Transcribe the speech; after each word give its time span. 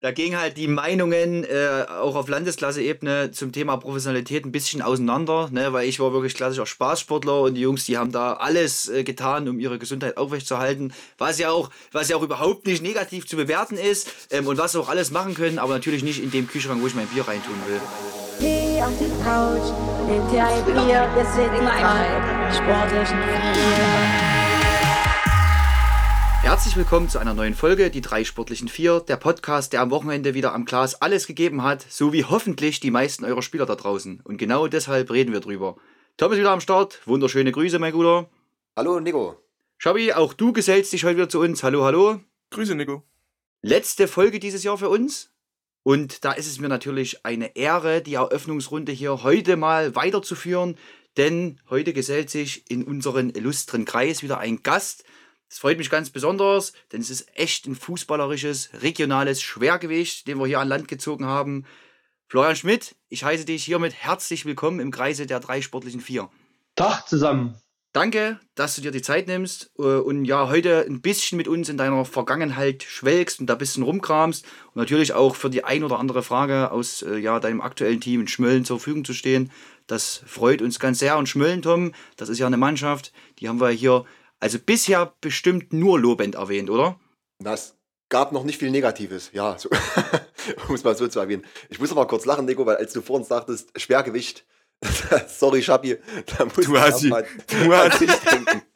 Da 0.00 0.12
gingen 0.12 0.38
halt 0.38 0.56
die 0.56 0.68
Meinungen 0.68 1.42
äh, 1.42 1.84
auch 1.88 2.14
auf 2.14 2.28
Landesklasse-Ebene 2.28 3.32
zum 3.32 3.50
Thema 3.50 3.78
Professionalität 3.78 4.44
ein 4.44 4.52
bisschen 4.52 4.80
auseinander, 4.80 5.48
ne? 5.50 5.72
weil 5.72 5.88
ich 5.88 5.98
war 5.98 6.12
wirklich 6.12 6.34
klassischer 6.34 6.66
Spaßsportler 6.66 7.40
und 7.40 7.54
die 7.54 7.62
Jungs, 7.62 7.84
die 7.86 7.98
haben 7.98 8.12
da 8.12 8.34
alles 8.34 8.88
äh, 8.88 9.02
getan, 9.02 9.48
um 9.48 9.58
ihre 9.58 9.76
Gesundheit 9.76 10.16
aufrechtzuerhalten, 10.16 10.92
was 11.18 11.40
ja 11.40 11.50
auch, 11.50 11.70
was 11.90 12.08
ja 12.10 12.16
auch 12.16 12.22
überhaupt 12.22 12.68
nicht 12.68 12.80
negativ 12.80 13.26
zu 13.26 13.34
bewerten 13.34 13.76
ist 13.76 14.08
ähm, 14.30 14.46
und 14.46 14.56
was 14.56 14.70
sie 14.70 14.78
auch 14.78 14.88
alles 14.88 15.10
machen 15.10 15.34
können, 15.34 15.58
aber 15.58 15.74
natürlich 15.74 16.04
nicht 16.04 16.22
in 16.22 16.30
dem 16.30 16.46
Kühlschrank, 16.46 16.80
wo 16.80 16.86
ich 16.86 16.94
mein 16.94 17.08
Bier 17.08 17.26
reintun 17.26 17.56
will. 17.66 17.80
Geh 18.38 18.80
auf 18.80 18.92
die 19.00 19.10
Couch, 19.24 19.72
nimm 20.06 20.30
dir 20.30 20.46
ein 20.46 20.64
Bier, 20.64 21.10
wir 21.12 21.24
sind 21.24 21.50
die 21.52 21.64
drei 21.64 22.54
sportlichen 22.54 23.18
Vier. 23.18 24.27
Herzlich 26.48 26.78
willkommen 26.78 27.10
zu 27.10 27.18
einer 27.18 27.34
neuen 27.34 27.52
Folge, 27.52 27.90
die 27.90 28.00
drei 28.00 28.24
sportlichen 28.24 28.68
Vier, 28.68 29.00
der 29.00 29.18
Podcast, 29.18 29.74
der 29.74 29.82
am 29.82 29.90
Wochenende 29.90 30.32
wieder 30.32 30.54
am 30.54 30.64
Glas 30.64 30.94
alles 30.94 31.26
gegeben 31.26 31.62
hat, 31.62 31.84
so 31.90 32.14
wie 32.14 32.24
hoffentlich 32.24 32.80
die 32.80 32.90
meisten 32.90 33.26
eurer 33.26 33.42
Spieler 33.42 33.66
da 33.66 33.74
draußen. 33.74 34.22
Und 34.24 34.38
genau 34.38 34.66
deshalb 34.66 35.10
reden 35.10 35.34
wir 35.34 35.40
drüber. 35.40 35.76
Tom 36.16 36.32
ist 36.32 36.38
wieder 36.38 36.50
am 36.50 36.62
Start, 36.62 37.06
wunderschöne 37.06 37.52
Grüße, 37.52 37.78
mein 37.78 37.92
Guter. 37.92 38.30
Hallo 38.74 38.98
Nico. 38.98 39.36
Schabi, 39.76 40.14
auch 40.14 40.32
du 40.32 40.54
gesellst 40.54 40.90
dich 40.94 41.04
heute 41.04 41.18
wieder 41.18 41.28
zu 41.28 41.40
uns. 41.40 41.62
Hallo, 41.62 41.84
hallo. 41.84 42.20
Grüße, 42.48 42.74
Nico. 42.74 43.02
Letzte 43.60 44.08
Folge 44.08 44.40
dieses 44.40 44.64
Jahr 44.64 44.78
für 44.78 44.88
uns. 44.88 45.30
Und 45.82 46.24
da 46.24 46.32
ist 46.32 46.46
es 46.46 46.58
mir 46.58 46.68
natürlich 46.68 47.26
eine 47.26 47.56
Ehre, 47.56 48.00
die 48.00 48.14
Eröffnungsrunde 48.14 48.92
hier 48.92 49.22
heute 49.22 49.58
mal 49.58 49.94
weiterzuführen, 49.94 50.78
denn 51.18 51.60
heute 51.68 51.92
gesellt 51.92 52.30
sich 52.30 52.70
in 52.70 52.84
unseren 52.84 53.28
illustren 53.28 53.84
Kreis 53.84 54.22
wieder 54.22 54.38
ein 54.38 54.62
Gast, 54.62 55.04
das 55.48 55.58
freut 55.58 55.78
mich 55.78 55.90
ganz 55.90 56.10
besonders, 56.10 56.72
denn 56.92 57.00
es 57.00 57.10
ist 57.10 57.26
echt 57.34 57.66
ein 57.66 57.74
fußballerisches, 57.74 58.70
regionales 58.82 59.42
Schwergewicht, 59.42 60.26
den 60.26 60.38
wir 60.38 60.46
hier 60.46 60.60
an 60.60 60.68
Land 60.68 60.88
gezogen 60.88 61.24
haben. 61.24 61.64
Florian 62.28 62.56
Schmidt, 62.56 62.96
ich 63.08 63.24
heiße 63.24 63.46
dich 63.46 63.64
hiermit 63.64 63.94
herzlich 63.94 64.44
willkommen 64.44 64.80
im 64.80 64.90
Kreise 64.90 65.26
der 65.26 65.40
drei 65.40 65.62
sportlichen 65.62 66.02
Vier. 66.02 66.28
Tag 66.76 67.08
zusammen. 67.08 67.58
Danke, 67.94 68.38
dass 68.54 68.76
du 68.76 68.82
dir 68.82 68.90
die 68.90 69.00
Zeit 69.00 69.26
nimmst 69.26 69.70
äh, 69.78 69.82
und 69.82 70.26
ja 70.26 70.50
heute 70.50 70.84
ein 70.86 71.00
bisschen 71.00 71.38
mit 71.38 71.48
uns 71.48 71.70
in 71.70 71.78
deiner 71.78 72.04
Vergangenheit 72.04 72.82
schwelgst 72.82 73.40
und 73.40 73.46
da 73.46 73.54
ein 73.54 73.58
bisschen 73.58 73.82
rumkramst 73.82 74.44
und 74.66 74.76
natürlich 74.76 75.14
auch 75.14 75.34
für 75.34 75.48
die 75.48 75.64
ein 75.64 75.82
oder 75.82 75.98
andere 75.98 76.22
Frage 76.22 76.70
aus 76.70 77.00
äh, 77.00 77.16
ja, 77.16 77.40
deinem 77.40 77.62
aktuellen 77.62 78.02
Team 78.02 78.20
in 78.20 78.28
Schmölln 78.28 78.66
zur 78.66 78.78
Verfügung 78.78 79.06
zu 79.06 79.14
stehen. 79.14 79.50
Das 79.86 80.22
freut 80.26 80.60
uns 80.60 80.78
ganz 80.78 80.98
sehr. 80.98 81.16
Und 81.16 81.30
Schmölln, 81.30 81.62
Tom, 81.62 81.92
das 82.16 82.28
ist 82.28 82.38
ja 82.38 82.46
eine 82.46 82.58
Mannschaft, 82.58 83.12
die 83.38 83.48
haben 83.48 83.60
wir 83.60 83.70
hier 83.70 84.04
also 84.40 84.58
bisher 84.58 85.14
bestimmt 85.20 85.72
nur 85.72 85.98
lobend 85.98 86.34
erwähnt, 86.34 86.70
oder? 86.70 86.98
Das 87.42 87.76
gab 88.08 88.32
noch 88.32 88.44
nicht 88.44 88.58
viel 88.58 88.70
Negatives, 88.70 89.30
ja, 89.32 89.58
so, 89.58 89.68
um 90.68 90.74
es 90.74 90.84
mal 90.84 90.96
so 90.96 91.08
zu 91.08 91.20
erwähnen. 91.20 91.44
Ich 91.68 91.78
muss 91.78 91.92
aber 91.92 92.06
kurz 92.06 92.24
lachen, 92.24 92.46
Nico, 92.46 92.64
weil 92.66 92.76
als 92.76 92.92
du 92.92 93.02
vorhin 93.02 93.26
sagtest, 93.26 93.78
Schwergewicht, 93.80 94.46
sorry, 95.28 95.62
Schabi, 95.62 95.98
da 96.26 96.44
muss 96.44 96.54
du 96.66 96.78
hast 96.78 97.00
sie. 97.00 97.10
Du 97.10 97.72
hast 97.74 98.00
nicht 98.00 98.24
trinken. 98.24 98.62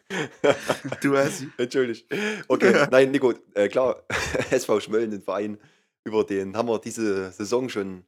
Du 1.01 1.17
hast 1.17 1.39
sie. 1.39 1.51
Entschuldigt. 1.57 2.07
Okay, 2.47 2.87
nein, 2.91 3.13
Nico, 3.13 3.33
äh, 3.55 3.69
klar, 3.69 4.03
SV 4.51 4.81
Schmölln, 4.81 5.11
den 5.11 5.23
Verein, 5.23 5.59
über 6.05 6.23
den 6.25 6.55
haben 6.55 6.69
wir 6.69 6.79
diese 6.79 7.33
Saison 7.33 7.71
schon 7.71 8.05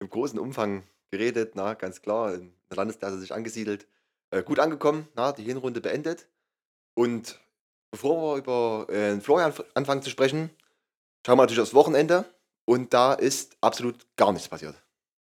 im 0.00 0.10
großen 0.10 0.38
Umfang 0.38 0.82
geredet, 1.10 1.52
na, 1.54 1.72
ganz 1.72 2.02
klar, 2.02 2.34
in 2.34 2.52
der 2.68 2.76
Landesklasse 2.76 3.18
sich 3.18 3.32
angesiedelt. 3.32 3.86
Äh, 4.30 4.42
gut 4.42 4.58
angekommen, 4.58 5.08
na, 5.14 5.32
die 5.32 5.44
Hinrunde 5.44 5.80
beendet. 5.80 6.28
Und 6.94 7.38
bevor 7.90 8.34
wir 8.34 8.38
über 8.38 8.86
äh, 8.92 9.20
Florian 9.20 9.52
anfangen 9.74 10.02
zu 10.02 10.10
sprechen, 10.10 10.50
schauen 11.24 11.38
wir 11.38 11.42
natürlich 11.42 11.60
aufs 11.60 11.74
Wochenende. 11.74 12.24
Und 12.64 12.94
da 12.94 13.14
ist 13.14 13.56
absolut 13.60 14.06
gar 14.16 14.32
nichts 14.32 14.48
passiert. 14.48 14.76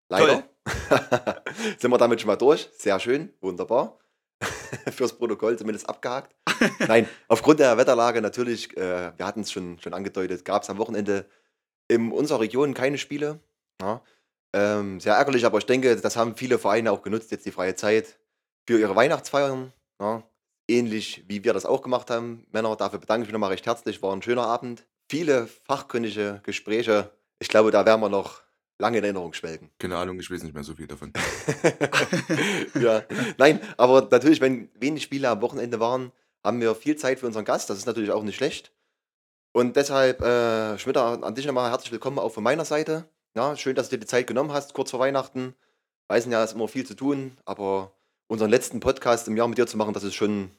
Leider. 0.08 0.44
Sind 1.78 1.90
wir 1.90 1.98
damit 1.98 2.20
schon 2.20 2.28
mal 2.28 2.36
durch. 2.36 2.68
Sehr 2.78 2.98
schön, 3.00 3.32
wunderbar. 3.40 3.98
Fürs 4.90 5.16
Protokoll 5.16 5.58
zumindest 5.58 5.88
abgehakt. 5.88 6.34
Nein, 6.86 7.08
aufgrund 7.28 7.60
der 7.60 7.76
Wetterlage 7.76 8.20
natürlich, 8.20 8.76
äh, 8.76 9.12
wir 9.16 9.26
hatten 9.26 9.40
es 9.40 9.52
schon, 9.52 9.78
schon 9.80 9.94
angedeutet, 9.94 10.44
gab 10.44 10.62
es 10.62 10.70
am 10.70 10.78
Wochenende 10.78 11.26
in 11.88 12.12
unserer 12.12 12.40
Region 12.40 12.74
keine 12.74 12.98
Spiele. 12.98 13.40
Ja, 13.80 14.02
ähm, 14.54 15.00
sehr 15.00 15.14
ärgerlich, 15.14 15.44
aber 15.44 15.58
ich 15.58 15.66
denke, 15.66 15.96
das 15.96 16.16
haben 16.16 16.36
viele 16.36 16.58
Vereine 16.58 16.92
auch 16.92 17.02
genutzt, 17.02 17.32
jetzt 17.32 17.46
die 17.46 17.50
freie 17.50 17.74
Zeit 17.74 18.18
für 18.68 18.78
ihre 18.78 18.94
Weihnachtsfeiern. 18.94 19.72
Ja, 20.00 20.22
ähnlich 20.68 21.24
wie 21.28 21.44
wir 21.44 21.52
das 21.52 21.66
auch 21.66 21.82
gemacht 21.82 22.10
haben. 22.10 22.46
Männer, 22.52 22.76
dafür 22.76 22.98
bedanke 22.98 23.22
ich 23.22 23.28
mich 23.28 23.32
nochmal 23.32 23.50
recht 23.50 23.66
herzlich. 23.66 24.02
War 24.02 24.12
ein 24.14 24.22
schöner 24.22 24.46
Abend. 24.46 24.86
Viele 25.08 25.46
fachkundige 25.46 26.40
Gespräche. 26.44 27.10
Ich 27.38 27.48
glaube, 27.48 27.70
da 27.70 27.84
werden 27.84 28.00
wir 28.00 28.08
noch 28.08 28.42
lange 28.78 28.98
in 28.98 29.04
Erinnerung 29.04 29.32
schwelgen. 29.34 29.70
Keine 29.78 29.96
Ahnung, 29.96 30.18
ich 30.18 30.30
weiß 30.30 30.42
nicht 30.42 30.54
mehr 30.54 30.64
so 30.64 30.74
viel 30.74 30.86
davon. 30.86 31.12
ja, 32.80 33.02
nein, 33.36 33.60
aber 33.76 34.08
natürlich, 34.10 34.40
wenn 34.40 34.68
wenig 34.74 35.02
Spiele 35.02 35.28
am 35.28 35.42
Wochenende 35.42 35.80
waren, 35.80 36.12
haben 36.42 36.60
wir 36.60 36.74
viel 36.74 36.96
Zeit 36.96 37.20
für 37.20 37.26
unseren 37.26 37.44
Gast. 37.44 37.70
Das 37.70 37.78
ist 37.78 37.86
natürlich 37.86 38.10
auch 38.10 38.22
nicht 38.22 38.36
schlecht. 38.36 38.72
Und 39.52 39.76
deshalb, 39.76 40.20
äh, 40.20 40.78
Schmitter, 40.78 41.22
an 41.22 41.34
dich 41.34 41.46
nochmal 41.46 41.70
herzlich 41.70 41.92
willkommen 41.92 42.18
auch 42.18 42.32
von 42.32 42.42
meiner 42.42 42.64
Seite. 42.64 43.08
Ja, 43.36 43.56
schön, 43.56 43.76
dass 43.76 43.88
du 43.88 43.96
dir 43.96 44.00
die 44.00 44.06
Zeit 44.06 44.26
genommen 44.26 44.52
hast, 44.52 44.74
kurz 44.74 44.90
vor 44.90 45.00
Weihnachten. 45.00 45.54
Weißen 46.08 46.30
ja, 46.30 46.42
es 46.42 46.50
ist 46.50 46.56
immer 46.56 46.68
viel 46.68 46.84
zu 46.84 46.94
tun, 46.94 47.38
aber 47.44 47.93
unseren 48.26 48.50
letzten 48.50 48.80
Podcast 48.80 49.28
im 49.28 49.36
Jahr 49.36 49.48
mit 49.48 49.58
dir 49.58 49.66
zu 49.66 49.76
machen, 49.76 49.94
das 49.94 50.04
ist 50.04 50.14
schon, 50.14 50.50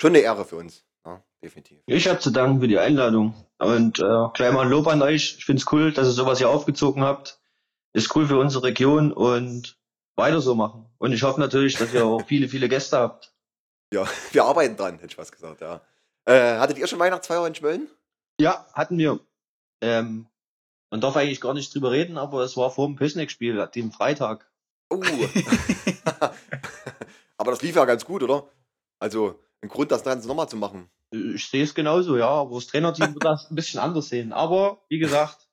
schon 0.00 0.10
eine 0.10 0.20
Ehre 0.20 0.44
für 0.44 0.56
uns. 0.56 0.84
Ja, 1.04 1.22
definitiv. 1.42 1.80
Ich 1.86 2.08
habe 2.08 2.20
zu 2.20 2.30
danken 2.30 2.60
für 2.60 2.68
die 2.68 2.78
Einladung. 2.78 3.34
Und 3.58 3.98
äh, 3.98 4.28
gleich 4.34 4.52
mal 4.52 4.62
ein 4.62 4.70
Lob 4.70 4.86
an 4.86 5.02
euch. 5.02 5.36
Ich 5.38 5.44
finde 5.44 5.60
es 5.60 5.72
cool, 5.72 5.92
dass 5.92 6.06
ihr 6.06 6.12
sowas 6.12 6.38
hier 6.38 6.50
aufgezogen 6.50 7.02
habt. 7.02 7.40
Ist 7.92 8.14
cool 8.16 8.26
für 8.26 8.38
unsere 8.38 8.64
Region 8.64 9.12
und 9.12 9.76
weiter 10.16 10.40
so 10.40 10.54
machen. 10.54 10.86
Und 10.98 11.12
ich 11.12 11.22
hoffe 11.22 11.40
natürlich, 11.40 11.76
dass 11.76 11.92
ihr 11.92 12.04
auch 12.04 12.24
viele, 12.26 12.48
viele 12.48 12.68
Gäste 12.68 12.98
habt. 12.98 13.34
Ja, 13.92 14.06
wir 14.32 14.44
arbeiten 14.44 14.76
dran, 14.76 14.94
hätte 14.94 15.06
ich 15.06 15.18
was 15.18 15.32
gesagt, 15.32 15.60
ja. 15.60 15.80
Äh, 16.24 16.58
hattet 16.58 16.78
ihr 16.78 16.86
schon 16.86 16.98
Weihnachtsfeier 16.98 17.46
in 17.46 17.54
Schmölln? 17.54 17.88
Ja, 18.40 18.66
hatten 18.72 18.96
wir. 18.98 19.20
Ähm, 19.80 20.26
man 20.90 21.00
darf 21.00 21.16
eigentlich 21.16 21.40
gar 21.40 21.54
nicht 21.54 21.74
drüber 21.74 21.90
reden, 21.90 22.18
aber 22.18 22.42
es 22.42 22.56
war 22.56 22.70
vor 22.70 22.86
dem 22.86 22.96
Pösneck-Spiel, 22.96 23.66
dem 23.74 23.92
Freitag. 23.92 24.50
Oh. 24.88 25.02
Aber 27.36 27.50
das 27.50 27.62
lief 27.62 27.76
ja 27.76 27.84
ganz 27.84 28.04
gut, 28.04 28.22
oder? 28.22 28.48
Also 28.98 29.40
ein 29.62 29.68
Grund, 29.68 29.90
das 29.90 30.04
Ganze 30.04 30.28
nochmal 30.28 30.48
zu 30.48 30.56
machen. 30.56 30.90
Ich 31.10 31.48
sehe 31.48 31.64
es 31.64 31.74
genauso, 31.74 32.16
ja. 32.16 32.28
Aber 32.28 32.54
das 32.54 32.66
Trainerteam 32.66 33.14
wird 33.14 33.24
das 33.24 33.50
ein 33.50 33.54
bisschen 33.54 33.80
anders 33.80 34.08
sehen. 34.08 34.32
Aber 34.32 34.82
wie 34.88 34.98
gesagt, 34.98 35.48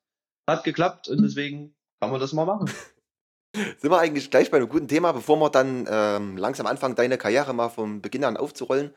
hat 0.48 0.64
geklappt 0.64 1.08
und 1.10 1.22
deswegen 1.22 1.76
kann 2.00 2.12
man 2.12 2.20
das 2.20 2.34
mal 2.34 2.46
machen. 2.46 2.70
Sind 3.56 3.92
wir 3.92 4.00
eigentlich 4.00 4.30
gleich 4.30 4.52
bei 4.52 4.58
einem 4.58 4.70
guten 4.70 4.88
Thema, 4.88 5.12
bevor 5.12 5.38
wir 5.38 5.50
dann 5.50 5.88
ähm, 5.90 6.38
langsam 6.38 6.68
anfangen, 6.68 6.96
deine 6.96 7.18
Karriere 7.18 7.54
mal 7.54 7.70
vom 7.70 8.02
Beginn 8.02 8.24
an 8.24 8.38
aufzurollen. 8.38 8.94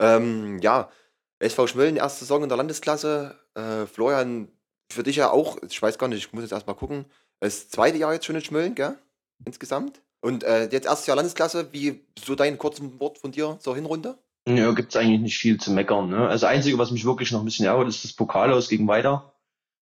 Ähm, 0.00 0.58
ja, 0.58 0.90
SV 1.38 1.66
Schmölln, 1.66 1.96
erste 1.96 2.20
Saison 2.20 2.42
in 2.42 2.48
der 2.48 2.58
Landesklasse. 2.58 3.38
Äh, 3.54 3.86
Florian, 3.86 4.48
für 4.92 5.02
dich 5.02 5.16
ja 5.16 5.30
auch, 5.30 5.58
ich 5.62 5.80
weiß 5.80 5.98
gar 5.98 6.08
nicht, 6.08 6.18
ich 6.18 6.32
muss 6.32 6.42
jetzt 6.42 6.52
erstmal 6.52 6.76
gucken. 6.76 7.06
Das 7.40 7.68
zweite 7.68 7.98
Jahr 7.98 8.12
jetzt 8.12 8.26
schon 8.26 8.36
in 8.36 8.42
Schmölln, 8.42 8.74
gell? 8.74 8.98
Insgesamt. 9.44 10.02
Und 10.24 10.42
äh, 10.42 10.70
jetzt 10.72 10.86
erstes 10.86 11.06
Jahr 11.06 11.16
Landesklasse, 11.16 11.68
wie 11.72 12.00
so 12.18 12.34
dein 12.34 12.56
kurzes 12.56 12.82
Wort 12.98 13.18
von 13.18 13.30
dir 13.30 13.58
zur 13.60 13.74
Hinrunde? 13.74 14.16
Ja, 14.48 14.72
gibt 14.72 14.88
es 14.88 14.96
eigentlich 14.96 15.20
nicht 15.20 15.36
viel 15.36 15.60
zu 15.60 15.70
meckern. 15.70 16.08
Ne? 16.08 16.16
Also, 16.16 16.46
das 16.46 16.50
Einzige, 16.50 16.78
was 16.78 16.92
mich 16.92 17.04
wirklich 17.04 17.30
noch 17.30 17.40
ein 17.40 17.44
bisschen 17.44 17.66
ärgert, 17.66 17.88
ist 17.88 18.04
das 18.04 18.14
Pokalhaus 18.14 18.70
gegen 18.70 18.88
Weiter. 18.88 19.34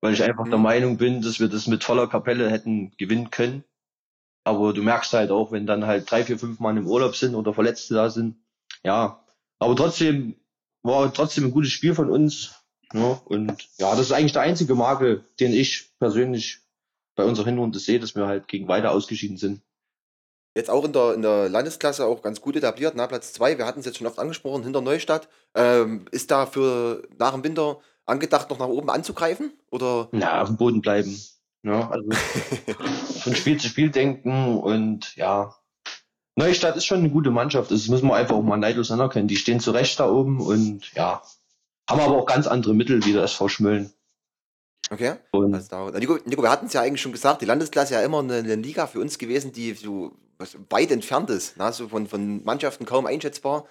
Weil 0.00 0.12
ich 0.12 0.24
einfach 0.24 0.46
mhm. 0.46 0.50
der 0.50 0.58
Meinung 0.58 0.96
bin, 0.96 1.22
dass 1.22 1.38
wir 1.38 1.46
das 1.46 1.68
mit 1.68 1.84
voller 1.84 2.08
Kapelle 2.08 2.50
hätten 2.50 2.90
gewinnen 2.96 3.30
können. 3.30 3.62
Aber 4.42 4.72
du 4.72 4.82
merkst 4.82 5.12
halt 5.12 5.30
auch, 5.30 5.52
wenn 5.52 5.68
dann 5.68 5.86
halt 5.86 6.10
drei, 6.10 6.24
vier, 6.24 6.36
fünf 6.36 6.58
Mann 6.58 6.78
im 6.78 6.88
Urlaub 6.88 7.14
sind 7.14 7.36
oder 7.36 7.54
Verletzte 7.54 7.94
da 7.94 8.10
sind. 8.10 8.34
Ja, 8.82 9.24
aber 9.60 9.76
trotzdem 9.76 10.34
war 10.82 11.14
trotzdem 11.14 11.44
ein 11.44 11.52
gutes 11.52 11.70
Spiel 11.70 11.94
von 11.94 12.10
uns. 12.10 12.60
Ne? 12.92 13.20
und 13.24 13.68
ja, 13.78 13.90
das 13.92 14.06
ist 14.06 14.12
eigentlich 14.12 14.32
der 14.32 14.42
einzige 14.42 14.74
Makel, 14.74 15.24
den 15.38 15.52
ich 15.52 15.96
persönlich 15.98 16.60
bei 17.14 17.24
unserer 17.24 17.46
Hinrunde 17.46 17.78
sehe, 17.78 18.00
dass 18.00 18.16
wir 18.16 18.26
halt 18.26 18.48
gegen 18.48 18.66
Weiter 18.66 18.90
ausgeschieden 18.90 19.36
sind 19.36 19.62
jetzt 20.54 20.70
auch 20.70 20.84
in 20.84 20.92
der, 20.92 21.14
in 21.14 21.22
der 21.22 21.48
Landesklasse 21.48 22.06
auch 22.06 22.22
ganz 22.22 22.40
gut 22.40 22.56
etabliert. 22.56 22.94
Na, 22.96 23.06
Platz 23.06 23.32
2, 23.32 23.58
wir 23.58 23.66
hatten 23.66 23.80
es 23.80 23.86
jetzt 23.86 23.98
schon 23.98 24.06
oft 24.06 24.18
angesprochen, 24.18 24.62
hinter 24.62 24.80
Neustadt. 24.80 25.28
Ähm, 25.54 26.06
ist 26.10 26.30
da 26.30 26.46
für 26.46 27.02
nach 27.18 27.32
dem 27.32 27.44
Winter 27.44 27.78
angedacht, 28.06 28.50
noch 28.50 28.58
nach 28.58 28.68
oben 28.68 28.90
anzugreifen? 28.90 29.52
Oder? 29.70 30.08
Na, 30.12 30.42
auf 30.42 30.48
dem 30.48 30.56
Boden 30.56 30.80
bleiben. 30.80 31.20
Ja, 31.62 31.90
also 31.90 32.08
von 33.22 33.34
Spiel 33.34 33.58
zu 33.58 33.68
Spiel 33.68 33.90
denken 33.90 34.58
und 34.58 35.16
ja. 35.16 35.54
Neustadt 36.36 36.76
ist 36.76 36.84
schon 36.84 36.98
eine 36.98 37.10
gute 37.10 37.30
Mannschaft. 37.30 37.70
Das 37.70 37.88
müssen 37.88 38.08
wir 38.08 38.16
einfach 38.16 38.34
auch 38.34 38.42
mal 38.42 38.56
neidlos 38.56 38.90
anerkennen. 38.90 39.28
Die 39.28 39.36
stehen 39.36 39.60
zu 39.60 39.70
Recht 39.70 39.98
da 39.98 40.08
oben 40.08 40.40
und 40.40 40.92
ja, 40.94 41.22
haben 41.88 42.00
aber 42.00 42.16
auch 42.16 42.26
ganz 42.26 42.46
andere 42.46 42.74
Mittel 42.74 43.04
wie 43.04 43.12
der 43.12 43.22
SV 43.22 43.48
Schmölln. 43.48 43.92
Okay. 44.90 45.14
Und 45.30 45.52
Nico, 45.98 46.18
Nico, 46.26 46.42
wir 46.42 46.50
hatten 46.50 46.66
es 46.66 46.74
ja 46.74 46.82
eigentlich 46.82 47.00
schon 47.00 47.12
gesagt, 47.12 47.40
die 47.40 47.46
Landesklasse 47.46 47.94
ja 47.94 48.02
immer 48.02 48.18
eine, 48.18 48.34
eine 48.34 48.56
Liga 48.56 48.86
für 48.86 49.00
uns 49.00 49.16
gewesen, 49.16 49.52
die 49.52 49.72
so 49.72 50.12
was 50.44 50.58
weit 50.70 50.90
entfernt 50.90 51.30
ist, 51.30 51.56
ne? 51.56 51.72
so 51.72 51.88
von, 51.88 52.06
von 52.06 52.44
Mannschaften 52.44 52.84
kaum 52.84 53.06
einschätzbar. 53.06 53.66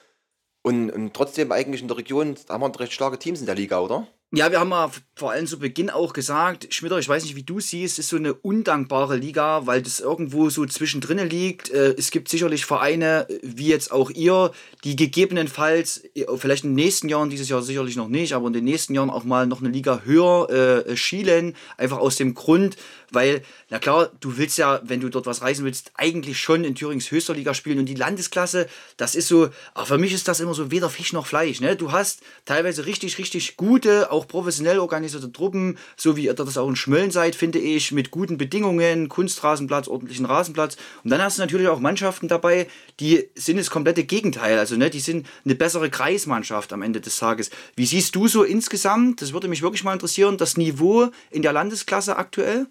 Und, 0.63 0.89
und 0.91 1.13
trotzdem 1.13 1.51
eigentlich 1.51 1.81
in 1.81 1.87
der 1.87 1.97
Region 1.97 2.35
haben 2.49 2.61
wir 2.61 2.79
recht 2.79 2.93
starke 2.93 3.19
Teams 3.19 3.41
in 3.41 3.45
der 3.45 3.55
Liga, 3.55 3.79
oder? 3.79 4.07
Ja, 4.35 4.49
wir 4.49 4.59
haben 4.59 4.71
ja 4.71 4.89
vor 5.15 5.29
allem 5.29 5.45
zu 5.45 5.59
Beginn 5.59 5.91
auch 5.91 6.11
gesagt, 6.11 6.73
Schmitter, 6.73 6.97
ich 6.97 7.07
weiß 7.07 7.21
nicht, 7.21 7.35
wie 7.35 7.43
du 7.43 7.59
siehst, 7.59 7.99
ist 7.99 8.09
so 8.09 8.15
eine 8.15 8.33
undankbare 8.33 9.15
Liga, 9.15 9.67
weil 9.67 9.83
das 9.83 9.99
irgendwo 9.99 10.49
so 10.49 10.65
zwischendrin 10.65 11.19
liegt. 11.29 11.69
Äh, 11.69 11.93
Es 11.99 12.09
gibt 12.09 12.29
sicherlich 12.29 12.65
Vereine, 12.65 13.27
äh, 13.29 13.39
wie 13.43 13.67
jetzt 13.67 13.91
auch 13.91 14.09
ihr, 14.09 14.51
die 14.83 14.95
gegebenenfalls, 14.95 16.03
äh, 16.15 16.25
vielleicht 16.35 16.63
in 16.63 16.71
den 16.71 16.83
nächsten 16.83 17.09
Jahren, 17.09 17.29
dieses 17.29 17.47
Jahr 17.47 17.61
sicherlich 17.61 17.95
noch 17.95 18.07
nicht, 18.07 18.33
aber 18.33 18.47
in 18.47 18.53
den 18.53 18.63
nächsten 18.63 18.95
Jahren 18.95 19.11
auch 19.11 19.23
mal 19.23 19.45
noch 19.45 19.59
eine 19.59 19.69
Liga 19.69 20.01
höher 20.03 20.49
äh, 20.49 20.97
schielen. 20.97 21.55
Einfach 21.77 21.99
aus 21.99 22.15
dem 22.15 22.33
Grund, 22.33 22.75
weil, 23.11 23.43
na 23.69 23.77
klar, 23.77 24.09
du 24.19 24.37
willst 24.37 24.57
ja, 24.57 24.81
wenn 24.83 24.99
du 24.99 25.09
dort 25.09 25.27
was 25.27 25.43
reisen 25.43 25.63
willst, 25.63 25.91
eigentlich 25.93 26.39
schon 26.39 26.63
in 26.63 26.73
Thürings 26.73 27.11
höchster 27.11 27.35
Liga 27.35 27.53
spielen. 27.53 27.77
Und 27.77 27.85
die 27.85 27.93
Landesklasse, 27.93 28.67
das 28.97 29.13
ist 29.13 29.27
so, 29.27 29.49
auch 29.75 29.85
für 29.85 29.99
mich 29.99 30.11
ist 30.11 30.27
das 30.27 30.39
immer 30.39 30.55
so 30.55 30.71
weder 30.71 30.89
Fisch 30.89 31.13
noch 31.13 31.27
Fleisch. 31.27 31.61
Ne? 31.61 31.75
Du 31.75 31.91
hast 31.91 32.21
teilweise 32.45 32.87
richtig, 32.87 33.19
richtig 33.19 33.57
gute, 33.57 34.11
auch 34.11 34.22
professionell 34.27 34.79
organisierte 34.79 35.31
Truppen, 35.31 35.77
so 35.97 36.15
wie 36.15 36.25
ihr 36.25 36.33
das 36.33 36.57
auch 36.57 36.67
in 36.67 36.75
Schmölln 36.75 37.11
seid, 37.11 37.35
finde 37.35 37.59
ich, 37.59 37.91
mit 37.91 38.11
guten 38.11 38.37
Bedingungen, 38.37 39.09
Kunstrasenplatz, 39.09 39.87
ordentlichen 39.87 40.25
Rasenplatz. 40.25 40.77
Und 41.03 41.09
dann 41.09 41.21
hast 41.21 41.37
du 41.37 41.41
natürlich 41.41 41.67
auch 41.67 41.79
Mannschaften 41.79 42.27
dabei, 42.27 42.67
die 42.99 43.29
sind 43.35 43.57
das 43.57 43.69
komplette 43.69 44.03
Gegenteil. 44.03 44.57
Also, 44.59 44.75
ne, 44.75 44.89
die 44.89 44.99
sind 44.99 45.27
eine 45.45 45.55
bessere 45.55 45.89
Kreismannschaft 45.89 46.73
am 46.73 46.81
Ende 46.81 47.01
des 47.01 47.17
Tages. 47.17 47.49
Wie 47.75 47.85
siehst 47.85 48.15
du 48.15 48.27
so 48.27 48.43
insgesamt, 48.43 49.21
das 49.21 49.33
würde 49.33 49.47
mich 49.47 49.61
wirklich 49.61 49.83
mal 49.83 49.93
interessieren, 49.93 50.37
das 50.37 50.57
Niveau 50.57 51.09
in 51.31 51.41
der 51.41 51.53
Landesklasse 51.53 52.17
aktuell? 52.17 52.67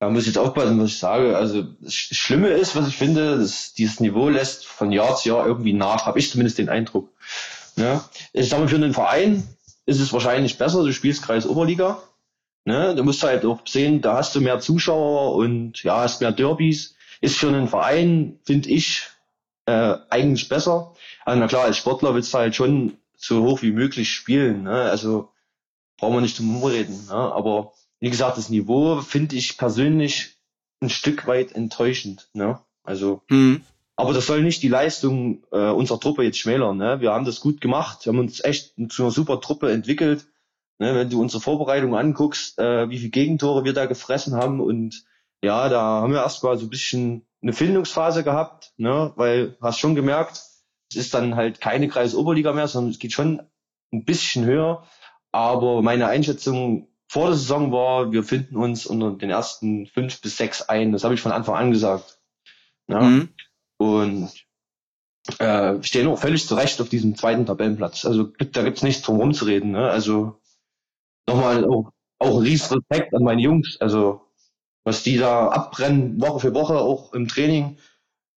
Da 0.00 0.10
muss 0.10 0.22
ich 0.22 0.28
jetzt 0.28 0.38
aufpassen, 0.38 0.80
was 0.80 0.90
ich 0.90 0.98
sage. 0.98 1.36
Also 1.36 1.62
das 1.80 1.92
Sch- 1.92 2.12
Schlimme 2.14 2.48
ist, 2.48 2.74
was 2.74 2.88
ich 2.88 2.96
finde, 2.96 3.38
dass 3.38 3.72
dieses 3.72 4.00
Niveau 4.00 4.28
lässt 4.28 4.66
von 4.66 4.90
Jahr 4.90 5.14
zu 5.14 5.28
Jahr 5.28 5.46
irgendwie 5.46 5.74
nach, 5.74 6.06
habe 6.06 6.18
ich 6.18 6.28
zumindest 6.28 6.58
den 6.58 6.68
Eindruck. 6.68 7.08
Ja? 7.76 8.04
Ich 8.32 8.48
sage 8.48 8.62
mal, 8.62 8.68
für 8.68 8.74
einen 8.74 8.94
Verein 8.94 9.46
ist 9.86 10.00
es 10.00 10.12
wahrscheinlich 10.12 10.58
besser, 10.58 10.82
du 10.84 10.92
spielst 10.92 11.22
Kreis 11.22 11.46
Oberliga. 11.46 12.02
Ne? 12.64 12.94
Du 12.94 13.02
musst 13.02 13.22
halt 13.22 13.44
auch 13.44 13.66
sehen, 13.66 14.00
da 14.00 14.16
hast 14.16 14.34
du 14.34 14.40
mehr 14.40 14.60
Zuschauer 14.60 15.34
und 15.34 15.82
ja, 15.82 15.96
hast 15.98 16.20
mehr 16.20 16.32
Derbys. 16.32 16.94
Ist 17.20 17.36
für 17.38 17.48
einen 17.48 17.68
Verein, 17.68 18.38
finde 18.44 18.68
ich, 18.70 19.08
äh, 19.66 19.96
eigentlich 20.10 20.48
besser. 20.48 20.94
Also, 21.24 21.40
na 21.40 21.46
klar, 21.48 21.64
als 21.64 21.76
Sportler 21.76 22.14
willst 22.14 22.32
du 22.34 22.38
halt 22.38 22.54
schon 22.54 22.96
so 23.16 23.44
hoch 23.44 23.62
wie 23.62 23.72
möglich 23.72 24.10
spielen. 24.12 24.64
Ne? 24.64 24.72
Also 24.90 25.30
brauchen 25.96 26.14
wir 26.14 26.20
nicht 26.20 26.36
zum 26.36 26.54
Rumreden. 26.56 27.06
Ne? 27.06 27.12
Aber 27.14 27.72
wie 28.00 28.10
gesagt, 28.10 28.36
das 28.38 28.48
Niveau 28.48 29.00
finde 29.00 29.36
ich 29.36 29.56
persönlich 29.56 30.36
ein 30.80 30.90
Stück 30.90 31.26
weit 31.28 31.52
enttäuschend. 31.52 32.28
Ne? 32.32 32.58
Also, 32.82 33.22
Hm. 33.28 33.62
Aber 34.02 34.14
das 34.14 34.26
soll 34.26 34.42
nicht 34.42 34.62
die 34.62 34.68
Leistung 34.68 35.44
äh, 35.52 35.70
unserer 35.70 36.00
Truppe 36.00 36.24
jetzt 36.24 36.38
schmälern. 36.38 36.76
Ne? 36.76 37.00
Wir 37.00 37.12
haben 37.12 37.24
das 37.24 37.40
gut 37.40 37.60
gemacht, 37.60 38.04
wir 38.04 38.12
haben 38.12 38.18
uns 38.18 38.42
echt 38.42 38.74
zu 38.88 39.02
einer 39.02 39.12
super 39.12 39.40
Truppe 39.40 39.70
entwickelt. 39.70 40.26
Ne? 40.80 40.94
Wenn 40.94 41.08
du 41.08 41.20
unsere 41.20 41.40
Vorbereitung 41.40 41.96
anguckst, 41.96 42.58
äh, 42.58 42.90
wie 42.90 42.98
viele 42.98 43.10
Gegentore 43.10 43.64
wir 43.64 43.72
da 43.72 43.86
gefressen 43.86 44.34
haben 44.34 44.60
und 44.60 45.04
ja, 45.40 45.68
da 45.68 45.80
haben 46.02 46.12
wir 46.12 46.20
erstmal 46.20 46.58
so 46.58 46.66
ein 46.66 46.70
bisschen 46.70 47.26
eine 47.42 47.52
Findungsphase 47.52 48.24
gehabt, 48.24 48.72
ne? 48.76 49.12
weil 49.14 49.56
hast 49.60 49.78
schon 49.78 49.94
gemerkt, 49.94 50.42
es 50.90 50.96
ist 50.96 51.14
dann 51.14 51.36
halt 51.36 51.60
keine 51.60 51.86
Kreis-Oberliga 51.86 52.52
mehr, 52.52 52.66
sondern 52.66 52.90
es 52.90 52.98
geht 52.98 53.12
schon 53.12 53.40
ein 53.92 54.04
bisschen 54.04 54.44
höher. 54.44 54.84
Aber 55.30 55.80
meine 55.80 56.08
Einschätzung 56.08 56.88
vor 57.08 57.28
der 57.28 57.36
Saison 57.36 57.70
war, 57.70 58.10
wir 58.10 58.24
finden 58.24 58.56
uns 58.56 58.84
unter 58.84 59.12
den 59.12 59.30
ersten 59.30 59.86
fünf 59.86 60.20
bis 60.20 60.36
sechs 60.36 60.62
ein. 60.62 60.92
Das 60.92 61.04
habe 61.04 61.14
ich 61.14 61.20
von 61.20 61.32
Anfang 61.32 61.54
an 61.54 61.70
gesagt. 61.70 62.18
Ja? 62.88 63.00
Hm. 63.00 63.28
Und 63.82 64.30
äh, 65.38 65.82
stehen 65.82 66.08
auch 66.08 66.18
völlig 66.18 66.46
zu 66.46 66.54
Recht 66.54 66.80
auf 66.80 66.88
diesem 66.88 67.16
zweiten 67.16 67.46
Tabellenplatz. 67.46 68.04
Also 68.04 68.30
gibt- 68.32 68.56
da 68.56 68.62
gibt's 68.62 68.82
nichts 68.82 69.02
drum 69.02 69.20
rumzureden. 69.20 69.72
Ne? 69.72 69.90
Also 69.90 70.40
nochmal 71.28 71.64
auch, 71.64 71.92
auch 72.18 72.40
riesen 72.42 72.78
Respekt 72.78 73.14
an 73.14 73.22
meine 73.22 73.42
Jungs. 73.42 73.76
Also 73.80 74.22
was 74.84 75.02
die 75.02 75.16
da 75.16 75.48
abbrennen, 75.48 76.20
Woche 76.20 76.40
für 76.40 76.54
Woche, 76.54 76.78
auch 76.78 77.12
im 77.12 77.28
Training, 77.28 77.78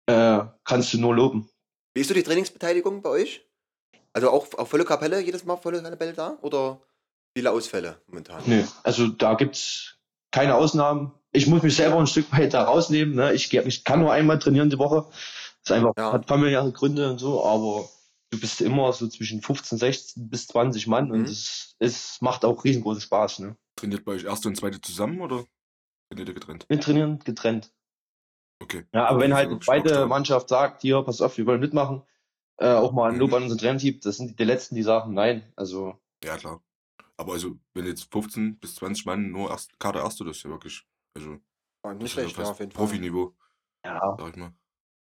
äh, 0.06 0.40
kannst 0.64 0.92
du 0.92 0.98
nur 0.98 1.14
loben. 1.14 1.48
Wie 1.94 2.00
ist 2.00 2.08
so 2.08 2.14
die 2.14 2.22
Trainingsbeteiligung 2.24 3.02
bei 3.02 3.10
euch? 3.10 3.46
Also 4.12 4.30
auch 4.30 4.52
auf 4.54 4.68
volle 4.68 4.84
Kapelle, 4.84 5.20
jedes 5.20 5.44
Mal 5.44 5.56
volle 5.56 5.82
Kapelle 5.82 6.12
da? 6.14 6.38
Oder 6.42 6.80
viele 7.36 7.50
Ausfälle 7.52 8.02
momentan? 8.08 8.42
Nö, 8.46 8.64
also 8.82 9.06
da 9.08 9.34
gibt's 9.34 9.98
keine 10.32 10.56
Ausnahmen. 10.56 11.12
Ich 11.32 11.46
muss 11.46 11.62
mich 11.62 11.74
selber 11.76 11.98
ein 11.98 12.06
Stück 12.06 12.30
weit 12.32 12.52
da 12.54 12.64
rausnehmen. 12.64 13.14
Ne? 13.14 13.32
Ich, 13.32 13.52
ich 13.52 13.84
kann 13.84 14.00
nur 14.00 14.12
einmal 14.12 14.38
trainieren 14.38 14.70
die 14.70 14.78
Woche. 14.78 15.06
Das 15.10 15.70
ist 15.70 15.72
einfach, 15.72 15.92
Ja. 15.96 16.12
hat 16.12 16.26
familiäre 16.28 16.72
Gründe 16.72 17.10
und 17.10 17.18
so, 17.18 17.44
aber 17.44 17.88
du 18.30 18.38
bist 18.40 18.60
immer 18.60 18.92
so 18.92 19.08
zwischen 19.08 19.40
15, 19.40 19.78
16 19.78 20.28
bis 20.28 20.46
20 20.48 20.86
Mann 20.86 21.06
Mhm. 21.06 21.12
und 21.12 21.24
es, 21.28 21.76
es 21.78 22.20
macht 22.20 22.44
auch 22.44 22.64
riesengroßen 22.64 23.00
Spaß. 23.02 23.38
Ne? 23.40 23.56
Trainiert 23.76 24.04
bei 24.04 24.12
euch 24.12 24.24
erste 24.24 24.48
und 24.48 24.56
zweite 24.56 24.80
zusammen 24.80 25.20
oder 25.20 25.44
trainiert 26.10 26.28
ihr 26.28 26.34
getrennt? 26.34 26.66
Wir 26.68 26.80
trainieren 26.80 27.18
getrennt. 27.20 27.72
Okay. 28.62 28.84
Ja, 28.92 29.06
aber 29.06 29.20
wenn 29.20 29.34
halt 29.34 29.48
eine 29.48 29.58
zweite. 29.60 30.06
Mannschaft 30.06 30.48
sagt, 30.48 30.82
hier, 30.82 31.02
pass 31.02 31.20
auf, 31.20 31.36
wir 31.38 31.46
wollen 31.46 31.60
mitmachen, 31.60 32.02
äh, 32.58 32.66
auch 32.72 32.92
mal 32.92 33.10
ein 33.10 33.18
Lob 33.18 33.30
Mhm. 33.30 33.34
an 33.36 33.42
unseren 33.44 33.58
Trainerteam, 33.58 34.00
das 34.00 34.18
sind 34.18 34.38
die 34.38 34.44
letzten, 34.44 34.74
die 34.74 34.82
sagen, 34.82 35.14
nein. 35.14 35.52
Also 35.56 35.96
Ja, 36.22 36.36
klar. 36.36 36.62
Aber 37.16 37.32
also, 37.32 37.56
wenn 37.74 37.86
jetzt 37.86 38.10
15 38.12 38.58
bis 38.58 38.74
20 38.76 39.04
Mann 39.06 39.30
nur 39.30 39.50
erst, 39.50 39.78
Kader 39.80 40.02
erste, 40.02 40.24
das 40.24 40.38
ist 40.38 40.42
ja 40.44 40.50
wirklich, 40.50 40.84
also, 41.16 41.38
das 41.82 41.96
nicht 41.98 42.12
schlecht, 42.12 42.36
ja, 42.36 42.44
auf 42.44 42.60
jeden 42.60 42.72
Fall. 42.72 42.84
Profiniveau, 42.84 43.34
ja, 43.84 44.16
sag 44.18 44.30
ich 44.30 44.36
mal. 44.36 44.52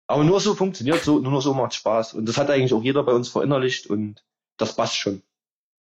Aber 0.06 0.25
nur 0.25 0.40
so 0.40 0.54
funktioniert 0.54 1.02
so, 1.02 1.20
nur 1.20 1.40
so 1.40 1.54
macht 1.54 1.75
Spaß. 1.75 2.14
Und 2.14 2.26
das 2.26 2.37
hat 2.37 2.50
eigentlich 2.50 2.75
auch 2.75 2.82
jeder 2.82 3.02
bei 3.02 3.12
uns 3.12 3.28
verinnerlicht 3.28 3.87
und 3.87 4.25
das 4.58 4.76
passt 4.76 4.96
schon. 4.96 5.22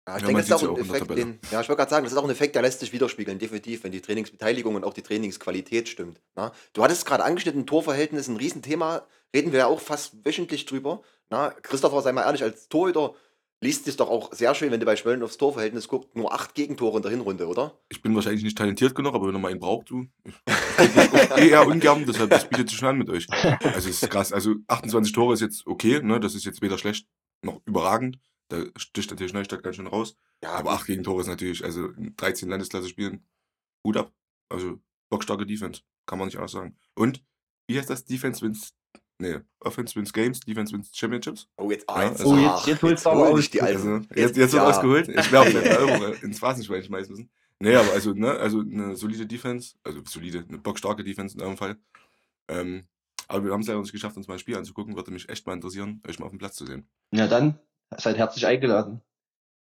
Ja, 0.06 0.16
ich 0.16 0.22
Ja, 0.22 0.26
denke, 0.28 0.42
das 0.42 0.62
ist 0.62 0.68
auch 0.68 0.76
ein 0.76 0.84
Effekt, 0.84 1.10
den, 1.10 1.40
ja, 1.50 1.62
ich 1.62 1.68
wollte 1.68 1.78
gerade 1.80 1.90
sagen, 1.90 2.04
das 2.04 2.12
ist 2.12 2.18
auch 2.18 2.24
ein 2.24 2.30
Effekt, 2.30 2.54
der 2.54 2.62
lässt 2.62 2.80
sich 2.80 2.92
widerspiegeln, 2.92 3.38
definitiv, 3.38 3.84
wenn 3.84 3.92
die 3.92 4.02
Trainingsbeteiligung 4.02 4.74
und 4.74 4.84
auch 4.84 4.92
die 4.92 5.02
Trainingsqualität 5.02 5.88
stimmt. 5.88 6.20
Na? 6.34 6.52
Du 6.74 6.84
hattest 6.84 7.06
gerade 7.06 7.24
angeschnitten, 7.24 7.66
Torverhältnis, 7.66 8.28
ein 8.28 8.36
Riesenthema, 8.36 9.06
reden 9.34 9.52
wir 9.52 9.60
ja 9.60 9.66
auch 9.66 9.80
fast 9.80 10.24
wöchentlich 10.24 10.66
drüber. 10.66 11.02
Na? 11.30 11.50
Christopher, 11.50 12.02
sei 12.02 12.12
mal 12.12 12.24
ehrlich, 12.24 12.42
als 12.42 12.68
Torhüter 12.68 13.14
liest 13.62 13.88
es 13.88 13.96
doch 13.96 14.08
auch 14.08 14.32
sehr 14.32 14.54
schön, 14.54 14.70
wenn 14.70 14.80
du 14.80 14.86
bei 14.86 14.96
Schmölln 14.96 15.22
aufs 15.22 15.38
Torverhältnis 15.38 15.88
guckst, 15.88 16.14
nur 16.14 16.32
acht 16.32 16.54
Gegentore 16.54 16.96
in 16.98 17.02
der 17.02 17.10
Hinrunde, 17.10 17.46
oder? 17.46 17.78
Ich 17.88 18.02
bin 18.02 18.14
wahrscheinlich 18.14 18.44
nicht 18.44 18.58
talentiert 18.58 18.94
genug, 18.94 19.14
aber 19.14 19.26
wenn 19.26 19.34
ihr 19.34 19.38
mal 19.38 19.50
einen 19.50 19.60
braucht, 19.60 19.90
du. 19.90 20.06
Ich 20.46 21.10
guck 21.10 21.38
eher 21.38 21.66
ungern, 21.66 22.04
deshalb 22.06 22.30
das 22.30 22.48
bietet 22.48 22.68
sich 22.68 22.78
schon 22.78 22.88
an 22.88 22.98
mit 22.98 23.08
euch. 23.08 23.26
Also 23.30 23.88
es 23.88 24.02
ist 24.02 24.10
krass. 24.10 24.32
Also 24.32 24.56
28 24.68 25.12
Tore 25.12 25.34
ist 25.34 25.40
jetzt 25.40 25.66
okay, 25.66 26.00
ne? 26.02 26.20
Das 26.20 26.34
ist 26.34 26.44
jetzt 26.44 26.62
weder 26.62 26.78
schlecht 26.78 27.08
noch 27.42 27.60
überragend. 27.64 28.18
Da 28.48 28.64
sticht 28.76 29.10
natürlich 29.10 29.32
Neustadt 29.32 29.62
ganz 29.62 29.76
schön 29.76 29.86
raus. 29.86 30.16
Ja, 30.42 30.52
Aber 30.52 30.72
8 30.72 30.86
Gegentore 30.86 31.22
ist 31.22 31.28
natürlich, 31.28 31.64
also 31.64 31.88
in 31.88 32.14
13 32.16 32.48
Landesklasse 32.48 32.88
spielen, 32.88 33.26
Hut 33.86 33.96
ab. 33.96 34.12
Also 34.50 34.80
bockstarke 35.08 35.46
Defense, 35.46 35.82
kann 36.06 36.18
man 36.18 36.26
nicht 36.28 36.36
anders 36.36 36.52
sagen. 36.52 36.76
Und 36.94 37.24
wie 37.66 37.78
heißt 37.78 37.88
das? 37.88 38.04
Defense 38.04 38.42
wins, 38.42 38.74
nee, 39.18 39.38
Offense 39.60 39.94
wins 39.96 40.12
Games, 40.12 40.40
Defense 40.40 40.72
wins 40.72 40.90
Championships. 40.96 41.48
Oh, 41.56 41.70
jetzt, 41.70 41.84
Ja, 41.88 41.94
ah, 41.96 42.02
jetzt, 42.04 42.20
also- 42.20 42.32
Oh, 42.34 42.36
jetzt- 42.38 42.66
jetzt 42.66 42.82
holst 42.82 43.06
du 43.06 43.10
aber 43.10 43.28
aus. 43.28 43.40
ich 43.40 43.50
die 43.50 43.62
Also, 43.62 43.88
Alten. 43.90 44.08
jetzt, 44.14 44.36
jetzt 44.36 44.52
wird 44.52 44.62
ja. 44.62 44.68
ausgeholt. 44.68 45.08
Ich 45.08 45.28
glaube, 45.28 45.50
der 45.52 45.78
Euro 45.80 46.06
ins 46.22 46.38
Phrasenschwein 46.38 46.82
schmeißen 46.82 47.10
müssen. 47.12 47.30
Nee, 47.60 47.74
aber 47.76 47.92
also, 47.92 48.12
ne, 48.12 48.30
also 48.32 48.60
eine 48.60 48.96
solide 48.96 49.26
Defense, 49.26 49.76
also 49.84 50.00
solide, 50.06 50.44
eine 50.48 50.58
bockstarke 50.58 51.04
Defense 51.04 51.36
in 51.36 51.42
eurem 51.42 51.56
Fall. 51.56 51.76
Ähm, 52.48 52.84
aber 53.28 53.44
wir 53.44 53.52
haben 53.52 53.60
es 53.60 53.68
leider 53.68 53.80
nicht 53.80 53.92
geschafft, 53.92 54.16
uns 54.16 54.26
mal 54.28 54.34
ein 54.34 54.40
Spiel 54.40 54.56
anzugucken. 54.56 54.96
Würde 54.96 55.10
mich 55.12 55.28
echt 55.28 55.46
mal 55.46 55.54
interessieren, 55.54 56.02
euch 56.06 56.18
mal 56.18 56.26
auf 56.26 56.32
dem 56.32 56.38
Platz 56.38 56.56
zu 56.56 56.66
sehen. 56.66 56.86
Ja, 57.12 57.26
dann 57.26 57.58
seid 57.96 58.18
herzlich 58.18 58.44
eingeladen. 58.46 59.00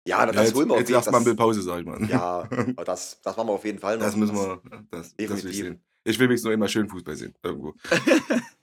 Ja, 0.05 0.27
das 0.27 0.35
ja, 0.35 0.43
jetzt 0.43 0.55
holen 0.57 0.69
wir 0.69 0.73
auf 0.75 0.81
jetzt 0.81 0.89
jeden 0.89 0.97
erstmal 0.97 1.21
ein 1.21 1.25
Fall. 1.25 1.35
bisschen 1.35 1.37
Pause, 1.37 1.63
sag 1.63 1.79
ich 1.81 1.87
mal. 1.87 2.05
Ja, 2.11 2.49
das, 2.85 3.21
das 3.23 3.37
machen 3.37 3.47
wir 3.49 3.53
auf 3.53 3.65
jeden 3.65 3.79
Fall 3.79 3.99
noch. 3.99 4.05
Das 4.07 4.17
müssen 4.17 4.35
wir, 4.35 4.61
das, 4.91 5.15
das 5.15 5.45
will 5.45 5.51
ich 5.51 5.57
sehen. 5.59 5.81
Ich 6.05 6.19
will 6.19 6.29
wenigstens 6.29 6.47
noch 6.47 6.53
immer 6.53 6.69
schön 6.69 6.89
Fußball 6.89 7.17
sehen, 7.17 7.35
irgendwo. 7.43 7.75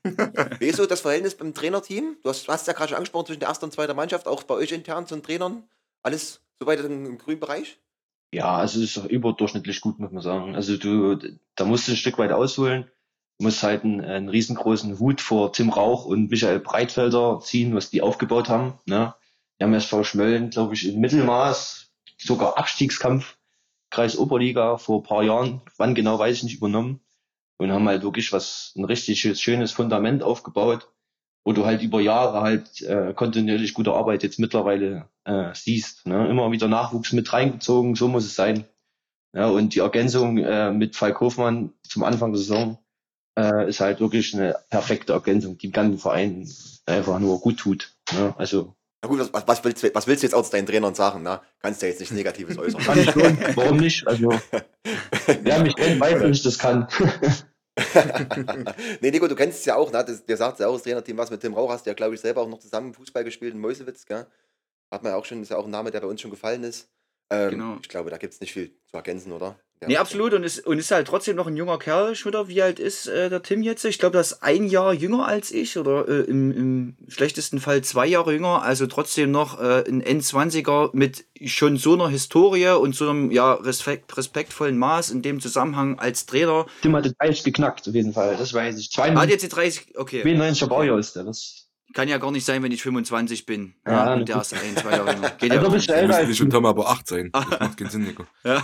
Wie 0.59 0.67
ist 0.67 0.77
so 0.77 0.85
das 0.85 1.01
Verhältnis 1.01 1.35
beim 1.35 1.53
Trainerteam? 1.53 2.17
Du 2.21 2.29
hast, 2.29 2.47
hast 2.47 2.67
ja 2.67 2.73
gerade 2.73 2.89
schon 2.89 2.97
angesprochen 2.97 3.27
zwischen 3.27 3.39
der 3.39 3.49
ersten 3.49 3.65
und 3.65 3.71
zweiten 3.71 3.95
Mannschaft, 3.95 4.27
auch 4.27 4.43
bei 4.43 4.55
euch 4.55 4.71
intern 4.71 5.07
zu 5.07 5.15
den 5.15 5.23
Trainern. 5.23 5.63
Alles 6.03 6.41
soweit 6.59 6.79
im, 6.79 7.05
im 7.05 7.17
grünen 7.17 7.39
Bereich? 7.39 7.79
Ja, 8.31 8.57
also 8.57 8.81
es 8.81 8.97
ist 8.97 9.05
überdurchschnittlich 9.05 9.81
gut, 9.81 9.99
muss 9.99 10.11
man 10.11 10.21
sagen. 10.21 10.55
Also 10.55 10.77
du, 10.77 11.15
da 11.55 11.65
musst 11.65 11.87
du 11.87 11.93
ein 11.93 11.97
Stück 11.97 12.17
weit 12.17 12.31
ausholen. 12.31 12.85
Du 13.39 13.45
musst 13.45 13.63
halt 13.63 13.83
einen, 13.83 14.01
einen 14.01 14.29
riesengroßen 14.29 14.99
Hut 14.99 15.21
vor 15.21 15.53
Tim 15.53 15.69
Rauch 15.69 16.05
und 16.05 16.29
Michael 16.29 16.59
Breitfelder 16.59 17.39
ziehen, 17.41 17.73
was 17.73 17.89
die 17.89 18.01
aufgebaut 18.01 18.49
haben. 18.49 18.73
Ne? 18.85 19.15
Die 19.59 19.63
haben 19.63 19.73
SV 19.73 20.03
Schmölln, 20.03 20.49
glaube 20.49 20.73
ich, 20.73 20.87
im 20.87 20.99
Mittelmaß, 20.99 21.89
sogar 22.17 22.57
Abstiegskampf, 22.57 23.37
Kreis 23.89 24.17
Oberliga 24.17 24.77
vor 24.77 24.99
ein 24.99 25.03
paar 25.03 25.23
Jahren, 25.23 25.61
wann 25.77 25.95
genau 25.95 26.19
weiß 26.19 26.37
ich 26.37 26.43
nicht, 26.43 26.57
übernommen. 26.57 26.99
Und 27.59 27.71
haben 27.71 27.87
halt 27.87 28.03
wirklich 28.03 28.31
was, 28.31 28.73
ein 28.77 28.85
richtig 28.85 29.19
schönes 29.39 29.71
Fundament 29.73 30.23
aufgebaut, 30.23 30.87
wo 31.45 31.51
du 31.53 31.65
halt 31.65 31.81
über 31.81 31.99
Jahre 31.99 32.41
halt 32.41 32.81
äh, 32.81 33.13
kontinuierlich 33.13 33.73
gute 33.73 33.91
Arbeit 33.93 34.23
jetzt 34.23 34.39
mittlerweile 34.39 35.09
äh, 35.25 35.49
siehst. 35.53 36.07
Ne? 36.07 36.27
Immer 36.29 36.51
wieder 36.51 36.67
Nachwuchs 36.69 37.11
mit 37.11 37.31
reingezogen, 37.33 37.95
so 37.95 38.07
muss 38.07 38.25
es 38.25 38.35
sein. 38.35 38.63
Ja, 39.35 39.47
und 39.47 39.75
die 39.75 39.79
Ergänzung 39.79 40.37
äh, 40.37 40.71
mit 40.71 40.95
Falk 40.95 41.19
Hofmann 41.19 41.73
zum 41.83 42.03
Anfang 42.03 42.31
der 42.31 42.39
Saison 42.39 42.79
äh, 43.37 43.67
ist 43.69 43.79
halt 43.81 43.99
wirklich 43.99 44.33
eine 44.33 44.55
perfekte 44.69 45.13
Ergänzung, 45.13 45.57
die 45.57 45.67
dem 45.67 45.73
ganzen 45.73 45.99
Verein 45.99 46.49
einfach 46.85 47.19
nur 47.19 47.39
gut 47.41 47.57
tut. 47.57 47.93
Ne? 48.13 48.33
Also 48.37 48.73
Na 49.03 49.09
gut, 49.09 49.19
was, 49.33 49.47
was, 49.47 49.63
willst, 49.65 49.83
du- 49.83 49.93
was 49.93 50.07
willst 50.07 50.23
du 50.23 50.27
jetzt 50.27 50.33
aus 50.33 50.49
deinen 50.49 50.65
Trainern 50.65 50.95
sagen? 50.95 51.21
Na? 51.23 51.41
Kannst 51.61 51.81
du 51.81 51.85
ja 51.85 51.91
jetzt 51.91 51.99
nichts 51.99 52.15
Negatives 52.15 52.57
äußern. 52.57 52.81
Kann 52.83 52.99
ich 52.99 53.11
schon, 53.11 53.37
warum 53.55 53.77
nicht? 53.77 54.07
Also, 54.07 54.29
wer 55.43 55.59
mich 55.61 55.75
kennt, 55.75 55.99
weiß, 55.99 56.21
dass 56.21 56.37
ich 56.37 56.43
das 56.43 56.57
kann. 56.57 56.87
nee, 59.01 59.11
Nico, 59.11 59.27
du 59.27 59.35
kennst 59.35 59.59
es 59.59 59.65
ja 59.65 59.75
auch, 59.75 59.91
ne? 59.91 60.03
Das, 60.05 60.25
der 60.25 60.37
sagt 60.37 60.59
ja 60.59 60.67
auch, 60.67 60.73
das 60.73 60.83
Trainerteam, 60.83 61.17
was 61.17 61.31
mit 61.31 61.41
Tim 61.41 61.53
Rauch 61.53 61.69
hast 61.71 61.85
ja, 61.85 61.93
glaube 61.93 62.15
ich, 62.15 62.21
selber 62.21 62.41
auch 62.41 62.47
noch 62.49 62.59
zusammen 62.59 62.93
Fußball 62.93 63.23
gespielt 63.23 63.53
in 63.53 63.59
Meuselwitz, 63.59 64.05
gell? 64.05 64.27
Hat 64.91 65.03
man 65.03 65.11
ja 65.13 65.17
auch 65.17 65.25
schon, 65.25 65.41
ist 65.41 65.49
ja 65.49 65.57
auch 65.57 65.65
ein 65.65 65.71
Name, 65.71 65.91
der 65.91 66.01
bei 66.01 66.07
uns 66.07 66.21
schon 66.21 66.31
gefallen 66.31 66.63
ist. 66.63 66.89
Ähm, 67.29 67.51
Genau. 67.51 67.77
Ich 67.81 67.89
glaube, 67.89 68.09
da 68.09 68.17
gibt 68.17 68.33
es 68.33 68.41
nicht 68.41 68.53
viel 68.53 68.75
zu 68.87 68.97
ergänzen, 68.97 69.31
oder? 69.31 69.59
Ja. 69.81 69.87
Nee, 69.87 69.97
absolut. 69.97 70.33
Und 70.33 70.43
ist, 70.43 70.67
und 70.67 70.77
ist 70.77 70.91
halt 70.91 71.07
trotzdem 71.07 71.37
noch 71.37 71.47
ein 71.47 71.55
junger 71.55 71.79
Kerl, 71.79 72.13
Schmitter. 72.13 72.49
Wie 72.49 72.61
alt 72.61 72.79
ist 72.79 73.07
äh, 73.07 73.29
der 73.29 73.41
Tim 73.41 73.63
jetzt? 73.63 73.85
Ich 73.85 73.97
glaube, 73.97 74.17
er 74.17 74.21
ist 74.21 74.43
ein 74.43 74.67
Jahr 74.67 74.93
jünger 74.93 75.25
als 75.25 75.51
ich 75.51 75.77
oder 75.77 76.05
äh, 76.07 76.21
im, 76.23 76.51
im 76.51 76.95
schlechtesten 77.07 77.61
Fall 77.61 77.81
zwei 77.81 78.05
Jahre 78.05 78.33
jünger. 78.33 78.61
Also 78.61 78.87
trotzdem 78.87 79.31
noch 79.31 79.57
äh, 79.61 79.85
ein 79.87 80.03
N20er 80.03 80.89
mit 80.91 81.23
schon 81.45 81.77
so 81.77 81.93
einer 81.93 82.09
Historie 82.09 82.77
und 82.77 82.93
so 82.93 83.09
einem 83.09 83.31
ja, 83.31 83.53
respekt, 83.53 84.17
respektvollen 84.17 84.77
Maß 84.77 85.11
in 85.11 85.21
dem 85.21 85.39
Zusammenhang 85.39 85.97
als 85.97 86.25
Trainer. 86.25 86.65
Tim 86.81 86.95
hat 86.97 87.05
den 87.05 87.13
Eis 87.17 87.43
geknackt, 87.43 87.87
auf 87.87 87.95
jeden 87.95 88.11
Fall. 88.11 88.35
Das 88.35 88.53
weiß 88.53 88.77
ich. 88.79 88.87
Hat 88.87 89.05
92, 89.05 89.31
jetzt 89.31 89.43
die 89.43 89.49
30, 89.49 89.97
okay. 89.97 90.23
92er 90.23 90.67
Baujahr 90.67 90.99
ist 90.99 91.15
der. 91.15 91.23
Das, 91.23 91.58
Kann 91.93 92.07
ja 92.07 92.17
gar 92.19 92.31
nicht 92.31 92.45
sein, 92.45 92.61
wenn 92.61 92.71
ich 92.71 92.83
25 92.83 93.45
bin. 93.45 93.73
Ja, 93.85 93.91
Ja, 94.07 94.13
und 94.13 94.29
der 94.29 94.41
ist 94.41 94.53
ein, 94.53 94.77
zwei 94.77 94.91
Jahre 94.91 95.13
jünger. 95.13 95.29
Geht 95.39 95.51
Also 95.51 95.63
ja 95.63 95.69
bist 95.69 95.89
nicht. 95.89 95.97
älter 95.97 96.15
als. 96.17 96.37
Tom 96.51 96.65
aber 96.65 96.89
8 96.89 97.07
sein. 97.07 97.29
Das 97.33 97.59
macht 97.59 97.77
keinen 97.77 97.89
Sinn, 97.89 98.03
Nico. 98.03 98.25
Ja. 98.43 98.63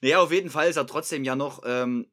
naja, 0.00 0.18
auf 0.20 0.32
jeden 0.32 0.50
Fall 0.50 0.68
ist 0.68 0.76
er 0.76 0.86
trotzdem 0.86 1.24
ja 1.24 1.36
noch 1.36 1.62
ähm, 1.66 2.06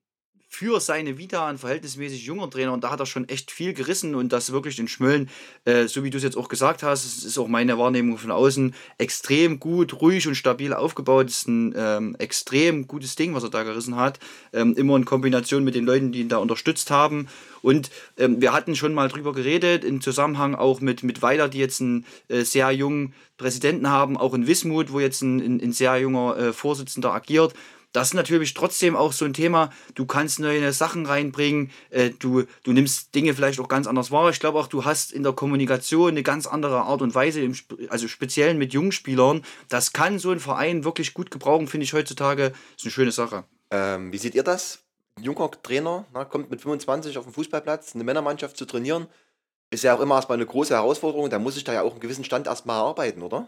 für 0.53 0.81
seine 0.81 1.17
Vita 1.17 1.47
ein 1.47 1.57
verhältnismäßig 1.57 2.25
junger 2.25 2.49
Trainer 2.49 2.73
und 2.73 2.83
da 2.83 2.91
hat 2.91 2.99
er 2.99 3.05
schon 3.05 3.27
echt 3.29 3.51
viel 3.51 3.73
gerissen 3.73 4.15
und 4.15 4.33
das 4.33 4.51
wirklich 4.51 4.77
in 4.79 4.89
Schmölln, 4.89 5.29
äh, 5.63 5.87
so 5.87 6.03
wie 6.03 6.09
du 6.09 6.17
es 6.17 6.23
jetzt 6.23 6.35
auch 6.35 6.49
gesagt 6.49 6.83
hast, 6.83 7.05
es 7.05 7.23
ist 7.23 7.37
auch 7.37 7.47
meine 7.47 7.77
Wahrnehmung 7.77 8.17
von 8.17 8.31
außen, 8.31 8.75
extrem 8.97 9.61
gut, 9.61 10.01
ruhig 10.01 10.27
und 10.27 10.35
stabil 10.35 10.73
aufgebaut. 10.73 11.27
Das 11.27 11.37
ist 11.37 11.47
ein 11.47 11.73
ähm, 11.77 12.15
extrem 12.19 12.85
gutes 12.85 13.15
Ding, 13.15 13.33
was 13.33 13.43
er 13.43 13.49
da 13.49 13.63
gerissen 13.63 13.95
hat. 13.95 14.19
Ähm, 14.51 14.75
immer 14.75 14.97
in 14.97 15.05
Kombination 15.05 15.63
mit 15.63 15.73
den 15.73 15.85
Leuten, 15.85 16.11
die 16.11 16.19
ihn 16.19 16.29
da 16.29 16.37
unterstützt 16.37 16.91
haben. 16.91 17.29
Und 17.61 17.89
ähm, 18.17 18.41
wir 18.41 18.51
hatten 18.51 18.75
schon 18.75 18.93
mal 18.93 19.07
drüber 19.07 19.31
geredet, 19.31 19.85
im 19.85 20.01
Zusammenhang 20.01 20.53
auch 20.53 20.81
mit, 20.81 21.01
mit 21.01 21.21
Weiler, 21.21 21.47
die 21.47 21.59
jetzt 21.59 21.79
einen 21.79 22.05
äh, 22.27 22.43
sehr 22.43 22.71
jungen 22.71 23.13
Präsidenten 23.37 23.89
haben, 23.89 24.17
auch 24.17 24.33
in 24.33 24.47
Wismut, 24.47 24.91
wo 24.91 24.99
jetzt 24.99 25.21
ein, 25.21 25.39
ein, 25.39 25.61
ein 25.61 25.71
sehr 25.71 25.97
junger 25.97 26.37
äh, 26.37 26.53
Vorsitzender 26.53 27.13
agiert. 27.13 27.53
Das 27.93 28.09
ist 28.09 28.13
natürlich 28.13 28.53
trotzdem 28.53 28.95
auch 28.95 29.11
so 29.11 29.25
ein 29.25 29.33
Thema. 29.33 29.71
Du 29.95 30.05
kannst 30.05 30.39
neue 30.39 30.71
Sachen 30.71 31.05
reinbringen. 31.05 31.71
Äh, 31.89 32.11
du, 32.11 32.43
du 32.63 32.71
nimmst 32.71 33.13
Dinge 33.15 33.33
vielleicht 33.33 33.59
auch 33.59 33.67
ganz 33.67 33.87
anders 33.87 34.11
wahr. 34.11 34.29
Ich 34.29 34.39
glaube 34.39 34.59
auch, 34.59 34.67
du 34.67 34.85
hast 34.85 35.11
in 35.11 35.23
der 35.23 35.33
Kommunikation 35.33 36.09
eine 36.09 36.23
ganz 36.23 36.47
andere 36.47 36.81
Art 36.81 37.01
und 37.01 37.13
Weise, 37.15 37.41
im, 37.41 37.55
also 37.89 38.07
speziell 38.07 38.53
mit 38.53 38.73
jungen 38.73 38.91
Spielern. 38.91 39.43
Das 39.69 39.93
kann 39.93 40.19
so 40.19 40.31
ein 40.31 40.39
Verein 40.39 40.83
wirklich 40.83 41.13
gut 41.13 41.31
gebrauchen, 41.31 41.67
finde 41.67 41.83
ich 41.83 41.93
heutzutage. 41.93 42.53
Ist 42.77 42.85
eine 42.85 42.91
schöne 42.91 43.11
Sache. 43.11 43.43
Ähm, 43.71 44.11
wie 44.13 44.17
seht 44.17 44.35
ihr 44.35 44.43
das? 44.43 44.79
Ein 45.17 45.23
junger 45.23 45.51
Trainer 45.51 46.05
na, 46.13 46.23
kommt 46.23 46.49
mit 46.49 46.61
25 46.61 47.17
auf 47.17 47.25
den 47.25 47.33
Fußballplatz, 47.33 47.95
eine 47.95 48.03
Männermannschaft 48.03 48.55
zu 48.55 48.65
trainieren, 48.65 49.07
ist 49.69 49.83
ja 49.83 49.95
auch 49.95 49.99
immer 49.99 50.15
erstmal 50.15 50.37
eine 50.37 50.45
große 50.45 50.73
Herausforderung. 50.73 51.29
Da 51.29 51.39
muss 51.39 51.57
ich 51.57 51.63
da 51.63 51.73
ja 51.73 51.81
auch 51.81 51.91
einen 51.91 51.99
gewissen 51.99 52.25
Stand 52.25 52.47
erstmal 52.47 52.77
erarbeiten, 52.77 53.21
oder? 53.21 53.47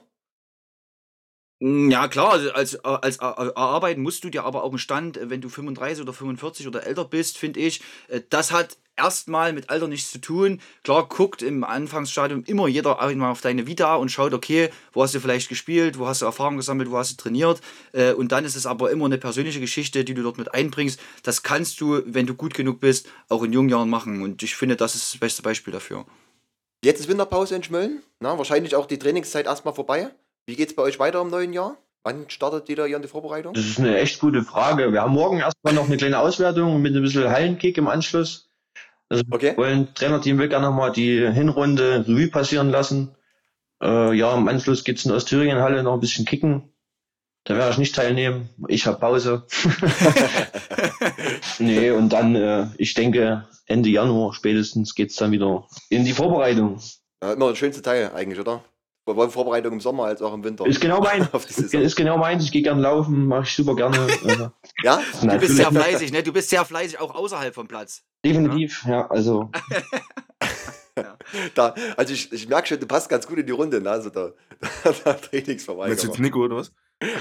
Mm, 1.60 1.90
Ja, 1.92 2.08
klar, 2.08 2.32
also 2.34 2.52
als, 2.52 2.76
als 2.84 3.18
äh, 3.18 3.22
erarbeiten 3.22 4.02
musst 4.02 4.24
du 4.24 4.30
dir 4.30 4.44
aber 4.44 4.64
auch 4.64 4.70
einen 4.70 4.80
Stand, 4.80 5.18
äh, 5.18 5.30
wenn 5.30 5.42
du 5.42 5.50
35 5.50 6.02
oder 6.02 6.14
45 6.14 6.68
oder 6.68 6.86
älter 6.86 7.06
bist, 7.06 7.38
finde 7.38 7.60
ich. 7.60 7.82
Äh, 8.08 8.22
Das 8.30 8.52
hat 8.52 8.78
erstmal 8.96 9.54
mit 9.54 9.70
Alter 9.72 9.88
nichts 9.88 10.12
zu 10.12 10.20
tun. 10.20 10.62
Klar, 10.84 11.08
guckt 11.08 11.42
im 11.42 11.64
Anfangsstadium 11.64 12.44
immer 12.46 12.68
jeder 12.68 13.02
einmal 13.02 13.32
auf 13.32 13.42
deine 13.42 13.66
Vita 13.66 13.96
und 13.96 14.10
schaut, 14.10 14.34
okay, 14.34 14.70
wo 14.92 15.02
hast 15.04 15.16
du 15.16 15.20
vielleicht 15.20 15.50
gespielt, 15.50 15.98
wo 15.98 16.08
hast 16.08 16.22
du 16.22 16.26
Erfahrung 16.26 16.58
gesammelt, 16.58 16.92
wo 16.92 16.98
hast 16.98 17.14
du 17.14 17.18
trainiert. 17.24 17.62
Äh, 17.94 18.14
Und 18.14 18.32
dann 18.32 18.46
ist 18.46 18.56
es 18.56 18.66
aber 18.66 18.92
immer 18.92 19.06
eine 19.06 19.18
persönliche 19.18 19.60
Geschichte, 19.60 20.04
die 20.04 20.14
du 20.14 20.22
dort 20.24 20.38
mit 20.38 20.54
einbringst. 20.54 21.00
Das 21.24 21.44
kannst 21.44 21.80
du, 21.82 22.02
wenn 22.06 22.28
du 22.28 22.36
gut 22.36 22.54
genug 22.54 22.80
bist, 22.80 23.08
auch 23.30 23.44
in 23.44 23.54
jungen 23.54 23.70
Jahren 23.70 23.90
machen. 23.90 24.22
Und 24.22 24.44
ich 24.44 24.56
finde, 24.56 24.76
das 24.76 24.96
ist 24.96 25.14
das 25.14 25.20
beste 25.20 25.42
Beispiel 25.42 25.74
dafür. 25.74 26.06
Jetzt 26.84 27.00
ist 27.00 27.08
Winterpause 27.08 27.56
in 27.56 27.64
Schmölln. 27.64 28.04
Na, 28.20 28.38
wahrscheinlich 28.38 28.76
auch 28.76 28.86
die 28.86 29.00
Trainingszeit 29.00 29.46
erstmal 29.46 29.74
vorbei. 29.74 30.12
Wie 30.46 30.56
geht 30.56 30.70
es 30.70 30.76
bei 30.76 30.84
euch 30.84 31.00
weiter 31.00 31.22
im 31.22 31.30
neuen 31.30 31.54
Jahr? 31.54 31.78
Wann 32.04 32.30
startet 32.30 32.68
jeder 32.68 32.86
hier 32.86 32.98
in 32.98 33.02
die 33.02 33.08
Vorbereitung? 33.08 33.54
das 33.54 33.66
ist 33.66 33.80
eine 33.80 33.98
echt 33.98 34.20
gute 34.20 34.44
Frage. 34.44 34.92
Wir 34.92 35.02
haben 35.02 35.14
morgen 35.14 35.40
erstmal 35.40 35.74
noch 35.74 35.86
eine 35.86 35.96
kleine 35.96 36.20
Auswertung 36.20 36.82
mit 36.82 36.94
ein 36.96 37.02
bisschen 37.02 37.30
Hallenkick 37.30 37.78
im 37.78 37.88
Anschluss. 37.88 38.50
Also 39.08 39.24
Okay. 39.32 39.52
wir 39.52 39.58
wollen 39.58 39.94
Trainerteam 39.94 40.38
will 40.38 40.50
gerne 40.50 40.68
nochmal 40.68 40.92
die 40.92 41.32
Hinrunde 41.32 42.06
Revue 42.08 42.28
passieren 42.28 42.72
lassen. 42.72 43.16
Äh, 43.82 44.14
ja, 44.16 44.36
im 44.36 44.48
Anschluss 44.50 44.84
geht's 44.84 45.06
in 45.06 45.10
der 45.10 45.18
Ostthüringen-Halle 45.18 45.82
noch 45.84 45.94
ein 45.94 46.00
bisschen 46.02 46.26
kicken. 46.26 46.74
Da 47.46 47.56
werde 47.56 47.72
ich 47.72 47.78
nicht 47.78 47.96
teilnehmen. 47.96 48.50
Ich 48.68 48.86
habe 48.86 49.00
Pause. 49.00 49.46
nee, 51.60 51.92
und 51.92 52.10
dann, 52.10 52.36
äh, 52.36 52.68
ich 52.78 52.94
denke, 52.94 53.48
Ende 53.66 53.90
Januar 53.90 54.34
spätestens 54.34 54.96
geht's 54.96 55.16
dann 55.16 55.32
wieder 55.32 55.68
in 55.90 56.06
die 56.06 56.14
Vorbereitung. 56.14 56.80
Ja, 57.22 57.34
immer 57.34 57.50
der 57.50 57.56
schönste 57.56 57.82
Teil 57.82 58.12
eigentlich, 58.14 58.40
oder? 58.40 58.64
Sowohl 59.06 59.30
Vorbereitung 59.30 59.74
im 59.74 59.82
Sommer 59.82 60.06
als 60.06 60.22
auch 60.22 60.34
im 60.34 60.44
Winter. 60.44 60.66
Ist 60.66 60.80
genau 60.80 61.02
mein. 61.02 61.28
Auf 61.34 61.46
die 61.46 61.78
Ist, 61.78 61.96
genau 61.96 62.18
meins. 62.18 62.46
Ich 62.46 62.52
gehe 62.52 62.62
gern 62.62 62.80
laufen, 62.80 63.28
mache 63.28 63.44
ich 63.44 63.54
super 63.54 63.76
gerne. 63.76 63.98
Äh, 63.98 64.48
Ja? 64.84 65.02
Du 65.22 65.40
bist 65.40 65.58
sehr 65.58 65.72
fleißig, 65.72 66.14
ne? 66.14 66.24
Du 66.24 66.32
bist 66.32 66.50
sehr 66.50 66.64
fleißig 66.64 67.00
auch 67.00 67.14
außerhalb 67.14 67.54
vom 67.54 67.68
Platz. 67.68 68.04
Definitiv, 68.26 68.86
ja, 68.88 69.10
also 69.10 69.52
Da, 71.56 71.74
also 71.98 72.14
ich, 72.14 72.32
ich 72.32 72.48
merke 72.48 72.68
schon, 72.68 72.80
du 72.80 72.86
passt 72.86 73.10
ganz 73.10 73.28
gut 73.28 73.40
in 73.40 73.46
die 73.46 73.52
Runde, 73.52 73.82
ne? 73.82 73.90
Also 73.90 74.10
da, 74.10 74.32
da, 74.84 74.84
da 74.84 74.92
Meinst 74.94 75.06
du 75.06 75.30
Trainingsverweigerer. 75.30 76.08
jetzt 76.08 76.20
Nico 76.20 76.40
oder 76.40 76.58
was? 76.58 76.72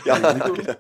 Ja, 0.05 0.35
Nico? 0.35 0.53
genau. 0.53 0.75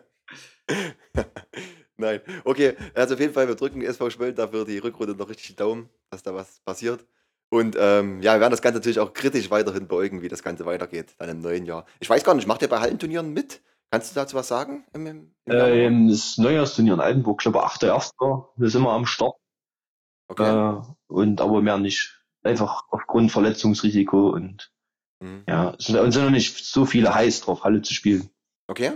Nein, 1.96 2.20
okay. 2.44 2.74
Also 2.94 3.14
auf 3.14 3.20
jeden 3.20 3.32
Fall, 3.32 3.48
wir 3.48 3.54
drücken 3.54 3.82
SV 3.82 4.10
Schmölln 4.10 4.34
dafür 4.34 4.64
die 4.64 4.78
Rückrunde 4.78 5.14
noch 5.14 5.28
richtig 5.28 5.56
Daumen, 5.56 5.88
dass 6.10 6.22
da 6.22 6.34
was 6.34 6.60
passiert. 6.60 7.04
Und 7.52 7.76
ähm, 7.78 8.22
ja, 8.22 8.32
wir 8.32 8.40
werden 8.40 8.50
das 8.50 8.62
Ganze 8.62 8.78
natürlich 8.78 8.98
auch 8.98 9.12
kritisch 9.12 9.50
weiterhin 9.50 9.86
beäugen, 9.86 10.22
wie 10.22 10.28
das 10.28 10.42
Ganze 10.42 10.64
weitergeht, 10.64 11.14
dann 11.18 11.28
im 11.28 11.40
neuen 11.42 11.66
Jahr. 11.66 11.84
Ich 12.00 12.08
weiß 12.08 12.24
gar 12.24 12.32
nicht, 12.34 12.48
macht 12.48 12.62
ihr 12.62 12.68
bei 12.68 12.80
Hallenturnieren 12.80 13.34
mit? 13.34 13.60
Kannst 13.90 14.10
du 14.10 14.14
dazu 14.14 14.36
was 14.36 14.48
sagen? 14.48 14.86
Im, 14.94 15.06
im, 15.06 15.34
ähm, 15.44 16.08
das 16.08 16.38
Neujahrsturnier 16.38 16.94
in 16.94 17.00
Altenburg, 17.00 17.42
ich 17.42 17.52
glaube 17.52 17.66
8.1. 17.66 18.46
Wir 18.56 18.70
sind 18.70 18.80
immer 18.80 18.92
am 18.92 19.04
Start. 19.04 19.34
okay. 20.28 20.78
Äh, 20.78 20.82
und 21.08 21.42
aber 21.42 21.60
mehr 21.60 21.76
nicht. 21.76 22.24
Einfach 22.42 22.84
aufgrund 22.90 23.30
Verletzungsrisiko 23.30 24.30
und 24.30 24.72
Mhm. 25.22 25.44
ja, 25.46 25.74
es 25.78 25.86
sind, 25.86 25.96
uns 25.98 26.14
sind 26.14 26.24
noch 26.24 26.30
nicht 26.30 26.64
so 26.64 26.84
viele 26.84 27.14
heiß 27.14 27.42
drauf, 27.42 27.64
Halle 27.64 27.80
zu 27.82 27.94
spielen. 27.94 28.28
Okay. 28.66 28.92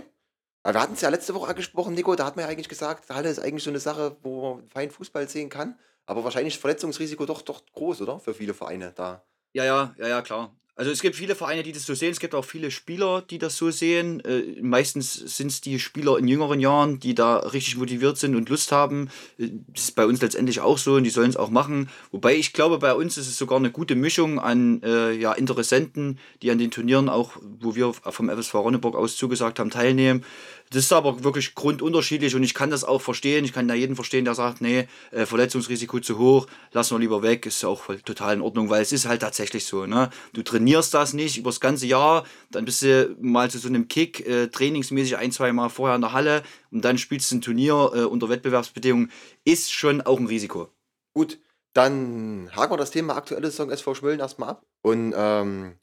Aber 0.65 0.75
wir 0.75 0.81
hatten 0.81 0.95
es 0.95 1.01
ja 1.01 1.09
letzte 1.09 1.35
Woche 1.35 1.49
angesprochen, 1.49 1.95
Nico, 1.95 2.17
da 2.17 2.27
hat 2.27 2.37
man 2.37 2.45
ja 2.45 2.51
eigentlich 2.51 2.69
gesagt, 2.69 3.11
Halle 3.11 3.29
ist 3.29 3.39
eigentlich 3.39 3.63
so 3.63 3.71
eine 3.71 3.79
Sache, 3.79 4.17
wo 4.23 4.55
man 4.57 4.69
fein 4.69 4.91
Fußball 4.91 5.29
sehen 5.29 5.49
kann. 5.51 5.79
Aber 6.07 6.25
wahrscheinlich 6.25 6.55
ist 6.55 6.61
Verletzungsrisiko 6.61 7.27
doch, 7.27 7.43
doch 7.43 7.65
groß, 7.73 8.01
oder? 8.03 8.19
Für 8.21 8.35
viele 8.35 8.55
Vereine 8.55 8.93
da. 8.93 9.25
Ja, 9.55 9.65
ja, 9.65 9.95
ja, 9.99 10.09
ja, 10.09 10.23
klar. 10.23 10.57
Also 10.79 10.91
es 10.91 11.01
gibt 11.01 11.17
viele 11.17 11.35
Vereine, 11.35 11.63
die 11.63 11.73
das 11.73 11.87
so 11.87 11.95
sehen. 11.95 12.13
Es 12.13 12.21
gibt 12.21 12.35
auch 12.35 12.45
viele 12.45 12.71
Spieler, 12.71 13.23
die 13.23 13.39
das 13.39 13.57
so 13.57 13.71
sehen. 13.71 14.21
Äh, 14.21 14.61
meistens 14.61 15.15
sind 15.15 15.47
es 15.47 15.63
die 15.63 15.79
Spieler 15.79 16.19
in 16.19 16.29
jüngeren 16.29 16.61
Jahren, 16.61 17.01
die 17.01 17.15
da 17.15 17.39
richtig 17.39 17.79
motiviert 17.79 18.19
sind 18.19 18.37
und 18.37 18.51
Lust 18.51 18.73
haben. 18.73 19.09
Äh, 19.39 19.49
Das 19.69 19.85
ist 19.85 19.97
bei 19.97 20.05
uns 20.05 20.21
letztendlich 20.21 20.61
auch 20.61 20.77
so 20.77 20.97
und 20.97 21.05
die 21.05 21.11
sollen 21.11 21.31
es 21.31 21.39
auch 21.39 21.49
machen. 21.49 21.89
Wobei 22.11 22.35
ich 22.35 22.53
glaube, 22.53 22.79
bei 22.79 22.93
uns 22.93 23.17
ist 23.17 23.27
es 23.27 23.39
sogar 23.39 23.59
eine 23.59 23.71
gute 23.71 23.95
Mischung 23.95 24.39
an 24.39 24.83
äh, 24.83 25.13
ja, 25.13 25.33
Interessenten, 25.33 26.19
die 26.43 26.51
an 26.51 26.59
den 26.59 26.71
Turnieren 26.71 27.09
auch, 27.09 27.39
wo 27.59 27.75
wir 27.75 27.95
vom 27.95 28.29
FSV 28.29 28.55
Ronneburg 28.57 28.97
aus 28.97 29.17
zugesagt 29.17 29.59
haben, 29.59 29.71
teilnehmen. 29.71 30.27
Das 30.71 30.85
ist 30.85 30.93
aber 30.93 31.23
wirklich 31.25 31.55
grundunterschiedlich 31.55 32.35
und 32.35 32.43
ich 32.43 32.53
kann 32.53 32.71
das 32.71 32.85
auch 32.85 33.01
verstehen. 33.01 33.45
Ich 33.45 33.53
kann 33.53 33.69
da 33.69 33.75
jeden 33.75 33.95
verstehen, 33.95 34.25
der 34.25 34.35
sagt, 34.35 34.61
nee, 34.61 34.89
äh, 35.13 35.25
Verletzungsrisiko 35.25 36.01
zu 36.01 36.19
hoch, 36.19 36.49
lassen 36.73 36.97
wir 36.97 36.99
lieber 36.99 37.23
weg. 37.23 37.47
Ist 37.47 37.65
auch 37.65 37.87
total 38.05 38.35
in 38.35 38.41
Ordnung, 38.43 38.69
weil 38.69 38.83
es 38.83 38.93
ist 38.93 39.07
halt 39.07 39.23
tatsächlich 39.23 39.65
so. 39.65 39.87
Ne? 39.87 40.11
Du 40.33 40.43
trainierst 40.43 40.66
das 40.75 41.13
nicht 41.13 41.39
über 41.39 41.51
das 41.51 41.61
ganze 41.61 41.87
Jahr, 41.87 42.25
dann 42.51 42.65
bist 42.65 42.83
du 42.83 43.17
mal 43.21 43.51
zu 43.51 43.59
so 43.59 43.69
einem 43.69 43.89
Kick, 43.89 44.27
äh, 44.27 44.49
trainingsmäßig 44.49 45.17
ein, 45.17 45.33
zwei 45.33 45.53
Mal 45.53 45.69
vorher 45.69 45.97
in 45.97 46.03
der 46.03 46.13
Halle 46.13 46.43
und 46.71 46.85
dann 46.85 46.99
spielst 46.99 47.31
du 47.31 47.37
ein 47.37 47.43
Turnier 47.43 47.93
äh, 47.95 48.01
unter 48.05 48.29
Wettbewerbsbedingungen. 48.29 49.11
Ist 49.45 49.73
schon 49.73 50.01
auch 50.01 50.19
ein 50.19 50.27
Risiko. 50.27 50.71
Gut, 51.15 51.39
dann 51.73 52.51
haken 52.55 52.73
wir 52.73 52.77
das 52.79 52.91
Thema 52.91 53.17
aktuelle 53.17 53.51
Saison 53.51 53.71
SV 53.71 53.95
Schmölln 53.95 54.21
erstmal 54.21 54.51
ab 54.51 54.67
und 54.83 55.15
ähm, 55.17 55.77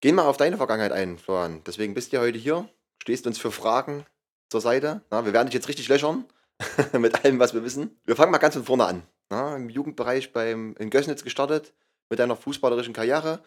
gehen 0.00 0.14
mal 0.14 0.26
auf 0.26 0.36
deine 0.36 0.56
Vergangenheit 0.56 0.92
ein, 0.92 1.18
Florian. 1.18 1.62
Deswegen 1.66 1.94
bist 1.94 2.12
du 2.12 2.16
ja 2.16 2.22
heute 2.22 2.38
hier, 2.38 2.68
stehst 3.02 3.26
uns 3.26 3.38
für 3.38 3.50
Fragen 3.50 4.06
zur 4.48 4.60
Seite. 4.60 5.02
Na, 5.10 5.24
wir 5.24 5.32
werden 5.32 5.46
dich 5.46 5.54
jetzt 5.54 5.68
richtig 5.68 5.88
löchern 5.88 6.24
mit 6.98 7.24
allem, 7.24 7.38
was 7.38 7.54
wir 7.54 7.64
wissen. 7.64 7.98
Wir 8.04 8.16
fangen 8.16 8.32
mal 8.32 8.38
ganz 8.38 8.54
von 8.54 8.64
vorne 8.64 8.84
an. 8.84 9.02
Na, 9.28 9.56
Im 9.56 9.68
Jugendbereich 9.70 10.32
beim, 10.32 10.74
in 10.78 10.90
Gößnitz 10.90 11.24
gestartet 11.24 11.72
mit 12.08 12.18
deiner 12.18 12.36
fußballerischen 12.36 12.92
Karriere. 12.92 13.42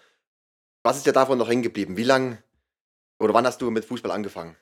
Was 0.84 0.98
ist 0.98 1.06
dir 1.06 1.14
davon 1.14 1.38
noch 1.38 1.48
hängen 1.50 1.64
geblieben? 1.64 1.98
Wie 1.98 2.04
lang 2.04 2.38
oder 3.20 3.34
wann 3.34 3.46
hast 3.46 3.62
du 3.62 3.72
mit 3.72 3.86
Fußball 3.86 4.12
angefangen? 4.12 4.58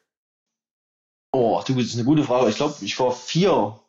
Oh, 1.31 1.61
du, 1.65 1.73
das 1.75 1.85
ist 1.85 1.95
eine 1.95 2.03
gute 2.03 2.23
Frage. 2.23 2.49
Ich 2.49 2.57
glaube, 2.57 2.75
ich 2.81 2.99
war 2.99 3.11
vier. 3.11 3.79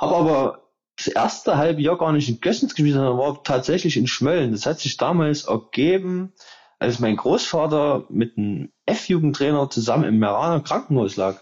Habe 0.00 0.16
aber 0.16 0.68
das 0.96 1.08
erste 1.08 1.56
halbe 1.56 1.82
Jahr 1.82 1.98
gar 1.98 2.12
nicht 2.12 2.28
in 2.28 2.40
Gössens 2.40 2.74
gespielt, 2.74 2.94
sondern 2.94 3.18
war 3.18 3.42
tatsächlich 3.44 3.96
in 3.96 4.06
Schmölln. 4.06 4.52
Das 4.52 4.66
hat 4.66 4.80
sich 4.80 4.96
damals 4.96 5.44
ergeben, 5.44 6.32
als 6.78 6.98
mein 6.98 7.16
Großvater 7.16 8.06
mit 8.08 8.36
einem 8.36 8.72
F-Jugendtrainer 8.86 9.70
zusammen 9.70 10.04
im 10.04 10.18
Meraner 10.18 10.60
Krankenhaus 10.60 11.16
lag. 11.16 11.40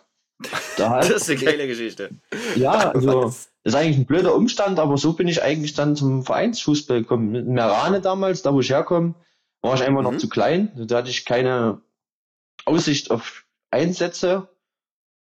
Da 0.77 0.91
hat, 0.97 1.05
Das 1.11 1.29
ist 1.29 1.31
eine 1.31 1.39
geile 1.41 1.67
Geschichte. 1.67 2.11
ja, 2.57 2.91
also 2.95 3.25
Was? 3.25 3.51
ist 3.65 3.75
eigentlich 3.75 3.99
ein 3.99 4.07
blöder 4.07 4.35
Umstand, 4.35 4.79
aber 4.79 4.99
so 4.99 5.13
bin 5.13 5.29
ich 5.29 5.43
eigentlich 5.43 5.75
dann 5.75 5.97
zum 5.97 6.25
Vereinsfußball 6.25 7.03
gekommen. 7.03 7.31
Mit 7.31 7.47
Merane 7.47 8.01
damals, 8.01 8.43
da 8.43 8.53
wo 8.53 8.61
ich 8.61 8.71
herkomme, 8.71 9.15
war 9.63 9.75
ich 9.75 9.83
einfach 9.83 10.03
noch 10.03 10.13
Mhm. 10.13 10.19
zu 10.19 10.29
klein. 10.29 10.73
Da 10.87 10.99
hatte 10.99 11.11
ich 11.11 11.25
keine 11.25 11.81
Aussicht 12.65 13.11
auf 13.11 13.45
Einsätze. 13.71 14.49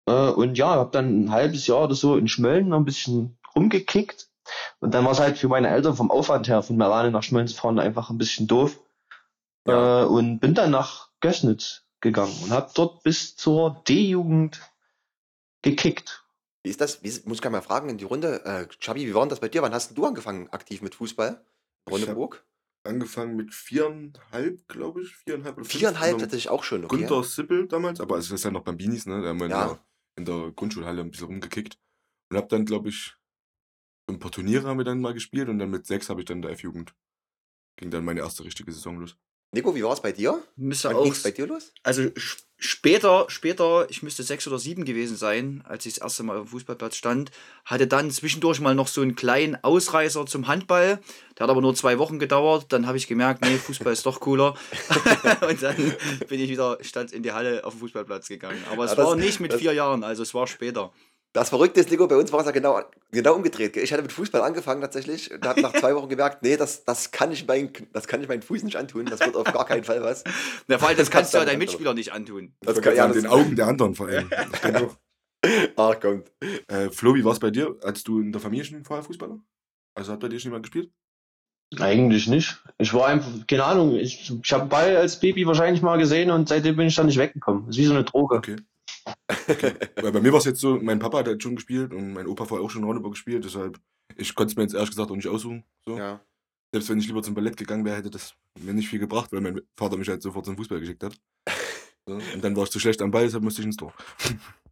Äh, 0.06 0.30
und 0.30 0.58
ja, 0.58 0.68
habe 0.70 0.90
dann 0.90 1.24
ein 1.24 1.30
halbes 1.30 1.66
Jahr 1.66 1.84
oder 1.84 1.94
so 1.94 2.16
in 2.16 2.28
Schmölln 2.28 2.68
noch 2.68 2.78
ein 2.78 2.84
bisschen 2.84 3.38
rumgekickt. 3.54 4.28
Und 4.80 4.92
dann 4.92 5.04
war 5.04 5.12
es 5.12 5.20
halt 5.20 5.38
für 5.38 5.48
meine 5.48 5.68
Eltern 5.68 5.94
vom 5.94 6.10
Aufwand 6.10 6.48
her, 6.48 6.62
von 6.62 6.76
Merane 6.76 7.10
nach 7.12 7.22
Schmölln 7.22 7.46
zu 7.46 7.54
fahren, 7.54 7.78
einfach 7.78 8.10
ein 8.10 8.18
bisschen 8.18 8.48
doof. 8.48 8.78
Ja. 9.66 10.02
Äh, 10.02 10.06
und 10.06 10.40
bin 10.40 10.54
dann 10.54 10.72
nach 10.72 11.10
Gößnitz 11.20 11.84
gegangen 12.00 12.36
und 12.42 12.50
habe 12.50 12.70
dort 12.74 13.04
bis 13.04 13.36
zur 13.36 13.82
D-Jugend 13.86 14.60
gekickt. 15.62 16.24
Wie 16.64 16.70
ist 16.70 16.80
das? 16.80 17.02
Wie 17.02 17.08
ist, 17.08 17.26
muss 17.26 17.38
ich 17.38 17.48
mal 17.50 17.62
fragen 17.62 17.88
in 17.88 17.98
die 17.98 18.04
Runde. 18.04 18.44
Äh, 18.44 18.66
Chabi, 18.80 19.06
wie 19.06 19.14
war 19.14 19.22
denn 19.22 19.30
das 19.30 19.40
bei 19.40 19.48
dir? 19.48 19.62
Wann 19.62 19.74
hast 19.74 19.96
du 19.96 20.04
angefangen 20.04 20.48
aktiv 20.50 20.82
mit 20.82 20.96
Fußball? 20.96 21.44
Ronneburg? 21.88 22.44
Angefangen 22.84 23.36
mit 23.36 23.54
viereinhalb, 23.54 24.66
glaube 24.66 25.02
ich. 25.02 25.14
Viereinhalb 25.14 25.56
oder 25.56 25.64
fünf. 25.64 25.78
Viereinhalb 25.78 26.14
Unter 26.14 26.24
tatsächlich 26.24 26.48
auch 26.50 26.64
schon, 26.64 26.84
okay. 26.84 26.96
Gunther 26.96 27.22
Sippel 27.22 27.68
damals, 27.68 28.00
aber 28.00 28.18
es 28.18 28.30
ist 28.30 28.44
ja 28.44 28.50
noch 28.50 28.64
Bambinis, 28.64 29.06
ne? 29.06 29.22
Da 29.22 29.28
haben 29.28 29.40
wir 29.40 29.48
Ja. 29.48 29.62
in, 30.16 30.24
der, 30.24 30.34
in 30.36 30.42
der 30.42 30.52
Grundschulhalle 30.52 31.00
ein 31.00 31.10
bisschen 31.10 31.26
rumgekickt. 31.28 31.78
Und 32.30 32.36
hab 32.38 32.48
dann, 32.48 32.64
glaube 32.64 32.88
ich, 32.88 33.16
ein 34.08 34.18
paar 34.18 34.32
Turniere 34.32 34.66
haben 34.66 34.78
wir 34.78 34.84
dann 34.84 35.00
mal 35.00 35.14
gespielt 35.14 35.48
und 35.48 35.58
dann 35.60 35.70
mit 35.70 35.86
sechs 35.86 36.08
habe 36.08 36.20
ich 36.20 36.24
dann 36.26 36.38
in 36.38 36.42
der 36.42 36.50
F-Jugend. 36.52 36.94
Ging 37.76 37.90
dann 37.90 38.04
meine 38.04 38.20
erste 38.20 38.44
richtige 38.44 38.72
Saison 38.72 38.98
los. 38.98 39.16
Nico, 39.54 39.74
wie 39.74 39.84
war 39.84 39.92
es 39.92 40.00
bei 40.00 40.12
dir? 40.12 40.42
Müsste 40.56 40.88
Wann 40.88 40.96
auch. 40.96 41.14
bei 41.22 41.30
dir 41.30 41.46
los? 41.46 41.72
Also 41.82 42.04
später, 42.56 43.26
später, 43.28 43.86
ich 43.90 44.02
müsste 44.02 44.22
sechs 44.22 44.46
oder 44.48 44.58
sieben 44.58 44.86
gewesen 44.86 45.14
sein, 45.14 45.62
als 45.68 45.84
ich 45.84 45.94
das 45.94 46.02
erste 46.02 46.22
Mal 46.22 46.38
auf 46.38 46.44
dem 46.44 46.50
Fußballplatz 46.52 46.96
stand, 46.96 47.30
hatte 47.66 47.86
dann 47.86 48.10
zwischendurch 48.10 48.60
mal 48.60 48.74
noch 48.74 48.88
so 48.88 49.02
einen 49.02 49.14
kleinen 49.14 49.62
Ausreißer 49.62 50.24
zum 50.24 50.48
Handball. 50.48 51.00
Der 51.38 51.44
hat 51.44 51.50
aber 51.50 51.60
nur 51.60 51.74
zwei 51.74 51.98
Wochen 51.98 52.18
gedauert. 52.18 52.66
Dann 52.72 52.86
habe 52.86 52.96
ich 52.96 53.06
gemerkt, 53.08 53.44
nee, 53.44 53.56
Fußball 53.58 53.92
ist 53.92 54.06
doch 54.06 54.20
cooler. 54.20 54.54
und 55.46 55.62
dann 55.62 55.76
bin 56.28 56.40
ich 56.40 56.48
wieder 56.48 56.78
statt 56.80 57.12
in 57.12 57.22
die 57.22 57.32
Halle 57.32 57.62
auf 57.64 57.74
den 57.74 57.80
Fußballplatz 57.80 58.28
gegangen. 58.28 58.62
Aber 58.70 58.84
es 58.84 58.92
Ja, 58.92 58.96
das- 58.96 59.06
war 59.06 59.16
nicht 59.16 59.38
mit 59.40 59.52
das- 59.52 59.60
vier 59.60 59.74
Jahren, 59.74 60.02
also 60.02 60.22
es 60.22 60.32
war 60.32 60.46
später. 60.46 60.92
Das 61.34 61.48
Verrückte 61.48 61.80
ist, 61.80 61.90
Nico, 61.90 62.06
bei 62.06 62.16
uns 62.16 62.30
war 62.30 62.40
es 62.40 62.46
ja 62.46 62.52
genau, 62.52 62.82
genau 63.10 63.34
umgedreht. 63.34 63.76
Ich 63.78 63.90
hatte 63.92 64.02
mit 64.02 64.12
Fußball 64.12 64.42
angefangen 64.42 64.82
tatsächlich 64.82 65.32
und 65.32 65.46
habe 65.46 65.62
nach 65.62 65.72
zwei 65.72 65.94
Wochen 65.94 66.10
gemerkt, 66.10 66.42
nee, 66.42 66.58
das, 66.58 66.84
das, 66.84 67.10
kann 67.10 67.32
ich 67.32 67.46
meinen, 67.46 67.72
das 67.94 68.06
kann 68.06 68.20
ich 68.20 68.28
meinen 68.28 68.42
Fuß 68.42 68.62
nicht 68.64 68.76
antun. 68.76 69.06
Das 69.06 69.20
wird 69.20 69.34
auf 69.34 69.50
gar 69.50 69.64
keinen 69.64 69.84
Fall 69.84 70.02
was. 70.02 70.24
Na, 70.68 70.78
vor 70.78 70.88
allem, 70.88 70.98
das 70.98 71.10
kannst 71.10 71.32
du 71.32 71.38
ja 71.38 71.46
deinen. 71.46 71.58
Mitspieler 71.58 71.94
nicht 71.94 72.12
antun. 72.12 72.54
Das 72.60 72.76
Ich 72.76 72.82
kann, 72.82 72.96
ja, 72.96 73.06
das, 73.06 73.16
den 73.16 73.26
Augen 73.26 73.56
der 73.56 73.66
anderen 73.66 73.94
vor 73.94 74.08
allem. 74.08 74.28
Ach, 75.76 76.00
kommt. 76.00 76.30
Äh, 76.68 76.90
Flo, 76.90 77.14
wie 77.14 77.24
war 77.24 77.32
es 77.32 77.40
bei 77.40 77.50
dir, 77.50 77.76
als 77.82 78.04
du 78.04 78.20
in 78.20 78.32
der 78.32 78.40
Familie 78.40 78.64
schon 78.64 78.84
vorher 78.84 79.04
Fußballer? 79.04 79.40
Also 79.94 80.12
hat 80.12 80.20
bei 80.20 80.28
dir 80.28 80.38
schon 80.38 80.50
jemand 80.50 80.64
gespielt? 80.64 80.90
Eigentlich 81.78 82.26
nicht. 82.26 82.62
Ich 82.78 82.92
war 82.92 83.06
einfach, 83.06 83.30
keine 83.46 83.64
Ahnung, 83.64 83.96
ich, 83.96 84.30
ich 84.30 84.52
habe 84.52 84.66
Ball 84.66 84.96
als 84.96 85.18
Baby 85.18 85.46
wahrscheinlich 85.46 85.82
mal 85.82 85.96
gesehen 85.96 86.30
und 86.30 86.48
seitdem 86.48 86.76
bin 86.76 86.86
ich 86.86 86.94
dann 86.94 87.06
nicht 87.06 87.18
weggekommen. 87.18 87.66
Das 87.66 87.76
ist 87.76 87.82
wie 87.82 87.86
so 87.86 87.94
eine 87.94 88.04
Droge. 88.04 88.36
Okay. 88.36 88.56
Okay. 89.48 89.74
Weil 89.96 90.12
bei 90.12 90.20
mir 90.20 90.32
war 90.32 90.38
es 90.38 90.44
jetzt 90.44 90.60
so, 90.60 90.78
mein 90.80 90.98
Papa 90.98 91.18
hat 91.18 91.26
halt 91.26 91.42
schon 91.42 91.56
gespielt 91.56 91.92
und 91.92 92.12
mein 92.12 92.26
Opa 92.26 92.44
vorher 92.44 92.64
auch 92.64 92.70
schon 92.70 92.84
Roundabout 92.84 93.10
gespielt, 93.10 93.44
deshalb, 93.44 93.78
ich 94.16 94.34
konnte 94.34 94.52
es 94.52 94.56
mir 94.56 94.62
jetzt 94.62 94.74
ehrlich 94.74 94.90
gesagt 94.90 95.10
auch 95.10 95.16
nicht 95.16 95.28
aussuchen. 95.28 95.64
So. 95.84 95.96
Ja. 95.96 96.20
Selbst 96.72 96.88
wenn 96.88 96.98
ich 96.98 97.06
lieber 97.06 97.22
zum 97.22 97.34
Ballett 97.34 97.56
gegangen 97.56 97.84
wäre, 97.84 97.96
hätte 97.96 98.10
das 98.10 98.34
mir 98.58 98.72
nicht 98.72 98.88
viel 98.88 98.98
gebracht, 98.98 99.32
weil 99.32 99.40
mein 99.40 99.60
Vater 99.76 99.96
mich 99.96 100.08
halt 100.08 100.22
sofort 100.22 100.46
zum 100.46 100.56
Fußball 100.56 100.80
geschickt 100.80 101.04
hat. 101.04 101.16
So. 102.04 102.14
Und 102.14 102.42
dann 102.42 102.56
war 102.56 102.64
ich 102.64 102.70
zu 102.70 102.80
schlecht 102.80 103.00
am 103.00 103.12
Ball, 103.12 103.22
deshalb 103.22 103.44
musste 103.44 103.62
ich 103.62 103.66
ins 103.66 103.76
Tor. 103.76 103.94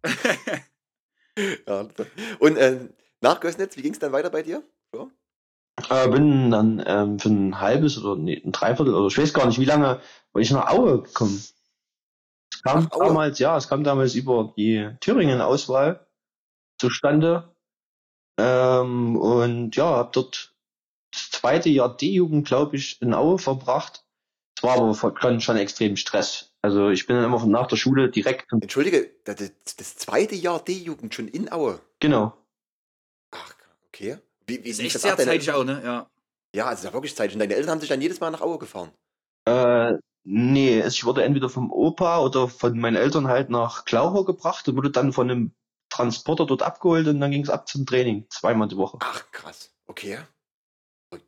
ja. 1.64 1.86
Und 2.40 2.56
äh, 2.56 2.88
nach 3.20 3.38
Gößnitz, 3.38 3.76
wie 3.76 3.82
ging 3.82 3.92
es 3.92 4.00
dann 4.00 4.10
weiter 4.10 4.30
bei 4.30 4.42
dir? 4.42 4.64
Äh, 5.88 6.08
bin 6.08 6.50
dann 6.50 6.82
ähm, 6.86 7.18
für 7.18 7.28
ein 7.28 7.60
halbes 7.60 8.02
oder 8.02 8.20
nee, 8.20 8.42
ein 8.44 8.52
Dreiviertel 8.52 8.94
oder 8.94 9.06
ich 9.06 9.16
weiß 9.16 9.32
gar 9.32 9.46
nicht, 9.46 9.58
wie 9.58 9.64
lange 9.64 10.00
bin 10.32 10.42
ich 10.42 10.50
nach 10.50 10.68
Aue 10.68 11.02
gekommen. 11.02 11.42
Es 12.60 12.64
kam 12.64 12.84
Nach 12.84 12.92
Aue? 12.92 13.06
damals, 13.06 13.38
ja, 13.38 13.56
es 13.56 13.68
kam 13.68 13.84
damals 13.84 14.14
über 14.14 14.52
die 14.54 14.90
Thüringen-Auswahl 15.00 16.06
zustande. 16.78 17.54
Ähm, 18.38 19.16
und 19.16 19.74
ja, 19.76 19.86
habe 19.86 20.10
dort 20.12 20.54
das 21.10 21.30
zweite 21.30 21.70
Jahr 21.70 21.96
D-Jugend, 21.96 22.46
glaube 22.46 22.76
ich, 22.76 23.00
in 23.00 23.14
Aue 23.14 23.38
verbracht. 23.38 24.04
Es 24.58 24.62
war 24.62 24.76
aber 24.76 24.94
schon, 24.94 25.40
schon 25.40 25.56
extrem 25.56 25.96
Stress. 25.96 26.52
Also 26.60 26.90
ich 26.90 27.06
bin 27.06 27.16
dann 27.16 27.24
immer 27.24 27.40
von 27.40 27.50
nach 27.50 27.66
der 27.66 27.76
Schule 27.76 28.10
direkt 28.10 28.52
Entschuldige, 28.52 29.10
das, 29.24 29.38
zweite 29.96 30.34
Jahr 30.34 30.62
D-Jugend 30.62 31.14
schon 31.14 31.28
in 31.28 31.50
Aue. 31.50 31.80
genau. 31.98 32.36
Ach, 33.30 33.54
okay. 33.86 34.18
Wie, 34.46 34.62
wie 34.62 34.68
Ist 34.68 34.80
echt 34.80 34.96
das 34.96 35.02
sehr 35.02 35.14
ab? 35.14 35.20
Zeitig 35.20 35.50
auch, 35.50 35.64
ne? 35.64 35.80
Ja. 35.82 36.10
Ja, 36.54 36.64
also 36.66 36.74
es 36.74 36.80
ist 36.80 36.84
ja 36.84 36.92
wirklich 36.92 37.16
zeitig. 37.16 37.36
Und 37.36 37.40
deine 37.40 37.54
Eltern 37.54 37.70
haben 37.70 37.80
sich 37.80 37.88
dann 37.88 38.02
jedes 38.02 38.20
Mal 38.20 38.30
nach 38.30 38.42
Aue 38.42 38.58
gefahren. 38.58 38.90
Äh, 39.46 39.94
nee, 40.24 40.80
ich 40.80 41.04
wurde 41.04 41.24
entweder 41.24 41.48
vom 41.48 41.70
Opa 41.70 42.20
oder 42.20 42.48
von 42.48 42.78
meinen 42.78 42.96
Eltern 42.96 43.28
halt 43.28 43.50
nach 43.50 43.84
Klauchau 43.84 44.24
gebracht 44.24 44.68
und 44.68 44.76
wurde 44.76 44.90
dann 44.90 45.12
von 45.12 45.30
einem 45.30 45.52
Transporter 45.88 46.46
dort 46.46 46.62
abgeholt 46.62 47.08
und 47.08 47.20
dann 47.20 47.30
ging 47.30 47.42
es 47.42 47.50
ab 47.50 47.68
zum 47.68 47.86
Training, 47.86 48.26
zweimal 48.30 48.68
die 48.68 48.76
Woche. 48.76 48.98
Ach, 49.00 49.24
krass. 49.32 49.72
Okay. 49.86 50.18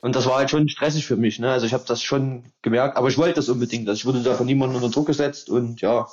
Und 0.00 0.14
das 0.14 0.26
war 0.26 0.36
halt 0.36 0.50
schon 0.50 0.68
stressig 0.68 1.06
für 1.06 1.16
mich, 1.16 1.40
ne? 1.40 1.50
Also 1.50 1.66
ich 1.66 1.74
habe 1.74 1.84
das 1.86 2.02
schon 2.02 2.52
gemerkt, 2.62 2.96
aber 2.96 3.08
ich 3.08 3.18
wollte 3.18 3.34
das 3.34 3.48
unbedingt. 3.48 3.88
Also 3.88 3.98
ich 3.98 4.06
wurde 4.06 4.22
da 4.22 4.34
von 4.34 4.46
niemandem 4.46 4.76
unter 4.76 4.94
Druck 4.94 5.06
gesetzt 5.06 5.50
und 5.50 5.80
ja, 5.80 6.08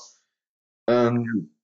ähm, 0.88 1.56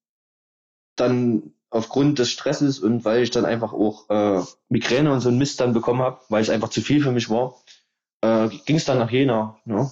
dann 0.95 1.53
aufgrund 1.71 2.19
des 2.19 2.31
Stresses 2.31 2.79
und 2.79 3.03
weil 3.05 3.23
ich 3.23 3.31
dann 3.31 3.43
einfach 3.43 3.73
auch 3.73 4.09
äh, 4.09 4.43
Migräne 4.69 5.11
und 5.11 5.21
so 5.21 5.29
einen 5.29 5.39
Mist 5.39 5.59
dann 5.59 5.73
bekommen 5.73 6.01
habe, 6.01 6.21
weil 6.29 6.41
es 6.41 6.49
einfach 6.49 6.69
zu 6.69 6.81
viel 6.81 7.03
für 7.03 7.11
mich 7.11 7.29
war, 7.29 7.55
äh, 8.21 8.49
ging 8.65 8.75
es 8.77 8.85
dann 8.85 8.99
nach 8.99 9.09
Jena. 9.09 9.57
Ne? 9.65 9.89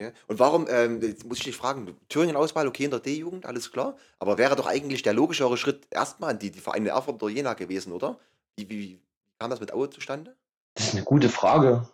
Ja. 0.00 0.12
Und 0.28 0.38
warum, 0.38 0.66
ähm, 0.70 1.02
jetzt 1.02 1.24
muss 1.24 1.38
ich 1.38 1.44
dich 1.44 1.56
fragen, 1.56 1.96
Thüringen-Auswahl, 2.08 2.68
okay, 2.68 2.84
in 2.84 2.90
der 2.90 3.00
D-Jugend, 3.00 3.46
alles 3.46 3.72
klar. 3.72 3.96
Aber 4.18 4.38
wäre 4.38 4.54
doch 4.54 4.66
eigentlich 4.66 5.02
der 5.02 5.12
logischere 5.12 5.56
Schritt 5.56 5.86
erstmal 5.90 6.30
an 6.30 6.38
die, 6.38 6.50
die 6.50 6.60
Vereine 6.60 6.90
Erfurt 6.90 7.20
oder 7.22 7.32
Jena 7.32 7.54
gewesen, 7.54 7.92
oder? 7.92 8.18
Wie, 8.56 8.68
wie, 8.68 9.00
kam 9.38 9.50
das 9.50 9.60
mit 9.60 9.72
Aue 9.72 9.90
zustande? 9.90 10.36
Das 10.74 10.88
ist 10.88 10.94
eine 10.94 11.04
gute 11.04 11.28
Frage. 11.28 11.88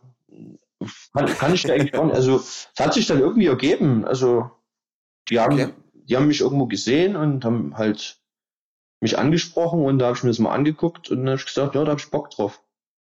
Kann, 1.15 1.27
kann 1.27 1.55
ich 1.55 1.63
dir 1.63 1.75
eigentlich 1.75 1.93
nicht. 1.93 2.15
Also, 2.15 2.37
es 2.37 2.69
hat 2.79 2.93
sich 2.93 3.07
dann 3.07 3.21
irgendwie 3.21 3.47
ergeben. 3.47 4.05
Also, 4.05 4.51
die 5.29 5.41
haben, 5.41 5.55
Okay. 5.55 5.73
die 5.95 6.17
haben 6.17 6.27
mich 6.27 6.43
irgendwo 6.43 6.67
gesehen 6.67 7.17
und 7.17 7.45
haben 7.45 7.77
halt 7.79 8.21
mich 9.01 9.19
angesprochen 9.19 9.85
und 9.85 9.99
da 9.99 10.07
habe 10.07 10.17
ich 10.17 10.23
mir 10.23 10.31
das 10.31 10.39
mal 10.39 10.55
angeguckt 10.55 11.11
und 11.11 11.19
dann 11.19 11.29
habe 11.29 11.39
ich 11.39 11.47
gesagt, 11.47 11.75
ja, 11.75 11.85
da 11.85 11.91
habe 11.91 12.01
ich 12.01 12.11
Bock 12.11 12.31
drauf. 12.31 12.63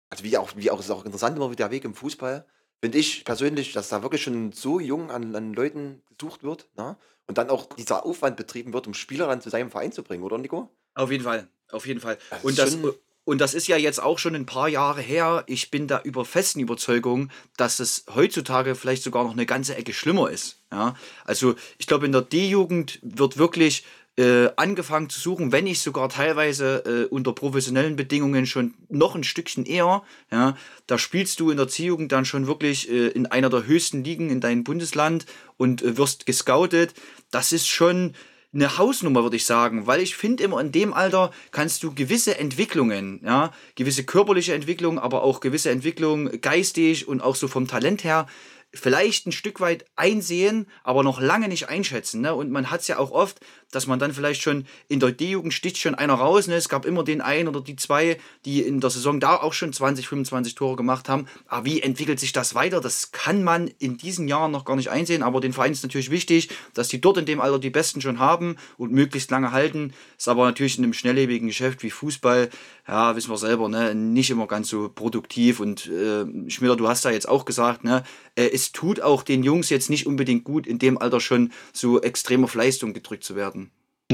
Also 0.10 0.24
wie 0.24 0.38
auch, 0.38 0.56
wie 0.56 0.70
auch, 0.70 0.80
ist 0.80 0.92
auch 0.92 1.06
interessant 1.06 1.38
immer 1.38 1.50
wieder 1.50 1.66
der 1.66 1.72
Weg 1.72 1.86
im 1.86 1.94
Fußball. 1.96 2.46
Finde 2.84 2.98
ich 2.98 3.24
persönlich, 3.24 3.72
dass 3.72 3.88
da 3.88 4.02
wirklich 4.02 4.24
schon 4.24 4.52
so 4.52 4.78
jung 4.78 5.10
an, 5.10 5.34
an 5.34 5.54
Leuten 5.54 6.02
gesucht 6.18 6.44
wird, 6.44 6.68
ne? 6.76 6.98
Und 7.28 7.38
dann 7.38 7.50
auch 7.50 7.74
dieser 7.78 8.06
Aufwand 8.06 8.36
betrieben 8.36 8.74
wird, 8.74 8.88
um 8.88 8.94
Spieler 8.94 9.28
dann 9.28 9.40
zu 9.40 9.50
seinem 9.50 9.72
Verein 9.72 9.94
zu 9.94 10.04
bringen, 10.04 10.22
oder 10.22 10.38
Nico? 10.38 10.70
Auf 10.94 11.10
jeden 11.10 11.24
Fall, 11.24 11.48
auf 11.72 11.88
jeden 11.88 12.02
Fall. 12.02 12.18
Das 12.30 12.44
und, 12.44 12.58
das, 12.58 12.78
und 13.24 13.40
das 13.40 13.54
ist 13.54 13.68
ja 13.68 13.78
jetzt 13.78 14.04
auch 14.04 14.20
schon 14.20 14.36
ein 14.36 14.46
paar 14.46 14.68
Jahre 14.68 15.00
her. 15.00 15.46
Ich 15.48 15.72
bin 15.72 15.88
da 15.88 16.02
über 16.04 16.26
festen 16.26 16.60
Überzeugung, 16.60 17.32
dass 17.56 17.80
es 17.80 18.04
heutzutage 18.14 18.76
vielleicht 18.76 19.04
sogar 19.04 19.24
noch 19.24 19.32
eine 19.32 19.46
ganze 19.46 19.78
Ecke 19.78 19.94
schlimmer 19.94 20.30
ist. 20.30 20.58
Ja? 20.70 20.98
Also 21.24 21.56
ich 21.78 21.88
glaube, 21.88 22.06
in 22.06 22.12
der 22.12 22.24
D-Jugend 22.24 23.00
wird 23.02 23.38
wirklich 23.38 23.86
äh, 24.18 24.50
angefangen 24.58 25.10
zu 25.10 25.20
suchen, 25.20 25.52
wenn 25.52 25.64
nicht 25.64 25.82
sogar 25.82 26.10
teilweise 26.10 26.84
äh, 26.86 27.06
unter 27.08 27.34
professionellen 27.34 27.96
Bedingungen 27.96 28.46
schon 28.46 28.76
noch 28.90 29.16
ein 29.16 29.24
Stückchen 29.24 29.66
eher. 29.66 30.04
Ja? 30.32 30.56
Da 30.86 30.98
spielst 30.98 31.40
du 31.40 31.50
in 31.50 31.58
der 31.58 31.68
C-Jugend 31.68 32.12
dann 32.12 32.26
schon 32.26 32.46
wirklich 32.46 32.90
äh, 32.90 33.08
in 33.08 33.26
einer 33.26 33.50
der 33.50 33.66
höchsten 33.66 34.04
Ligen 34.04 34.30
in 34.30 34.40
deinem 34.40 34.64
Bundesland 34.64 35.26
und 35.58 35.82
äh, 35.82 35.98
wirst 35.98 36.26
gescoutet. 36.26 36.94
Das 37.32 37.52
ist 37.52 37.68
schon 37.68 38.14
eine 38.54 38.78
Hausnummer, 38.78 39.24
würde 39.24 39.38
ich 39.38 39.46
sagen, 39.46 39.88
weil 39.88 40.00
ich 40.00 40.16
finde 40.16 40.44
immer 40.44 40.62
in 40.62 40.72
dem 40.72 40.94
Alter 40.94 41.32
kannst 41.50 41.82
du 41.82 41.92
gewisse 41.96 42.38
Entwicklungen, 42.38 43.20
ja, 43.26 43.52
gewisse 43.74 44.04
körperliche 44.04 44.54
Entwicklung, 44.54 45.00
aber 45.00 45.24
auch 45.24 45.40
gewisse 45.40 45.72
Entwicklung 45.72 46.40
geistig 46.40 47.08
und 47.08 47.22
auch 47.22 47.36
so 47.36 47.48
vom 47.48 47.68
Talent 47.68 48.04
her 48.04 48.28
vielleicht 48.74 49.28
ein 49.28 49.32
Stück 49.32 49.60
weit 49.60 49.86
einsehen, 49.96 50.68
aber 50.84 51.04
noch 51.04 51.22
lange 51.22 51.48
nicht 51.48 51.70
einschätzen. 51.70 52.22
Ne? 52.22 52.34
Und 52.34 52.52
man 52.52 52.72
hat 52.72 52.82
es 52.82 52.88
ja 52.88 52.98
auch 52.98 53.12
oft, 53.12 53.40
dass 53.76 53.88
man 53.88 54.00
dann 54.00 54.14
vielleicht 54.14 54.42
schon 54.42 54.66
in 54.88 55.00
der 55.00 55.12
D-Jugend 55.12 55.54
sticht 55.54 55.78
schon 55.78 55.96
einer 55.96 56.14
raus. 56.14 56.48
Ne? 56.48 56.56
Es 56.56 56.70
gab 56.70 56.86
immer 56.86 57.04
den 57.04 57.22
einen 57.22 57.48
oder 57.48 57.62
die 57.62 57.76
zwei, 57.76 58.18
die 58.46 58.62
in 58.62 58.80
der 58.80 58.90
Saison 58.90 59.20
da 59.20 59.38
auch 59.38 59.54
schon 59.54 59.74
20, 59.74 60.08
25 60.08 60.56
Tore 60.56 60.76
gemacht 60.76 61.10
haben. 61.10 61.28
Aber 61.48 61.66
wie 61.66 61.82
entwickelt 61.82 62.20
sich 62.20 62.34
das 62.34 62.56
weiter? 62.56 62.82
Das 62.82 63.12
kann 63.12 63.44
man 63.44 63.70
in 63.80 63.98
diesen 63.98 64.28
Jahren 64.28 64.52
noch 64.52 64.66
gar 64.66 64.76
nicht 64.76 64.90
einsehen. 64.90 65.24
Aber 65.24 65.42
den 65.42 65.54
Verein 65.54 65.72
ist 65.72 65.84
natürlich 65.84 66.12
wichtig, 66.12 66.50
dass 66.74 66.88
die 66.88 67.02
dort 67.02 67.18
in 67.18 67.26
dem 67.26 67.42
Alter 67.42 67.60
die 67.60 67.70
Besten 67.70 68.02
schon 68.02 68.20
haben 68.20 68.58
und 68.78 68.92
möglichst 68.92 69.32
lange 69.32 69.52
halten. 69.52 69.94
Ist 70.18 70.28
aber 70.28 70.46
natürlich 70.46 70.78
in 70.78 70.84
einem 70.84 70.94
schnelllebigen 70.94 71.48
Geschäft 71.48 71.84
wie 71.84 71.90
Fußball, 71.90 72.50
ja, 72.88 73.16
wissen 73.16 73.32
wir 73.32 73.38
selber, 73.38 73.70
ne, 73.70 73.96
nicht 73.96 74.30
immer 74.30 74.48
ganz 74.48 74.70
so 74.70 74.90
produktiv. 74.90 75.60
Und 75.60 75.88
äh, 75.88 76.50
Schmitter, 76.50 76.76
du 76.76 76.88
hast 76.88 77.06
da 77.06 77.12
jetzt 77.12 77.28
auch 77.28 77.46
gesagt, 77.46 77.84
ne, 77.84 78.04
äh, 78.36 78.50
es 78.54 78.72
tut 78.72 79.02
auch 79.02 79.24
den 79.24 79.44
Jungs 79.44 79.70
jetzt 79.70 79.90
nicht 79.90 80.06
unbedingt 80.06 80.44
gut, 80.44 80.68
in 80.68 80.80
dem 80.80 80.98
Alter 80.98 81.20
schon 81.20 81.52
so 81.72 82.02
extrem 82.02 82.44
auf 82.44 82.56
Leistung 82.56 82.94
gedrückt 82.94 83.24
zu 83.24 83.36
werden. 83.36 83.63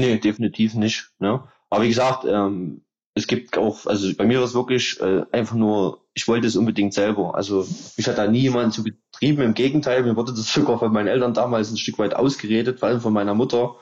Nee, 0.00 0.18
definitiv 0.18 0.74
nicht. 0.74 1.10
Ne? 1.18 1.44
Aber 1.68 1.84
wie 1.84 1.88
gesagt, 1.88 2.24
ähm, 2.26 2.82
es 3.14 3.26
gibt 3.26 3.58
auch, 3.58 3.84
also 3.86 4.10
bei 4.16 4.24
mir 4.24 4.38
war 4.38 4.46
es 4.46 4.54
wirklich 4.54 4.98
äh, 5.00 5.24
einfach 5.30 5.56
nur, 5.56 6.06
ich 6.14 6.26
wollte 6.26 6.46
es 6.46 6.56
unbedingt 6.56 6.94
selber. 6.94 7.34
Also 7.34 7.66
mich 7.98 8.08
hat 8.08 8.16
da 8.16 8.26
nie 8.26 8.40
jemand 8.40 8.72
zu 8.72 8.82
getrieben. 8.82 9.42
Im 9.42 9.52
Gegenteil, 9.52 10.02
mir 10.02 10.16
wurde 10.16 10.32
das 10.32 10.52
sogar 10.54 10.78
von 10.78 10.92
meinen 10.92 11.08
Eltern 11.08 11.34
damals 11.34 11.70
ein 11.70 11.76
Stück 11.76 11.98
weit 11.98 12.14
ausgeredet, 12.14 12.80
vor 12.80 12.88
allem 12.88 13.02
von 13.02 13.12
meiner 13.12 13.34
Mutter. 13.34 13.76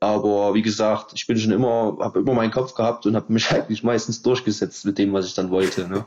Aber 0.00 0.54
wie 0.54 0.62
gesagt, 0.62 1.12
ich 1.14 1.26
bin 1.26 1.36
schon 1.36 1.52
immer, 1.52 1.98
habe 2.00 2.20
immer 2.20 2.32
meinen 2.32 2.52
Kopf 2.52 2.74
gehabt 2.74 3.04
und 3.04 3.16
habe 3.16 3.32
mich 3.32 3.50
eigentlich 3.52 3.82
meistens 3.82 4.22
durchgesetzt 4.22 4.86
mit 4.86 4.96
dem, 4.96 5.12
was 5.12 5.26
ich 5.26 5.34
dann 5.34 5.50
wollte. 5.50 5.86
Ne? 5.86 6.06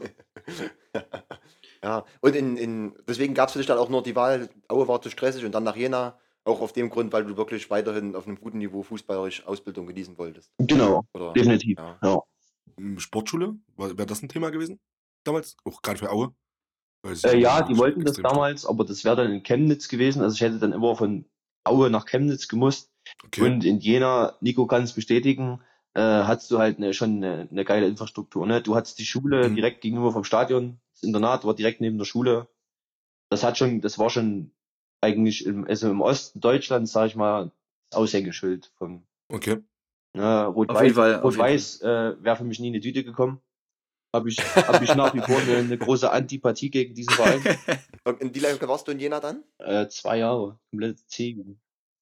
ja, 1.83 2.05
und 2.21 2.35
in, 2.35 2.57
in, 2.57 2.95
deswegen 3.07 3.35
gab 3.35 3.49
es 3.49 3.53
für 3.53 3.59
dich 3.59 3.67
dann 3.67 3.77
auch 3.77 3.89
nur 3.89 4.01
die 4.01 4.15
Wahl, 4.15 4.49
Aue 4.67 4.87
war 4.87 4.99
zu 4.99 5.11
stressig 5.11 5.45
und 5.45 5.53
dann 5.53 5.63
nach 5.63 5.75
Jena, 5.75 6.17
auch 6.47 6.61
auf 6.61 6.73
dem 6.73 6.89
Grund, 6.89 7.13
weil 7.13 7.25
du 7.25 7.37
wirklich 7.37 7.69
weiterhin 7.69 8.15
auf 8.15 8.27
einem 8.27 8.39
guten 8.39 8.57
Niveau 8.57 8.83
fußballerisch 8.83 9.45
Ausbildung 9.45 9.85
genießen 9.87 10.17
wolltest. 10.17 10.51
Genau, 10.57 11.05
Oder? 11.13 11.33
definitiv. 11.33 11.77
Ja. 11.77 11.99
Ja. 12.03 12.21
Ähm, 12.77 12.99
Sportschule? 12.99 13.55
Wäre 13.75 14.05
das 14.05 14.21
ein 14.21 14.29
Thema 14.29 14.49
gewesen? 14.49 14.79
Damals? 15.23 15.57
Auch 15.65 15.81
gerade 15.81 15.99
für 15.99 16.11
Aue? 16.11 16.33
Äh, 17.05 17.39
ja, 17.39 17.61
die 17.61 17.77
wollten 17.77 18.03
das 18.03 18.17
damals, 18.17 18.65
aber 18.65 18.83
das 18.83 19.05
wäre 19.05 19.15
dann 19.15 19.31
in 19.31 19.43
Chemnitz 19.43 19.87
gewesen. 19.87 20.21
Also 20.21 20.35
ich 20.35 20.41
hätte 20.41 20.59
dann 20.59 20.73
immer 20.73 20.95
von 20.95 21.25
Aue 21.63 21.89
nach 21.89 22.05
Chemnitz 22.05 22.47
gemusst. 22.47 22.91
Okay. 23.23 23.41
Und 23.41 23.63
in 23.63 23.79
Jena, 23.79 24.35
Nico 24.41 24.67
kann 24.67 24.83
es 24.83 24.93
bestätigen, 24.93 25.61
äh, 25.93 26.01
hattest 26.01 26.51
du 26.51 26.59
halt 26.59 26.77
eine, 26.77 26.93
schon 26.93 27.17
eine, 27.23 27.47
eine 27.49 27.63
geile 27.65 27.87
Infrastruktur. 27.87 28.45
Ne? 28.45 28.61
Du 28.61 28.75
hattest 28.75 28.99
die 28.99 29.05
Schule 29.05 29.49
Mhm. 29.49 29.55
direkt 29.55 29.81
gegenüber 29.81 30.11
vom 30.11 30.23
Stadion, 30.23 30.79
das 30.91 31.03
Internat 31.03 31.45
war 31.45 31.55
direkt 31.55 31.79
neben 31.81 31.97
der 31.97 32.05
Schule. 32.05 32.47
Das 33.29 33.43
hat 33.43 33.57
schon, 33.57 33.81
das 33.81 33.99
war 33.99 34.09
schon 34.09 34.51
eigentlich 35.01 35.45
im, 35.45 35.65
also 35.65 35.89
im 35.89 36.01
Osten 36.01 36.39
Deutschlands, 36.39 36.91
sag 36.91 37.07
ich 37.07 37.15
mal, 37.15 37.51
das 37.89 37.99
Aushängeschild 37.99 38.71
vom 38.77 39.05
okay. 39.29 39.57
ne, 40.13 40.47
auf 40.47 40.81
jeden 40.81 41.19
Rot-Weiß 41.19 41.81
äh, 41.81 42.23
wäre 42.23 42.35
für 42.35 42.43
mich 42.43 42.59
nie 42.59 42.67
in 42.67 42.73
die 42.73 42.81
Tüte 42.81 43.03
gekommen. 43.03 43.41
Habe 44.15 44.29
ich, 44.29 44.37
hab 44.39 44.81
ich 44.81 44.95
nach 44.95 45.13
wie 45.13 45.19
vor 45.19 45.37
eine, 45.37 45.57
eine 45.57 45.77
große 45.77 46.09
Antipathie 46.09 46.71
gegen 46.71 46.95
diesen 46.95 47.13
Verein. 47.13 47.41
Und 48.05 48.21
in 48.21 48.33
wie 48.33 48.39
lange 48.39 48.59
warst 48.67 48.87
du 48.87 48.91
in 48.91 48.99
Jena 48.99 49.19
dann? 49.19 49.43
Äh, 49.59 49.87
zwei 49.89 50.19
Jahre, 50.19 50.57
komplette 50.71 51.05
C. 51.07 51.37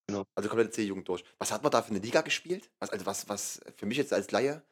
Also 0.07 0.49
komplette 0.49 0.69
C-Jugend 0.69 1.07
durch. 1.09 1.23
Was 1.39 1.51
hat 1.51 1.63
man 1.63 1.71
da 1.71 1.81
für 1.81 1.89
eine 1.89 1.99
Liga 1.99 2.21
gespielt? 2.21 2.69
Was, 2.79 2.91
also 2.91 3.05
was, 3.07 3.27
was 3.27 3.59
für 3.75 3.87
mich 3.87 3.97
jetzt 3.97 4.13
als 4.13 4.29
Laie, 4.29 4.63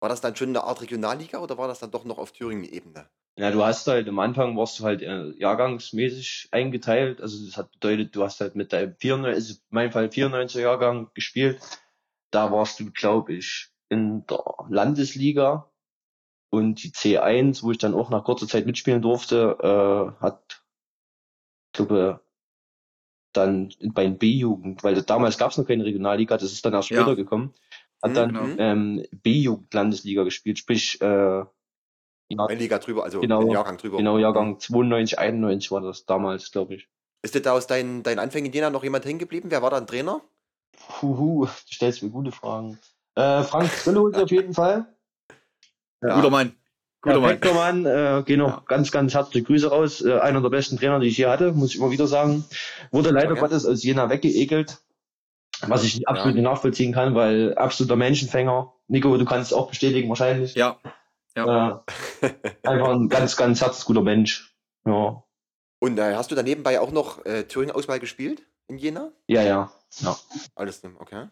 war 0.00 0.08
das 0.08 0.20
dann 0.20 0.36
schon 0.36 0.50
eine 0.50 0.64
Art 0.64 0.80
Regionalliga 0.80 1.38
oder 1.38 1.58
war 1.58 1.68
das 1.68 1.80
dann 1.80 1.90
doch 1.90 2.04
noch 2.04 2.18
auf 2.18 2.32
Thüringen-Ebene? 2.32 3.08
Ja, 3.36 3.52
du 3.52 3.64
hast 3.64 3.86
halt 3.86 4.08
am 4.08 4.18
Anfang 4.18 4.56
warst 4.56 4.80
du 4.80 4.84
halt 4.84 5.00
äh, 5.00 5.30
jahrgangsmäßig 5.38 6.48
eingeteilt. 6.50 7.20
Also 7.20 7.44
das 7.46 7.56
hat 7.56 7.70
bedeutet, 7.72 8.14
du 8.16 8.24
hast 8.24 8.40
halt 8.40 8.56
mit 8.56 8.72
deinem 8.72 8.96
94, 8.96 9.34
also 9.36 9.54
in 9.54 9.60
meinem 9.74 9.92
Fall 9.92 10.08
94er 10.08 10.60
Jahrgang 10.60 11.10
gespielt. 11.14 11.60
Da 12.30 12.50
warst 12.50 12.80
du, 12.80 12.90
glaube 12.90 13.34
ich, 13.34 13.70
in 13.88 14.26
der 14.26 14.42
Landesliga 14.68 15.70
und 16.50 16.82
die 16.82 16.90
C1, 16.90 17.62
wo 17.62 17.70
ich 17.70 17.78
dann 17.78 17.94
auch 17.94 18.10
nach 18.10 18.24
kurzer 18.24 18.48
Zeit 18.48 18.66
mitspielen 18.66 19.02
durfte, 19.02 19.56
äh, 20.18 20.22
hat, 20.22 20.64
glaube 21.72 22.20
dann 23.32 23.72
bei 23.92 24.04
den 24.04 24.18
B-Jugend, 24.18 24.82
weil 24.82 25.00
damals 25.02 25.38
gab 25.38 25.50
es 25.50 25.58
noch 25.58 25.66
keine 25.66 25.84
Regionalliga, 25.84 26.36
das 26.36 26.52
ist 26.52 26.64
dann 26.64 26.72
erst 26.72 26.90
Ja. 26.90 27.02
später 27.02 27.14
gekommen, 27.14 27.54
hat 28.02 28.10
Mhm, 28.10 28.14
dann 28.14 28.28
genau. 28.34 28.54
ähm, 28.58 29.04
B-Jugend-Landesliga 29.22 30.24
gespielt, 30.24 30.58
sprich 30.58 31.00
äh, 31.00 31.06
ja, 31.06 31.46
Eine 32.46 32.54
Liga 32.58 32.78
drüber, 32.78 33.04
also 33.04 33.20
Genau, 33.20 33.50
Jahrgang 33.52 33.78
drüber. 33.78 33.96
Genau, 33.96 34.18
Jahrgang 34.18 34.60
92, 34.60 35.18
91 35.18 35.70
war 35.70 35.80
das 35.80 36.04
damals, 36.04 36.52
glaube 36.52 36.74
ich. 36.74 36.88
Ist 37.22 37.34
dir 37.34 37.40
da 37.40 37.52
aus 37.52 37.66
deinen, 37.66 38.02
deinen 38.02 38.18
Anfängen 38.18 38.46
in 38.46 38.52
Jena 38.52 38.70
noch 38.70 38.84
jemand 38.84 39.04
hängen 39.06 39.18
geblieben? 39.18 39.50
Wer 39.50 39.62
war 39.62 39.70
da 39.70 39.78
ein 39.78 39.86
Trainer? 39.86 40.20
Huhu, 41.02 41.46
du 41.46 41.74
stellst 41.74 42.02
mir 42.02 42.10
gute 42.10 42.30
Fragen. 42.30 42.78
Äh, 43.14 43.42
Frank 43.42 43.72
Zillhut 43.72 44.14
auf 44.14 44.30
jeden 44.30 44.54
Fall. 44.54 44.86
Guter 46.00 46.30
Mann. 46.30 46.54
Guter 47.00 47.16
Ja, 47.16 47.20
Mann. 47.22 47.40
Peckermann, 47.40 47.86
äh, 47.86 48.22
gehen 48.24 48.38
noch 48.40 48.58
Ja. 48.58 48.62
ganz, 48.66 48.90
ganz 48.92 49.14
herzliche 49.14 49.44
Grüße 49.46 49.70
raus. 49.70 50.02
Äh, 50.04 50.18
einer 50.20 50.40
der 50.40 50.50
besten 50.50 50.76
Trainer, 50.76 51.00
die 51.00 51.08
ich 51.08 51.16
hier 51.16 51.30
hatte, 51.30 51.52
muss 51.52 51.70
ich 51.70 51.78
immer 51.78 51.90
wieder 51.90 52.06
sagen. 52.06 52.44
Wurde 52.92 53.10
leider 53.10 53.32
Okay. 53.32 53.40
Gottes 53.40 53.66
aus 53.66 53.82
Jena 53.82 54.10
weggeekelt. 54.10 54.78
Was 55.66 55.84
ich 55.84 56.06
absolut 56.06 56.34
nicht 56.34 56.44
nachvollziehen 56.44 56.92
kann, 56.92 57.14
weil 57.14 57.54
absoluter 57.56 57.96
Menschenfänger. 57.96 58.72
Nico, 58.86 59.16
du 59.16 59.24
kannst 59.24 59.50
es 59.50 59.56
auch 59.56 59.68
bestätigen 59.68 60.08
wahrscheinlich. 60.08 60.54
Ja. 60.54 60.78
Ja. 61.36 61.84
Äh, 62.20 62.30
einfach 62.62 62.88
ein 62.90 63.08
ganz, 63.08 63.36
ganz 63.36 63.60
herzguter 63.60 64.02
Mensch. 64.02 64.54
Ja, 64.86 65.22
Und 65.80 65.98
äh, 65.98 66.14
hast 66.14 66.30
du 66.30 66.34
da 66.34 66.42
nebenbei 66.42 66.80
auch 66.80 66.90
noch 66.90 67.24
äh, 67.24 67.44
Thüringen-Auswahl 67.44 68.00
gespielt 68.00 68.42
in 68.68 68.78
Jena? 68.78 69.12
ja, 69.26 69.42
ja. 69.42 69.72
ja. 70.00 70.16
Alles, 70.54 70.82
okay. 70.98 71.28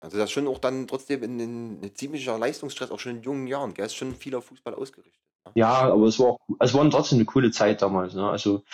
Also 0.00 0.18
das 0.18 0.24
ist 0.26 0.32
schon 0.32 0.48
auch 0.48 0.58
dann 0.58 0.88
trotzdem 0.88 1.22
in, 1.22 1.38
in, 1.38 1.80
ein 1.80 1.94
ziemlicher 1.94 2.36
Leistungsstress, 2.36 2.90
auch 2.90 2.98
schon 2.98 3.16
in 3.16 3.22
jungen 3.22 3.46
Jahren. 3.46 3.72
Gell? 3.72 3.86
Ist 3.86 3.94
schon 3.94 4.16
viel 4.16 4.34
auf 4.34 4.46
Fußball 4.46 4.74
ausgerichtet. 4.74 5.22
ne? 5.46 5.52
Ja, 5.54 5.92
aber 5.92 6.06
es 6.06 6.18
war 6.18 6.26
auch, 6.26 6.38
es 6.58 6.74
war 6.74 6.88
trotzdem 6.90 7.18
eine 7.18 7.24
coole 7.24 7.52
Zeit 7.52 7.82
damals. 7.82 8.14
Ne? 8.14 8.28
Also 8.28 8.64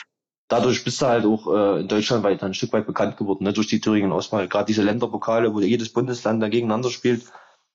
dadurch 0.49 0.85
bist 0.85 1.01
du 1.03 1.07
halt 1.07 1.25
auch 1.25 1.47
äh, 1.55 1.81
in 1.81 1.89
Deutschland 1.89 2.25
weit 2.25 2.43
ein 2.43 2.55
Stück 2.55 2.73
weit 2.73 2.87
bekannt 2.87 3.17
geworden, 3.17 3.45
ne? 3.45 3.53
durch 3.53 3.69
die 3.69 3.81
Thüringen 3.81 4.13
Auswahl. 4.13 4.49
Gerade 4.49 4.67
diese 4.67 4.83
Länderpokale, 4.83 5.55
wo 5.55 5.61
jedes 5.61 5.93
Bundesland 5.93 6.43
da 6.43 6.49
gegeneinander 6.49 6.91
spielt. 6.91 7.25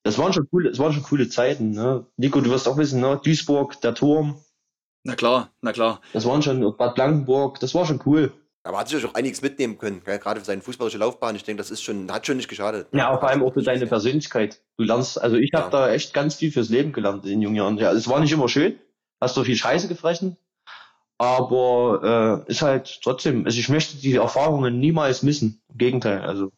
Das 0.03 0.17
waren 0.17 0.33
schon 0.33 0.49
coole, 0.49 0.69
es 0.69 0.79
waren 0.79 0.91
schon 0.93 1.03
coole 1.03 1.29
Zeiten. 1.29 1.71
Ne? 1.71 2.05
Nico, 2.17 2.41
du 2.41 2.49
wirst 2.49 2.67
auch 2.67 2.77
wissen, 2.77 2.99
ne? 2.99 3.21
Duisburg, 3.23 3.79
der 3.81 3.95
Turm, 3.95 4.41
Na 5.03 5.15
klar, 5.15 5.49
na 5.61 5.71
klar. 5.71 6.01
das 6.11 6.25
waren 6.25 6.41
schon 6.41 6.75
Bad 6.77 6.95
Blankenburg, 6.95 7.59
das 7.61 7.73
war 7.73 7.85
schon 7.85 8.01
cool. 8.05 8.33
Aber 8.65 8.79
hat 8.79 8.87
sich 8.87 9.05
auch 9.05 9.13
einiges 9.13 9.41
mitnehmen 9.41 9.77
können, 9.77 10.01
gell? 10.05 10.19
gerade 10.19 10.39
für 10.39 10.45
seine 10.45 10.61
fußballische 10.61 10.97
Laufbahn. 10.97 11.35
Ich 11.35 11.43
denke, 11.43 11.61
das 11.61 11.69
ist 11.69 11.83
schon, 11.83 12.09
hat 12.11 12.25
schon 12.25 12.37
nicht 12.37 12.47
geschadet. 12.47 12.87
Ja, 12.93 13.17
vor 13.17 13.27
allem 13.27 13.43
auch 13.43 13.53
für 13.53 13.61
deine 13.61 13.85
Persönlichkeit. 13.87 14.61
Du 14.77 14.85
lernst, 14.85 15.21
also 15.21 15.35
ich 15.35 15.51
habe 15.53 15.65
Ja. 15.65 15.69
da 15.87 15.91
echt 15.91 16.13
ganz 16.13 16.35
viel 16.35 16.49
fürs 16.51 16.69
Leben 16.69 16.93
gelernt 16.93 17.25
in 17.25 17.31
den 17.31 17.41
jungen 17.41 17.57
Jahren. 17.57 17.77
Ja, 17.77 17.91
es 17.91 18.07
war 18.07 18.21
nicht 18.21 18.31
immer 18.31 18.47
schön, 18.47 18.79
hast 19.19 19.35
du 19.35 19.43
viel 19.43 19.57
Scheiße 19.57 19.89
gefressen, 19.89 20.37
aber 21.17 22.43
äh, 22.47 22.51
ist 22.51 22.61
halt 22.61 22.99
trotzdem, 23.03 23.45
also 23.45 23.57
ich 23.59 23.69
möchte 23.69 23.97
die 23.97 24.15
Erfahrungen 24.15 24.79
niemals 24.79 25.23
missen. 25.23 25.61
Im 25.69 25.77
Gegenteil, 25.77 26.21
also 26.21 26.51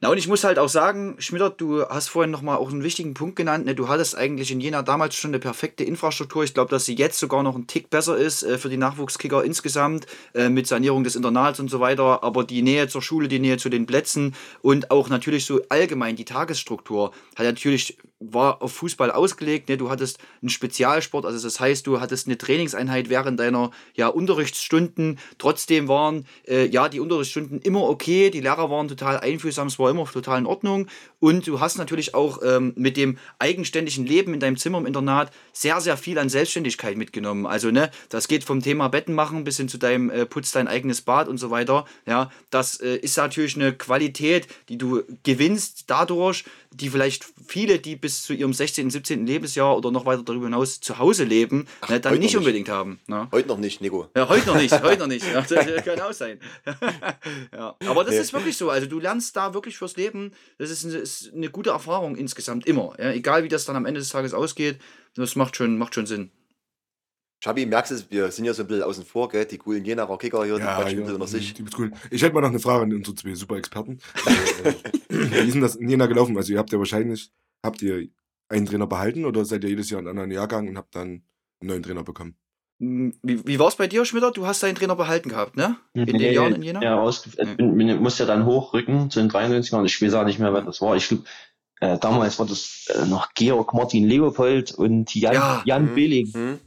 Na 0.00 0.10
und 0.10 0.18
ich 0.18 0.28
muss 0.28 0.44
halt 0.44 0.58
auch 0.58 0.68
sagen, 0.68 1.16
Schmitter, 1.18 1.50
du 1.50 1.86
hast 1.86 2.08
vorhin 2.08 2.30
nochmal 2.30 2.56
auch 2.56 2.70
einen 2.70 2.82
wichtigen 2.82 3.14
Punkt 3.14 3.36
genannt. 3.36 3.64
Ne? 3.64 3.74
Du 3.74 3.88
hattest 3.88 4.16
eigentlich 4.16 4.50
in 4.50 4.60
Jena 4.60 4.82
damals 4.82 5.14
schon 5.14 5.30
eine 5.30 5.38
perfekte 5.38 5.84
Infrastruktur. 5.84 6.44
Ich 6.44 6.54
glaube, 6.54 6.70
dass 6.70 6.84
sie 6.84 6.94
jetzt 6.94 7.18
sogar 7.18 7.42
noch 7.42 7.56
ein 7.56 7.66
Tick 7.68 7.88
besser 7.88 8.16
ist 8.16 8.42
äh, 8.42 8.58
für 8.58 8.68
die 8.68 8.76
Nachwuchskicker 8.76 9.44
insgesamt, 9.44 10.06
äh, 10.34 10.48
mit 10.48 10.66
Sanierung 10.66 11.04
des 11.04 11.16
Internats 11.16 11.60
und 11.60 11.68
so 11.68 11.80
weiter. 11.80 12.24
Aber 12.24 12.44
die 12.44 12.62
Nähe 12.62 12.88
zur 12.88 13.02
Schule, 13.02 13.28
die 13.28 13.38
Nähe 13.38 13.58
zu 13.58 13.68
den 13.68 13.86
Plätzen 13.86 14.34
und 14.60 14.90
auch 14.90 15.08
natürlich 15.08 15.46
so 15.46 15.60
allgemein 15.68 16.16
die 16.16 16.24
Tagesstruktur 16.24 17.12
hat 17.36 17.46
natürlich 17.46 17.96
war 18.30 18.62
auf 18.62 18.72
Fußball 18.72 19.10
ausgelegt. 19.10 19.68
Ne? 19.68 19.76
Du 19.76 19.90
hattest 19.90 20.18
einen 20.40 20.48
Spezialsport, 20.48 21.24
also 21.24 21.42
das 21.46 21.60
heißt, 21.60 21.86
du 21.86 22.00
hattest 22.00 22.26
eine 22.26 22.38
Trainingseinheit 22.38 23.08
während 23.08 23.40
deiner 23.40 23.70
ja, 23.94 24.08
Unterrichtsstunden. 24.08 25.18
Trotzdem 25.38 25.88
waren 25.88 26.26
äh, 26.46 26.66
ja 26.66 26.88
die 26.88 27.00
Unterrichtsstunden 27.00 27.60
immer 27.60 27.82
okay, 27.88 28.30
die 28.30 28.40
Lehrer 28.40 28.70
waren 28.70 28.88
total 28.88 29.20
einfühlsam, 29.20 29.68
es 29.68 29.78
war 29.78 29.90
immer 29.90 30.04
total 30.04 30.38
in 30.38 30.46
Ordnung. 30.46 30.86
Und 31.20 31.46
du 31.46 31.60
hast 31.60 31.78
natürlich 31.78 32.14
auch 32.14 32.40
ähm, 32.42 32.72
mit 32.76 32.96
dem 32.96 33.18
eigenständigen 33.38 34.06
Leben 34.06 34.34
in 34.34 34.40
deinem 34.40 34.56
Zimmer 34.56 34.78
im 34.78 34.86
Internat 34.86 35.30
sehr, 35.52 35.80
sehr 35.80 35.96
viel 35.96 36.18
an 36.18 36.28
Selbstständigkeit 36.28 36.96
mitgenommen. 36.96 37.46
Also, 37.46 37.70
ne, 37.70 37.90
das 38.08 38.28
geht 38.28 38.44
vom 38.44 38.62
Thema 38.62 38.88
Betten 38.88 39.14
machen 39.14 39.44
bis 39.44 39.56
hin 39.56 39.68
zu 39.68 39.78
deinem 39.78 40.10
äh, 40.10 40.26
Putz 40.26 40.52
dein 40.52 40.68
eigenes 40.68 41.02
Bad 41.02 41.28
und 41.28 41.38
so 41.38 41.50
weiter. 41.50 41.84
Ja, 42.06 42.30
das 42.50 42.80
äh, 42.80 42.96
ist 42.96 43.16
natürlich 43.16 43.56
eine 43.56 43.72
Qualität, 43.72 44.48
die 44.68 44.78
du 44.78 45.02
gewinnst 45.22 45.84
dadurch, 45.88 46.44
die 46.70 46.88
vielleicht 46.88 47.26
viele, 47.46 47.78
die 47.78 47.96
bis 47.96 48.11
zu 48.20 48.34
ihrem 48.34 48.52
16., 48.52 48.90
17. 48.90 49.26
Lebensjahr 49.26 49.74
oder 49.74 49.90
noch 49.90 50.04
weiter 50.04 50.22
darüber 50.22 50.44
hinaus 50.44 50.80
zu 50.80 50.98
Hause 50.98 51.24
leben, 51.24 51.66
ne, 51.88 51.98
dann 52.00 52.18
nicht 52.18 52.36
unbedingt 52.36 52.68
haben. 52.68 53.00
Ne? 53.06 53.28
Heute 53.32 53.48
noch 53.48 53.56
nicht, 53.56 53.80
Nico. 53.80 54.08
Ja, 54.14 54.28
heute 54.28 54.46
noch 54.48 54.56
nicht, 54.56 54.72
heute 54.82 54.98
noch 55.00 55.06
nicht. 55.06 55.24
Ja, 55.32 55.40
das 55.40 55.84
kann 55.84 56.00
auch 56.00 56.12
sein. 56.12 56.38
ja, 57.52 57.74
aber 57.86 58.04
das 58.04 58.14
Nee. 58.14 58.20
ist 58.20 58.32
wirklich 58.34 58.56
so. 58.58 58.68
Also 58.68 58.86
du 58.86 58.98
lernst 59.00 59.34
da 59.36 59.54
wirklich 59.54 59.78
fürs 59.78 59.96
Leben. 59.96 60.32
Das 60.58 60.68
ist 60.70 60.84
eine, 60.84 60.96
ist 60.96 61.32
eine 61.34 61.48
gute 61.48 61.70
Erfahrung 61.70 62.16
insgesamt 62.16 62.66
immer. 62.66 62.94
Ja, 62.98 63.12
egal 63.12 63.44
wie 63.44 63.48
das 63.48 63.64
dann 63.64 63.76
am 63.76 63.86
Ende 63.86 64.00
des 64.00 64.10
Tages 64.10 64.34
ausgeht, 64.34 64.78
das 65.14 65.36
macht 65.36 65.56
schon, 65.56 65.78
macht 65.78 65.94
schon 65.94 66.04
Sinn. 66.06 66.30
Schabi, 67.44 67.66
merkst 67.66 67.90
du 67.90 67.94
es, 67.96 68.08
wir 68.08 68.30
sind 68.30 68.44
ja 68.44 68.54
so 68.54 68.62
ein 68.62 68.68
bisschen 68.68 68.84
außen 68.84 69.04
vor, 69.04 69.28
gell? 69.28 69.44
Die 69.46 69.58
coolen 69.58 69.84
Jenaer 69.84 70.16
Kicker 70.16 70.44
hier, 70.44 70.54
die 70.56 70.60
Ja, 70.60 70.76
quatschen 70.76 70.98
ja, 70.98 70.98
ein 70.98 71.06
bisschen 71.06 71.14
unter 71.14 71.26
sich. 71.26 71.54
die- 71.54 71.64
die- 71.64 71.70
cool. 71.76 71.90
Ich 72.10 72.22
hätte 72.22 72.32
mal 72.34 72.40
noch 72.40 72.50
eine 72.50 72.60
Frage 72.60 72.84
an 72.84 72.92
unsere 72.94 73.16
zwei 73.16 73.34
super 73.34 73.56
Experten. 73.56 73.98
Wie 75.08 75.38
ist 75.48 75.54
denn 75.54 75.60
das 75.60 75.74
in 75.76 75.88
Jena 75.88 76.06
gelaufen? 76.06 76.36
Also 76.36 76.52
ihr 76.52 76.58
habt 76.60 76.70
ja 76.72 76.78
wahrscheinlich, 76.78 77.30
habt 77.62 77.82
ihr 77.82 78.08
einen 78.48 78.66
Trainer 78.66 78.86
behalten 78.86 79.24
oder 79.24 79.44
seid 79.44 79.64
ihr 79.64 79.70
jedes 79.70 79.90
Jahr 79.90 80.00
in 80.00 80.08
einen 80.08 80.18
anderen 80.18 80.30
Jahrgang 80.30 80.68
und 80.68 80.76
habt 80.76 80.94
dann 80.94 81.08
einen 81.60 81.68
neuen 81.68 81.82
Trainer 81.82 82.02
bekommen? 82.04 82.36
Hm, 82.80 83.14
Wie, 83.22 83.46
wie 83.46 83.58
war 83.58 83.68
es 83.68 83.76
bei 83.76 83.86
dir, 83.86 84.04
Schmitter? 84.04 84.30
Du 84.30 84.46
hast 84.46 84.62
deinen 84.62 84.74
Trainer 84.74 84.96
behalten 84.96 85.28
gehabt, 85.28 85.56
ne? 85.56 85.76
In 85.94 86.06
den 86.06 86.16
Nee, 86.16 86.32
Jahren 86.32 86.54
in 86.54 86.62
Jena? 86.62 86.82
Ja, 86.82 87.04
Ja. 87.04 87.54
bin, 87.56 87.76
bin, 87.76 88.02
musste 88.02 88.24
ja 88.24 88.26
dann 88.26 88.44
hochrücken 88.46 89.10
zu 89.10 89.20
den 89.20 89.30
93ern. 89.30 89.84
Ich 89.84 90.00
weiß 90.02 90.14
auch 90.14 90.24
nicht 90.24 90.38
mehr, 90.38 90.52
wann 90.52 90.66
das 90.66 90.80
war. 90.80 90.96
Ich 90.96 91.08
glaube, 91.08 91.24
äh, 91.80 91.98
damals 91.98 92.38
war 92.38 92.46
das 92.46 92.88
äh, 92.94 93.06
noch 93.06 93.34
Georg 93.34 93.72
Martin 93.74 94.04
Leopold 94.08 94.72
und 94.72 95.14
Jan, 95.14 95.34
Ja. 95.34 95.62
Jan 95.64 95.90
Mhm. 95.90 95.94
Behling. 95.94 96.32
Hm? 96.32 96.60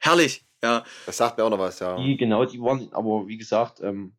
Herrlich, 0.00 0.44
ja. 0.62 0.84
Das 1.06 1.16
sagt 1.16 1.38
mir 1.38 1.44
auch 1.44 1.50
noch 1.50 1.58
was, 1.58 1.78
ja. 1.80 1.96
Die, 1.96 2.16
genau, 2.16 2.44
die 2.44 2.60
waren, 2.60 2.88
aber 2.92 3.26
wie 3.26 3.38
gesagt, 3.38 3.80
ähm, 3.80 4.14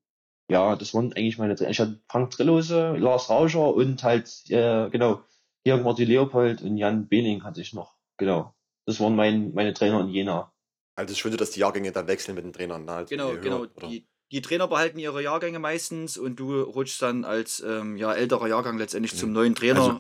ja, 0.50 0.76
das 0.76 0.94
waren 0.94 1.14
eigentlich 1.14 1.38
meine 1.38 1.56
Trainer. 1.56 1.70
Ich 1.72 1.80
hatte 1.80 2.02
Frank 2.10 2.32
Trillose, 2.32 2.96
Lars 2.98 3.30
Rauscher 3.30 3.74
und 3.74 4.04
halt, 4.04 4.30
äh, 4.50 4.90
genau, 4.90 5.22
Georg 5.66 5.84
Martin 5.84 6.08
Leopold 6.08 6.62
und 6.62 6.78
Jan 6.78 7.08
Behling 7.08 7.44
hatte 7.44 7.60
ich 7.60 7.74
noch. 7.74 7.96
Genau. 8.18 8.54
Das 8.86 9.00
waren 9.00 9.16
mein, 9.16 9.52
meine 9.54 9.74
Trainer 9.74 10.02
in 10.02 10.10
Jena. 10.10 10.54
Also 10.96 11.12
es 11.12 11.26
ist 11.26 11.42
dass 11.42 11.52
die 11.52 11.60
Jahrgänge 11.62 11.92
dann 11.92 12.08
wechseln 12.08 12.36
mit 12.36 12.46
den 12.46 12.54
Trainern. 12.54 12.86
Ne? 12.86 12.92
Also 12.92 13.10
Genau, 13.10 13.32
höher, 13.32 13.42
genau. 13.42 13.58
oder? 13.62 13.88
Die, 13.88 14.08
die 14.32 14.42
Trainer 14.42 14.68
behalten 14.68 15.00
ihre 15.00 15.24
Jahrgänge 15.24 15.58
meistens 15.60 16.18
und 16.18 16.40
du 16.40 16.62
rutschst 16.62 17.02
dann 17.02 17.26
als 17.26 17.62
ähm, 17.66 17.98
ja, 17.98 18.14
älterer 18.14 18.48
Jahrgang 18.48 18.78
letztendlich 18.78 19.14
Ja. 19.14 19.18
zum 19.18 19.32
neuen 19.34 19.56
Trainer. 19.56 19.82
Also- 19.82 20.00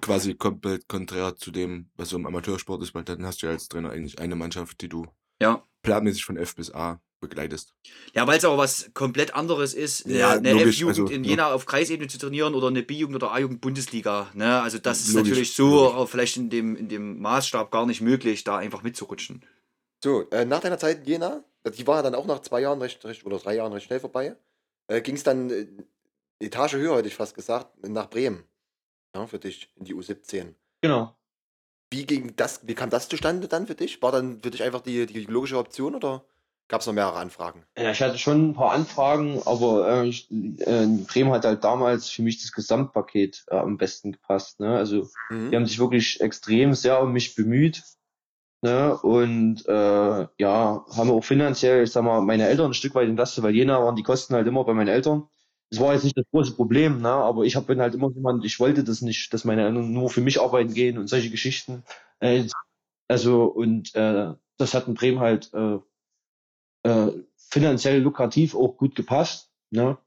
Quasi 0.00 0.34
komplett 0.34 0.86
konträr 0.86 1.34
zu 1.34 1.50
dem, 1.50 1.90
was 1.96 2.10
so 2.10 2.16
im 2.16 2.24
Amateursport 2.26 2.80
ist, 2.82 2.94
weil 2.94 3.02
dann 3.02 3.26
hast 3.26 3.42
du 3.42 3.46
ja 3.46 3.52
als 3.52 3.68
Trainer 3.68 3.90
eigentlich 3.90 4.20
eine 4.20 4.36
Mannschaft, 4.36 4.80
die 4.80 4.88
du 4.88 5.06
Ja. 5.42 5.66
planmäßig 5.82 6.24
von 6.24 6.36
F 6.36 6.54
bis 6.54 6.72
A 6.72 7.00
begleitest. 7.20 7.74
ja, 8.14 8.26
weil 8.26 8.38
es 8.38 8.44
aber 8.44 8.58
was 8.58 8.90
komplett 8.94 9.34
anderes 9.34 9.74
ist, 9.74 10.06
eine, 10.06 10.18
Ja, 10.18 10.30
eine 10.32 10.50
F-Jugend 10.62 10.98
also, 10.98 11.06
in 11.12 11.24
ja. 11.24 11.30
Jena 11.30 11.52
auf 11.52 11.66
Kreisebene 11.66 12.08
zu 12.08 12.18
trainieren 12.18 12.54
oder 12.54 12.68
eine 12.68 12.82
B-Jugend 12.82 13.16
oder 13.16 13.32
A-Jugend 13.32 13.60
Bundesliga. 13.60 14.30
Ne? 14.34 14.60
Also 14.60 14.78
das 14.78 15.00
ist 15.00 15.14
Logisch, 15.14 15.30
natürlich 15.30 15.54
so 15.54 15.68
logisch. 15.68 15.94
auch 15.96 16.08
vielleicht 16.08 16.36
in 16.36 16.50
dem, 16.50 16.76
in 16.76 16.88
dem 16.88 17.20
Maßstab 17.20 17.70
gar 17.70 17.86
nicht 17.86 18.00
möglich, 18.00 18.44
da 18.44 18.58
einfach 18.58 18.82
mitzurutschen. 18.82 19.44
So, 20.02 20.28
äh, 20.30 20.44
nach 20.44 20.60
deiner 20.60 20.78
Zeit 20.78 20.98
in 21.00 21.04
Jena, 21.06 21.44
die 21.76 21.86
war 21.86 21.96
ja 21.96 22.02
dann 22.02 22.14
auch 22.14 22.26
nach 22.26 22.40
zwei 22.40 22.60
Jahren 22.60 22.80
recht, 22.80 23.04
recht 23.04 23.26
oder 23.26 23.38
drei 23.38 23.56
Jahren 23.56 23.72
recht 23.72 23.86
schnell 23.86 24.00
vorbei, 24.00 24.36
äh, 24.86 25.00
ging 25.00 25.16
es 25.16 25.24
dann 25.24 25.50
äh, 25.50 25.66
Etage 26.40 26.74
höher, 26.74 26.96
hätte 26.96 27.08
ich 27.08 27.16
fast 27.16 27.34
gesagt, 27.34 27.84
nach 27.86 28.08
Bremen. 28.08 28.44
Ja, 29.14 29.26
für 29.26 29.38
dich 29.38 29.72
in 29.76 29.84
die 29.84 29.94
U17. 29.94 30.54
Genau. 30.82 31.16
Wie, 31.90 32.06
ging 32.06 32.36
das, 32.36 32.60
wie 32.68 32.74
kam 32.74 32.90
das 32.90 33.08
zustande 33.08 33.48
dann 33.48 33.66
für 33.66 33.74
dich? 33.74 34.00
War 34.02 34.12
dann 34.12 34.40
für 34.42 34.50
dich 34.50 34.62
einfach 34.62 34.82
die, 34.82 35.06
die 35.06 35.24
logische 35.24 35.58
Option 35.58 35.94
oder 35.94 36.24
gab 36.68 36.80
es 36.80 36.86
noch 36.86 36.94
mehrere 36.94 37.16
Anfragen? 37.16 37.64
Ja, 37.76 37.90
ich 37.90 38.00
hatte 38.00 38.18
schon 38.18 38.50
ein 38.50 38.54
paar 38.54 38.72
Anfragen, 38.72 39.40
aber 39.44 39.88
äh, 39.88 40.06
ich, 40.06 40.30
äh, 40.30 40.86
Bremen 41.06 41.32
hat 41.32 41.44
halt 41.44 41.64
damals 41.64 42.08
für 42.08 42.22
mich 42.22 42.40
das 42.40 42.52
Gesamtpaket 42.52 43.44
äh, 43.48 43.56
am 43.56 43.78
besten 43.78 44.12
gepasst. 44.12 44.60
Ne? 44.60 44.76
Also 44.76 45.08
Mhm. 45.30 45.50
die 45.50 45.56
haben 45.56 45.66
sich 45.66 45.78
wirklich 45.78 46.20
extrem 46.20 46.74
sehr 46.74 47.02
um 47.02 47.12
mich 47.12 47.34
bemüht. 47.34 47.82
Ne? 48.62 48.96
Und 48.96 49.66
äh, 49.66 50.26
ja, 50.38 50.84
haben 50.96 51.10
auch 51.10 51.24
finanziell, 51.24 51.84
ich 51.84 51.92
sag 51.92 52.02
mal, 52.02 52.20
meine 52.20 52.46
Eltern 52.46 52.70
ein 52.70 52.74
Stück 52.74 52.94
weit 52.94 53.08
entlastet, 53.08 53.44
weil 53.44 53.54
Jena 53.54 53.82
waren 53.82 53.96
die 53.96 54.02
Kosten 54.02 54.34
halt 54.34 54.46
immer 54.46 54.64
bei 54.64 54.74
meinen 54.74 54.88
Eltern. 54.88 55.28
Das 55.70 55.80
war 55.80 55.92
jetzt 55.92 56.04
nicht 56.04 56.16
das 56.16 56.24
große 56.32 56.54
Problem, 56.54 57.02
ne? 57.02 57.10
aber 57.10 57.44
ich 57.44 57.54
hab, 57.54 57.66
bin 57.66 57.80
halt 57.80 57.94
immer 57.94 58.10
jemand, 58.10 58.44
ich 58.44 58.58
wollte 58.58 58.84
das 58.84 59.02
nicht, 59.02 59.32
dass 59.34 59.44
meine 59.44 59.66
Eltern 59.66 59.92
nur 59.92 60.08
für 60.08 60.22
mich 60.22 60.40
arbeiten 60.40 60.72
gehen 60.72 60.96
und 60.96 61.08
solche 61.08 61.30
Geschichten. 61.30 61.84
Äh, 62.20 62.44
also, 63.06 63.44
und 63.44 63.94
äh, 63.94 64.32
das 64.56 64.74
hat 64.74 64.88
in 64.88 64.94
Bremen 64.94 65.20
halt 65.20 65.52
äh, 65.54 65.78
äh, 66.82 67.08
finanziell 67.36 68.00
lukrativ 68.00 68.54
auch 68.54 68.76
gut 68.76 68.94
gepasst. 68.94 69.50
Ne? 69.70 69.98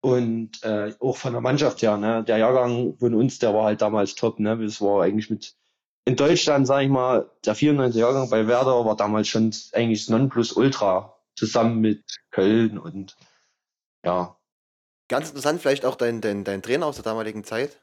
Und 0.00 0.62
äh, 0.64 0.94
auch 1.00 1.16
von 1.16 1.32
der 1.32 1.40
Mannschaft 1.40 1.82
her, 1.82 1.96
ne? 1.96 2.24
der 2.24 2.38
Jahrgang 2.38 2.96
von 2.98 3.14
uns, 3.14 3.38
der 3.38 3.54
war 3.54 3.64
halt 3.64 3.82
damals 3.82 4.14
top. 4.14 4.40
Ne? 4.40 4.58
Das 4.58 4.80
war 4.80 5.02
eigentlich 5.04 5.30
mit 5.30 5.54
in 6.04 6.16
Deutschland, 6.16 6.66
sage 6.66 6.84
ich 6.84 6.90
mal, 6.90 7.30
der 7.44 7.54
94 7.54 8.00
Jahrgang 8.00 8.28
bei 8.28 8.48
Werder 8.48 8.84
war 8.84 8.96
damals 8.96 9.28
schon 9.28 9.52
eigentlich 9.72 10.08
Nonplusultra 10.08 11.16
zusammen 11.36 11.80
mit 11.80 12.02
Köln 12.32 12.76
und 12.76 13.16
ja, 14.04 14.36
Ganz 15.12 15.28
interessant, 15.28 15.60
vielleicht 15.60 15.84
auch 15.84 15.96
dein, 15.96 16.22
dein, 16.22 16.42
dein 16.42 16.62
Trainer 16.62 16.86
aus 16.86 16.94
der 16.94 17.04
damaligen 17.04 17.44
Zeit 17.44 17.82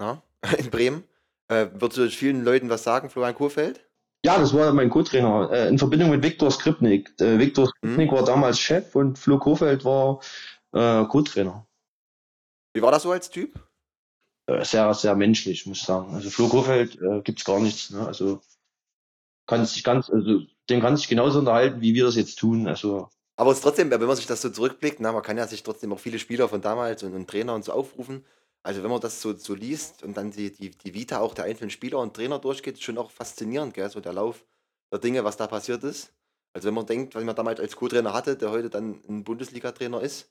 ja, 0.00 0.22
in 0.58 0.70
Bremen. 0.70 1.02
Äh, 1.48 1.66
würdest 1.72 1.98
du 1.98 2.08
vielen 2.10 2.44
Leuten 2.44 2.70
was 2.70 2.84
sagen, 2.84 3.10
Florian 3.10 3.34
Kurfeld? 3.34 3.84
Ja, 4.24 4.38
das 4.38 4.54
war 4.54 4.72
mein 4.72 4.88
Co-Trainer, 4.88 5.50
äh, 5.50 5.68
in 5.68 5.78
Verbindung 5.78 6.10
mit 6.10 6.22
Viktor 6.22 6.50
Skripnik. 6.50 7.12
Äh, 7.20 7.38
Viktor 7.38 7.66
Skripnik 7.66 8.10
Mhm. 8.10 8.14
war 8.16 8.24
damals 8.24 8.58
Chef 8.58 8.94
und 8.94 9.18
Flo 9.18 9.38
Kofeld 9.38 9.84
war 9.84 10.20
äh, 10.72 11.04
Co-Trainer. 11.06 11.66
Wie 12.74 12.82
war 12.82 12.92
das 12.92 13.02
so 13.02 13.10
als 13.10 13.30
Typ? 13.30 13.58
Äh, 14.46 14.64
sehr, 14.64 14.92
sehr 14.94 15.16
menschlich, 15.16 15.66
muss 15.66 15.78
ich 15.78 15.84
sagen. 15.84 16.14
Also 16.14 16.30
Flo 16.30 16.48
Kofeld 16.48 17.00
äh, 17.00 17.20
gibt's 17.22 17.44
gar 17.44 17.58
nichts. 17.60 17.90
Ne? 17.90 18.06
Also 18.06 18.40
kann 19.46 19.66
sich 19.66 19.82
ganz, 19.82 20.08
also 20.08 20.42
dem 20.70 20.80
kann 20.80 20.96
sich 20.96 21.08
genauso 21.08 21.40
unterhalten, 21.40 21.80
wie 21.80 21.94
wir 21.94 22.04
das 22.04 22.14
jetzt 22.14 22.38
tun. 22.38 22.68
Also 22.68 23.08
Aber 23.36 23.50
es 23.50 23.60
trotzdem, 23.60 23.90
wenn 23.90 24.00
man 24.00 24.16
sich 24.16 24.26
das 24.26 24.40
so 24.40 24.50
zurückblickt, 24.50 25.00
na, 25.00 25.10
man 25.10 25.22
kann 25.22 25.36
ja 25.36 25.48
sich 25.48 25.64
trotzdem 25.64 25.92
auch 25.92 25.98
viele 25.98 26.20
Spieler 26.20 26.48
von 26.48 26.60
damals 26.62 27.02
und, 27.02 27.12
und 27.14 27.28
Trainer 27.28 27.54
und 27.54 27.64
so 27.64 27.72
aufrufen. 27.72 28.24
Also 28.62 28.82
wenn 28.82 28.90
man 28.90 29.00
das 29.00 29.20
so, 29.20 29.36
so 29.36 29.54
liest 29.54 30.02
und 30.02 30.16
dann 30.16 30.30
die, 30.30 30.52
die, 30.52 30.70
die 30.70 30.94
Vita 30.94 31.18
auch 31.18 31.34
der 31.34 31.46
einzelnen 31.46 31.70
Spieler 31.70 31.98
und 31.98 32.14
Trainer 32.14 32.38
durchgeht, 32.38 32.74
ist 32.74 32.84
schon 32.84 32.98
auch 32.98 33.10
faszinierend, 33.10 33.74
gell? 33.74 33.90
so 33.90 34.00
der 34.00 34.12
Lauf 34.12 34.44
der 34.92 35.00
Dinge, 35.00 35.24
was 35.24 35.36
da 35.36 35.46
passiert 35.46 35.82
ist. 35.82 36.12
Also 36.54 36.68
wenn 36.68 36.74
man 36.74 36.86
denkt, 36.86 37.14
was 37.14 37.24
man 37.24 37.34
damals 37.34 37.60
als 37.60 37.74
Co-Trainer 37.74 38.12
hatte, 38.12 38.36
der 38.36 38.50
heute 38.50 38.70
dann 38.70 39.00
ein 39.08 39.24
Bundesliga-Trainer 39.24 40.00
ist, 40.00 40.30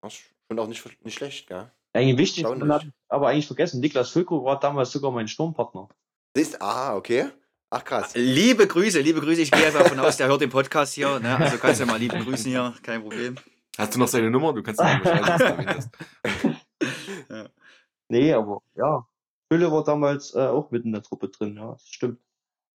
das 0.00 0.14
ist 0.14 0.22
schon 0.48 0.58
auch 0.58 0.68
nicht, 0.68 1.04
nicht 1.04 1.16
schlecht. 1.16 1.48
Gell? 1.48 1.70
eigentlich 1.92 2.18
wichtig, 2.18 2.44
man 2.44 2.72
hat 2.72 2.86
aber 3.08 3.28
eigentlich 3.28 3.46
vergessen, 3.46 3.80
Niklas 3.80 4.10
Füllkrug 4.10 4.44
war 4.44 4.60
damals 4.60 4.92
sogar 4.92 5.10
mein 5.10 5.28
Sturmpartner. 5.28 5.88
Siehst, 6.34 6.60
ah, 6.60 6.94
okay. 6.94 7.30
Ach 7.70 7.82
krass. 7.82 8.12
Liebe 8.14 8.66
Grüße, 8.66 9.00
liebe 9.00 9.20
Grüße. 9.20 9.40
Ich 9.40 9.50
gehe 9.50 9.66
einfach 9.66 9.82
davon 9.82 9.98
aus, 9.98 10.16
der 10.16 10.28
hört 10.28 10.40
den 10.40 10.50
Podcast 10.50 10.94
hier. 10.94 11.18
Ne? 11.18 11.36
Also 11.36 11.58
kannst 11.58 11.80
du 11.80 11.84
ja 11.84 11.90
mal 11.90 11.98
lieben 11.98 12.22
grüßen 12.22 12.46
hier, 12.46 12.74
kein 12.82 13.02
Problem. 13.02 13.36
Hast 13.76 13.94
du 13.94 13.98
noch 13.98 14.08
seine 14.08 14.30
Nummer? 14.30 14.52
Du 14.52 14.62
kannst 14.62 14.80
ihn 14.80 15.00
mal 15.02 15.90
du. 18.08 18.14
Nee, 18.14 18.32
aber 18.32 18.62
ja. 18.74 19.06
Fülle 19.48 19.70
war 19.70 19.84
damals 19.84 20.34
äh, 20.34 20.40
auch 20.40 20.70
mit 20.70 20.84
in 20.84 20.92
der 20.92 21.02
Truppe 21.02 21.28
drin, 21.28 21.56
ja, 21.56 21.72
das 21.72 21.86
stimmt. 21.86 22.20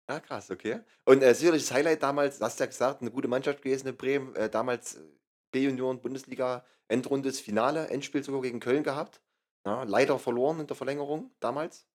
Ah, 0.07 0.19
krass, 0.19 0.49
okay. 0.51 0.81
Und 1.05 1.21
äh, 1.21 1.33
sicherlich 1.33 1.63
das 1.63 1.71
Highlight 1.71 2.03
damals, 2.03 2.39
du 2.39 2.45
hast 2.45 2.59
ja 2.59 2.65
gesagt, 2.65 3.01
eine 3.01 3.11
gute 3.11 3.27
Mannschaft 3.27 3.61
gewesen 3.61 3.87
in 3.87 3.97
Bremen, 3.97 4.35
äh, 4.35 4.49
damals 4.49 4.95
äh, 4.95 5.03
B-Junioren, 5.51 6.01
Bundesliga, 6.01 6.65
Endrunde, 6.87 7.29
das 7.29 7.39
Finale, 7.39 7.87
Endspiel 7.89 8.23
sogar 8.23 8.41
gegen 8.41 8.59
Köln 8.59 8.83
gehabt. 8.83 9.21
Ja, 9.65 9.83
leider 9.83 10.17
verloren 10.17 10.59
in 10.59 10.67
der 10.67 10.75
Verlängerung 10.75 11.31
damals. 11.39 11.87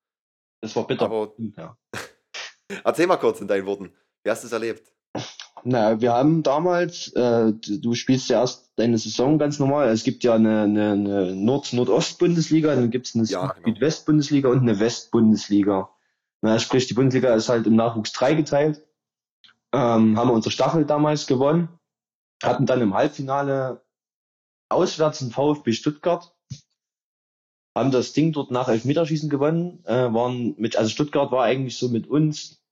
Das 0.61 0.75
war 0.77 0.87
bitter. 0.87 1.07
Aber 1.07 1.35
ja. 1.57 1.77
erzähl 2.85 3.07
mal 3.07 3.17
kurz 3.17 3.41
in 3.41 3.49
deinen 3.49 3.67
Worten, 3.67 3.95
wie 4.23 4.31
hast 4.31 4.43
du 4.43 4.47
es 4.47 4.53
erlebt? 4.53 4.93
Na, 5.65 6.01
wir 6.01 6.13
haben 6.13 6.43
damals, 6.43 7.09
äh, 7.15 7.53
du, 7.53 7.95
spielst 7.95 8.29
ja 8.29 8.41
erst 8.41 8.73
deine 8.77 8.99
Saison 8.99 9.39
ganz 9.39 9.59
normal. 9.59 9.89
Es 9.89 10.05
gibt 10.05 10.23
ja 10.23 10.35
eine, 10.35 10.63
eine, 10.63 10.93
eine 10.93 11.35
Nord-Nordost-Bundesliga, 11.35 12.75
dann 12.75 12.91
gibt 12.91 13.07
es 13.07 13.15
eine 13.15 13.25
Ja, 13.25 13.49
genau. 13.49 13.67
Südwest-Bundesliga 13.67 14.49
und 14.49 14.61
eine 14.61 14.79
West-Bundesliga. 14.79 15.91
Na, 16.43 16.59
sprich, 16.59 16.87
die 16.87 16.95
Bundesliga 16.95 17.35
ist 17.35 17.49
halt 17.49 17.67
im 17.67 17.75
Nachwuchs 17.75 18.13
dreigeteilt. 18.13 18.83
Ähm, 19.73 20.17
haben 20.17 20.29
wir 20.29 20.35
unsere 20.35 20.53
Staffel 20.53 20.85
damals 20.85 21.27
gewonnen, 21.27 21.69
hatten 22.43 22.67
dann 22.67 22.81
im 22.81 22.95
Halbfinale 22.95 23.83
auswärts 24.69 25.23
einen 25.23 25.33
VfB 25.33 25.73
Stuttgart, 25.73 26.35
haben 27.77 27.91
das 27.91 28.13
Ding 28.13 28.33
dort 28.33 28.51
nach 28.51 28.69
Elfmeterschießen 28.69 29.29
gewonnen, 29.29 29.83
äh, 29.85 30.13
waren 30.13 30.55
mit, 30.59 30.77
also 30.77 30.91
Stuttgart 30.91 31.33
war 31.33 31.45
eigentlich 31.45 31.77
so 31.77 31.89
mit 31.89 32.07
uns 32.07 32.63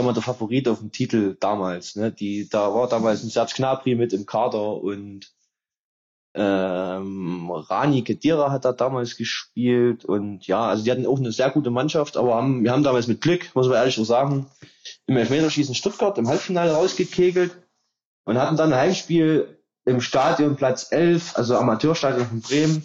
sag 0.00 0.06
mal, 0.06 0.14
der 0.14 0.22
Favorit 0.22 0.66
auf 0.66 0.78
dem 0.78 0.92
Titel 0.92 1.36
damals. 1.38 1.94
Ne? 1.96 2.10
Die, 2.10 2.48
da 2.48 2.74
war 2.74 2.88
damals 2.88 3.22
ein 3.22 3.28
Serge 3.28 3.52
Gnabry 3.56 3.94
mit 3.94 4.12
im 4.14 4.24
Kader 4.24 4.82
und 4.82 5.30
ähm, 6.32 7.50
Rani 7.50 8.02
Kedira 8.02 8.50
hat 8.50 8.64
da 8.64 8.72
damals 8.72 9.16
gespielt 9.16 10.04
und 10.04 10.46
ja, 10.46 10.68
also 10.68 10.84
die 10.84 10.90
hatten 10.90 11.06
auch 11.06 11.18
eine 11.18 11.32
sehr 11.32 11.50
gute 11.50 11.70
Mannschaft, 11.70 12.16
aber 12.16 12.36
haben, 12.36 12.62
wir 12.62 12.70
haben 12.70 12.84
damals 12.84 13.08
mit 13.08 13.20
Glück, 13.20 13.54
muss 13.54 13.66
man 13.66 13.76
ehrlich 13.76 13.96
so 13.96 14.04
sagen, 14.04 14.46
im 15.06 15.16
Elfmeterschießen 15.16 15.74
Stuttgart 15.74 16.16
im 16.18 16.28
Halbfinale 16.28 16.72
rausgekegelt 16.72 17.56
und 18.24 18.38
hatten 18.38 18.56
dann 18.56 18.72
ein 18.72 18.78
Heimspiel 18.78 19.58
im 19.84 20.00
Stadion 20.00 20.56
Platz 20.56 20.92
11, 20.92 21.36
also 21.36 21.56
Amateurstadion 21.56 22.26
von 22.26 22.40
Bremen, 22.40 22.84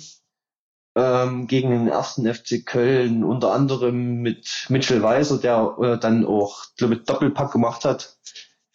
ähm, 0.96 1.48
gegen 1.48 1.72
den 1.72 1.88
ersten 1.88 2.32
FC 2.34 2.66
Köln, 2.66 3.24
unter 3.24 3.52
anderem 3.52 4.22
mit 4.22 4.66
Mitchell 4.70 5.04
Weiser, 5.04 5.38
der 5.38 5.76
äh, 5.82 6.00
dann 6.00 6.26
auch, 6.26 6.66
glaube 6.78 6.96
ich, 6.96 7.04
Doppelpack 7.04 7.52
gemacht 7.52 7.86
hat 7.86 8.18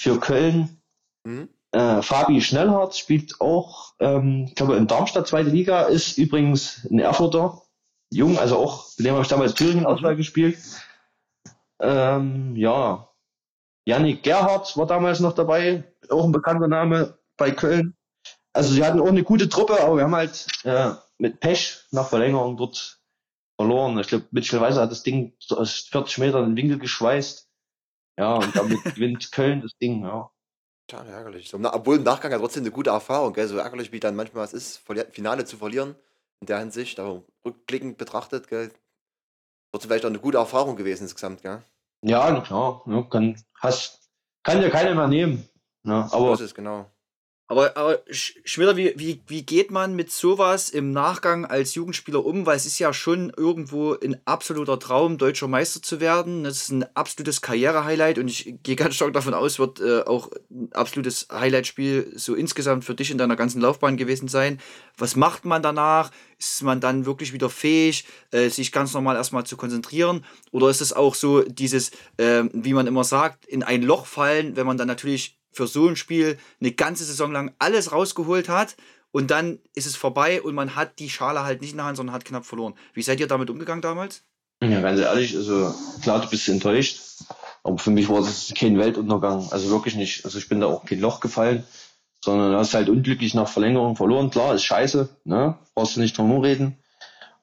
für 0.01 0.21
Köln. 0.21 0.83
Mhm. 1.25 1.49
Äh, 1.73 2.03
Fabi 2.03 2.41
Schnellhardt 2.41 2.97
spielt 2.97 3.41
auch, 3.41 3.95
ähm, 4.01 4.47
ich 4.49 4.55
glaube, 4.55 4.77
in 4.77 4.87
Darmstadt 4.87 5.29
zweite 5.29 5.51
Liga, 5.51 5.83
ist 5.83 6.19
übrigens 6.19 6.87
ein 6.91 6.99
Erfurter, 6.99 7.63
jung, 8.13 8.39
also 8.39 8.59
auch, 8.59 8.89
mit 8.99 9.07
dem 9.07 9.15
habe 9.15 9.23
ich 9.23 9.29
damals 9.29 9.55
Thüringen-Auswahl 9.55 10.17
gespielt. 10.17 10.59
Ähm, 11.81 12.55
ja. 12.57 13.09
Yannick 13.87 14.23
Gerhardt 14.23 14.77
war 14.77 14.87
damals 14.87 15.21
noch 15.21 15.33
dabei, 15.33 15.85
auch 16.11 16.25
ein 16.25 16.33
bekannter 16.33 16.69
Name 16.69 17.19
bei 17.37 17.51
Köln. 17.51 17.97
Also 18.53 18.75
sie 18.75 18.85
hatten 18.85 19.01
auch 19.01 19.07
eine 19.07 19.23
gute 19.23 19.49
Truppe, 19.49 19.81
aber 19.81 19.97
wir 19.97 20.05
haben 20.05 20.15
halt 20.15 20.47
äh, 20.65 20.91
mit 21.21 21.41
Pech 21.41 21.85
nach 21.91 22.09
Verlängerung 22.09 22.57
dort 22.57 23.01
verloren. 23.57 23.99
Ich 23.99 24.09
glaube, 24.09 24.27
Mitchell 24.31 24.61
Weiser 24.61 24.83
hat 24.83 24.91
das 24.91 25.03
Ding 25.03 25.37
aus 25.51 25.89
40 25.91 26.19
Metern 26.19 26.45
in 26.45 26.51
den 26.51 26.57
Winkel 26.57 26.79
geschweißt. 26.79 27.49
Ja, 28.19 28.35
und 28.37 28.57
damit 28.57 28.83
gewinnt 28.95 29.31
Köln 29.31 29.61
das 29.61 29.77
Ding, 29.77 30.03
ja. 30.03 30.31
Schade, 30.91 31.11
ärgerlich. 31.11 31.55
Obwohl 31.55 31.97
im 31.97 32.03
Nachgang 32.03 32.33
ja 32.33 32.39
trotzdem 32.39 32.65
eine 32.65 32.73
gute 32.73 32.91
Erfahrung, 32.91 33.33
gell? 33.33 33.47
so 33.47 33.59
ärgerlich 33.59 33.93
wie 33.93 34.01
dann 34.01 34.17
manchmal 34.17 34.45
es 34.45 34.53
ist, 34.53 34.83
Finale 35.13 35.45
zu 35.45 35.57
verlieren, 35.57 35.95
in 36.41 36.47
der 36.47 36.59
Hinsicht, 36.59 36.99
aber 36.99 37.23
rückblickend 37.45 37.97
betrachtet, 37.97 38.49
gell, 38.49 38.73
wird 39.73 39.83
vielleicht 39.83 40.05
auch 40.05 40.09
eine 40.09 40.19
gute 40.19 40.39
Erfahrung 40.39 40.75
gewesen 40.75 41.05
insgesamt, 41.05 41.43
gell? 41.43 41.63
Ja, 42.03 42.31
na 42.31 42.41
klar, 42.41 42.83
ja, 42.87 43.03
kann, 43.03 43.41
hast, 43.61 44.11
kann 44.43 44.61
dir 44.61 44.71
keiner 44.71 44.95
mehr 44.95 45.07
nehmen. 45.07 45.49
Ja, 45.85 46.09
So 46.09 46.17
aber 46.17 46.33
ist 46.33 46.41
es, 46.41 46.55
genau. 46.55 46.91
Aber, 47.51 47.77
aber 47.77 47.97
Sch- 48.13 48.37
Schmitter, 48.45 48.77
wie, 48.77 48.93
wie, 48.97 49.23
wie 49.27 49.43
geht 49.43 49.73
man 49.73 49.97
mit 49.97 50.13
sowas 50.13 50.71
im 50.71 50.93
Nachgang 50.93 51.45
als 51.45 51.75
Jugendspieler 51.75 52.25
um? 52.25 52.47
Weil 52.47 52.57
es 52.57 52.65
ist 52.65 52.79
ja 52.79 52.93
schon 52.93 53.33
irgendwo 53.37 53.95
ein 53.95 54.17
absoluter 54.25 54.79
Traum, 54.79 55.19
deutscher 55.19 55.49
Meister 55.49 55.83
zu 55.83 55.99
werden. 55.99 56.45
Das 56.45 56.59
ist 56.59 56.71
ein 56.71 56.85
absolutes 56.95 57.43
Karriere-Highlight 57.43 58.19
und 58.21 58.29
ich 58.29 58.55
gehe 58.63 58.77
ganz 58.77 58.95
stark 58.95 59.15
davon 59.15 59.35
aus, 59.35 59.59
wird 59.59 59.81
äh, 59.81 60.03
auch 60.03 60.31
ein 60.49 60.69
absolutes 60.75 61.27
Highlight-Spiel 61.33 62.13
so 62.15 62.37
insgesamt 62.37 62.85
für 62.85 62.95
dich 62.95 63.11
in 63.11 63.19
deiner 63.19 63.35
ganzen 63.35 63.61
Laufbahn 63.61 63.97
gewesen 63.97 64.29
sein. 64.29 64.61
Was 64.97 65.17
macht 65.17 65.45
man 65.45 65.61
danach? 65.61 66.13
Ist 66.39 66.63
man 66.63 66.81
dann 66.81 67.05
wirklich 67.05 67.33
wieder 67.33 67.51
fähig, 67.51 68.05
äh, 68.31 68.49
sich 68.49 68.71
ganz 68.71 68.95
normal 68.95 69.17
erstmal 69.17 69.45
zu 69.45 69.57
konzentrieren? 69.57 70.25
Oder 70.53 70.71
ist 70.71 70.83
es 70.83 70.93
auch 70.93 71.17
so 71.17 71.43
dieses, 71.43 71.91
ähm, 72.17 72.49
wie 72.55 72.75
man 72.75 72.87
immer 72.87 73.03
sagt, 73.03 73.45
in 73.47 73.65
ein 73.65 73.83
Loch 73.83 74.07
fallen, 74.07 74.55
wenn 74.55 74.69
man 74.69 74.79
dann 74.79 74.87
natürlich 74.87 75.40
für 75.53 75.67
so 75.67 75.89
ein 75.89 75.97
Spiel 75.97 76.39
eine 76.61 76.73
ganze 76.73 77.05
Saison 77.05 77.33
lang 77.33 77.55
alles 77.59 77.93
rausgeholt 77.93 78.49
hat 78.49 78.77
und 79.13 79.31
dann 79.31 79.59
ist 79.75 79.87
es 79.87 79.97
vorbei 79.97 80.41
und 80.43 80.55
man 80.55 80.77
hat 80.77 80.99
die 80.99 81.11
Schale 81.11 81.43
halt 81.43 81.61
nicht 81.61 81.73
in 81.73 81.79
der 81.79 81.87
Hand, 81.87 81.97
sondern 81.97 82.15
hat 82.15 82.25
knapp 82.25 82.45
verloren. 82.45 82.75
Wie 82.95 83.03
seid 83.03 83.21
ihr 83.21 83.27
damit 83.27 83.51
umgegangen 83.51 83.83
damals? 83.83 84.23
Ja, 84.63 84.81
ganz 84.81 85.01
ehrlich, 85.01 85.37
also 85.37 85.75
klar, 86.03 86.21
du 86.21 86.29
bist 86.29 86.49
enttäuscht, 86.49 87.01
aber 87.63 87.79
für 87.79 87.91
mich 87.91 88.09
war 88.09 88.21
das 88.21 88.53
kein 88.55 88.79
Weltuntergang. 88.79 89.49
Also 89.51 89.71
wirklich 89.71 89.95
nicht. 89.95 90.25
Also 90.25 90.39
ich 90.39 90.49
bin 90.49 90.61
da 90.61 90.67
auch 90.67 90.85
kein 90.85 91.01
Loch 91.01 91.21
gefallen, 91.21 91.65
sondern 92.23 92.53
du 92.53 92.59
hast 92.59 92.75
halt 92.75 92.91
unglücklich 92.91 93.33
nach 93.35 93.49
Verlängerung 93.49 93.97
verloren. 93.97 94.31
Klar, 94.31 94.55
ist 94.55 94.65
scheiße, 94.65 95.09
ne? 95.25 95.59
Brauchst 95.75 95.97
du 95.97 96.01
nicht 96.01 96.17
drum 96.17 96.39
reden. 96.41 96.77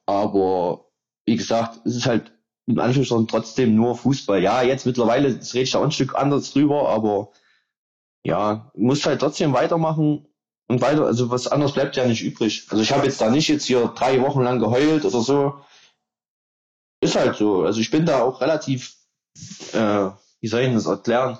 Aber 0.06 0.86
wie 1.26 1.36
gesagt, 1.36 1.80
es 1.84 1.96
ist 1.96 2.06
halt 2.06 2.32
im 2.66 2.78
Anführungszeichen 2.78 3.26
trotzdem 3.26 3.74
nur 3.74 3.96
Fußball. 3.96 4.40
Ja, 4.42 4.62
jetzt 4.62 4.86
mittlerweile 4.86 5.34
das 5.34 5.54
rede 5.54 5.64
ich 5.64 5.70
da 5.72 5.82
ein 5.82 5.90
Stück 5.90 6.14
anders 6.14 6.52
drüber, 6.52 6.88
aber 6.88 7.32
ja, 8.24 8.70
musst 8.74 9.06
halt 9.06 9.20
trotzdem 9.20 9.52
weitermachen 9.52 10.26
und 10.68 10.80
weiter, 10.80 11.06
also 11.06 11.30
was 11.30 11.48
anderes 11.48 11.72
bleibt 11.72 11.96
ja 11.96 12.06
nicht 12.06 12.22
übrig. 12.22 12.66
Also 12.70 12.82
ich 12.82 12.92
habe 12.92 13.06
jetzt 13.06 13.20
da 13.20 13.30
nicht 13.30 13.48
jetzt 13.48 13.64
hier 13.64 13.88
drei 13.88 14.20
Wochen 14.20 14.42
lang 14.42 14.58
geheult 14.58 15.04
oder 15.04 15.20
so. 15.20 15.60
Ist 17.00 17.16
halt 17.16 17.36
so. 17.36 17.62
Also 17.62 17.80
ich 17.80 17.90
bin 17.90 18.04
da 18.06 18.22
auch 18.22 18.40
relativ, 18.40 18.96
äh, 19.72 20.10
wie 20.40 20.48
soll 20.48 20.62
ich 20.62 20.72
das 20.74 20.86
erklären, 20.86 21.38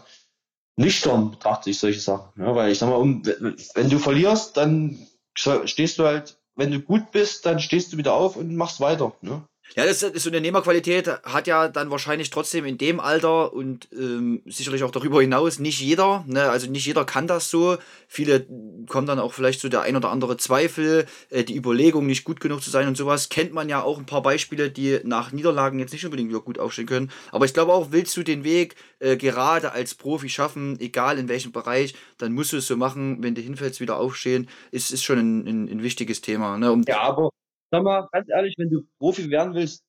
nüchtern 0.77 1.33
betrachte 1.33 1.71
ich 1.71 1.79
solche 1.79 2.01
Sachen. 2.01 2.41
Ja, 2.41 2.55
weil 2.55 2.73
ich 2.73 2.79
sag 2.79 2.89
mal, 2.89 2.97
um, 2.97 3.25
wenn 3.27 3.57
wenn 3.75 3.91
du 3.91 3.99
verlierst, 3.99 4.57
dann 4.57 5.07
stehst 5.35 5.99
du 5.99 6.05
halt, 6.05 6.39
wenn 6.55 6.71
du 6.71 6.81
gut 6.81 7.11
bist, 7.11 7.45
dann 7.45 7.61
stehst 7.61 7.93
du 7.93 7.97
wieder 7.97 8.15
auf 8.15 8.37
und 8.37 8.55
machst 8.57 8.81
weiter. 8.81 9.13
Ne? 9.21 9.43
Ja, 9.77 9.85
das 9.85 10.03
ist 10.03 10.23
so 10.23 10.31
eine 10.31 10.41
Nehmerqualität, 10.41 11.09
hat 11.23 11.47
ja 11.47 11.69
dann 11.69 11.91
wahrscheinlich 11.91 12.31
trotzdem 12.31 12.65
in 12.65 12.79
dem 12.79 13.01
Alter 13.01 13.53
und 13.53 13.89
ähm, 13.93 14.43
sicherlich 14.47 14.83
auch 14.83 14.91
darüber 14.91 15.21
hinaus 15.21 15.59
nicht 15.59 15.81
jeder. 15.81 16.25
Ne? 16.27 16.51
Also 16.51 16.71
nicht 16.71 16.87
jeder 16.87 17.05
kann 17.05 17.27
das 17.27 17.51
so. 17.51 17.77
Viele 18.09 18.47
kommen 18.89 19.07
dann 19.07 19.19
auch 19.19 19.33
vielleicht 19.35 19.61
so 19.61 19.69
der 19.69 19.83
ein 19.83 19.95
oder 19.97 20.11
andere 20.11 20.37
Zweifel, 20.37 21.07
äh, 21.31 21.45
die 21.45 21.57
Überlegung, 21.57 22.07
nicht 22.07 22.25
gut 22.25 22.41
genug 22.41 22.63
zu 22.63 22.71
sein 22.71 22.89
und 22.89 22.97
sowas. 22.97 23.29
Kennt 23.29 23.53
man 23.53 23.69
ja 23.69 23.83
auch 23.83 23.99
ein 23.99 24.07
paar 24.07 24.23
Beispiele, 24.23 24.71
die 24.71 25.01
nach 25.05 25.33
Niederlagen 25.33 25.79
jetzt 25.79 25.93
nicht 25.93 26.05
unbedingt 26.05 26.31
wieder 26.31 26.41
gut 26.41 26.59
aufstehen 26.59 26.87
können. 26.87 27.11
Aber 27.31 27.45
ich 27.45 27.55
glaube 27.55 27.73
auch, 27.73 27.89
willst 27.91 28.17
du 28.17 28.23
den 28.23 28.45
Weg 28.45 28.75
äh, 28.99 29.17
gerade 29.17 29.73
als 29.73 29.95
Profi 29.95 30.29
schaffen, 30.29 30.81
egal 30.81 31.19
in 31.19 31.29
welchem 31.29 31.53
Bereich, 31.53 31.95
dann 32.17 32.33
musst 32.33 32.53
du 32.53 32.57
es 32.57 32.67
so 32.67 32.77
machen, 32.77 33.23
wenn 33.23 33.35
du 33.35 33.43
hinfällst, 33.43 33.81
wieder 33.81 33.99
aufstehen. 33.99 34.49
Ist, 34.71 34.91
ist 34.91 35.05
schon 35.05 35.19
ein, 35.19 35.47
ein, 35.47 35.69
ein 35.69 35.83
wichtiges 35.83 36.21
Thema. 36.21 36.59
Ne? 36.59 36.73
Um, 36.73 36.83
Ja, 36.87 37.01
aber 37.03 37.31
sag 37.71 37.83
mal, 37.83 38.09
ganz 38.13 38.29
ehrlich, 38.29 38.55
wenn 38.59 38.71
du 38.71 38.83
Profi 38.99 39.31
werden 39.31 39.55
willst, 39.55 39.85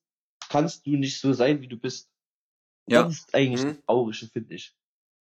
kannst 0.48 0.86
du 0.86 0.90
nicht 0.96 1.20
so 1.20 1.32
sein, 1.32 1.60
wie 1.62 1.68
du 1.68 1.76
bist. 1.76 2.10
Ja. 2.88 3.04
Das 3.04 3.14
ist 3.14 3.34
eigentlich 3.34 3.62
Mhm. 3.64 3.68
das 3.76 3.84
Traurige, 3.86 4.26
finde 4.26 4.54
ich. 4.54 4.74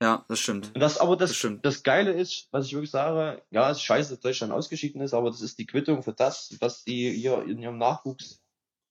ja, 0.02 0.24
das 0.28 0.40
stimmt. 0.40 0.72
Und 0.74 0.80
das, 0.80 0.98
aber 0.98 1.16
das, 1.16 1.30
Das 1.30 1.36
stimmt. 1.36 1.64
das 1.64 1.82
Geile 1.82 2.12
ist, 2.12 2.48
was 2.50 2.66
ich 2.66 2.72
wirklich 2.72 2.90
sage, 2.90 3.42
ja, 3.50 3.70
es 3.70 3.78
ist 3.78 3.84
scheiße, 3.84 4.10
dass 4.10 4.20
Deutschland 4.20 4.52
ausgeschieden 4.52 5.00
ist, 5.02 5.14
aber 5.14 5.30
das 5.30 5.42
ist 5.42 5.58
die 5.58 5.66
Quittung 5.66 6.02
für 6.02 6.12
das, 6.12 6.56
was 6.60 6.84
die 6.84 7.10
hier 7.12 7.42
in 7.44 7.58
ihrem 7.58 7.78
Nachwuchs 7.78 8.40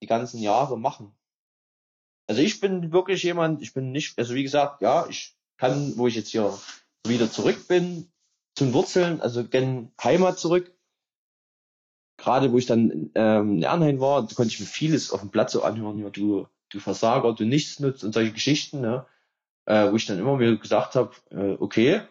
die 0.02 0.08
ganzen 0.08 0.40
Jahre 0.40 0.80
machen. 0.80 1.14
Also 2.30 2.42
ich 2.42 2.60
bin 2.62 2.92
wirklich 2.94 3.24
jemand, 3.24 3.62
ich 3.62 3.74
bin 3.74 3.92
nicht, 3.92 4.18
also 4.18 4.36
wie 4.36 4.44
gesagt, 4.44 4.82
ja, 4.82 5.08
ich 5.08 5.36
kann, 5.58 5.98
wo 5.98 6.08
ich 6.08 6.16
jetzt 6.16 6.30
hier 6.30 6.58
wieder 7.06 7.30
zurück 7.32 7.68
bin, 7.68 8.10
zum 8.56 8.74
Wurzeln, 8.74 9.22
also 9.22 9.48
gen 9.48 9.92
Heimat 10.02 10.40
zurück. 10.40 10.74
Gerade 12.21 12.51
wo 12.51 12.60
ich 12.60 12.67
dann 12.67 13.10
ähm, 13.15 13.55
in 13.55 13.63
Ernheim 13.63 13.99
war, 13.99 14.27
konnte 14.27 14.53
ich 14.53 14.60
mir 14.60 14.67
vieles 14.67 15.12
auf 15.12 15.21
dem 15.21 15.31
Platz 15.31 15.53
so 15.53 15.63
anhören, 15.63 15.97
ja, 15.97 16.12
du, 16.12 16.47
du 16.69 16.79
Versager, 16.79 17.34
du 17.34 17.45
nichts 17.45 17.79
nutzt 17.79 18.03
und 18.03 18.13
solche 18.13 18.31
Geschichten, 18.31 18.79
ne? 18.79 19.07
äh, 19.65 19.91
wo 19.91 19.95
ich 19.95 20.05
dann 20.05 20.19
immer 20.19 20.39
wieder 20.39 20.55
gesagt 20.55 20.93
habe, 20.93 21.15
äh, 21.31 21.57
okay, 21.60 22.01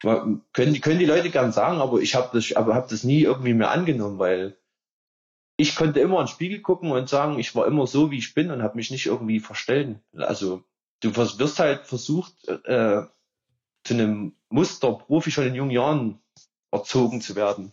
können 0.00 0.74
die, 0.74 0.80
können 0.80 0.98
die 0.98 1.06
Leute 1.06 1.30
gern 1.30 1.52
sagen, 1.52 1.80
aber 1.80 2.00
ich 2.00 2.16
habe 2.16 2.30
das, 2.32 2.46
hab 2.50 2.88
das 2.88 3.04
nie 3.04 3.22
irgendwie 3.22 3.54
mehr 3.54 3.70
angenommen, 3.70 4.18
weil 4.18 4.56
ich 5.56 5.76
konnte 5.76 6.00
immer 6.00 6.18
in 6.18 6.26
den 6.26 6.32
Spiegel 6.32 6.60
gucken 6.60 6.90
und 6.90 7.08
sagen, 7.08 7.38
ich 7.38 7.54
war 7.54 7.66
immer 7.66 7.86
so, 7.86 8.10
wie 8.10 8.18
ich 8.18 8.34
bin 8.34 8.50
und 8.50 8.62
habe 8.62 8.76
mich 8.76 8.90
nicht 8.90 9.06
irgendwie 9.06 9.38
verstellen. 9.38 10.00
Also 10.16 10.64
du 11.00 11.14
wirst 11.16 11.60
halt 11.60 11.86
versucht, 11.86 12.32
äh, 12.48 13.02
zu 13.84 13.94
einem 13.94 14.36
Musterprofi 14.50 15.30
schon 15.30 15.46
in 15.46 15.54
jungen 15.54 15.70
Jahren 15.70 16.20
erzogen 16.72 17.20
zu 17.20 17.36
werden. 17.36 17.72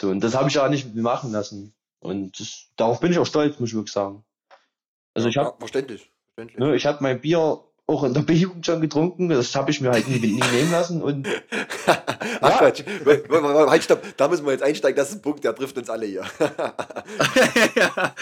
So, 0.00 0.10
und 0.10 0.20
das 0.20 0.34
habe 0.34 0.48
ich 0.48 0.58
auch 0.58 0.68
nicht 0.68 0.86
mit 0.86 0.94
mir 0.94 1.02
machen 1.02 1.32
lassen. 1.32 1.74
Und 2.00 2.38
das, 2.38 2.68
darauf 2.76 3.00
bin 3.00 3.10
ich 3.12 3.18
auch 3.18 3.26
stolz, 3.26 3.58
muss 3.58 3.70
ich 3.70 3.74
wirklich 3.74 3.92
sagen. 3.92 4.24
Also 5.14 5.28
ich 5.28 5.36
habe 5.36 5.48
ja, 5.50 5.56
verständlich. 5.58 6.12
verständlich. 6.26 6.58
Ne, 6.58 6.76
ich 6.76 6.86
habe 6.86 6.98
mein 7.02 7.20
Bier 7.20 7.64
auch 7.88 8.04
in 8.04 8.12
der 8.12 8.20
B-Jugend 8.20 8.66
schon 8.66 8.82
getrunken, 8.82 9.30
das 9.30 9.54
habe 9.56 9.70
ich 9.70 9.80
mir 9.80 9.90
halt 9.90 10.06
nie, 10.08 10.18
nie 10.18 10.42
nehmen 10.52 10.70
lassen 10.70 11.02
und 11.02 11.26
Ach 12.40 12.50
Ja. 12.50 12.58
Quatsch. 12.58 12.84
Halt, 13.30 13.82
stopp. 13.82 14.02
Da 14.16 14.28
müssen 14.28 14.44
wir 14.44 14.52
jetzt 14.52 14.62
einsteigen. 14.62 14.96
Das 14.96 15.08
ist 15.08 15.16
ein 15.16 15.22
Punkt, 15.22 15.42
der 15.42 15.54
trifft 15.54 15.76
uns 15.78 15.88
alle 15.88 16.06
hier. 16.06 16.22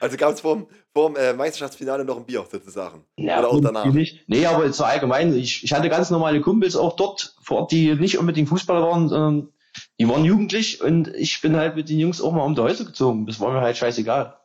also 0.00 0.16
gab 0.16 0.34
es 0.34 0.40
vorm, 0.40 0.66
vorm 0.92 1.16
äh, 1.16 1.32
Meisterschaftsfinale 1.32 2.04
noch 2.04 2.16
ein 2.16 2.26
Bier 2.26 2.44
sozusagen. 2.50 3.04
ja, 3.16 3.38
Oder 3.38 3.48
auch 3.48 3.60
danach. 3.60 3.86
Nicht. 3.86 4.28
Nee, 4.28 4.44
aber 4.46 4.70
so 4.72 4.84
allgemein, 4.84 5.34
ich, 5.34 5.64
ich 5.64 5.72
hatte 5.72 5.88
ganz 5.88 6.10
normale 6.10 6.40
Kumpels 6.40 6.76
auch 6.76 6.96
dort 6.96 7.36
vor 7.42 7.60
Ort, 7.60 7.72
die 7.72 7.94
nicht 7.94 8.18
unbedingt 8.18 8.48
Fußballer 8.48 8.82
waren, 8.82 9.08
sondern 9.08 9.52
die 9.98 10.08
waren 10.08 10.24
jugendlich 10.24 10.80
und 10.80 11.08
ich 11.08 11.40
bin 11.40 11.56
halt 11.56 11.76
mit 11.76 11.88
den 11.88 11.98
Jungs 11.98 12.20
auch 12.20 12.32
mal 12.32 12.44
um 12.44 12.54
die 12.54 12.60
Häuser 12.60 12.84
gezogen. 12.84 13.26
Das 13.26 13.40
war 13.40 13.52
mir 13.52 13.60
halt 13.60 13.76
scheißegal. 13.76 14.38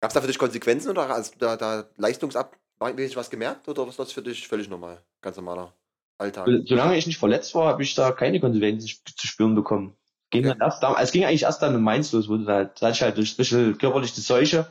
Gab 0.00 0.10
es 0.10 0.14
da 0.14 0.20
für 0.20 0.26
dich 0.26 0.38
Konsequenzen 0.38 0.90
oder 0.90 1.06
du 1.08 1.38
da, 1.38 1.56
da 1.56 1.84
leistungsabmäßig 1.96 3.16
was 3.16 3.30
gemerkt? 3.30 3.68
Oder 3.68 3.86
was 3.86 3.96
das 3.96 4.12
für 4.12 4.22
dich 4.22 4.46
völlig 4.46 4.68
normal? 4.68 5.02
Ganz 5.22 5.36
normaler 5.36 5.72
Alltag? 6.18 6.48
Solange 6.66 6.96
ich 6.96 7.06
nicht 7.06 7.18
verletzt 7.18 7.54
war, 7.54 7.68
habe 7.68 7.82
ich 7.82 7.94
da 7.94 8.12
keine 8.12 8.38
Konsequenzen 8.38 8.86
zu 8.86 9.26
spüren 9.26 9.54
bekommen. 9.54 9.96
Ging 10.30 10.44
Okay. 10.44 10.58
dann 10.58 10.60
erst, 10.68 10.82
da- 10.82 11.00
es 11.00 11.10
ging 11.10 11.24
eigentlich 11.24 11.44
erst 11.44 11.62
dann 11.62 11.74
in 11.74 11.82
Mainz 11.82 12.12
los, 12.12 12.28
wo 12.28 12.36
du 12.36 12.46
halt, 12.46 12.80
da 12.82 12.86
hatte 12.88 12.96
ich 12.96 13.02
halt 13.02 13.16
durch 13.16 13.32
ein 13.32 13.36
bisschen 13.38 13.78
körperliche 13.78 14.20
Seuche, 14.20 14.68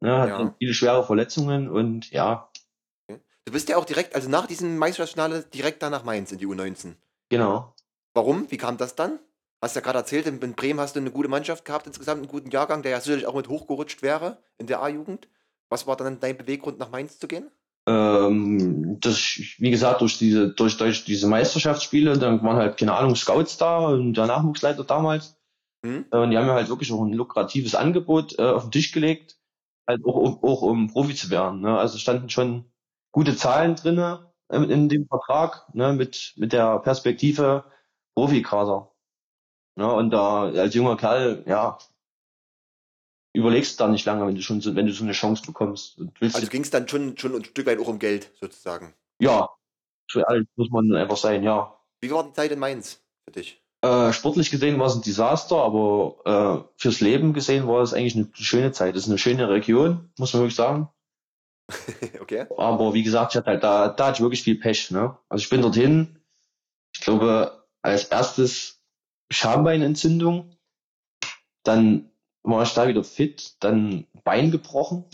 ne, 0.00 0.18
hatte 0.18 0.30
Ja. 0.42 0.54
viele 0.58 0.74
schwere 0.74 1.04
Verletzungen 1.06 1.70
und 1.70 2.10
ja, 2.10 2.50
Du 3.44 3.52
bist 3.52 3.70
ja 3.70 3.78
auch 3.78 3.86
direkt, 3.86 4.14
also 4.14 4.28
nach 4.28 4.46
diesem 4.46 4.76
Meisterschaftsfinale, 4.76 5.44
direkt 5.44 5.82
da 5.82 5.88
nach 5.88 6.04
Mainz 6.04 6.32
in 6.32 6.38
die 6.38 6.46
U19. 6.46 6.96
genau. 7.30 7.74
Warum? 8.12 8.50
Wie 8.50 8.58
kam 8.58 8.76
das 8.76 8.94
dann? 8.94 9.18
Hast 9.60 9.74
ja 9.74 9.82
gerade 9.82 9.98
erzählt, 9.98 10.26
in 10.26 10.38
Bremen 10.54 10.78
hast 10.80 10.94
du 10.94 11.00
eine 11.00 11.10
gute 11.10 11.28
Mannschaft 11.28 11.64
gehabt, 11.64 11.86
insgesamt 11.86 12.18
einen 12.22 12.28
guten 12.28 12.50
Jahrgang, 12.50 12.82
der 12.82 12.92
ja 12.92 13.00
sicherlich 13.00 13.26
auch 13.26 13.34
mit 13.34 13.48
hochgerutscht 13.48 14.02
wäre 14.02 14.38
in 14.56 14.66
der 14.68 14.80
A-Jugend. 14.82 15.28
Was 15.68 15.86
war 15.86 15.96
dann 15.96 16.20
dein 16.20 16.36
Beweggrund, 16.36 16.78
nach 16.78 16.90
Mainz 16.90 17.18
zu 17.18 17.26
gehen? 17.26 17.50
Ähm, 17.88 18.98
das, 19.00 19.16
wie 19.16 19.70
gesagt, 19.70 20.00
durch 20.00 20.18
diese, 20.18 20.50
durch, 20.50 20.76
durch 20.76 21.04
diese 21.04 21.26
Meisterschaftsspiele, 21.26 22.18
dann 22.18 22.42
waren 22.42 22.56
halt, 22.56 22.78
keine 22.78 22.94
Ahnung, 22.94 23.16
Scouts 23.16 23.56
da 23.56 23.78
und 23.78 24.14
der 24.14 24.26
Nachwuchsleiter 24.26 24.84
damals. 24.84 25.36
Hm? 25.84 26.06
Äh, 26.10 26.16
Und 26.18 26.30
die 26.30 26.38
haben 26.38 26.46
mir 26.46 26.52
halt 26.52 26.68
wirklich 26.68 26.92
auch 26.92 27.02
ein 27.02 27.12
lukratives 27.12 27.74
Angebot 27.74 28.38
äh, 28.38 28.42
auf 28.42 28.64
den 28.64 28.72
Tisch 28.72 28.92
gelegt, 28.92 29.38
halt 29.88 30.04
auch, 30.04 30.14
um- 30.16 30.44
auch 30.44 30.62
um 30.62 30.88
Profi 30.88 31.14
zu 31.14 31.30
werden. 31.30 31.60
Ne? 31.62 31.78
Also 31.78 31.98
standen 31.98 32.30
schon 32.30 32.70
gute 33.12 33.36
Zahlen 33.36 33.74
drinne 33.74 34.32
äh, 34.48 34.58
in 34.58 34.88
dem 34.88 35.06
Vertrag, 35.08 35.72
ne? 35.74 35.92
mit, 35.92 36.34
mit 36.36 36.52
der 36.52 36.78
Perspektive 36.80 37.64
Profikader. 38.14 38.92
Ne? 39.78 39.90
Und 39.90 40.10
da 40.10 40.42
als 40.42 40.74
junger 40.74 40.96
Kerl, 40.96 41.44
ja, 41.46 41.78
überlegst 43.32 43.78
du 43.78 43.84
da 43.84 43.88
nicht 43.88 44.04
lange, 44.06 44.26
wenn 44.26 44.34
du 44.34 44.42
schon 44.42 44.60
so, 44.60 44.74
wenn 44.74 44.86
du 44.86 44.92
so 44.92 45.04
eine 45.04 45.12
Chance 45.12 45.44
bekommst. 45.46 45.98
Und 45.98 46.20
willst 46.20 46.34
Also 46.34 46.48
ging 46.48 46.62
es 46.62 46.70
dann 46.70 46.88
schon, 46.88 47.16
schon 47.16 47.36
ein 47.36 47.44
Stück 47.44 47.66
weit 47.66 47.78
auch 47.78 47.86
um 47.86 48.00
Geld, 48.00 48.32
sozusagen. 48.40 48.94
ja, 49.20 49.48
So 50.10 50.18
ehrlich 50.20 50.48
muss 50.56 50.70
man 50.70 50.92
einfach 50.96 51.16
sein, 51.16 51.44
ja. 51.44 51.78
Wie 52.00 52.10
war 52.10 52.24
die 52.24 52.32
Zeit 52.32 52.50
in 52.50 52.58
Mainz 52.58 53.00
für 53.24 53.30
dich? 53.30 53.62
Äh, 53.82 54.12
sportlich 54.12 54.50
gesehen 54.50 54.80
war 54.80 54.88
es 54.88 54.96
ein 54.96 55.02
Desaster, 55.02 55.56
aber 55.56 56.66
äh, 56.66 56.72
fürs 56.76 57.00
Leben 57.00 57.32
gesehen 57.32 57.68
war 57.68 57.80
es 57.80 57.94
eigentlich 57.94 58.16
eine 58.16 58.28
schöne 58.34 58.72
Zeit. 58.72 58.96
Es 58.96 59.04
ist 59.04 59.08
eine 59.08 59.18
schöne 59.18 59.48
Region, 59.48 60.10
muss 60.18 60.32
man 60.32 60.42
wirklich 60.42 60.56
sagen. 60.56 60.88
okay. 62.20 62.46
Aber 62.56 62.94
wie 62.94 63.04
gesagt, 63.04 63.32
ich 63.32 63.36
hatte 63.36 63.50
halt 63.50 63.62
da, 63.62 63.88
da 63.88 64.06
hatte 64.08 64.16
ich 64.16 64.22
wirklich 64.22 64.42
viel 64.42 64.58
Pech. 64.58 64.90
Ne? 64.90 65.16
Also 65.28 65.42
ich 65.44 65.50
bin 65.50 65.62
dorthin, 65.62 66.18
ich 66.92 67.00
glaube, 67.00 67.64
als 67.82 68.04
erstes 68.04 68.77
Schambeinentzündung, 69.30 70.56
dann 71.64 72.10
war 72.42 72.62
ich 72.62 72.72
da 72.72 72.88
wieder 72.88 73.04
fit, 73.04 73.56
dann 73.60 74.06
Bein 74.24 74.50
gebrochen, 74.50 75.04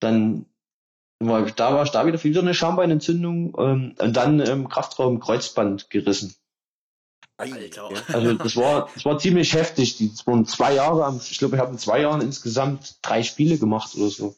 dann 0.00 0.46
war 1.18 1.46
ich, 1.46 1.54
da 1.54 1.74
war 1.74 1.84
ich 1.84 1.90
da 1.90 2.06
wieder 2.06 2.22
wieder 2.22 2.40
eine 2.40 2.54
Schambeinentzündung 2.54 3.54
ähm, 3.58 3.94
und 3.98 4.12
dann 4.16 4.40
im 4.40 4.68
Kraftraum 4.68 5.20
Kreuzband 5.20 5.90
gerissen. 5.90 6.34
Alter. 7.38 7.90
Also 8.14 8.34
das 8.34 8.56
war, 8.56 8.88
das 8.94 9.04
war 9.04 9.18
ziemlich 9.18 9.52
heftig. 9.52 9.96
Die 9.98 10.10
das 10.10 10.26
waren 10.26 10.46
zwei 10.46 10.74
Jahre, 10.74 11.04
am- 11.04 11.20
ich 11.20 11.38
glaube, 11.38 11.56
ich 11.56 11.60
habe 11.62 11.72
in 11.72 11.78
zwei 11.78 12.00
Jahren 12.00 12.20
insgesamt 12.22 12.98
drei 13.02 13.22
Spiele 13.22 13.58
gemacht 13.58 13.94
oder 13.94 14.08
so. 14.08 14.34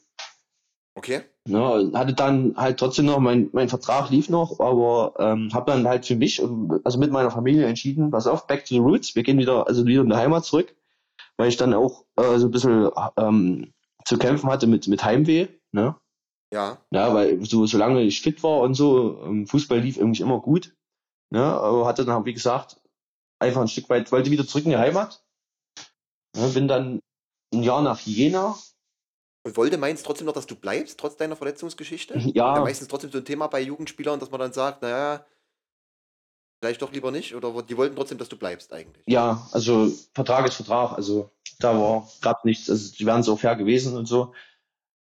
Okay. 0.98 1.22
Ja, 1.46 1.68
und 1.68 1.96
hatte 1.96 2.12
dann 2.12 2.56
halt 2.56 2.78
trotzdem 2.78 3.06
noch, 3.06 3.20
mein, 3.20 3.50
mein 3.52 3.68
Vertrag 3.68 4.10
lief 4.10 4.28
noch, 4.28 4.58
aber 4.58 5.14
ähm, 5.20 5.54
habe 5.54 5.70
dann 5.70 5.86
halt 5.86 6.04
für 6.04 6.16
mich, 6.16 6.42
ähm, 6.42 6.80
also 6.82 6.98
mit 6.98 7.12
meiner 7.12 7.30
Familie 7.30 7.66
entschieden, 7.66 8.10
pass 8.10 8.26
auf, 8.26 8.48
back 8.48 8.64
to 8.64 8.74
the 8.74 8.80
roots, 8.80 9.14
wir 9.14 9.22
gehen 9.22 9.38
wieder, 9.38 9.68
also 9.68 9.86
wieder 9.86 10.02
in 10.02 10.10
die 10.10 10.16
Heimat 10.16 10.44
zurück, 10.44 10.74
weil 11.36 11.48
ich 11.48 11.56
dann 11.56 11.72
auch 11.72 12.04
äh, 12.16 12.38
so 12.38 12.48
ein 12.48 12.50
bisschen 12.50 12.90
ähm, 13.16 13.72
zu 14.04 14.18
kämpfen 14.18 14.50
hatte 14.50 14.66
mit, 14.66 14.88
mit 14.88 15.04
Heimweh, 15.04 15.46
ne? 15.70 15.94
Ja. 16.52 16.78
Ja, 16.90 17.14
weil 17.14 17.44
so, 17.44 17.64
solange 17.66 18.02
ich 18.02 18.20
fit 18.20 18.42
war 18.42 18.60
und 18.60 18.74
so, 18.74 19.22
ähm, 19.24 19.46
Fußball 19.46 19.78
lief 19.78 19.98
irgendwie 19.98 20.22
immer 20.22 20.40
gut, 20.40 20.74
ne? 21.30 21.44
Aber 21.44 21.86
hatte 21.86 22.04
dann, 22.04 22.24
wie 22.24 22.34
gesagt, 22.34 22.80
einfach 23.38 23.60
ein 23.60 23.68
Stück 23.68 23.88
weit, 23.88 24.10
wollte 24.10 24.32
wieder 24.32 24.46
zurück 24.46 24.64
in 24.64 24.72
die 24.72 24.78
Heimat, 24.78 25.22
ne? 26.36 26.48
bin 26.48 26.66
dann 26.66 27.00
ein 27.54 27.62
Jahr 27.62 27.82
nach 27.82 28.00
Jena, 28.00 28.56
Und 29.48 29.56
wollte 29.56 29.78
Mainz 29.78 30.02
trotzdem 30.02 30.26
noch, 30.26 30.34
dass 30.34 30.46
du 30.46 30.54
bleibst, 30.54 31.00
trotz 31.00 31.16
deiner 31.16 31.34
Verletzungsgeschichte? 31.34 32.18
Ja. 32.18 32.56
ja. 32.56 32.60
Meistens 32.60 32.88
trotzdem 32.88 33.10
so 33.10 33.16
ein 33.16 33.24
Thema 33.24 33.46
bei 33.46 33.62
Jugendspielern, 33.62 34.20
dass 34.20 34.30
man 34.30 34.40
dann 34.40 34.52
sagt, 34.52 34.82
naja, 34.82 35.24
vielleicht 36.60 36.82
doch 36.82 36.92
lieber 36.92 37.10
nicht. 37.10 37.34
Oder 37.34 37.62
die 37.62 37.76
wollten 37.78 37.96
trotzdem, 37.96 38.18
dass 38.18 38.28
du 38.28 38.36
bleibst 38.36 38.74
eigentlich. 38.74 39.02
Ja, 39.06 39.48
also 39.52 39.90
Vertrag 40.12 40.46
ist 40.46 40.56
Vertrag. 40.56 40.92
Also 40.92 41.30
da 41.60 41.74
war 41.80 42.06
gab 42.20 42.44
nichts. 42.44 42.68
Also 42.68 42.92
die 42.94 43.06
wären 43.06 43.22
so 43.22 43.36
fair 43.36 43.56
gewesen 43.56 43.96
und 43.96 44.04
so. 44.04 44.34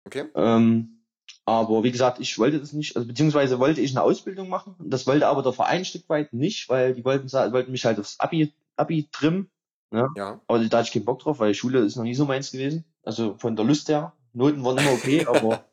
Okay. 0.07 0.27
Ähm, 0.35 1.07
aber 1.47 1.83
wie 1.83 1.93
gesagt, 1.93 2.21
ich 2.21 2.39
wollte 2.39 2.61
das 2.61 2.75
nicht, 2.75 2.97
also 2.97 3.09
beziehungsweise 3.09 3.59
wollte 3.59 3.81
ich 3.81 3.93
eine 3.93 4.03
Ausbildung 4.03 4.51
machen. 4.51 4.75
Das 4.79 5.07
wollte 5.07 5.27
aber 5.27 5.43
der 5.43 5.55
Verein 5.55 5.79
ein 5.79 5.85
Stück 5.87 6.07
weit 6.11 6.35
nicht, 6.35 6.69
weil 6.69 6.93
die 6.93 7.05
wollten, 7.07 7.33
wollten 7.33 7.73
mich 7.73 7.87
halt 7.87 7.99
aufs 7.99 8.21
Abi, 8.21 8.53
Abi 8.77 9.09
trimmen. 9.11 9.51
Ja. 9.91 10.41
Aber 10.49 10.59
da 10.59 10.79
hatte 10.79 10.89
ich 10.89 10.93
keinen 10.93 11.07
Bock 11.07 11.21
drauf, 11.21 11.39
weil 11.39 11.55
Schule 11.55 11.79
ist 11.79 11.97
noch 11.97 12.05
nie 12.05 12.15
so 12.15 12.27
meins 12.27 12.53
gewesen. 12.53 12.85
Also 13.05 13.37
von 13.39 13.57
der 13.57 13.65
Lust 13.65 13.89
her. 13.89 14.13
Noten 14.35 14.65
waren 14.65 14.79
immer 14.79 14.93
okay, 14.93 15.25
aber 15.27 15.65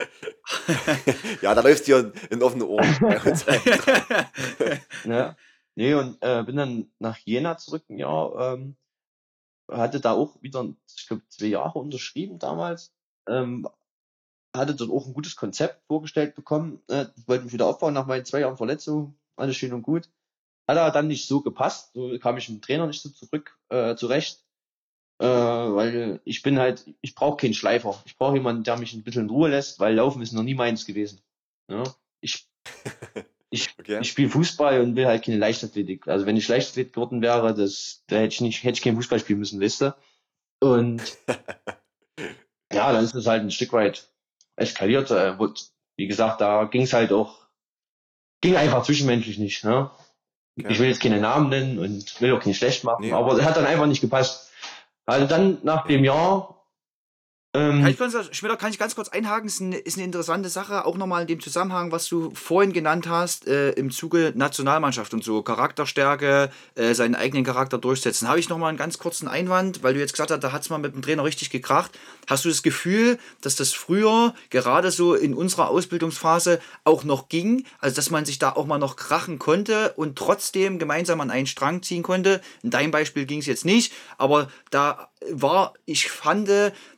ja, 1.42 1.56
da 1.56 1.62
läufst 1.62 1.88
du 1.88 1.92
ja 1.92 2.12
in 2.30 2.44
offene 2.44 2.66
Ohren. 2.66 2.88
Ja. 5.06 5.36
Nee, 5.76 5.94
und 5.94 6.18
äh, 6.22 6.44
bin 6.44 6.58
dann 6.58 6.92
nach 7.00 7.18
Jena 7.18 7.58
zurück 7.58 7.84
ein 7.90 7.98
Jahr, 7.98 8.54
ähm, 8.54 8.76
hatte 9.72 10.00
da 10.00 10.12
auch 10.12 10.42
wieder, 10.42 10.68
ich 10.96 11.08
glaube, 11.08 11.24
zwei 11.30 11.46
Jahre 11.46 11.80
unterschrieben 11.80 12.40
damals. 12.40 12.94
Ähm, 13.28 13.68
hatte 14.56 14.76
dort 14.76 14.92
auch 14.92 15.08
ein 15.08 15.14
gutes 15.14 15.36
Konzept 15.36 15.82
vorgestellt 15.88 16.36
bekommen, 16.36 16.82
äh, 16.88 17.06
wollte 17.26 17.46
mich 17.46 17.54
wieder 17.54 17.68
aufbauen 17.68 17.94
nach 17.94 18.06
meinen 18.06 18.26
zwei 18.26 18.42
Jahren 18.42 18.58
Verletzung, 18.58 19.16
alles 19.38 19.56
schön 19.56 19.74
und 19.74 19.82
gut. 19.82 20.10
Hat 20.68 20.78
aber 20.78 20.92
dann 20.92 21.08
nicht 21.08 21.28
so 21.28 21.42
gepasst, 21.42 21.92
so 21.94 22.18
kam 22.20 22.38
ich 22.38 22.50
mit 22.50 22.60
dem 22.60 22.62
Trainer 22.62 22.88
nicht 22.88 23.02
so 23.02 23.10
zurück, 23.10 23.58
äh, 23.70 23.96
zurecht. 23.96 24.44
Äh, 25.22 25.26
weil 25.26 26.20
ich 26.24 26.42
bin 26.42 26.58
halt, 26.58 26.84
ich 27.02 27.14
brauche 27.14 27.38
keinen 27.38 27.54
Schleifer. 27.54 28.02
Ich 28.06 28.18
brauche 28.18 28.34
jemanden, 28.34 28.64
der 28.64 28.78
mich 28.78 28.94
ein 28.94 29.04
bisschen 29.04 29.26
in 29.26 29.30
Ruhe 29.30 29.50
lässt, 29.50 29.80
weil 29.80 29.94
Laufen 29.94 30.22
ist 30.24 30.32
noch 30.32 30.42
nie 30.42 30.56
meins 30.56 30.86
gewesen. 30.88 31.22
Ja? 31.70 31.84
Ich, 32.22 32.48
ich 33.52 33.70
Okay. 33.80 34.00
ich 34.02 34.10
spiele 34.10 34.30
Fußball 34.30 34.82
und 34.82 34.96
will 34.96 35.06
halt 35.06 35.24
keine 35.24 35.38
Leichtathletik. 35.38 36.08
Also 36.08 36.26
wenn 36.26 36.38
ich 36.38 36.48
Leichtathlet 36.48 36.94
geworden 36.94 37.22
wäre, 37.22 37.54
das, 37.54 38.04
da 38.08 38.16
hätte 38.16 38.34
ich 38.34 38.42
nicht, 38.42 38.64
hätte 38.64 38.78
ich 38.78 38.82
kein 38.82 38.96
Fußball 38.96 39.20
spielen 39.20 39.38
müssen, 39.40 39.62
weißt 39.62 39.82
du? 39.82 39.96
Und 40.60 41.02
ja, 42.74 42.92
dann 42.92 43.04
ist 43.04 43.14
es 43.14 43.28
halt 43.28 43.44
ein 43.44 43.52
Stück 43.52 43.74
weit 43.74 44.10
eskaliert. 44.56 45.12
Äh, 45.12 45.38
wurde, 45.38 45.60
wie 45.98 46.08
gesagt, 46.08 46.42
da 46.42 46.64
ging 46.66 46.82
es 46.84 46.94
halt 46.94 47.12
auch, 47.12 47.48
ging 48.42 48.56
einfach 48.56 48.84
zwischenmenschlich 48.84 49.38
nicht. 49.38 49.64
Ne? 49.64 49.92
Okay. 50.60 50.72
Ich 50.72 50.80
will 50.80 50.88
jetzt 50.88 51.02
keine 51.02 51.20
Namen 51.20 51.50
nennen 51.50 51.78
und 51.78 52.20
will 52.22 52.34
auch 52.34 52.40
keinen 52.42 52.56
schlecht 52.56 52.84
machen, 52.84 53.06
Nee. 53.06 53.12
aber 53.12 53.38
es 53.38 53.44
hat 53.44 53.56
dann 53.58 53.66
einfach 53.66 53.86
nicht 53.86 54.02
gepasst. 54.02 54.51
Also 55.12 55.28
dann 55.28 55.58
nach 55.64 55.88
dem 55.88 56.06
Jahr 56.06 56.61
ähm, 57.54 57.82
Kann 57.82 57.88
ich, 57.92 57.98
ganz, 57.98 58.14
kann 58.60 58.72
ich 58.72 58.80
ganz 58.80 58.96
kurz 58.96 59.10
einhaken? 59.10 59.48
Ist 59.48 59.60
eine, 59.60 59.78
ist 59.78 59.98
eine 59.98 60.06
interessante 60.06 60.48
Sache, 60.48 60.86
auch 60.86 60.96
nochmal 60.96 61.24
in 61.24 61.28
dem 61.28 61.42
Zusammenhang, 61.42 61.92
was 61.92 62.08
du 62.08 62.32
vorhin 62.34 62.72
genannt 62.72 63.10
hast, 63.10 63.46
äh, 63.46 63.72
im 63.72 63.92
Zuge 63.92 64.32
Nationalmannschaft 64.34 65.14
und 65.14 65.22
so, 65.22 65.42
Charakterstärke, 65.44 66.50
äh, 66.76 66.94
seinen 66.94 67.16
eigenen 67.16 67.44
Charakter 67.44 67.78
durchsetzen. 67.78 68.30
Habe 68.30 68.40
ich 68.40 68.48
nochmal 68.48 68.70
einen 68.70 68.78
ganz 68.78 69.00
kurzen 69.00 69.28
Einwand, 69.28 69.84
weil 69.84 69.94
du 69.94 70.00
jetzt 70.00 70.14
gesagt 70.14 70.32
hast, 70.32 70.42
da 70.42 70.54
hat 70.54 70.62
es 70.62 70.70
mal 70.70 70.78
mit 70.78 70.96
dem 70.96 71.02
Trainer 71.02 71.26
richtig 71.26 71.50
gekracht. 71.50 71.92
Hast 72.28 72.46
du 72.46 72.50
das 72.50 72.64
Gefühl, 72.64 73.20
dass 73.42 73.58
das 73.58 73.74
früher, 73.74 74.34
gerade 74.50 74.90
so 74.90 75.14
in 75.14 75.34
unserer 75.34 75.70
Ausbildungsphase, 75.70 76.62
auch 76.86 77.04
noch 77.04 77.28
ging? 77.28 77.66
Also, 77.80 77.98
dass 77.98 78.12
man 78.12 78.24
sich 78.24 78.40
da 78.40 78.54
auch 78.54 78.66
mal 78.66 78.78
noch 78.78 78.96
krachen 78.96 79.40
konnte 79.40 79.92
und 79.98 80.18
trotzdem 80.18 80.80
gemeinsam 80.80 81.20
an 81.20 81.30
einen 81.30 81.48
Strang 81.48 81.84
ziehen 81.84 82.02
konnte? 82.02 82.40
In 82.64 82.70
deinem 82.70 82.92
Beispiel 82.92 83.26
ging 83.26 83.40
es 83.40 83.46
jetzt 83.46 83.66
nicht, 83.66 83.92
aber 84.18 84.50
da 84.70 85.11
war, 85.30 85.74
ich 85.86 86.10
fand, 86.10 86.50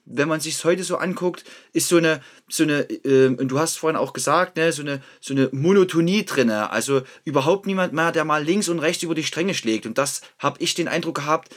wenn 0.06 0.28
man 0.28 0.40
sich 0.40 0.64
heute 0.64 0.84
so 0.84 0.98
anguckt, 0.98 1.44
ist 1.74 1.90
so 1.90 1.98
eine, 1.98 2.22
so 2.50 2.64
eine, 2.64 2.82
ähm, 3.04 3.36
und 3.36 3.50
du 3.50 3.60
hast 3.60 3.78
vorhin 3.78 3.98
auch 3.98 4.14
gesagt, 4.14 4.58
ne, 4.58 4.72
so 4.72 4.82
eine, 4.82 5.02
so 5.20 5.34
eine 5.34 5.50
Monotonie 5.52 6.26
drinne. 6.26 6.72
Also 6.72 7.02
überhaupt 7.26 7.66
niemand 7.66 7.94
mehr, 7.94 8.12
der 8.12 8.26
mal 8.26 8.44
links 8.44 8.70
und 8.70 8.80
rechts 8.80 9.04
über 9.04 9.16
die 9.16 9.24
Stränge 9.24 9.54
schlägt. 9.54 9.86
Und 9.86 9.98
das 9.98 10.22
habe 10.40 10.62
ich 10.62 10.74
den 10.74 10.88
Eindruck 10.88 11.16
gehabt, 11.16 11.56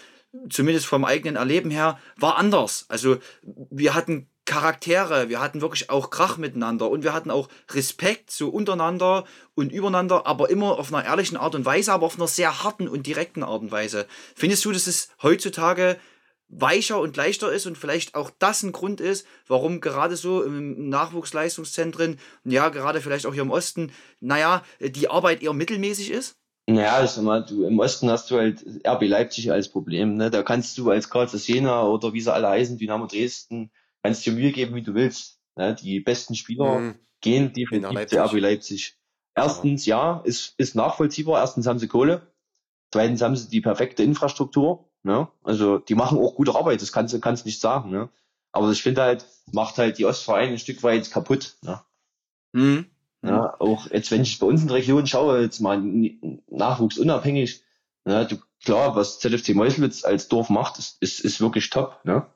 zumindest 0.51 0.87
vom 0.87 1.05
eigenen 1.05 1.37
Erleben 1.37 1.71
her, 1.71 1.99
war 2.17 2.37
anders. 2.37 2.87
Also 2.89 3.19
wir 3.43 3.95
hatten 3.95 4.29
Charaktere, 4.45 5.29
wir 5.29 5.41
hatten 5.41 5.61
wirklich 5.61 5.91
auch 5.91 6.11
Krach 6.11 6.37
miteinander 6.37 6.89
und 6.89 7.03
wir 7.03 7.13
hatten 7.13 7.33
auch 7.33 7.49
Respekt 7.73 8.31
so 8.31 8.49
untereinander 8.49 9.25
und 9.57 9.73
übereinander, 9.73 10.25
aber 10.27 10.51
immer 10.51 10.79
auf 10.79 10.95
einer 10.95 11.05
ehrlichen 11.05 11.37
Art 11.37 11.57
und 11.57 11.65
Weise, 11.65 11.93
aber 11.93 12.07
auf 12.07 12.17
einer 12.17 12.29
sehr 12.29 12.63
harten 12.63 12.87
und 12.87 13.09
direkten 13.09 13.43
Art 13.43 13.61
und 13.63 13.73
Weise. 13.73 14.07
Findest 14.37 14.65
du, 14.65 14.71
dass 14.71 14.87
es 14.87 15.09
heutzutage 15.21 15.99
weicher 16.49 17.01
und 17.01 17.17
leichter 17.17 17.53
ist 17.53 17.67
und 17.67 17.77
vielleicht 17.77 18.15
auch 18.15 18.31
das 18.39 18.63
ein 18.63 18.73
Grund 18.73 19.01
ist, 19.01 19.27
warum 19.47 19.81
gerade 19.81 20.17
so 20.17 20.43
im 20.43 20.89
Nachwuchsleistungszentren, 20.89 22.19
ja, 22.45 22.69
gerade 22.69 23.01
vielleicht 23.01 23.27
auch 23.27 23.35
hier 23.35 23.43
im 23.43 23.51
Osten, 23.51 23.93
naja, 24.21 24.63
die 24.81 25.09
Arbeit 25.09 25.43
eher 25.43 25.53
mittelmäßig 25.53 26.11
ist? 26.11 26.37
Naja, 26.69 26.95
also 26.95 27.23
mal, 27.23 27.45
du 27.45 27.65
im 27.65 27.79
Osten 27.79 28.11
hast 28.11 28.31
du 28.31 28.37
halt 28.39 28.65
RB 28.85 29.03
Leipzig 29.03 29.53
als 29.53 29.69
Problem, 29.69 30.17
ne? 30.17 30.31
Da 30.31 30.43
kannst 30.43 30.77
du 30.79 30.91
als 30.91 31.09
Karlsruhe 31.09 31.41
Jena 31.41 31.85
oder 31.87 32.13
wie 32.13 32.21
sie 32.21 32.33
alle 32.33 32.49
heißen, 32.49 32.77
Dynamo 32.77 33.07
Dresden, 33.07 33.71
kannst 34.03 34.27
dir 34.27 34.33
Mühe 34.33 34.51
geben, 34.53 34.75
wie 34.75 34.83
du 34.83 34.95
willst. 34.95 35.41
Ne? 35.57 35.75
Die 35.75 36.01
besten 36.01 36.35
Spieler 36.35 36.79
Mhm. 36.81 36.95
gehen 37.21 37.53
definitiv 37.53 38.07
zu 38.09 38.17
Leipzig. 38.17 38.19
RB 38.19 38.41
Leipzig. 38.41 38.99
Erstens, 39.37 39.87
ja, 39.87 40.23
ist, 40.25 40.55
ist 40.59 40.75
nachvollziehbar. 40.75 41.41
Erstens 41.41 41.67
haben 41.67 41.79
sie 41.79 41.89
Kohle. 41.89 42.33
Zweitens 42.93 43.21
haben 43.23 43.37
sie 43.37 43.49
die 43.49 43.61
perfekte 43.61 44.03
Infrastruktur. 44.03 44.89
Ne? 45.07 45.29
Also 45.45 45.79
die 45.79 45.95
machen 45.95 46.19
auch 46.19 46.35
gute 46.35 46.57
Arbeit, 46.57 46.83
das 46.83 46.91
kannst 46.91 47.15
du 47.15 47.21
kannst 47.21 47.47
nicht 47.47 47.61
sagen. 47.61 47.91
Ne? 47.91 48.09
Aber 48.51 48.73
ich 48.73 48.83
finde 48.83 49.03
halt, 49.03 49.25
macht 49.53 49.79
halt 49.79 49.99
die 49.99 50.05
Ostvereine 50.05 50.51
ein 50.51 50.59
Stück 50.59 50.83
weit 50.83 51.13
kaputt. 51.13 51.55
Ne? 51.63 51.81
Mhm. 52.53 52.87
Ja, 53.23 53.55
auch 53.61 53.89
jetzt, 53.89 54.11
wenn 54.11 54.23
ich 54.23 54.41
bei 54.41 54.49
uns 54.49 54.63
in 54.63 54.69
der 54.69 54.79
Region 54.79 55.07
schaue, 55.07 55.43
jetzt 55.43 55.61
mal 55.61 55.81
nachwuchsunabhängig, 56.49 57.63
ne, 58.05 58.27
du, 58.27 58.37
klar, 58.65 58.97
was 58.97 59.21
ZFC 59.21 59.55
Meuselwitz 59.55 60.05
als 60.05 60.27
Dorf 60.27 60.51
macht, 60.51 60.79
ist, 60.79 61.01
ist, 61.01 61.21
ist 61.21 61.41
wirklich 61.41 61.71
top, 61.71 62.01
ne? 62.05 62.27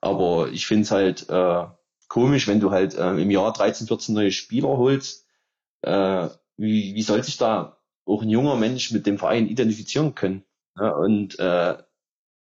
Aber 0.00 0.48
ich 0.48 0.66
finde 0.66 0.82
es 0.84 0.90
halt 0.90 1.28
äh, 1.28 1.66
komisch, 2.08 2.48
wenn 2.48 2.60
du 2.60 2.70
halt 2.70 2.94
äh, 2.94 3.16
im 3.16 3.30
Jahr 3.30 3.52
13, 3.52 3.86
14 3.86 4.14
neue 4.14 4.32
Spieler 4.32 4.68
holst. 4.68 5.26
Äh, 5.82 6.28
wie, 6.56 6.94
wie 6.94 7.02
soll 7.02 7.22
sich 7.22 7.36
da 7.36 7.78
auch 8.06 8.22
ein 8.22 8.30
junger 8.30 8.56
Mensch 8.56 8.92
mit 8.92 9.06
dem 9.06 9.18
Verein 9.18 9.46
identifizieren 9.46 10.14
können? 10.14 10.44
Ne? 10.76 10.94
Und 10.94 11.38
äh, 11.38 11.76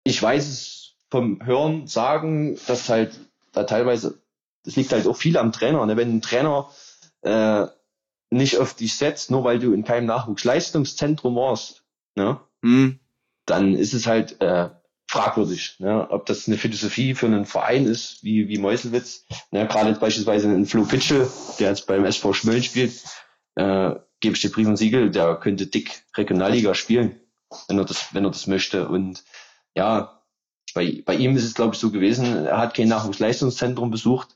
ich 0.05 0.22
weiß 0.22 0.48
es 0.48 0.94
vom 1.11 1.44
Hören 1.44 1.86
sagen, 1.86 2.59
dass 2.66 2.88
halt 2.88 3.18
da 3.53 3.64
teilweise, 3.64 4.20
das 4.64 4.76
liegt 4.76 4.92
halt 4.92 5.07
auch 5.07 5.16
viel 5.16 5.36
am 5.36 5.53
Trainer. 5.53 5.84
Ne? 5.86 5.96
Wenn 5.96 6.16
ein 6.16 6.22
Trainer 6.22 6.70
äh, 7.22 7.66
nicht 8.30 8.59
auf 8.59 8.74
dich 8.74 8.96
setzt, 8.96 9.30
nur 9.30 9.44
weil 9.44 9.59
du 9.59 9.72
in 9.72 9.84
keinem 9.84 10.07
Nachwuchsleistungszentrum 10.07 11.34
warst, 11.36 11.84
ne, 12.14 12.40
Mhm. 12.62 13.01
dann 13.46 13.74
ist 13.74 13.94
es 13.94 14.07
halt 14.07 14.40
äh, 14.40 14.68
fragwürdig, 15.09 15.76
ne, 15.80 16.09
ob 16.11 16.26
das 16.26 16.46
eine 16.46 16.59
Philosophie 16.59 17.14
für 17.14 17.26
einen 17.26 17.46
Verein 17.46 17.86
ist, 17.86 18.22
wie, 18.22 18.48
wie 18.48 18.59
Meuselwitz. 18.59 19.24
Ne, 19.51 19.66
Gerade 19.66 19.92
beispielsweise 19.94 20.48
ein 20.48 20.66
Flo 20.66 20.84
Pitschel, 20.84 21.28
der 21.59 21.70
jetzt 21.70 21.86
beim 21.86 22.05
SV 22.05 22.32
Schmölln 22.34 22.62
spielt, 22.62 22.92
äh, 23.57 23.94
gebe 24.20 24.36
ich 24.36 24.42
dir 24.42 24.53
Brief 24.53 24.68
und 24.68 24.76
Siegel, 24.76 25.11
der 25.11 25.34
könnte 25.36 25.66
dick 25.66 26.03
Regionalliga 26.16 26.74
spielen, 26.74 27.18
wenn 27.66 27.78
er 27.78 27.84
das, 27.84 28.14
wenn 28.14 28.24
er 28.24 28.30
das 28.30 28.46
möchte. 28.46 28.86
Und 28.86 29.24
ja, 29.77 30.21
bei, 30.75 31.03
bei 31.05 31.14
ihm 31.14 31.37
ist 31.37 31.45
es, 31.45 31.55
glaube 31.55 31.75
ich, 31.75 31.81
so 31.81 31.91
gewesen, 31.91 32.47
er 32.47 32.59
hat 32.59 32.75
kein 32.75 32.89
Nachwuchsleistungszentrum 32.89 33.91
besucht. 33.91 34.29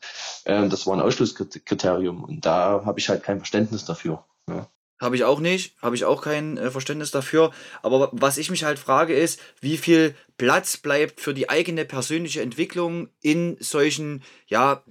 Ähm, 0.45 0.70
das 0.70 0.87
war 0.87 0.95
ein 0.95 1.01
Ausschlusskriterium. 1.01 2.24
Und 2.24 2.45
da 2.45 2.82
habe 2.85 2.99
ich 2.99 3.09
halt 3.09 3.22
kein 3.22 3.39
Verständnis 3.39 3.85
dafür. 3.85 4.24
Ja. 4.49 4.68
Habe 5.01 5.16
ich 5.16 5.24
auch 5.24 5.41
nicht, 5.41 5.74
habe 5.82 5.97
ich 5.97 6.05
auch 6.05 6.22
kein 6.22 6.57
äh, 6.57 6.70
Verständnis 6.70 7.11
dafür. 7.11 7.51
Aber 7.82 8.09
was 8.12 8.39
ich 8.39 8.51
mich 8.51 8.64
halt 8.64 8.78
frage 8.78 9.14
ist, 9.14 9.41
wie 9.61 9.76
viel 9.76 10.14
Platz 10.39 10.76
bleibt 10.76 11.20
für 11.20 11.35
die 11.35 11.51
eigene 11.51 11.85
persönliche 11.85 12.43
Entwicklung 12.43 13.09
in 13.20 13.57
solchen 13.61 14.22
ja, 14.47 14.82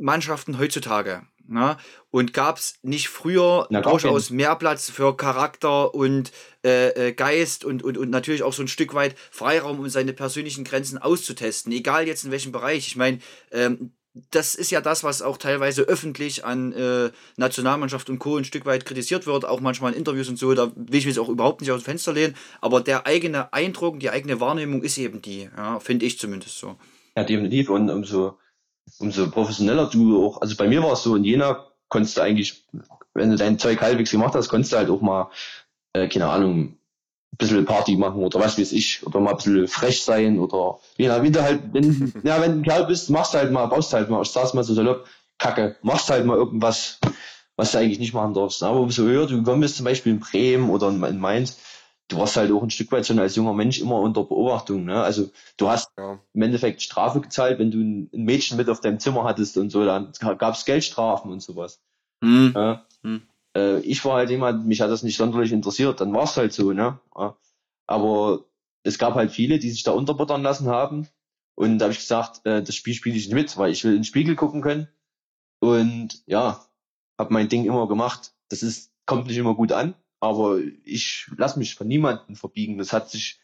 Mannschaften 0.00 0.58
heutzutage? 0.58 1.22
Na? 1.48 1.78
Und 2.10 2.32
gab 2.32 2.58
es 2.58 2.78
nicht 2.82 3.08
früher 3.08 3.66
Na, 3.70 3.80
durchaus 3.80 4.30
mehr 4.30 4.56
Platz 4.56 4.90
für 4.90 5.16
Charakter 5.16 5.94
und 5.94 6.32
äh, 6.64 7.08
äh, 7.08 7.12
Geist 7.12 7.64
und, 7.64 7.82
und, 7.82 7.98
und 7.98 8.10
natürlich 8.10 8.42
auch 8.42 8.52
so 8.52 8.62
ein 8.62 8.68
Stück 8.68 8.94
weit 8.94 9.14
Freiraum, 9.30 9.78
um 9.78 9.88
seine 9.88 10.12
persönlichen 10.12 10.64
Grenzen 10.64 10.98
auszutesten, 10.98 11.72
egal 11.72 12.06
jetzt 12.06 12.24
in 12.24 12.30
welchem 12.30 12.52
Bereich. 12.52 12.86
Ich 12.86 12.96
meine, 12.96 13.18
ähm, 13.52 13.92
das 14.30 14.54
ist 14.54 14.70
ja 14.70 14.80
das, 14.80 15.04
was 15.04 15.20
auch 15.20 15.36
teilweise 15.36 15.82
öffentlich 15.82 16.44
an 16.44 16.72
äh, 16.72 17.10
Nationalmannschaft 17.36 18.08
und 18.08 18.18
Co. 18.18 18.36
ein 18.36 18.44
Stück 18.44 18.64
weit 18.64 18.86
kritisiert 18.86 19.26
wird, 19.26 19.44
auch 19.44 19.60
manchmal 19.60 19.92
in 19.92 19.98
Interviews 19.98 20.28
und 20.28 20.38
so, 20.38 20.54
da 20.54 20.72
will 20.74 20.98
ich 20.98 21.06
mich 21.06 21.18
auch 21.18 21.28
überhaupt 21.28 21.60
nicht 21.60 21.70
aus 21.70 21.82
dem 21.82 21.84
Fenster 21.84 22.12
lehnen, 22.12 22.34
aber 22.60 22.80
der 22.80 23.06
eigene 23.06 23.52
Eindruck, 23.52 24.00
die 24.00 24.10
eigene 24.10 24.40
Wahrnehmung 24.40 24.82
ist 24.82 24.96
eben 24.98 25.20
die, 25.20 25.50
ja, 25.56 25.80
finde 25.80 26.06
ich 26.06 26.18
zumindest 26.18 26.58
so. 26.58 26.76
Ja, 27.16 27.24
definitiv. 27.24 27.70
Und 27.70 27.90
umso, 27.90 28.38
umso 28.98 29.30
professioneller 29.30 29.86
du 29.86 30.24
auch, 30.24 30.40
also 30.40 30.56
bei 30.56 30.68
mir 30.68 30.82
war 30.82 30.92
es 30.92 31.02
so, 31.02 31.16
in 31.16 31.24
Jena 31.24 31.64
konntest 31.88 32.16
du 32.16 32.22
eigentlich, 32.22 32.64
wenn 33.14 33.30
du 33.30 33.36
dein 33.36 33.58
Zeug 33.58 33.80
halbwegs 33.80 34.10
gemacht 34.10 34.34
hast, 34.34 34.48
konntest 34.48 34.72
du 34.72 34.76
halt 34.76 34.90
auch 34.90 35.00
mal, 35.00 35.30
äh, 35.92 36.08
keine 36.08 36.28
Ahnung, 36.28 36.58
ein 36.60 36.78
bisschen 37.38 37.64
Party 37.64 37.96
machen 37.96 38.22
oder 38.22 38.40
was 38.40 38.58
weiß 38.58 38.72
ich, 38.72 39.06
oder 39.06 39.20
mal 39.20 39.30
ein 39.30 39.36
bisschen 39.36 39.68
frech 39.68 40.02
sein 40.02 40.38
oder 40.38 40.78
je 40.96 41.08
nach, 41.08 41.22
wie 41.22 41.30
du 41.30 41.42
halt, 41.42 41.60
wenn, 41.72 42.12
ja, 42.24 42.40
wenn 42.40 42.52
du 42.52 42.58
ein 42.58 42.62
Kerl 42.62 42.86
bist, 42.86 43.10
machst 43.10 43.34
du 43.34 43.38
halt 43.38 43.52
mal, 43.52 43.66
baust 43.66 43.92
halt 43.92 44.08
mal, 44.08 44.22
ich 44.22 44.28
sag's 44.28 44.54
mal 44.54 44.64
so 44.64 44.74
salopp, 44.74 45.06
Kacke, 45.38 45.76
machst 45.82 46.08
halt 46.08 46.24
mal 46.24 46.36
irgendwas, 46.36 46.98
was 47.56 47.72
du 47.72 47.78
eigentlich 47.78 47.98
nicht 47.98 48.14
machen 48.14 48.34
darfst. 48.34 48.62
Aber 48.62 48.80
umso 48.80 49.02
höher 49.02 49.26
du 49.26 49.36
gekommen 49.36 49.60
bist, 49.60 49.76
zum 49.76 49.84
Beispiel 49.84 50.12
in 50.12 50.20
Bremen 50.20 50.70
oder 50.70 50.88
in 50.88 51.18
Mainz, 51.18 51.58
du 52.08 52.18
warst 52.18 52.36
halt 52.36 52.52
auch 52.52 52.62
ein 52.62 52.70
Stück 52.70 52.92
weit 52.92 53.06
schon 53.06 53.18
als 53.18 53.36
junger 53.36 53.52
Mensch 53.52 53.80
immer 53.80 54.00
unter 54.00 54.24
Beobachtung. 54.24 54.84
Ne? 54.84 55.02
Also 55.02 55.30
du 55.56 55.68
hast 55.68 55.90
Ja. 55.98 56.20
im 56.32 56.42
Endeffekt 56.42 56.82
Strafe 56.82 57.20
gezahlt, 57.20 57.58
wenn 57.58 57.70
du 57.70 57.78
ein 57.78 58.10
Mädchen 58.24 58.56
mit 58.56 58.68
auf 58.68 58.80
deinem 58.80 59.00
Zimmer 59.00 59.24
hattest 59.24 59.56
und 59.56 59.70
so, 59.70 59.84
dann 59.84 60.12
gab 60.38 60.54
es 60.54 60.64
Geldstrafen 60.64 61.30
und 61.32 61.42
sowas. 61.42 61.80
Hm. 62.22 62.52
Ja. 62.54 62.86
Hm. 63.02 63.22
Äh, 63.56 63.80
ich 63.80 64.04
war 64.04 64.16
halt 64.16 64.30
jemand, 64.30 64.66
mich 64.66 64.80
hat 64.80 64.90
das 64.90 65.02
nicht 65.02 65.16
sonderlich 65.16 65.52
interessiert, 65.52 66.00
dann 66.00 66.12
war 66.12 66.24
es 66.24 66.36
halt 66.36 66.52
so, 66.52 66.72
ne? 66.72 67.00
Ja. 67.16 67.36
Aber 67.86 68.44
es 68.82 68.98
gab 68.98 69.14
halt 69.14 69.30
viele, 69.30 69.58
die 69.58 69.70
sich 69.70 69.82
da 69.82 69.92
unterbuttern 69.92 70.42
lassen 70.42 70.68
haben. 70.68 71.08
Und 71.56 71.78
da 71.78 71.84
habe 71.86 71.92
ich 71.92 71.98
gesagt, 72.00 72.44
äh, 72.44 72.62
das 72.62 72.74
Spiel 72.74 72.94
spiele 72.94 73.16
ich 73.16 73.26
nicht 73.26 73.34
mit, 73.34 73.56
weil 73.56 73.72
ich 73.72 73.82
will 73.84 73.92
in 73.92 73.98
den 73.98 74.04
Spiegel 74.04 74.36
gucken 74.36 74.60
können. 74.60 74.88
Und 75.60 76.22
ja, 76.26 76.64
habe 77.18 77.32
mein 77.32 77.48
Ding 77.48 77.64
immer 77.64 77.88
gemacht. 77.88 78.34
Das 78.48 78.62
ist, 78.62 78.92
kommt 79.06 79.26
nicht 79.26 79.38
immer 79.38 79.54
gut 79.54 79.72
an, 79.72 79.94
aber 80.20 80.60
ich 80.84 81.30
lasse 81.36 81.58
mich 81.58 81.74
von 81.74 81.88
niemandem 81.88 82.36
verbiegen. 82.36 82.78
Das 82.78 82.92
hat 82.92 83.10
sich 83.10 83.40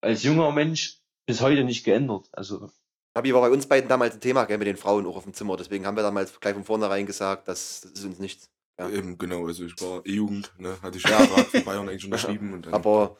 als 0.00 0.22
junger 0.22 0.52
Mensch 0.52 0.98
bis 1.26 1.40
heute 1.40 1.64
nicht 1.64 1.84
geändert. 1.84 2.28
Also 2.32 2.70
Fabi 3.14 3.34
war 3.34 3.40
bei 3.40 3.50
uns 3.50 3.66
beiden 3.66 3.88
damals 3.88 4.14
ein 4.14 4.20
Thema, 4.20 4.44
gell, 4.44 4.58
mit 4.58 4.68
den 4.68 4.76
Frauen 4.76 5.06
auch 5.06 5.16
auf 5.16 5.24
dem 5.24 5.34
Zimmer. 5.34 5.56
Deswegen 5.56 5.86
haben 5.86 5.96
wir 5.96 6.02
damals 6.02 6.38
gleich 6.40 6.54
von 6.54 6.64
vornherein 6.64 7.06
gesagt, 7.06 7.48
das, 7.48 7.80
das 7.82 7.92
ist 7.92 8.04
uns 8.04 8.18
nichts. 8.18 8.50
Ja. 8.78 8.88
Eben, 8.88 9.18
genau, 9.18 9.46
also 9.46 9.64
ich 9.64 9.78
war 9.80 10.00
E-Jugend, 10.06 10.52
ne, 10.58 10.78
hatte 10.80 10.96
ich 10.96 11.04
ja 11.08 11.18
Vertrag 11.18 11.46
für 11.46 11.60
Bayern 11.60 11.88
eigentlich 11.88 12.04
unterschrieben 12.04 12.54
und 12.54 12.66
dann 12.66 12.74
Aber 12.74 13.18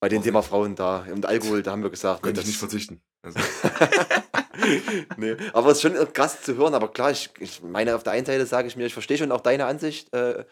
bei 0.00 0.08
dem 0.08 0.22
Thema 0.22 0.42
Frauen 0.42 0.74
da 0.74 1.06
und 1.10 1.24
Alkohol, 1.24 1.62
da 1.62 1.70
haben 1.70 1.82
wir 1.82 1.90
gesagt, 1.90 2.22
nee, 2.22 2.26
könnte 2.26 2.40
ich 2.40 2.48
nicht 2.48 2.58
verzichten. 2.58 3.00
Also, 3.22 3.38
nee. 5.16 5.36
Aber 5.52 5.70
es 5.70 5.76
ist 5.76 5.82
schon 5.82 6.12
krass 6.12 6.42
zu 6.42 6.56
hören. 6.56 6.74
Aber 6.74 6.88
klar, 6.88 7.12
ich, 7.12 7.30
ich 7.38 7.62
meine, 7.62 7.94
auf 7.94 8.02
der 8.02 8.12
einen 8.12 8.26
Seite 8.26 8.44
sage 8.46 8.66
ich 8.66 8.76
mir, 8.76 8.86
ich 8.86 8.92
verstehe 8.92 9.16
schon 9.16 9.30
auch 9.30 9.40
deine 9.40 9.66
Ansicht, 9.66 10.12
äh, 10.12 10.44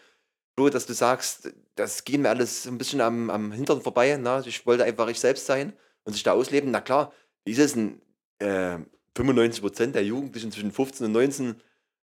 Flo, 0.61 0.69
dass 0.69 0.85
du 0.85 0.93
sagst, 0.93 1.51
das 1.73 2.03
ging 2.03 2.21
mir 2.21 2.29
alles 2.29 2.67
ein 2.67 2.77
bisschen 2.77 3.01
am, 3.01 3.31
am 3.31 3.51
Hintern 3.51 3.81
vorbei. 3.81 4.15
Na? 4.21 4.41
Ich 4.45 4.63
wollte 4.67 4.83
einfach 4.83 5.07
ich 5.07 5.19
selbst 5.19 5.47
sein 5.47 5.73
und 6.03 6.13
sich 6.13 6.21
da 6.21 6.33
ausleben. 6.33 6.69
Na 6.69 6.81
klar, 6.81 7.11
wie 7.45 7.51
ist 7.51 7.57
es 7.57 7.73
denn? 7.73 7.99
Äh, 8.37 8.77
95% 9.17 9.93
der 9.93 10.05
Jugendlichen 10.05 10.51
zwischen 10.51 10.71
15 10.71 11.07
und 11.07 11.13
19, 11.13 11.55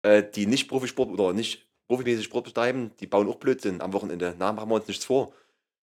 äh, 0.02 0.22
die 0.22 0.46
nicht 0.46 0.68
Profisport 0.68 1.11
oder 1.11 1.32
nicht 1.32 1.66
profimäßig 1.88 2.26
Sport 2.26 2.44
betreiben, 2.44 2.92
die 3.00 3.09
bauen 3.09 3.28
auch 3.28 3.36
Blödsinn 3.36 3.80
am 3.80 3.92
Wochenende. 3.92 4.36
Na, 4.38 4.52
machen 4.52 4.70
wir 4.70 4.76
uns 4.76 4.86
nichts 4.86 5.05
vor. 5.05 5.32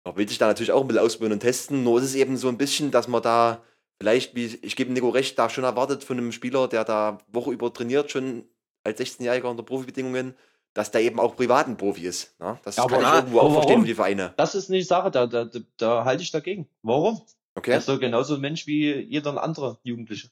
Man 0.04 0.16
will 0.16 0.28
sich 0.28 0.36
da 0.36 0.46
natürlich 0.46 0.72
auch 0.72 0.82
ein 0.82 0.88
bisschen 0.88 1.02
ausprobieren 1.02 1.32
und 1.32 1.40
testen. 1.40 1.82
Nur 1.82 1.98
ist 1.98 2.04
es 2.04 2.14
eben 2.14 2.36
so 2.36 2.48
ein 2.48 2.58
bisschen, 2.58 2.90
dass 2.90 3.08
man 3.08 3.22
da 3.22 3.62
vielleicht, 3.98 4.34
wie 4.34 4.58
ich 4.60 4.76
gebe 4.76 4.92
Nico 4.92 5.08
recht, 5.08 5.38
da 5.38 5.48
schon 5.48 5.64
erwartet 5.64 6.04
von 6.04 6.18
einem 6.18 6.32
Spieler, 6.32 6.68
der 6.68 6.84
da 6.84 7.18
Woche 7.28 7.52
über 7.52 7.72
trainiert, 7.72 8.10
schon 8.10 8.44
als 8.84 9.00
16-Jähriger 9.00 9.48
unter 9.48 9.62
Profibedingungen, 9.62 10.34
dass 10.74 10.90
der 10.90 11.02
eben 11.02 11.18
auch 11.20 11.36
privat 11.36 11.66
ein 11.66 11.76
Profi 11.76 12.02
ist. 12.06 12.38
Ne? 12.40 12.58
Das 12.64 12.76
Ja, 12.76 12.86
kann 12.86 13.00
ich 13.00 13.06
irgendwo 13.06 13.40
auch 13.40 13.52
verstehen 13.54 13.84
die 13.84 13.94
Vereine. 13.94 14.34
das 14.36 14.54
ist 14.54 14.70
eine 14.70 14.82
Sache, 14.82 15.10
da, 15.10 15.26
da, 15.26 15.44
da, 15.44 15.58
da 15.76 16.04
halte 16.04 16.22
ich 16.22 16.30
dagegen. 16.30 16.68
Warum? 16.82 17.20
Okay? 17.54 17.72
Er 17.72 17.78
ist 17.78 17.88
doch 17.88 17.98
genauso 17.98 18.34
ein 18.36 18.40
Mensch 18.40 18.66
wie 18.66 18.92
jeder 18.94 19.42
andere 19.42 19.78
Jugendliche. 19.82 20.30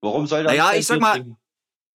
Warum 0.00 0.26
soll 0.26 0.40
er 0.40 0.44
Naja, 0.44 0.68
ein 0.68 0.80
ich 0.80 0.86
sag 0.86 1.00
mal, 1.00 1.14
trinken? 1.14 1.36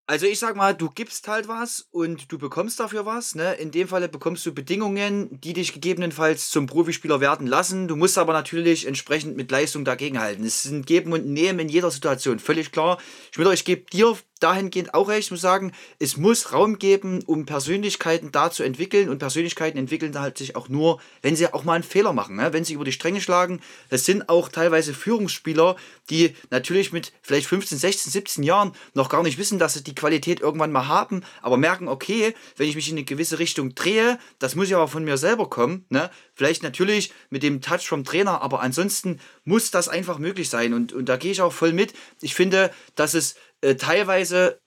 Also 0.06 0.26
ich 0.26 0.38
sag 0.38 0.58
mal, 0.58 0.74
du 0.76 0.90
gibst 0.90 1.30
halt 1.30 1.48
was 1.48 1.88
und 1.92 2.30
du 2.30 2.38
bekommst 2.38 2.78
dafür 2.78 3.06
was. 3.06 3.36
Ne? 3.36 3.54
In 3.54 3.72
dem 3.72 3.88
Falle 3.88 4.10
bekommst 4.10 4.46
du 4.46 4.54
Bedingungen, 4.54 5.40
die 5.40 5.54
dich 5.54 5.72
gegebenenfalls 5.74 6.50
zum 6.50 6.66
Profispieler 6.68 7.22
werden 7.22 7.48
lassen. 7.48 7.88
Du 7.88 7.96
musst 7.96 8.18
aber 8.18 8.34
natürlich 8.34 8.86
entsprechend 8.86 9.38
mit 9.38 9.50
Leistung 9.50 9.86
dagegenhalten. 9.86 10.44
Es 10.46 10.64
sind 10.64 10.86
Geben 10.88 11.14
und 11.14 11.26
Nehmen 11.28 11.60
in 11.60 11.70
jeder 11.70 11.90
Situation, 11.90 12.40
völlig 12.40 12.74
klar. 12.74 12.98
Schmieder, 13.32 13.54
ich 13.54 13.64
gebe 13.64 13.90
dir 13.92 14.18
dahingehend 14.44 14.94
auch 14.94 15.08
recht. 15.08 15.28
Ich 15.28 15.32
muss 15.32 15.42
sagen, 15.42 15.72
es 16.00 16.18
muss 16.18 16.52
Raum 16.52 16.78
geben, 16.78 17.24
um 17.26 17.46
Persönlichkeiten 17.46 18.32
da 18.32 18.52
zu 18.52 18.64
entwickeln. 18.64 19.10
Und 19.10 19.20
Persönlichkeiten 19.20 19.78
entwickeln 19.78 20.20
halt 20.20 20.38
sich 20.38 20.56
auch 20.56 20.70
nur, 20.70 21.00
wenn 21.22 21.36
sie 21.36 21.52
auch 21.54 21.64
mal 21.64 21.74
einen 21.74 21.84
Fehler 21.84 22.14
machen, 22.14 22.36
ne? 22.36 22.52
wenn 22.52 22.66
sie 22.66 22.74
über 22.74 22.86
die 22.86 22.92
Stränge 22.92 23.22
schlagen. 23.22 23.62
Das 23.90 24.06
sind 24.06 24.30
auch 24.30 24.50
teilweise 24.50 24.94
Führungsspieler, 24.94 25.76
die 26.10 26.36
natürlich 26.50 26.92
mit 26.92 27.14
vielleicht 27.22 27.48
15, 27.48 27.78
16, 27.78 28.12
17 28.12 28.44
Jahren 28.44 28.74
noch 28.94 29.10
gar 29.10 29.24
nicht 29.24 29.38
wissen, 29.38 29.60
dass 29.60 29.74
sie 29.74 29.84
die 29.84 29.96
Qualität 29.96 30.42
irgendwann 30.42 30.72
mal 30.72 30.88
haben, 30.88 31.24
aber 31.42 31.58
merken, 31.58 31.88
okay, 31.88 32.36
wenn 32.58 32.68
ich 32.68 32.76
mich 32.76 32.90
in 32.90 32.98
eine 32.98 33.06
gewisse 33.06 33.40
Richtung 33.40 33.76
drehe, 33.76 34.20
das 34.40 34.56
muss 34.56 34.70
ja 34.70 34.78
aber 34.78 34.88
von 34.88 35.04
mir 35.04 35.18
selber 35.18 35.50
kommen. 35.50 35.86
Ne? 35.90 36.10
Vielleicht 36.36 36.64
natürlich 36.64 37.14
mit 37.30 37.44
dem 37.44 37.62
Touch 37.62 37.88
vom 37.88 38.04
Trainer, 38.04 38.42
aber 38.42 38.62
ansonsten 38.62 39.20
muss 39.46 39.72
das 39.72 39.88
einfach 39.88 40.18
möglich 40.18 40.50
sein. 40.50 40.74
Und, 40.74 40.94
und 40.94 41.08
da 41.08 41.18
gehe 41.18 41.32
ich 41.32 41.42
auch 41.42 41.54
voll 41.54 41.74
mit. 41.74 41.94
Ich 42.22 42.36
finde, 42.36 42.72
dass 42.96 43.14
es 43.14 43.36
äh, 43.64 43.76
teilweise 43.76 44.60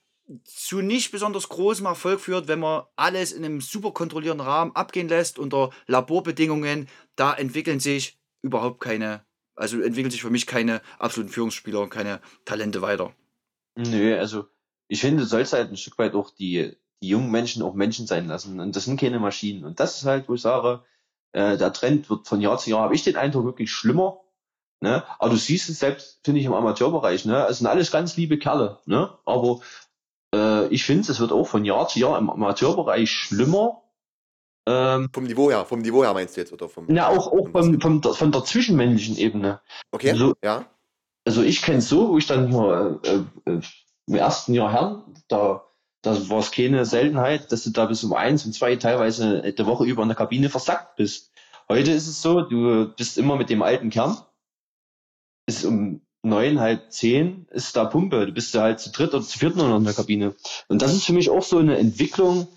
zu 0.45 0.81
nicht 0.81 1.13
besonders 1.13 1.49
großem 1.49 1.87
Erfolg 1.87 2.21
führt, 2.21 2.49
wenn 2.49 2.59
man 2.59 2.85
alles 2.97 3.33
in 3.33 3.45
einem 3.45 3.61
super 3.61 3.93
kontrollierten 3.93 4.41
Rahmen 4.41 4.75
abgehen 4.75 5.09
lässt 5.09 5.39
unter 5.39 5.71
Laborbedingungen. 5.87 6.89
Da 7.15 7.35
entwickeln 7.35 7.79
sich 7.79 8.19
überhaupt 8.43 8.81
keine, 8.81 9.25
also 9.55 9.81
entwickeln 9.81 10.11
sich 10.11 10.23
für 10.23 10.31
mich 10.31 10.47
keine 10.47 10.81
absoluten 10.99 11.33
Führungsspieler 11.33 11.81
und 11.81 11.91
keine 11.91 12.21
Talente 12.45 12.83
weiter. 12.83 13.15
Nö, 13.77 14.17
also 14.17 14.47
ich 14.89 15.01
finde, 15.01 15.23
du 15.23 15.29
sollst 15.29 15.53
halt 15.53 15.71
ein 15.71 15.77
Stück 15.77 15.99
weit 15.99 16.15
auch 16.15 16.31
die, 16.31 16.77
die 17.03 17.09
jungen 17.09 17.31
Menschen 17.31 17.63
auch 17.63 17.75
Menschen 17.75 18.07
sein 18.07 18.27
lassen. 18.27 18.59
Und 18.59 18.75
das 18.75 18.87
sind 18.87 18.99
keine 18.99 19.21
Maschinen. 19.21 19.65
Und 19.65 19.79
das 19.79 19.99
ist 19.99 20.07
halt, 20.07 20.29
wo 20.29 20.35
ich 20.35 20.43
sage, 20.43 20.83
äh, 21.33 21.57
der 21.59 21.73
Trend 21.73 22.09
wird 22.09 22.27
von 22.27 22.41
Jahr 22.41 22.59
zu 22.59 22.71
Jahr, 22.71 22.81
habe 22.81 22.95
ich 22.95 23.05
den 23.05 23.17
Eindruck, 23.17 23.45
wirklich 23.45 23.71
schlimmer. 23.71 24.23
Ne? 24.81 25.03
Aber 25.19 25.31
du 25.31 25.37
siehst 25.37 25.69
es 25.71 25.79
selbst, 25.79 26.21
finde 26.25 26.41
ich, 26.41 26.47
im 26.47 26.53
Amateurbereich. 26.55 27.25
Ne? 27.25 27.47
Es 27.49 27.59
sind 27.59 27.67
alles 27.67 27.91
ganz 27.91 28.17
liebe 28.17 28.39
Kerle. 28.39 28.79
Ne? 28.87 29.11
Aber 29.25 29.61
äh, 30.35 30.67
ich 30.69 30.85
finde, 30.85 31.11
es 31.11 31.19
wird 31.21 31.33
auch 31.33 31.47
von 31.47 31.65
Jahr 31.65 31.89
zu 31.89 31.99
Jahr 31.99 32.19
im 32.19 32.29
Amateurbereich 32.31 33.11
schlimmer. 33.11 33.83
Ähm, 34.69 35.09
Vom 35.13 35.25
Niveau 35.25 35.51
her, 35.51 35.65
vom 35.65 35.81
Niveau 35.81 36.03
her 36.03 36.13
meinst 36.13 36.37
du 36.37 36.41
jetzt? 36.41 36.53
Oder 36.53 36.69
vom, 36.69 36.87
na, 36.89 37.09
auch, 37.09 37.29
auch 37.29 37.49
vom, 37.51 37.81
vom, 37.81 38.01
der- 38.01 38.15
von 38.15 38.33
der 38.33 38.45
zwischenmännlichen 38.45 39.17
Ebene. 39.17 39.61
Okay, 39.93 40.15
so- 40.17 40.35
ja. 40.43 40.67
also 41.25 41.43
ich 41.43 41.63
kenne 41.63 41.79
es 41.79 41.89
so, 41.89 42.09
wo 42.09 42.19
ich 42.19 42.27
dann 42.27 42.49
hier 42.49 43.01
äh, 43.05 43.51
äh, 43.51 43.61
im 44.09 44.15
ersten 44.15 44.55
Jahr 44.55 44.73
Herren, 44.73 45.03
da, 45.29 45.65
da 46.03 46.29
war 46.29 46.41
es 46.41 46.51
keine 46.51 46.85
Seltenheit, 46.85 47.51
dass 47.53 47.63
du 47.65 47.71
da 47.71 47.87
bis 47.87 48.03
um 48.05 48.13
eins 48.13 48.45
und 48.45 48.53
zwei 48.55 48.75
teilweise 48.77 49.43
eine 49.43 49.67
Woche 49.67 49.85
über 49.85 50.03
in 50.03 50.09
der 50.09 50.17
Kabine 50.17 50.51
versackt 50.51 50.97
bist. 50.97 51.33
Heute 51.69 51.93
ist 51.93 52.09
es 52.09 52.21
so, 52.21 52.43
du 52.43 52.93
bist 52.97 53.19
immer 53.19 53.37
mit 53.37 53.51
dem 53.51 53.63
alten 53.63 53.91
Kern, 53.91 54.19
ist 55.47 55.65
um 55.65 56.01
neun, 56.23 56.61
halb 56.61 56.93
zehn, 56.93 57.47
ist 57.51 57.77
da 57.77 57.85
Pumpe, 57.85 58.27
du 58.27 58.33
bist 58.33 58.53
ja 58.55 58.63
halt 58.63 58.81
zu 58.81 58.91
dritt 58.91 59.15
oder 59.15 59.23
zu 59.23 59.39
viert 59.39 59.57
noch 59.57 59.77
in 59.77 59.85
der 59.85 59.95
Kabine. 59.95 60.35
Und 60.69 60.83
das 60.83 60.93
ist 60.93 61.05
für 61.05 61.13
mich 61.13 61.31
auch 61.31 61.43
so 61.43 61.59
eine 61.59 61.79
Entwicklung, 61.79 62.49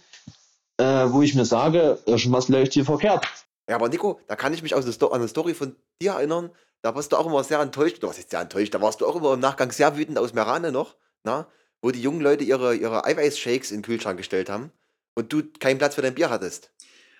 äh, 0.77 1.05
wo 1.09 1.21
ich 1.21 1.35
mir 1.35 1.45
sage, 1.45 1.99
irgendwas 2.05 2.49
läuft 2.49 2.73
hier 2.73 2.85
verkehrt. 2.85 3.25
Ja, 3.69 3.75
aber 3.75 3.89
Nico, 3.89 4.19
da 4.27 4.35
kann 4.35 4.53
ich 4.53 4.63
mich 4.63 4.75
an 4.75 4.83
eine 4.83 5.27
Story 5.27 5.53
von 5.53 5.75
dir 6.01 6.13
erinnern. 6.13 6.49
Da 6.81 6.95
warst 6.95 7.11
du 7.11 7.17
auch 7.17 7.27
immer 7.27 7.43
sehr 7.43 7.59
enttäuscht. 7.59 8.01
Du 8.01 8.07
warst 8.07 8.17
jetzt 8.17 8.31
sehr 8.31 8.39
enttäuscht. 8.39 8.73
Da 8.73 8.81
warst 8.81 9.01
du 9.01 9.05
auch 9.05 9.15
immer 9.15 9.33
im 9.33 9.39
Nachgang 9.39 9.71
sehr 9.71 9.95
wütend 9.95 10.17
aus 10.17 10.33
Merane 10.33 10.71
noch, 10.71 10.95
na? 11.23 11.47
wo 11.81 11.91
die 11.91 12.01
jungen 12.01 12.21
Leute 12.21 12.43
ihre, 12.43 12.75
ihre 12.75 13.05
Eiweißshakes 13.05 13.71
in 13.71 13.77
den 13.77 13.83
Kühlschrank 13.83 14.17
gestellt 14.17 14.49
haben 14.49 14.71
und 15.13 15.31
du 15.31 15.43
keinen 15.59 15.77
Platz 15.77 15.95
für 15.95 16.01
dein 16.01 16.15
Bier 16.15 16.29
hattest. 16.29 16.71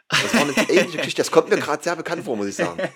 Das 0.10 0.34
war 0.34 0.42
eine 0.42 0.70
ähnliche 0.70 0.98
Geschichte. 0.98 1.22
Das 1.22 1.30
kommt 1.32 1.50
mir 1.50 1.58
gerade 1.58 1.84
sehr 1.84 1.96
bekannt 1.96 2.26
vor, 2.26 2.36
muss 2.36 2.48
ich 2.48 2.56
sagen. 2.56 2.80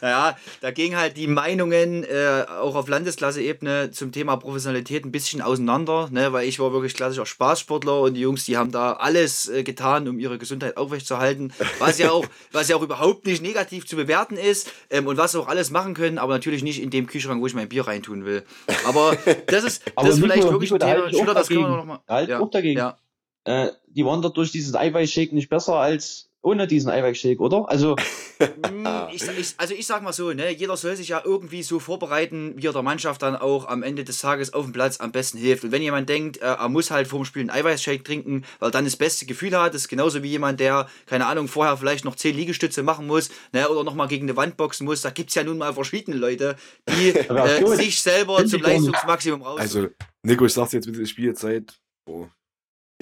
Naja, 0.00 0.36
da 0.60 0.72
gingen 0.72 0.96
halt 0.96 1.16
die 1.16 1.28
Meinungen 1.28 2.02
äh, 2.02 2.44
auch 2.48 2.74
auf 2.74 2.88
Landesklasse-Ebene 2.88 3.92
zum 3.92 4.10
Thema 4.10 4.34
Professionalität 4.36 5.04
ein 5.04 5.12
bisschen 5.12 5.40
auseinander, 5.40 6.08
ne? 6.10 6.32
weil 6.32 6.48
ich 6.48 6.58
war 6.58 6.72
wirklich 6.72 6.94
klassischer 6.94 7.24
Spaßsportler 7.24 8.00
und 8.00 8.14
die 8.14 8.20
Jungs, 8.20 8.44
die 8.44 8.56
haben 8.56 8.72
da 8.72 8.94
alles 8.94 9.48
äh, 9.48 9.62
getan, 9.62 10.08
um 10.08 10.18
ihre 10.18 10.38
Gesundheit 10.38 10.76
aufrechtzuerhalten, 10.76 11.52
was 11.78 11.98
ja 11.98 12.10
auch, 12.10 12.26
was 12.52 12.68
ja 12.68 12.74
auch 12.74 12.82
überhaupt 12.82 13.26
nicht 13.26 13.42
negativ 13.42 13.86
zu 13.86 13.94
bewerten 13.94 14.36
ist 14.36 14.72
ähm, 14.90 15.06
und 15.06 15.18
was 15.18 15.36
auch 15.36 15.46
alles 15.46 15.70
machen 15.70 15.94
können, 15.94 16.18
aber 16.18 16.32
natürlich 16.32 16.64
nicht 16.64 16.82
in 16.82 16.90
dem 16.90 17.06
Kühlschrank, 17.06 17.40
wo 17.40 17.46
ich 17.46 17.54
mein 17.54 17.68
Bier 17.68 17.86
reintun 17.86 18.24
will. 18.24 18.42
Aber 18.84 19.16
das 19.46 19.62
ist, 19.62 19.82
Aber 19.94 20.08
das 20.08 20.16
ist 20.16 20.22
Nico- 20.22 20.32
vielleicht 20.34 20.50
wirklich 20.50 20.72
Nico, 20.72 20.84
ein 20.84 20.94
Thema, 20.96 21.10
Schüler, 21.10 21.34
das 21.34 21.46
können 21.46 21.60
wir 21.60 21.66
dagegen. 21.68 21.76
noch 21.78 21.84
mal. 21.86 22.00
Da 22.08 22.14
halte 22.14 22.32
ich 22.32 22.38
ja, 22.38 22.44
auch 22.44 22.50
dagegen. 22.50 22.78
ja. 22.78 22.98
Äh, 23.44 23.68
die 23.86 24.04
waren 24.04 24.20
doch 24.20 24.32
durch 24.32 24.50
diesen 24.50 24.74
Eiweißshake 24.74 25.32
nicht 25.32 25.48
besser 25.48 25.74
als 25.76 26.28
ohne 26.42 26.66
diesen 26.66 26.90
Eiweißshake, 26.90 27.40
oder? 27.40 27.68
Also, 27.68 27.96
Mm, 28.42 28.86
Ich, 29.12 29.22
ich, 29.38 29.54
also 29.56 29.74
ich 29.74 29.86
sag 29.86 30.02
mal 30.02 30.12
so, 30.12 30.32
ne, 30.32 30.50
jeder 30.50 30.76
soll 30.76 30.96
sich 30.96 31.08
ja 31.08 31.22
irgendwie 31.24 31.62
so 31.62 31.78
vorbereiten, 31.78 32.54
wie 32.56 32.66
er 32.66 32.72
der 32.72 32.82
Mannschaft 32.82 33.22
dann 33.22 33.36
auch 33.36 33.68
am 33.68 33.82
Ende 33.82 34.04
des 34.04 34.20
Tages 34.20 34.52
auf 34.52 34.64
dem 34.64 34.72
Platz 34.72 35.00
am 35.00 35.12
besten 35.12 35.38
hilft. 35.38 35.64
Und 35.64 35.72
wenn 35.72 35.82
jemand 35.82 36.08
denkt, 36.08 36.38
äh, 36.38 36.46
er 36.46 36.68
muss 36.68 36.90
halt 36.90 37.06
vorm 37.06 37.24
Spiel 37.24 37.42
einen 37.42 37.50
Eiweißshake 37.50 38.02
trinken, 38.02 38.44
weil 38.58 38.68
er 38.68 38.72
dann 38.72 38.84
das 38.84 38.96
beste 38.96 39.26
Gefühl 39.26 39.56
hat, 39.58 39.74
das 39.74 39.82
ist 39.82 39.88
genauso 39.88 40.22
wie 40.22 40.28
jemand, 40.30 40.60
der, 40.60 40.88
keine 41.06 41.26
Ahnung, 41.26 41.48
vorher 41.48 41.76
vielleicht 41.76 42.04
noch 42.04 42.16
10 42.16 42.34
Liegestütze 42.34 42.82
machen 42.82 43.06
muss, 43.06 43.30
ne, 43.52 43.68
oder 43.68 43.84
nochmal 43.84 44.08
gegen 44.08 44.24
eine 44.26 44.36
Wand 44.36 44.56
boxen 44.56 44.84
muss. 44.86 45.02
Da 45.02 45.10
gibt's 45.10 45.34
ja 45.34 45.44
nun 45.44 45.58
mal 45.58 45.72
verschiedene 45.72 46.16
Leute, 46.16 46.56
die 46.88 47.10
äh, 47.10 47.76
sich 47.76 48.00
selber 48.00 48.38
find 48.38 48.50
zum. 48.50 48.62
Leistungsmaximum 48.62 49.42
raus. 49.42 49.60
Also, 49.60 49.88
Nico, 50.22 50.46
ich 50.46 50.52
sag's 50.52 50.70
dir 50.70 50.80
jetzt 50.80 51.08
spiele 51.10 51.28
jetzt 51.28 51.40
seit. 51.40 51.78
Oh, 52.06 52.26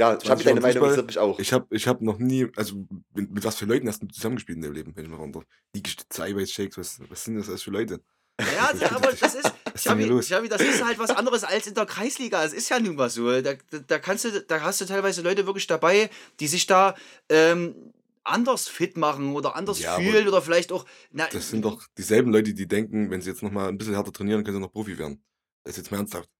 Ja, 0.01 0.13
ich 0.15 0.31
habe 0.31 0.43
20 0.43 0.45
deine 0.47 0.61
Meinung, 0.63 0.83
interessiert 0.83 1.07
mich 1.09 1.19
auch. 1.19 1.39
ich 1.39 1.53
habe 1.53 1.67
ich 1.77 1.87
hab 1.87 2.01
noch 2.01 2.19
nie, 2.19 2.49
also 2.57 2.75
mit, 3.13 3.31
mit 3.31 3.45
was 3.45 3.57
für 3.57 3.67
Leuten 3.67 3.87
hast 3.87 4.03
du 4.03 4.07
zusammengespielt 4.07 4.57
in 4.57 4.63
deinem 4.63 4.73
Leben, 4.73 4.97
wenn 4.97 5.05
ich 5.05 5.11
mal 5.11 5.19
runter. 5.19 5.43
Liegestütze, 5.75 6.23
Eiweißshakes, 6.23 6.79
was, 6.79 7.01
was 7.11 7.23
sind 7.25 7.37
das 7.37 7.51
alles 7.51 7.63
für 7.63 7.71
Leute? 7.71 8.01
Ja, 8.41 8.73
ja, 8.81 8.93
aber 8.97 9.13
das 9.13 9.35
ist, 9.35 9.53
Xavi? 9.75 10.09
Xavi, 10.21 10.49
das 10.49 10.63
ist 10.63 10.83
halt 10.83 10.99
was 10.99 11.11
anderes 11.11 11.45
als 11.45 11.67
in 11.67 11.75
der 11.75 11.85
Kreisliga. 11.85 12.43
Es 12.43 12.55
ist 12.55 12.71
ja 12.71 12.81
nun 12.81 12.97
mal 12.97 13.11
so. 13.11 13.43
Da, 13.43 13.53
da, 13.53 13.79
da 13.79 13.99
kannst 13.99 14.25
du, 14.25 14.41
da 14.41 14.63
hast 14.63 14.81
du 14.81 14.87
teilweise 14.87 15.21
Leute 15.21 15.45
wirklich 15.45 15.67
dabei, 15.67 16.09
die 16.41 16.47
sich 16.47 16.67
da 16.67 16.95
ähm, 17.29 17.93
anders 18.25 18.69
fit 18.69 18.97
machen 18.97 19.35
oder 19.35 19.55
anders 19.55 19.81
Ja, 19.81 19.97
fühlen 19.97 20.27
oder 20.27 20.41
vielleicht 20.41 20.73
auch. 20.73 20.87
Na, 21.11 21.27
Das 21.31 21.51
sind 21.51 21.63
doch 21.63 21.87
dieselben 21.99 22.33
Leute, 22.33 22.55
die 22.55 22.67
denken, 22.67 23.11
wenn 23.11 23.21
sie 23.21 23.29
jetzt 23.29 23.43
nochmal 23.43 23.69
ein 23.69 23.77
bisschen 23.77 23.93
härter 23.93 24.13
trainieren, 24.13 24.45
können 24.45 24.57
sie 24.57 24.63
noch 24.63 24.73
Profi 24.73 24.97
werden. 24.97 25.23
Das 25.63 25.73
ist 25.73 25.77
jetzt 25.77 25.91
mal 25.91 25.99
ernsthaft. 25.99 26.31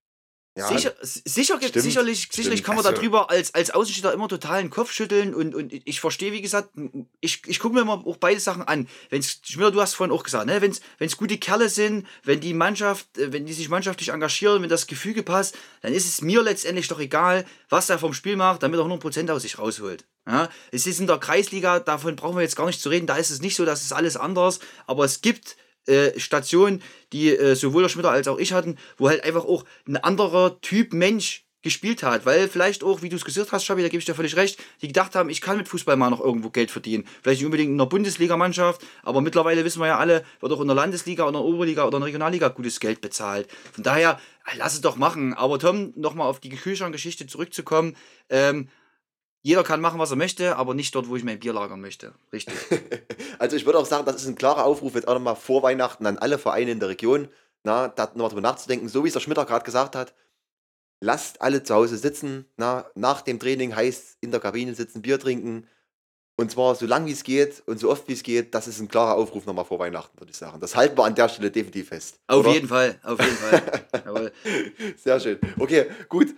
Ja, 0.57 0.67
Sicher, 0.67 0.93
sicher 1.01 1.57
gibt, 1.59 1.69
stimmt, 1.69 1.83
sicherlich, 1.85 2.27
sicherlich 2.29 2.59
stimmt. 2.59 2.63
kann 2.65 2.75
man 2.75 2.85
Also- 2.85 2.97
darüber 2.97 3.29
als, 3.29 3.53
als 3.53 3.71
Außenstehender 3.71 4.11
immer 4.13 4.27
totalen 4.27 4.69
Kopf 4.69 4.91
schütteln 4.91 5.33
und, 5.33 5.55
und 5.55 5.71
ich 5.71 6.01
verstehe, 6.01 6.33
wie 6.33 6.41
gesagt, 6.41 6.71
ich, 7.21 7.41
ich 7.47 7.59
gucke 7.59 7.73
mir 7.75 7.81
immer 7.81 8.05
auch 8.05 8.17
beide 8.17 8.41
Sachen 8.41 8.63
an. 8.63 8.89
Wenn's, 9.09 9.39
Schmier, 9.43 9.71
du 9.71 9.79
hast 9.79 9.93
vorhin 9.93 10.13
auch 10.13 10.23
gesagt, 10.23 10.47
ne, 10.47 10.61
wenn's, 10.61 10.81
wenn's 10.97 11.15
gute 11.15 11.37
Kerle 11.37 11.69
sind, 11.69 12.05
wenn 12.25 12.41
die 12.41 12.53
Mannschaft, 12.53 13.17
äh, 13.17 13.31
wenn 13.31 13.45
die 13.45 13.53
sich 13.53 13.69
mannschaftlich 13.69 14.09
engagieren, 14.09 14.61
wenn 14.61 14.67
das 14.69 14.87
Gefüge 14.87 15.23
passt, 15.23 15.55
dann 15.83 15.93
ist 15.93 16.05
es 16.05 16.21
mir 16.21 16.41
letztendlich 16.41 16.89
doch 16.89 16.99
egal, 16.99 17.45
was 17.69 17.89
er 17.89 17.97
vom 17.97 18.13
Spiel 18.13 18.35
macht, 18.35 18.61
damit 18.61 18.77
er 18.77 18.85
100% 18.85 19.31
aus 19.31 19.43
sich 19.43 19.57
rausholt. 19.57 20.03
Ja, 20.27 20.49
es 20.73 20.85
ist 20.85 20.99
in 20.99 21.07
der 21.07 21.17
Kreisliga, 21.17 21.79
davon 21.79 22.17
brauchen 22.17 22.35
wir 22.35 22.43
jetzt 22.43 22.57
gar 22.57 22.67
nicht 22.67 22.81
zu 22.81 22.89
reden, 22.89 23.07
da 23.07 23.15
ist 23.15 23.29
es 23.31 23.41
nicht 23.41 23.55
so, 23.55 23.63
das 23.63 23.83
ist 23.83 23.93
alles 23.93 24.17
anders, 24.17 24.59
aber 24.85 25.05
es 25.05 25.21
gibt 25.21 25.55
äh, 25.87 26.19
Stationen, 26.19 26.81
die 27.13 27.29
äh, 27.29 27.55
sowohl 27.55 27.83
der 27.83 27.89
Schmitter 27.89 28.11
als 28.11 28.27
auch 28.27 28.37
ich 28.37 28.53
hatten, 28.53 28.77
wo 28.97 29.09
halt 29.09 29.23
einfach 29.23 29.45
auch 29.45 29.65
ein 29.87 29.97
anderer 29.97 30.59
Typ 30.61 30.93
Mensch 30.93 31.45
gespielt 31.61 32.01
hat, 32.01 32.25
weil 32.25 32.47
vielleicht 32.47 32.83
auch, 32.83 33.01
wie 33.01 33.09
du 33.09 33.15
es 33.15 33.25
gesagt 33.25 33.51
hast, 33.51 33.65
Schabi, 33.65 33.83
da 33.83 33.87
gebe 33.87 33.99
ich 33.99 34.05
dir 34.05 34.15
völlig 34.15 34.35
recht, 34.35 34.61
die 34.81 34.87
gedacht 34.87 35.15
haben, 35.15 35.29
ich 35.29 35.41
kann 35.41 35.57
mit 35.57 35.67
Fußball 35.67 35.95
mal 35.95 36.09
noch 36.09 36.19
irgendwo 36.19 36.49
Geld 36.49 36.71
verdienen. 36.71 37.05
Vielleicht 37.21 37.41
nicht 37.41 37.45
unbedingt 37.45 37.69
in 37.69 37.77
der 37.77 37.85
Bundesligamannschaft, 37.85 38.81
aber 39.03 39.21
mittlerweile 39.21 39.63
wissen 39.63 39.79
wir 39.79 39.87
ja 39.87 39.97
alle, 39.97 40.25
wird 40.39 40.51
auch 40.51 40.61
in 40.61 40.67
der 40.67 40.75
Landesliga 40.75 41.23
oder 41.23 41.37
in 41.37 41.45
der 41.45 41.53
Oberliga 41.53 41.85
oder 41.85 41.97
in 41.97 42.01
der 42.01 42.07
Regionalliga 42.07 42.47
gutes 42.47 42.79
Geld 42.79 43.01
bezahlt. 43.01 43.47
Von 43.73 43.83
daher, 43.83 44.19
lass 44.57 44.73
es 44.73 44.81
doch 44.81 44.95
machen. 44.95 45.33
Aber 45.33 45.59
Tom, 45.59 45.93
nochmal 45.95 46.27
auf 46.27 46.39
die 46.39 46.49
Kühlschrankgeschichte 46.49 47.27
zurückzukommen, 47.27 47.95
ähm, 48.29 48.67
jeder 49.43 49.63
kann 49.63 49.81
machen, 49.81 49.99
was 49.99 50.11
er 50.11 50.17
möchte, 50.17 50.55
aber 50.55 50.73
nicht 50.73 50.93
dort, 50.93 51.09
wo 51.09 51.15
ich 51.15 51.23
mein 51.23 51.39
Bier 51.39 51.53
lagern 51.53 51.81
möchte. 51.81 52.13
Richtig. 52.31 52.55
Also 53.39 53.55
ich 53.55 53.65
würde 53.65 53.79
auch 53.79 53.87
sagen, 53.87 54.05
das 54.05 54.17
ist 54.17 54.27
ein 54.27 54.35
klarer 54.35 54.65
Aufruf 54.65 54.93
jetzt 54.93 55.07
auch 55.07 55.15
nochmal 55.15 55.35
vor 55.35 55.63
Weihnachten 55.63 56.05
an 56.05 56.19
alle 56.19 56.37
Vereine 56.37 56.69
in 56.69 56.79
der 56.79 56.89
Region, 56.89 57.27
na, 57.63 57.87
da 57.87 58.05
nochmal 58.05 58.29
drüber 58.29 58.41
nachzudenken, 58.41 58.87
so 58.87 59.03
wie 59.03 59.07
es 59.07 59.13
der 59.13 59.19
Schmitter 59.19 59.45
gerade 59.45 59.65
gesagt 59.65 59.95
hat. 59.95 60.13
Lasst 60.99 61.41
alle 61.41 61.63
zu 61.63 61.73
Hause 61.73 61.97
sitzen, 61.97 62.45
na, 62.57 62.85
nach 62.93 63.21
dem 63.21 63.39
Training 63.39 63.75
heißt 63.75 64.17
in 64.21 64.29
der 64.29 64.39
Kabine 64.39 64.75
sitzen, 64.75 65.01
Bier 65.01 65.19
trinken. 65.19 65.67
Und 66.35 66.51
zwar 66.51 66.75
so 66.75 66.85
lang 66.85 67.07
wie 67.07 67.11
es 67.11 67.23
geht 67.23 67.63
und 67.65 67.79
so 67.79 67.89
oft 67.89 68.07
wie 68.07 68.13
es 68.13 68.21
geht, 68.21 68.53
das 68.53 68.67
ist 68.67 68.79
ein 68.79 68.87
klarer 68.87 69.15
Aufruf 69.15 69.47
nochmal 69.47 69.65
vor 69.65 69.79
Weihnachten, 69.79 70.19
würde 70.19 70.31
ich 70.31 70.37
sagen. 70.37 70.59
Das 70.59 70.75
halten 70.75 70.95
wir 70.97 71.05
an 71.05 71.15
der 71.15 71.29
Stelle 71.29 71.49
definitiv 71.49 71.89
fest. 71.89 72.19
Auf 72.27 72.41
oder? 72.41 72.53
jeden 72.53 72.67
Fall, 72.67 72.99
auf 73.03 73.19
jeden 73.19 73.35
Fall. 73.37 73.85
Jawohl. 74.05 74.31
Sehr 74.97 75.19
schön. 75.19 75.39
Okay, 75.57 75.87
gut. 76.09 76.35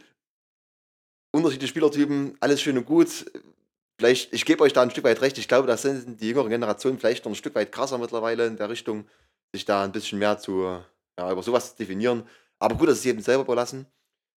Unterschiedliche 1.35 1.71
Spielertypen, 1.71 2.37
alles 2.41 2.61
schön 2.61 2.77
und 2.77 2.85
gut. 2.85 3.25
Vielleicht, 3.97 4.31
ich 4.33 4.45
gebe 4.45 4.61
euch 4.61 4.71
da 4.71 4.83
ein 4.83 4.91
Stück 4.91 5.03
weit 5.03 5.19
recht. 5.21 5.35
Ich 5.39 5.47
glaube, 5.47 5.67
da 5.67 5.77
sind 5.77 6.21
die 6.21 6.27
jüngeren 6.27 6.51
Generationen 6.51 6.99
vielleicht 6.99 7.25
noch 7.25 7.31
ein 7.31 7.35
Stück 7.35 7.55
weit 7.55 7.71
krasser 7.71 7.97
mittlerweile 7.97 8.45
in 8.45 8.55
der 8.55 8.69
Richtung, 8.69 9.07
sich 9.51 9.65
da 9.65 9.83
ein 9.83 9.91
bisschen 9.91 10.19
mehr 10.19 10.37
zu, 10.37 10.61
ja, 11.17 11.31
über 11.31 11.41
sowas 11.41 11.71
zu 11.71 11.77
definieren. 11.77 12.27
Aber 12.59 12.75
gut, 12.75 12.87
das 12.87 12.99
ist 12.99 13.05
jedem 13.05 13.23
selber 13.23 13.45
überlassen. 13.45 13.87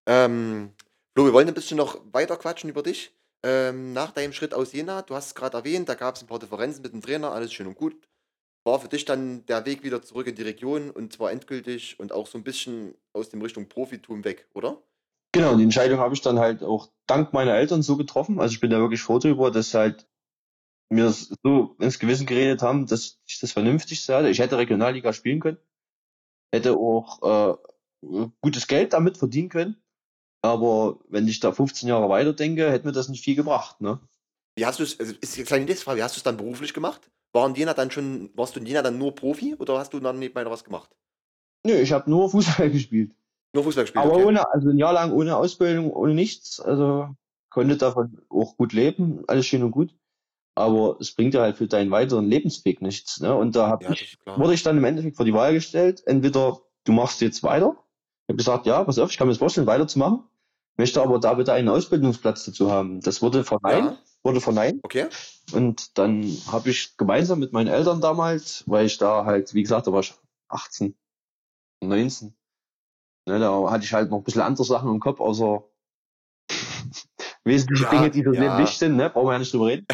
Ähm, 0.07 0.73
Flo, 1.15 1.27
wir 1.27 1.35
wollen 1.35 1.49
ein 1.49 1.53
bisschen 1.53 1.77
noch 1.77 2.01
weiter 2.13 2.39
quatschen 2.39 2.71
über 2.71 2.83
dich. 2.83 3.15
Ähm, 3.43 3.93
nach 3.93 4.13
deinem 4.13 4.33
Schritt 4.33 4.55
aus 4.55 4.73
Jena, 4.73 5.03
du 5.03 5.15
hast 5.15 5.27
es 5.27 5.35
gerade 5.35 5.59
erwähnt, 5.59 5.91
da 5.91 5.95
gab 5.97 6.17
es 6.17 6.23
ein 6.23 6.29
paar 6.29 6.39
Differenzen 6.39 6.81
mit 6.81 6.95
dem 6.95 7.03
Trainer, 7.03 7.33
alles 7.33 7.53
schön 7.53 7.67
und 7.67 7.77
gut. 7.77 7.95
War 8.65 8.81
für 8.81 8.89
dich 8.89 9.05
dann 9.05 9.45
der 9.45 9.67
Weg 9.67 9.83
wieder 9.83 10.01
zurück 10.01 10.29
in 10.29 10.35
die 10.35 10.43
Region 10.43 10.91
und 10.91 11.13
zwar 11.13 11.31
endgültig 11.31 12.01
und 12.01 12.13
auch 12.13 12.27
so 12.27 12.39
ein 12.39 12.45
bisschen 12.45 12.95
aus 13.13 13.29
dem 13.29 13.43
Richtung 13.43 13.69
Profitum 13.69 14.25
weg, 14.25 14.49
oder? 14.55 14.83
Genau, 15.33 15.57
die 15.57 15.63
Entscheidung 15.63 15.99
habe 15.99 16.15
ich 16.15 16.21
dann 16.21 16.39
halt 16.39 16.63
auch 16.63 16.91
dank 17.07 17.33
meiner 17.33 17.55
Eltern 17.55 17.83
so 17.83 17.97
getroffen. 17.97 18.41
Also 18.41 18.55
ich 18.55 18.61
bin 18.61 18.71
da 18.71 18.79
wirklich 18.79 19.03
froh 19.03 19.19
drüber, 19.19 19.51
dass 19.51 19.75
halt 19.75 20.07
mir 20.89 21.11
so 21.11 21.77
ins 21.79 21.99
Gewissen 21.99 22.27
geredet 22.27 22.63
haben, 22.63 22.87
dass 22.87 23.19
ich 23.27 23.41
das 23.41 23.53
Vernünftigste 23.53 24.15
hatte. 24.15 24.29
Ich 24.29 24.39
hätte 24.39 24.59
Regionalliga 24.59 25.13
spielen 25.13 25.41
können, 25.41 25.59
hätte 26.53 26.77
auch 26.77 27.59
äh, 28.03 28.29
gutes 28.41 28.67
Geld 28.67 28.93
damit 28.93 29.19
verdienen 29.19 29.49
können. 29.49 29.77
Aber 30.43 31.01
wenn 31.09 31.27
ich 31.27 31.41
da 31.41 31.53
15 31.53 31.89
Jahre 31.89 32.09
weiterdenke, 32.09 32.71
hätte 32.71 32.87
mir 32.87 32.93
das 32.93 33.09
nicht 33.09 33.25
viel 33.25 33.35
gebracht. 33.35 33.81
Ne? 33.81 33.99
Wie 34.57 34.65
hast 34.65 34.79
du 34.79 34.85
es, 34.85 34.99
also 35.01 35.15
ist 35.21 35.37
jetzt 35.37 35.53
eine 35.53 35.75
Frage, 35.75 35.99
wie 35.99 36.03
hast 36.03 36.15
du 36.15 36.19
es 36.19 36.23
dann 36.23 36.37
beruflich 36.37 36.73
gemacht? 36.73 37.11
War 37.33 37.49
in 37.49 37.55
Jena 37.55 37.75
dann 37.75 37.91
schon, 37.91 38.31
warst 38.35 38.55
du 38.55 38.61
in 38.61 38.67
Jena 38.67 38.83
dann 38.83 38.99
nur 38.99 39.15
Profi 39.15 39.57
oder 39.57 39.79
hast 39.79 39.93
du 39.93 40.01
dann 40.01 40.19
nebenbei 40.19 40.45
noch 40.45 40.53
was 40.53 40.65
gemacht? 40.65 40.95
Nö, 41.67 41.75
ich 41.75 41.93
habe 41.93 42.09
nur 42.09 42.31
Fußball 42.31 42.71
gespielt. 42.73 43.13
Nur 43.57 43.65
Fußball 43.65 43.85
gespielt? 43.85 44.05
Aber 44.05 44.17
okay. 44.17 44.25
ohne, 44.25 44.53
also 44.53 44.69
ein 44.69 44.77
Jahr 44.77 44.93
lang 44.93 45.13
ohne 45.13 45.35
Ausbildung, 45.35 45.91
ohne 45.91 46.13
nichts. 46.13 46.61
Also 46.61 47.09
konnte 47.49 47.79
davon 47.79 48.21
auch 48.29 48.55
gut 48.59 48.75
leben, 48.75 49.25
alles 49.29 49.47
schön 49.47 49.63
und 49.63 49.71
gut. 49.71 49.95
Aber 50.55 50.99
es 51.01 51.13
bringt 51.13 51.33
ja 51.33 51.41
halt 51.41 51.57
für 51.57 51.67
deinen 51.67 51.91
weiteren 51.91 52.27
Lebensweg 52.27 52.83
nichts. 52.83 53.21
Ne? 53.21 53.35
Und 53.35 53.57
da 53.57 53.69
hab 53.69 53.83
Ja, 53.83 53.93
ich, 53.93 54.19
wurde 54.27 54.53
ich 54.53 54.63
dann 54.63 54.77
im 54.77 54.85
Endeffekt 54.85 55.17
vor 55.17 55.25
die 55.25 55.33
Wahl 55.33 55.55
gestellt, 55.55 56.03
entweder 56.07 56.61
du 56.85 56.93
machst 56.93 57.23
jetzt 57.23 57.43
weiter. 57.43 57.77
Ich 58.27 58.33
habe 58.33 58.37
gesagt, 58.37 58.67
ja, 58.67 58.85
pass 58.85 58.99
auf, 58.99 59.11
ich 59.11 59.17
kann 59.17 59.27
mir 59.27 59.33
das 59.33 59.39
vorstellen, 59.39 59.67
weiterzumachen. 59.67 60.25
Möchte 60.77 61.01
aber 61.01 61.19
da 61.19 61.33
bitte 61.33 61.55
einen 61.55 61.71
Ausbildungsplatz 61.71 62.45
dazu 62.45 62.71
haben. 62.71 63.01
Das 63.01 63.23
wurde 63.23 63.43
verneint, 63.43 63.93
Ja. 63.93 63.99
wurde 64.23 64.43
verneint. 64.43 64.81
Okay. 64.83 65.07
Und 65.53 65.97
dann 65.97 66.31
habe 66.53 66.69
ich 66.69 66.99
gemeinsam 66.99 67.39
mit 67.39 67.55
meinen 67.55 67.69
Eltern 67.69 68.03
damals, 68.03 68.65
weil 68.67 68.85
ich 68.85 68.99
da 68.99 69.25
halt, 69.25 69.55
wie 69.55 69.63
gesagt, 69.63 69.87
da 69.87 69.93
war 69.93 70.01
ich 70.01 70.13
18, 70.49 70.95
19. 71.83 72.35
Ne, 73.27 73.39
da 73.41 73.71
hatte 73.71 73.85
ich 73.85 73.93
halt 73.93 74.11
noch 74.11 74.19
ein 74.19 74.25
bisschen 74.25 74.43
andere 74.43 74.65
Sachen 74.65 74.91
im 74.91 75.01
Kopf, 75.01 75.21
außer 75.21 75.65
wesentliche 77.45 77.85
Ja, 77.85 77.91
Dinge, 77.91 78.11
die 78.11 78.23
fürs 78.23 78.37
ja. 78.37 78.59
Wichtig 78.59 78.79
sind, 78.79 78.97
ne? 78.97 79.11
brauchen 79.11 79.27
wir 79.29 79.33
ja 79.33 79.39
nicht 79.39 79.53
drüber 79.53 79.67
reden. 79.67 79.87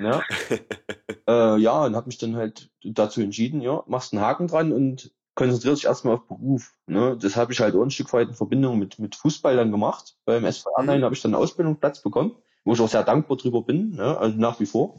Ja, 0.00 0.26
äh, 1.28 1.58
ja 1.58 1.84
und 1.84 1.96
habe 1.96 2.06
mich 2.06 2.18
dann 2.18 2.36
halt 2.36 2.70
dazu 2.82 3.20
entschieden, 3.20 3.60
ja, 3.60 3.84
machst 3.86 4.12
einen 4.12 4.22
Haken 4.22 4.48
dran 4.48 4.72
und 4.72 5.14
konzentrierst 5.34 5.82
dich 5.82 5.86
erstmal 5.88 6.14
auf 6.16 6.26
Beruf. 6.26 6.76
Ne? 6.86 7.16
Das 7.20 7.36
habe 7.36 7.52
ich 7.52 7.60
halt 7.60 7.74
auch 7.74 7.82
ein 7.82 7.90
Stück 7.90 8.12
weit 8.12 8.28
in 8.28 8.34
Verbindung 8.34 8.78
mit, 8.78 8.98
mit 8.98 9.16
Fußball 9.16 9.56
dann 9.56 9.70
gemacht. 9.70 10.16
Beim 10.24 10.44
SV 10.44 10.70
Arnheim 10.76 11.00
Mhm. 11.00 11.04
habe 11.04 11.14
ich 11.14 11.22
dann 11.22 11.34
einen 11.34 11.42
Ausbildungsplatz 11.42 12.02
bekommen, 12.02 12.36
wo 12.64 12.72
ich 12.74 12.80
auch 12.80 12.88
sehr 12.88 13.04
dankbar 13.04 13.36
drüber 13.36 13.62
bin, 13.62 13.90
ne? 13.92 14.16
also 14.18 14.36
nach 14.38 14.60
wie 14.60 14.66
vor. 14.66 14.96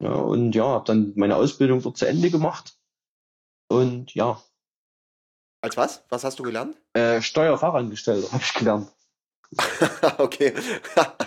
Ja, 0.00 0.12
und 0.12 0.54
ja, 0.54 0.64
habe 0.66 0.84
dann 0.86 1.12
meine 1.16 1.36
Ausbildung 1.36 1.82
dort 1.82 1.96
zu 1.98 2.06
Ende 2.06 2.30
gemacht. 2.30 2.78
Und 3.68 4.14
ja, 4.14 4.40
Als 5.62 5.76
was? 5.76 6.04
Was 6.08 6.24
hast 6.24 6.38
du 6.38 6.42
gelernt? 6.42 6.76
äh, 6.94 7.20
Steuerfachangestellter 7.20 8.32
habe 8.32 8.42
ich 8.42 8.54
gelernt. 8.54 8.90
okay. 10.18 10.54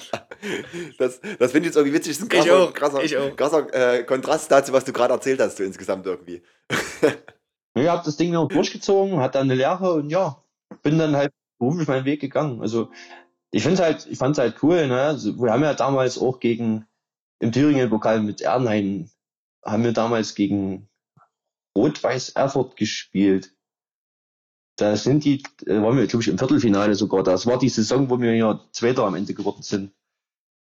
das 0.98 1.20
das 1.20 1.52
finde 1.52 1.60
ich 1.60 1.66
jetzt 1.66 1.76
irgendwie 1.76 1.94
witzig. 1.94 2.18
Das 2.18 2.24
ist 2.26 2.32
ein 2.34 2.40
Ich 2.40 2.46
krasser, 2.46 2.64
auch, 2.64 2.74
krasser, 2.74 3.04
ich 3.04 3.18
auch. 3.18 3.36
krasser 3.36 3.74
äh, 3.74 4.04
Kontrast 4.04 4.52
dazu, 4.52 4.72
was 4.74 4.86
du 4.86 4.94
gerade 4.94 5.14
erzählt 5.14 5.40
hast, 5.42 5.58
so 5.58 5.64
insgesamt 5.64 6.06
irgendwie. 6.06 6.42
Ja, 7.76 7.82
ich 7.82 7.90
habe 7.90 8.06
das 8.06 8.18
Ding 8.18 8.32
noch 8.32 8.50
durchgezogen, 8.50 9.20
hatte 9.20 9.40
dann 9.40 9.48
eine 9.48 9.56
Lehre 9.56 9.94
und 9.94 10.12
ja, 10.12 10.44
bin 10.84 11.00
dann 11.00 11.16
halt 11.16 11.34
beruflich 11.58 11.88
meinen 11.88 12.06
Weg 12.06 12.22
gegangen. 12.22 12.62
Also 12.62 12.92
ich 13.50 13.64
finde 13.64 13.82
halt, 13.82 14.06
ich 14.06 14.20
fand's 14.20 14.38
halt 14.38 14.62
cool, 14.62 14.88
ne? 14.88 15.02
Also, 15.02 15.36
wir 15.42 15.52
haben 15.52 15.64
ja 15.64 15.74
damals 15.74 16.20
auch 16.20 16.40
gegen 16.40 16.86
im 17.40 17.52
Thüringen-Pokal 17.52 18.22
mit 18.22 18.42
Ernheim 18.42 19.10
haben 19.66 19.84
wir 19.84 19.94
damals 19.94 20.36
gegen 20.36 20.88
Rot-Weiß 21.76 22.30
Erfurt 22.30 22.76
gespielt. 22.76 23.53
Da 24.76 24.96
sind 24.96 25.24
die, 25.24 25.44
äh, 25.66 25.82
waren 25.82 25.98
wir, 25.98 26.08
glaube 26.08 26.24
ich, 26.24 26.30
im 26.30 26.38
Viertelfinale 26.38 26.96
sogar. 26.96 27.24
Das 27.24 27.46
war 27.46 27.60
die 27.60 27.70
Saison, 27.70 28.10
wo 28.10 28.20
wir 28.20 28.36
ja 28.36 28.60
Zweiter 28.72 29.06
am 29.06 29.16
Ende 29.16 29.34
geworden 29.34 29.62
sind. 29.62 29.94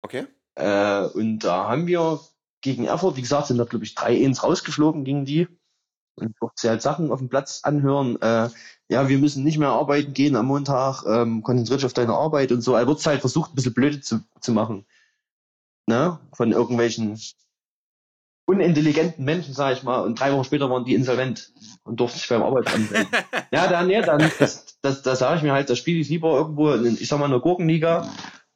Okay. 0.01 0.25
Äh, 0.55 1.05
und 1.05 1.39
da 1.39 1.69
haben 1.69 1.87
wir 1.87 2.19
gegen 2.61 2.85
Erfurt, 2.85 3.15
wie 3.15 3.21
gesagt, 3.21 3.47
sind 3.47 3.57
da, 3.57 3.65
glaube 3.65 3.85
ich, 3.85 3.95
3-1 3.95 4.41
rausgeflogen 4.41 5.03
gegen 5.03 5.25
die. 5.25 5.47
Und 6.15 6.35
durfte 6.39 6.69
halt 6.69 6.81
Sachen 6.81 7.11
auf 7.11 7.19
dem 7.19 7.29
Platz 7.29 7.61
anhören. 7.63 8.21
Äh, 8.21 8.49
ja, 8.89 9.07
wir 9.07 9.17
müssen 9.17 9.43
nicht 9.43 9.57
mehr 9.57 9.69
arbeiten 9.69 10.13
gehen 10.13 10.35
am 10.35 10.47
Montag, 10.47 11.03
ähm, 11.07 11.41
konzentriert 11.41 11.79
dich 11.79 11.85
auf 11.85 11.93
deine 11.93 12.13
Arbeit 12.13 12.51
und 12.51 12.61
so. 12.61 12.75
Er 12.75 12.87
wird 12.87 13.05
halt 13.05 13.21
versucht, 13.21 13.51
ein 13.51 13.55
bisschen 13.55 13.73
blöde 13.73 14.01
zu, 14.01 14.21
zu 14.39 14.51
machen. 14.51 14.85
Ne? 15.87 16.19
Von 16.33 16.51
irgendwelchen 16.51 17.19
unintelligenten 18.45 19.23
Menschen, 19.23 19.53
sag 19.53 19.73
ich 19.73 19.83
mal. 19.83 20.01
Und 20.01 20.19
drei 20.19 20.33
Wochen 20.33 20.43
später 20.43 20.69
waren 20.69 20.85
die 20.85 20.95
insolvent 20.95 21.51
und 21.83 21.99
durften 21.99 22.19
sich 22.19 22.27
beim 22.29 22.43
Arbeit 22.43 22.73
anmelden. 22.73 23.07
ja, 23.51 23.67
dann, 23.67 23.89
ja, 23.89 24.01
dann, 24.01 24.31
das, 24.39 24.77
das, 24.81 25.01
das 25.01 25.19
sage 25.19 25.37
ich 25.37 25.43
mir 25.43 25.53
halt, 25.53 25.69
das 25.69 25.77
spiele 25.77 25.99
ich 25.99 26.09
lieber 26.09 26.33
irgendwo, 26.33 26.71
in, 26.71 26.97
ich 26.99 27.07
sag 27.07 27.19
mal, 27.19 27.25
in 27.25 27.31
der 27.31 27.39
Gurkenliga. 27.39 28.09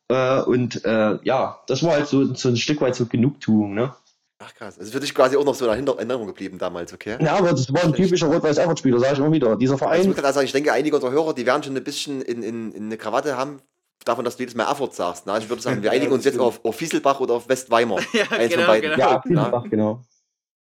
Äh, 0.10 0.42
und 0.42 0.84
äh, 0.86 1.18
ja, 1.24 1.62
das 1.68 1.84
war 1.84 1.94
halt 1.94 2.08
so, 2.08 2.34
so 2.34 2.50
ein 2.50 2.58
Stück 2.58 2.82
weit 2.82 2.96
so 2.96 3.06
Genugtuung, 3.06 3.74
ne? 3.74 3.94
Ach 4.40 4.54
krass. 4.54 4.78
Also 4.78 4.92
für 4.92 5.00
dich 5.00 5.16
quasi 5.16 5.38
auch 5.38 5.46
noch 5.46 5.56
so 5.56 5.68
eine 5.68 5.88
Erinnerung 5.88 6.28
geblieben 6.28 6.58
damals, 6.58 6.94
okay? 6.94 7.18
Ja, 7.22 7.38
aber 7.38 7.52
das 7.52 7.72
war 7.74 7.84
ein 7.84 7.94
typischer 7.94 8.28
Rot-Weiß-Erfurt-Spieler, 8.28 9.00
sage 9.00 9.14
ich 9.14 9.20
immer 9.20 9.32
wieder. 9.32 9.56
Dieser 9.56 9.74
Also 9.74 9.86
ich 9.86 10.14
Verein, 10.14 10.34
sagen, 10.34 10.46
ich 10.46 10.52
denke, 10.52 10.74
einige 10.74 10.96
unserer 10.96 11.12
Hörer, 11.12 11.34
die 11.34 11.46
werden 11.46 11.64
schon 11.64 11.76
ein 11.76 11.84
bisschen 11.84 12.22
in, 12.22 12.44
in, 12.44 12.72
in 12.74 12.86
eine 12.86 12.98
Krawatte 12.98 13.38
haben, 13.38 13.62
davon, 14.06 14.24
dass 14.26 14.38
du 14.38 14.44
jedes 14.44 14.56
Mal 14.56 14.66
Erfurt 14.66 14.94
sagst. 14.94 15.26
Na, 15.26 15.38
ich 15.38 15.50
würde 15.50 15.62
sagen, 15.62 15.82
wir 15.84 15.92
einigen 15.92 16.12
uns 16.12 16.26
jetzt 16.26 16.40
auf, 16.40 16.64
auf 16.64 16.76
Fieselbach 16.76 17.20
oder 17.20 17.36
auf 17.36 17.50
Westweimar. 17.50 18.00
Ja, 18.14 18.24
Eins 18.32 18.54
von 18.54 18.62
genau, 18.62 18.68
beiden. 18.68 18.92
genau. 18.92 19.10
ja, 19.12 19.22
Vielfach, 19.22 19.70
genau. 19.70 20.02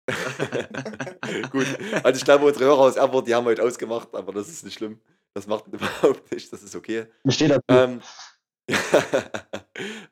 Gut. 1.51 1.65
Also 2.03 2.17
ich 2.19 2.25
glaube, 2.25 2.45
unsere 2.45 2.65
Hörer 2.65 2.79
aus 2.79 2.95
Erfurt, 2.95 3.27
die 3.27 3.33
haben 3.33 3.45
heute 3.45 3.63
ausgemacht, 3.63 4.09
aber 4.13 4.33
das 4.33 4.49
ist 4.49 4.63
nicht 4.63 4.75
schlimm. 4.75 4.99
Das 5.33 5.47
macht 5.47 5.65
überhaupt 5.67 6.31
nichts, 6.31 6.51
das 6.51 6.61
ist 6.63 6.75
okay. 6.75 7.07
Mir 7.23 7.31
steht 7.31 7.51
dazu. 7.51 7.63
Ähm, 7.69 8.01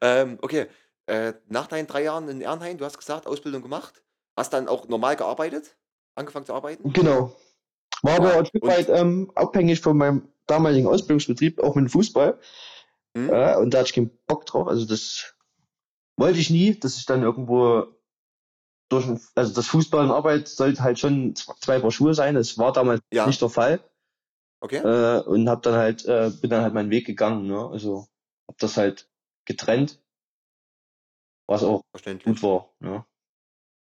ähm, 0.01 0.37
okay. 0.41 0.67
Äh, 1.05 1.33
nach 1.47 1.67
deinen 1.67 1.87
drei 1.87 2.03
Jahren 2.03 2.29
in 2.29 2.41
Ernheim, 2.41 2.77
du 2.77 2.85
hast 2.85 2.97
gesagt, 2.97 3.27
Ausbildung 3.27 3.61
gemacht, 3.61 4.03
hast 4.37 4.53
dann 4.53 4.67
auch 4.67 4.87
normal 4.87 5.15
gearbeitet? 5.15 5.75
Angefangen 6.15 6.45
zu 6.45 6.53
arbeiten? 6.53 6.93
Genau. 6.93 7.35
War 8.03 8.15
aber 8.15 8.31
Ja, 8.33 8.39
ein 8.39 8.45
Stück 8.45 8.65
weit 8.65 8.89
ähm, 8.89 9.31
abhängig 9.35 9.81
von 9.81 9.97
meinem 9.97 10.27
damaligen 10.47 10.87
Ausbildungsbetrieb, 10.87 11.61
auch 11.61 11.75
mit 11.75 11.85
dem 11.85 11.89
Fußball. 11.89 12.39
Hm? 13.15 13.29
Ja, 13.29 13.57
und 13.57 13.73
da 13.73 13.79
hatte 13.79 13.87
ich 13.89 13.93
keinen 13.93 14.17
Bock 14.27 14.45
drauf. 14.45 14.67
Also 14.67 14.85
das 14.85 15.35
wollte 16.17 16.39
ich 16.39 16.49
nie, 16.49 16.77
dass 16.79 16.97
ich 16.97 17.05
dann 17.05 17.23
irgendwo 17.23 17.87
durch 18.89 19.05
also 19.35 19.53
das 19.53 19.67
Fußball 19.67 20.05
und 20.05 20.11
Arbeit 20.11 20.47
sollte 20.47 20.83
halt 20.83 20.99
schon 20.99 21.35
zwei 21.35 21.79
Paar 21.79 21.91
Schuhe 21.91 22.13
sein. 22.13 22.35
Das 22.35 22.57
war 22.57 22.73
damals 22.73 23.01
Ja. 23.11 23.25
nicht 23.27 23.41
der 23.41 23.49
Fall. 23.49 23.79
Okay. 24.61 24.77
Äh, 24.77 25.21
und 25.23 25.49
hab 25.49 25.61
dann 25.63 25.75
halt, 25.75 26.05
äh, 26.05 26.31
bin 26.41 26.49
dann 26.49 26.63
halt 26.63 26.73
meinen 26.73 26.89
Weg 26.89 27.05
gegangen, 27.05 27.47
ne? 27.47 27.67
Also 27.69 28.07
hab 28.47 28.57
das 28.59 28.77
halt 28.77 29.09
getrennt, 29.45 29.99
was 31.47 31.63
auch 31.63 31.83
gut 32.23 32.41
war, 32.43 32.73
ne? 32.79 33.05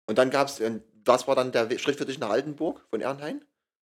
Und 0.10 0.18
dann 0.18 0.30
gab 0.30 0.48
es, 0.48 0.62
was 1.06 1.28
war 1.28 1.36
dann 1.36 1.52
der 1.52 1.78
Schritt 1.80 1.98
für 1.98 2.06
dich 2.06 2.20
nach 2.20 2.30
Altenburg 2.30 2.86
von 2.90 3.02
Ernheim? 3.02 3.42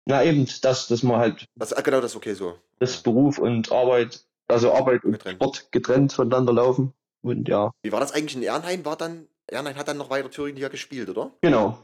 Na 0.06 0.24
eben, 0.24 0.48
das, 0.62 0.88
dass 0.88 1.04
man 1.04 1.18
halt 1.18 1.46
Das, 1.56 1.74
ah, 1.74 1.82
genau, 1.82 2.02
das 2.02 2.12
ist 2.12 2.18
okay 2.18 2.34
so. 2.34 2.58
das 2.80 3.02
Beruf 3.02 3.38
und 3.38 3.72
Arbeit, 3.72 4.26
also 4.48 4.74
Arbeit 4.74 5.04
und 5.04 5.14
Getrennt. 5.14 5.36
Sport 5.38 5.72
getrennt 5.72 6.14
voneinander 6.14 6.54
laufen. 6.54 6.94
Und 7.22 7.48
ja, 7.50 7.72
Wie 7.84 7.92
war 7.92 8.00
das 8.00 8.12
eigentlich 8.14 8.36
in 8.36 8.44
Ernheim? 8.44 8.86
War 8.86 8.96
dann, 8.96 9.28
Ernheim 9.48 9.76
hat 9.76 9.88
dann 9.88 9.98
noch 9.98 10.10
weiter 10.10 10.30
Thüringen 10.30 10.70
gespielt, 10.70 11.10
oder? 11.10 11.32
genau. 11.42 11.78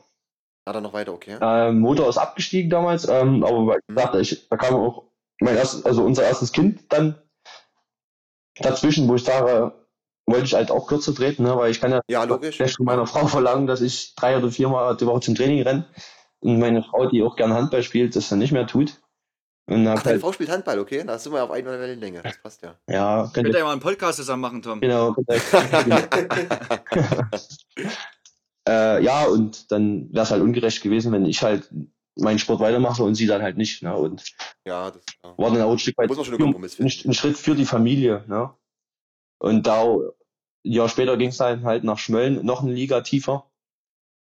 Hat 0.68 0.76
er 0.76 0.82
noch 0.82 0.94
weiter, 0.94 1.12
okay. 1.12 1.38
Ähm, 1.42 1.80
Motor 1.80 2.08
ist 2.08 2.20
abgestiegen 2.20 2.70
damals, 2.70 3.08
ähm, 3.10 3.44
aber 3.44 3.66
wie 3.88 3.94
gesagt, 3.96 4.14
ich, 4.16 4.48
da 4.48 4.58
kam 4.58 4.76
auch 4.76 5.06
mein 5.40 5.56
erstes, 5.58 5.84
also 5.86 6.04
unser 6.04 6.24
erstes 6.24 6.52
Kind 6.52 6.82
dann 6.94 7.20
dazwischen, 8.60 9.08
wo 9.08 9.16
ich 9.16 9.24
sage, 9.24 9.74
wollte 10.28 10.46
ich 10.46 10.54
halt 10.54 10.70
auch 10.70 10.86
kürzer 10.88 11.16
treten, 11.16 11.42
ne, 11.44 11.58
weil 11.58 11.72
ich 11.72 11.82
kann 11.82 11.92
ja 11.92 12.02
Ja, 12.08 12.24
logisch. 12.26 12.56
schlecht 12.58 12.78
von 12.78 12.86
meiner 12.86 13.08
Frau 13.08 13.26
verlangen, 13.26 13.66
dass 13.66 13.82
ich 13.82 14.14
drei 14.16 14.38
oder 14.38 14.52
viermal 14.52 14.96
die 14.96 15.08
Woche 15.08 15.22
zum 15.22 15.34
Training 15.36 15.64
renne 15.64 15.88
und 16.42 16.60
meine 16.60 16.84
Frau, 16.84 17.08
die 17.08 17.24
auch 17.24 17.36
gerne 17.36 17.56
Handball 17.56 17.82
spielt, 17.82 18.16
das 18.16 18.30
dann 18.30 18.38
nicht 18.40 18.52
mehr 18.52 18.68
tut. 18.68 19.01
Und 19.72 19.88
Ach, 19.88 20.04
deine 20.04 20.16
halt, 20.16 20.22
Frau 20.22 20.34
spielt 20.34 20.50
Handball, 20.50 20.80
okay? 20.80 21.02
Da 21.06 21.18
sind 21.18 21.32
wir 21.32 21.42
auf 21.42 21.52
einer 21.52 21.80
Wellenlänge. 21.80 22.22
Das 22.22 22.38
passt 22.42 22.62
ja. 22.62 22.76
ja, 22.90 23.22
Könnt 23.22 23.46
könnte, 23.46 23.58
ihr 23.58 23.64
mal 23.64 23.72
einen 23.72 23.80
Podcast 23.80 24.18
zusammen 24.18 24.42
machen, 24.42 24.62
Tom? 24.62 24.82
genau, 24.82 25.14
könnte, 25.14 25.34
äh, 28.68 29.02
ja, 29.02 29.24
und 29.28 29.72
dann 29.72 30.12
wäre 30.12 30.24
es 30.24 30.32
halt 30.32 30.42
ungerecht 30.42 30.84
gewesen, 30.84 31.14
wenn 31.14 31.26
ich 31.26 31.42
halt 31.42 31.72
meinen 32.18 32.40
Sport 32.40 32.60
weitermache 32.60 33.02
und 33.02 33.16
sie 33.16 33.28
dann 33.28 33.42
halt 33.42 33.56
nicht. 33.56 33.82
Ne? 33.82 33.96
Und 33.96 34.36
ja, 34.66 34.92
das 34.92 35.04
ja. 35.24 35.38
war 35.38 35.52
dann 35.52 35.62
auch 35.62 35.72
ein 35.72 35.80
Stück 35.80 35.98
weit 35.98 36.12
ein, 36.12 36.86
ein 36.86 37.14
Schritt 37.14 37.38
für 37.38 37.56
die 37.56 37.66
Familie. 37.66 38.26
Ne? 38.28 38.54
Und 39.40 39.68
da 39.68 39.86
ein 39.86 40.02
Jahr 40.64 40.90
später 40.90 41.16
ging 41.16 41.30
es 41.30 41.38
dann 41.38 41.64
halt 41.64 41.86
nach 41.86 41.98
Schmölln 41.98 42.46
noch 42.46 42.62
eine 42.62 42.74
Liga 42.74 43.00
tiefer, 43.00 43.50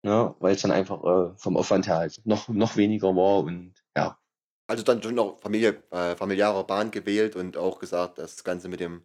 ne? 0.02 0.34
weil 0.40 0.56
es 0.56 0.62
dann 0.62 0.72
einfach 0.72 1.04
äh, 1.04 1.36
vom 1.36 1.58
Aufwand 1.58 1.88
her 1.88 1.98
halt 1.98 2.22
noch, 2.24 2.48
noch 2.48 2.78
weniger 2.78 3.14
war 3.18 3.44
und 3.44 3.74
ja. 3.76 3.85
Also 4.68 4.84
dann 4.84 5.02
schon 5.02 5.16
noch 5.16 5.40
Familie, 5.40 5.82
äh, 5.92 6.16
familiärer 6.16 6.64
Bahn 6.64 6.92
gewählt 6.92 7.36
und 7.36 7.58
auch 7.58 7.80
gesagt, 7.80 8.18
das 8.18 8.44
Ganze 8.44 8.68
mit 8.68 8.80
dem 8.80 9.04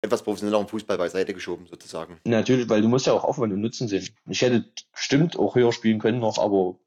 etwas 0.00 0.22
professionelleren 0.22 0.68
Fußball 0.68 0.98
beiseite 0.98 1.34
geschoben, 1.34 1.66
sozusagen. 1.66 2.20
Natürlich, 2.24 2.68
weil 2.68 2.82
du 2.82 2.88
musst 2.88 3.06
ja 3.06 3.12
auch 3.12 3.24
Aufwand 3.24 3.52
und 3.52 3.60
Nutzen 3.60 3.88
sehen. 3.88 4.08
Ich 4.28 4.42
hätte 4.42 4.64
bestimmt 4.92 5.38
auch 5.38 5.54
höher 5.54 5.72
spielen 5.72 5.98
können 5.98 6.20
noch, 6.20 6.38
aber 6.38 6.78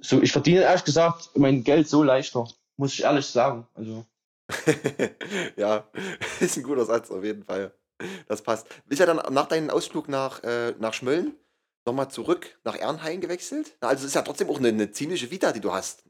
so, 0.00 0.22
ich 0.22 0.32
verdiene 0.32 0.62
ehrlich 0.62 0.84
gesagt 0.84 1.30
mein 1.34 1.64
Geld 1.64 1.88
so 1.88 2.02
leichter, 2.02 2.46
muss 2.76 2.92
ich 2.92 3.02
ehrlich 3.02 3.26
sagen. 3.26 3.66
Also 3.74 4.04
ja, 5.56 5.88
ist 6.40 6.56
ein 6.56 6.62
guter 6.62 6.84
Satz 6.84 7.10
auf 7.10 7.24
jeden 7.24 7.44
Fall. 7.44 7.72
Das 8.28 8.42
passt. 8.42 8.68
Bist 8.86 9.00
ja 9.00 9.06
dann 9.06 9.34
nach 9.34 9.46
deinem 9.46 9.70
Ausflug 9.70 10.08
nach, 10.08 10.42
äh, 10.44 10.74
nach 10.78 10.94
Schmölln 10.94 11.34
nochmal 11.84 12.10
zurück 12.10 12.58
nach 12.64 12.76
Ernheim 12.76 13.20
gewechselt? 13.20 13.76
Na, 13.80 13.88
Also 13.88 14.02
es 14.02 14.08
ist 14.08 14.14
ja 14.14 14.22
trotzdem 14.22 14.48
auch 14.50 14.58
eine, 14.58 14.68
eine 14.68 14.90
ziemliche 14.92 15.30
Vita, 15.30 15.52
die 15.52 15.60
du 15.60 15.72
hast. 15.72 16.04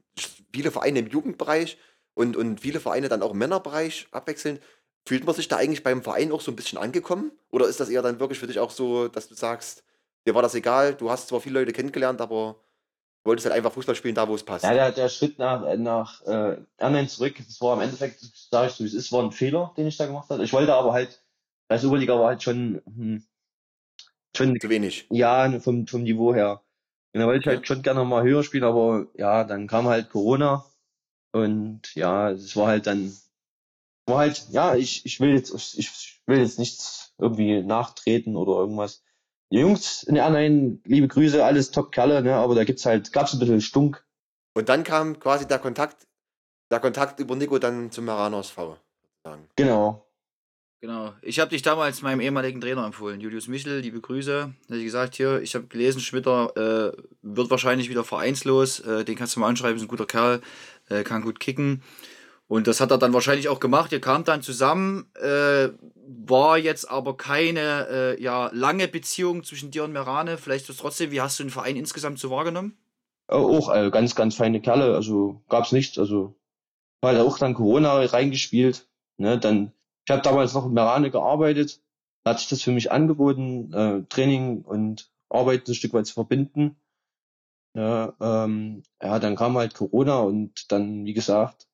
Viele 0.51 0.71
Vereine 0.71 0.99
im 0.99 1.07
Jugendbereich 1.07 1.77
und, 2.13 2.35
und 2.35 2.61
viele 2.61 2.79
Vereine 2.79 3.09
dann 3.09 3.21
auch 3.21 3.31
im 3.31 3.37
Männerbereich 3.37 4.07
abwechselnd. 4.11 4.59
Fühlt 5.05 5.25
man 5.25 5.35
sich 5.35 5.47
da 5.47 5.57
eigentlich 5.57 5.83
beim 5.83 6.03
Verein 6.03 6.31
auch 6.31 6.41
so 6.41 6.51
ein 6.51 6.55
bisschen 6.55 6.77
angekommen? 6.77 7.31
Oder 7.51 7.67
ist 7.67 7.79
das 7.79 7.89
eher 7.89 8.01
dann 8.01 8.19
wirklich 8.19 8.39
für 8.39 8.47
dich 8.47 8.59
auch 8.59 8.71
so, 8.71 9.07
dass 9.07 9.27
du 9.27 9.35
sagst, 9.35 9.83
dir 10.27 10.35
war 10.35 10.41
das 10.41 10.55
egal, 10.55 10.93
du 10.95 11.09
hast 11.09 11.27
zwar 11.29 11.39
viele 11.41 11.59
Leute 11.59 11.71
kennengelernt, 11.71 12.21
aber 12.21 12.57
wolltest 13.23 13.45
halt 13.45 13.55
einfach 13.55 13.71
Fußball 13.71 13.95
spielen, 13.95 14.15
da 14.15 14.27
wo 14.27 14.35
es 14.35 14.43
passt? 14.43 14.65
Ja, 14.65 14.73
der, 14.73 14.91
der 14.91 15.09
Schritt 15.09 15.39
nach, 15.39 15.75
nach 15.77 16.21
äh, 16.25 16.57
Ernheim 16.77 17.07
zurück, 17.07 17.35
das 17.37 17.61
war 17.61 17.75
im 17.75 17.81
Endeffekt, 17.81 18.19
sage 18.19 18.67
ich 18.67 18.73
so, 18.73 18.83
es 18.83 18.93
ist, 18.93 19.11
war 19.11 19.23
ein 19.23 19.31
Fehler, 19.31 19.73
den 19.77 19.87
ich 19.87 19.97
da 19.97 20.05
gemacht 20.05 20.29
habe. 20.29 20.43
Ich 20.43 20.53
wollte 20.53 20.73
aber 20.73 20.93
halt, 20.93 21.23
als 21.69 21.85
Oberliga 21.85 22.19
war 22.19 22.27
halt 22.27 22.43
schon, 22.43 22.81
hm, 22.85 23.23
schon 24.35 24.59
Zu 24.59 24.69
wenig. 24.69 25.07
ja, 25.09 25.59
vom, 25.59 25.87
vom 25.87 26.03
Niveau 26.03 26.33
her. 26.33 26.61
Und 27.13 27.21
da 27.21 27.27
wollte 27.27 27.39
ich 27.39 27.47
halt 27.47 27.67
schon 27.67 27.81
gerne 27.81 28.03
mal 28.03 28.23
höher 28.23 28.43
spielen, 28.43 28.63
aber 28.63 29.07
ja, 29.15 29.43
dann 29.43 29.67
kam 29.67 29.87
halt 29.87 30.09
Corona 30.09 30.65
und 31.31 31.93
ja, 31.95 32.29
es 32.31 32.55
war 32.55 32.67
halt 32.67 32.87
dann, 32.87 33.15
war 34.05 34.19
halt, 34.19 34.47
ja, 34.49 34.75
ich, 34.75 35.05
ich 35.05 35.19
will 35.19 35.33
jetzt, 35.33 35.53
ich 35.77 36.21
will 36.27 36.39
jetzt 36.39 36.59
nichts 36.59 37.13
irgendwie 37.17 37.63
nachtreten 37.63 38.35
oder 38.35 38.53
irgendwas. 38.53 39.03
Die 39.51 39.57
Jungs 39.57 40.03
in 40.03 40.15
Ernheim, 40.15 40.81
liebe 40.85 41.07
Grüße, 41.07 41.43
alles 41.43 41.71
Top-Kerle, 41.71 42.21
ne, 42.21 42.35
aber 42.35 42.53
da 42.53 42.63
gibt's 42.63 42.85
halt, 42.85 43.11
gab's 43.11 43.33
ein 43.33 43.39
bisschen 43.39 43.61
Stunk. 43.61 44.05
Und 44.53 44.69
dann 44.69 44.83
kam 44.83 45.19
quasi 45.19 45.47
der 45.47 45.59
Kontakt, 45.59 46.07
der 46.71 46.79
Kontakt 46.79 47.19
über 47.19 47.35
Nico 47.35 47.57
dann 47.57 47.91
zum 47.91 48.05
Maranos 48.05 48.51
V. 48.51 48.77
Genau. 49.55 50.08
Genau. 50.81 51.13
Ich 51.21 51.39
habe 51.39 51.49
dich 51.49 51.61
damals 51.61 52.01
meinem 52.01 52.21
ehemaligen 52.21 52.61
Trainer 52.61 52.85
empfohlen, 52.85 53.19
Julius 53.19 53.49
Michel, 53.49 53.79
liebe 53.79 53.99
Grüße. 53.99 54.31
Da 54.31 54.73
hätte 54.73 54.77
ich 54.77 54.85
gesagt, 54.85 55.15
hier, 55.15 55.41
ich 55.41 55.53
habe 55.55 55.67
gelesen, 55.67 55.99
Schmitter 55.99 56.55
äh, 56.55 57.01
wird 57.21 57.49
wahrscheinlich 57.49 57.89
wieder 57.89 58.05
vereinslos. 58.05 58.79
Äh, 58.79 59.03
den 59.03 59.17
kannst 59.17 59.35
du 59.35 59.41
mal 59.41 59.47
anschreiben, 59.47 59.75
ist 59.75 59.83
ein 59.83 59.89
guter 59.89 60.05
Kerl, 60.05 60.41
äh, 60.89 61.03
kann 61.03 61.21
gut 61.21 61.41
kicken. 61.41 61.83
Und 62.47 62.65
das 62.67 62.79
hat 62.79 62.91
er 62.91 62.97
dann 62.97 63.13
wahrscheinlich 63.13 63.49
auch 63.49 63.59
gemacht. 63.59 63.91
Ihr 63.91 64.01
kam 64.01 64.23
dann 64.23 64.41
zusammen, 64.41 65.11
äh, 65.15 65.69
war 66.25 66.57
jetzt 66.57 66.89
aber 66.89 67.17
keine 67.17 67.87
äh, 68.17 68.23
ja, 68.23 68.49
lange 68.53 68.87
Beziehung 68.87 69.43
zwischen 69.43 69.71
dir 69.71 69.83
und 69.83 69.91
Merane. 69.91 70.37
Vielleicht 70.37 70.69
ist 70.69 70.79
trotzdem, 70.79 71.11
wie 71.11 71.21
hast 71.21 71.37
du 71.39 71.43
den 71.43 71.51
Verein 71.51 71.75
insgesamt 71.75 72.19
so 72.19 72.31
wahrgenommen? 72.31 72.77
Auch 73.27 73.71
äh, 73.71 73.91
ganz, 73.91 74.15
ganz 74.15 74.35
feine 74.35 74.61
Kerle, 74.61 74.95
also 74.95 75.43
gab's 75.49 75.71
nichts, 75.71 75.99
also 75.99 76.35
war 77.01 77.11
halt 77.11 77.21
auch 77.21 77.37
dann 77.37 77.53
Corona 77.53 77.99
reingespielt, 77.99 78.87
ne, 79.17 79.37
dann, 79.37 79.71
ich 80.09 80.11
habe 80.11 80.23
damals 80.23 80.55
noch 80.55 80.65
in 80.65 80.73
Merane 80.73 81.11
gearbeitet, 81.11 81.83
da 82.23 82.31
hat 82.31 82.39
sich 82.39 82.49
das 82.49 82.63
für 82.63 82.71
mich 82.71 82.91
angeboten, 82.91 83.71
äh, 83.71 84.03
Training 84.09 84.63
und 84.63 85.11
Arbeit 85.29 85.67
ein 85.67 85.75
Stück 85.75 85.93
weit 85.93 86.07
zu 86.07 86.15
verbinden. 86.15 86.77
Ja, 87.75 88.15
ähm, 88.19 88.81
ja, 88.99 89.19
dann 89.19 89.35
kam 89.35 89.55
halt 89.55 89.75
Corona 89.75 90.17
und 90.21 90.71
dann, 90.71 91.05
wie 91.05 91.13
gesagt, 91.13 91.67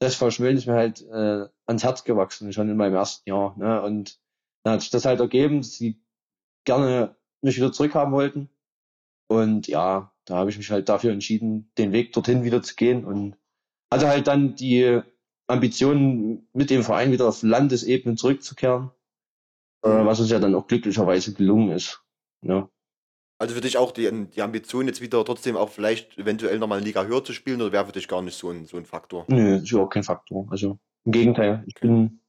das 0.00 0.16
Verschmelzen 0.16 0.58
ist 0.58 0.66
mir 0.66 0.74
halt 0.74 1.00
äh, 1.00 1.48
ans 1.66 1.82
Herz 1.82 2.04
gewachsen, 2.04 2.52
schon 2.52 2.68
in 2.68 2.76
meinem 2.76 2.94
ersten 2.94 3.26
Jahr. 3.26 3.56
Ne? 3.56 3.80
Und 3.80 4.20
dann 4.64 4.74
hat 4.74 4.82
sich 4.82 4.90
das 4.90 5.06
halt 5.06 5.20
ergeben, 5.20 5.62
dass 5.62 5.72
sie 5.72 5.98
gerne 6.66 7.16
mich 7.40 7.56
wieder 7.56 7.72
zurückhaben 7.72 8.12
wollten. 8.12 8.50
Und 9.28 9.66
ja, 9.66 10.12
da 10.26 10.36
habe 10.36 10.50
ich 10.50 10.58
mich 10.58 10.70
halt 10.70 10.90
dafür 10.90 11.12
entschieden, 11.12 11.72
den 11.78 11.92
Weg 11.92 12.12
dorthin 12.12 12.44
wieder 12.44 12.62
zu 12.62 12.74
gehen 12.74 13.06
und 13.06 13.38
hatte 13.90 14.08
halt 14.08 14.26
dann 14.26 14.56
die 14.56 15.00
Ambitionen, 15.48 16.46
mit 16.52 16.70
dem 16.70 16.84
Verein 16.84 17.10
wieder 17.10 17.26
auf 17.26 17.42
Landesebene 17.42 18.16
zurückzukehren, 18.16 18.90
äh, 19.82 19.88
was 19.88 20.20
uns 20.20 20.30
ja 20.30 20.38
dann 20.38 20.54
auch 20.54 20.66
glücklicherweise 20.66 21.32
gelungen 21.34 21.70
ist. 21.70 22.02
Ja. 22.42 22.68
Also 23.38 23.54
für 23.54 23.60
dich 23.60 23.78
auch 23.78 23.92
die, 23.92 24.26
die 24.34 24.42
Ambition, 24.42 24.86
jetzt 24.88 25.00
wieder 25.00 25.24
trotzdem 25.24 25.56
auch 25.56 25.70
vielleicht 25.70 26.18
eventuell 26.18 26.58
nochmal 26.58 26.80
in 26.80 26.84
Liga 26.84 27.04
höher 27.04 27.24
zu 27.24 27.32
spielen, 27.32 27.62
oder 27.62 27.72
wäre 27.72 27.86
für 27.86 27.92
dich 27.92 28.08
gar 28.08 28.20
nicht 28.20 28.36
so 28.36 28.50
ein, 28.50 28.66
so 28.66 28.76
ein 28.76 28.84
Faktor? 28.84 29.24
Nö, 29.28 29.56
ist 29.56 29.70
überhaupt 29.70 29.94
kein 29.94 30.02
Faktor. 30.02 30.46
Also 30.50 30.78
im 31.04 31.12
Gegenteil, 31.12 31.64
ich 31.66 31.74
bin 31.74 32.20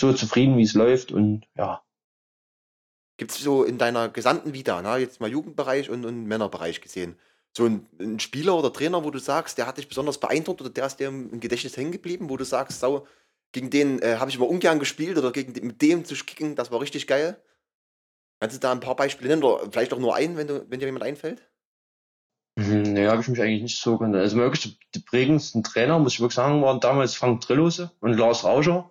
so 0.00 0.12
zufrieden, 0.12 0.56
wie 0.56 0.62
es 0.62 0.74
läuft 0.74 1.12
und 1.12 1.46
ja. 1.56 1.82
Gibt 3.18 3.32
es 3.32 3.38
so 3.40 3.64
in 3.64 3.76
deiner 3.76 4.08
gesamten 4.08 4.54
Vita, 4.54 4.80
na, 4.80 4.96
jetzt 4.96 5.20
mal 5.20 5.28
Jugendbereich 5.28 5.90
und, 5.90 6.06
und 6.06 6.24
Männerbereich 6.24 6.80
gesehen, 6.80 7.18
so 7.56 7.66
ein, 7.66 7.86
ein 7.98 8.20
Spieler 8.20 8.56
oder 8.56 8.72
Trainer, 8.72 9.04
wo 9.04 9.10
du 9.10 9.18
sagst, 9.18 9.58
der 9.58 9.66
hat 9.66 9.78
dich 9.78 9.88
besonders 9.88 10.18
beeindruckt 10.18 10.60
oder 10.60 10.70
der 10.70 10.86
ist 10.86 10.96
dir 11.00 11.08
im 11.08 11.40
Gedächtnis 11.40 11.76
hängen 11.76 11.92
geblieben, 11.92 12.30
wo 12.30 12.36
du 12.36 12.44
sagst, 12.44 12.80
sau, 12.80 13.06
gegen 13.52 13.70
den 13.70 14.00
äh, 14.02 14.16
habe 14.18 14.30
ich 14.30 14.38
mal 14.38 14.46
ungern 14.48 14.78
gespielt 14.78 15.18
oder 15.18 15.32
gegen 15.32 15.54
den, 15.54 15.66
mit 15.66 15.82
dem 15.82 16.04
zu 16.04 16.14
kicken, 16.14 16.54
das 16.54 16.70
war 16.70 16.80
richtig 16.80 17.06
geil? 17.06 17.42
Kannst 18.40 18.56
du 18.56 18.60
da 18.60 18.72
ein 18.72 18.80
paar 18.80 18.96
Beispiele 18.96 19.30
nennen 19.30 19.42
oder 19.42 19.70
vielleicht 19.70 19.92
auch 19.92 19.98
nur 19.98 20.14
einen, 20.14 20.36
wenn, 20.36 20.46
du, 20.46 20.64
wenn 20.68 20.80
dir 20.80 20.86
jemand 20.86 21.04
einfällt? 21.04 21.42
Mhm, 22.56 22.82
Nee, 22.92 23.06
habe 23.08 23.22
ich 23.22 23.28
mich 23.28 23.40
eigentlich 23.40 23.62
nicht 23.62 23.80
so 23.80 23.98
genannt. 23.98 24.16
Also 24.16 24.36
wirklich 24.36 24.78
die, 24.94 25.00
prägendsten 25.00 25.62
Trainer, 25.64 25.98
muss 25.98 26.14
ich 26.14 26.20
wirklich 26.20 26.36
sagen, 26.36 26.62
waren 26.62 26.80
damals 26.80 27.14
Frank 27.14 27.40
Trillose 27.40 27.90
und 28.00 28.14
Lars 28.14 28.44
Rauscher, 28.44 28.90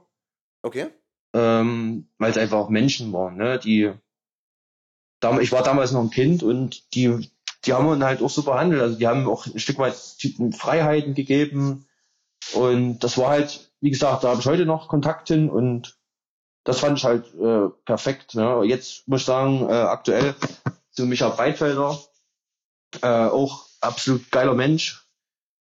Okay. 0.63 0.89
ähm, 1.33 2.09
weil 2.17 2.31
es 2.31 2.37
einfach 2.37 2.57
auch 2.57 2.69
Menschen 2.69 3.13
waren, 3.13 3.37
ne? 3.37 3.59
Die 3.59 3.93
ich 5.41 5.51
war 5.51 5.63
damals 5.63 5.91
noch 5.91 6.01
ein 6.01 6.09
Kind 6.09 6.43
und 6.43 6.93
die, 6.95 7.29
die 7.65 7.73
haben 7.73 7.87
uns 7.87 8.03
halt 8.03 8.21
auch 8.21 8.29
so 8.29 8.43
behandelt. 8.43 8.81
Also 8.81 8.97
die 8.97 9.07
haben 9.07 9.27
auch 9.27 9.45
ein 9.45 9.59
Stück 9.59 9.79
weit 9.79 9.95
Freiheiten 10.57 11.13
gegeben. 11.13 11.85
Und 12.53 12.99
das 12.99 13.17
war 13.17 13.29
halt, 13.29 13.71
wie 13.81 13.91
gesagt, 13.91 14.23
da 14.23 14.29
habe 14.29 14.39
ich 14.39 14.47
heute 14.47 14.65
noch 14.65 14.87
Kontakt 14.87 15.27
hin 15.27 15.49
und 15.49 15.97
das 16.63 16.79
fand 16.79 16.97
ich 16.97 17.03
halt 17.03 17.33
äh, 17.35 17.69
perfekt. 17.85 18.35
Ne? 18.35 18.63
Jetzt 18.65 19.07
muss 19.07 19.21
ich 19.21 19.25
sagen, 19.25 19.67
äh, 19.69 19.73
aktuell 19.73 20.35
zu 20.91 21.05
Micha 21.05 21.29
Breitfelder, 21.29 21.99
äh, 23.01 23.07
auch 23.07 23.67
absolut 23.81 24.31
geiler 24.31 24.53
Mensch. 24.53 25.05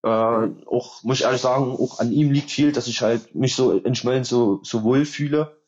Äh, 0.04 0.08
auch, 0.08 1.02
muss 1.02 1.18
ich 1.18 1.24
ehrlich 1.24 1.40
sagen, 1.40 1.72
auch 1.72 1.98
an 1.98 2.12
ihm 2.12 2.30
liegt 2.30 2.50
viel, 2.50 2.72
dass 2.72 2.86
ich 2.86 3.02
halt 3.02 3.34
mich 3.34 3.54
so 3.54 3.72
in 3.72 4.24
so, 4.24 4.60
so 4.62 4.82
wohl 4.84 5.04
fühle. 5.04 5.60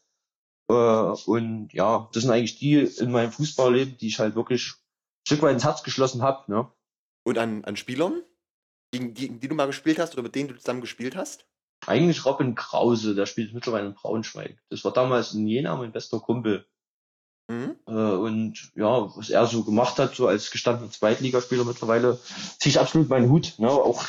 Äh, 0.69 0.73
und 0.73 1.73
ja, 1.73 2.09
das 2.13 2.23
sind 2.23 2.33
eigentlich 2.33 2.59
die 2.59 2.77
in 2.77 3.11
meinem 3.11 3.33
Fußballleben, 3.33 3.99
die 3.99 4.07
ich 4.07 4.19
halt 4.21 4.37
wirklich 4.37 4.75
Stück 5.27 5.43
weit 5.43 5.55
ins 5.55 5.65
Herz 5.65 5.83
geschlossen 5.83 6.23
habe. 6.23 6.51
Ne? 6.51 6.71
Und 7.25 7.39
an, 7.39 7.65
an 7.65 7.77
Spielern, 7.77 8.23
gegen 8.93 9.15
die, 9.15 9.39
die 9.39 9.49
du 9.49 9.55
mal 9.55 9.67
gespielt 9.67 9.99
hast 9.99 10.15
oder 10.15 10.23
mit 10.23 10.35
denen 10.35 10.49
du 10.49 10.57
zusammen 10.57 10.81
gespielt 10.81 11.17
hast? 11.17 11.47
Eigentlich 11.87 12.25
Robin 12.25 12.55
Krause, 12.55 13.15
der 13.15 13.27
spielt 13.27 13.55
mittlerweile 13.55 13.87
in 13.87 13.95
Braunschweig. 13.95 14.59
Das 14.69 14.85
war 14.85 14.93
damals 14.93 15.33
in 15.33 15.47
Jena 15.47 15.77
mein 15.77 15.93
bester 15.93 16.21
Kumpel. 16.21 16.67
Mhm. 17.49 17.77
Äh, 17.87 17.93
und 17.93 18.73
ja, 18.75 19.17
was 19.17 19.31
er 19.31 19.47
so 19.47 19.65
gemacht 19.65 19.99
hat, 19.99 20.15
so 20.15 20.29
als 20.29 20.51
gestandener 20.51 20.91
Zweitligaspieler 20.91 21.65
mittlerweile, 21.65 22.19
ziehe 22.59 22.71
ich 22.71 22.81
absolut 22.81 23.09
meinen 23.09 23.31
Hut. 23.31 23.55
Ne? 23.59 23.69
Auch 23.69 24.05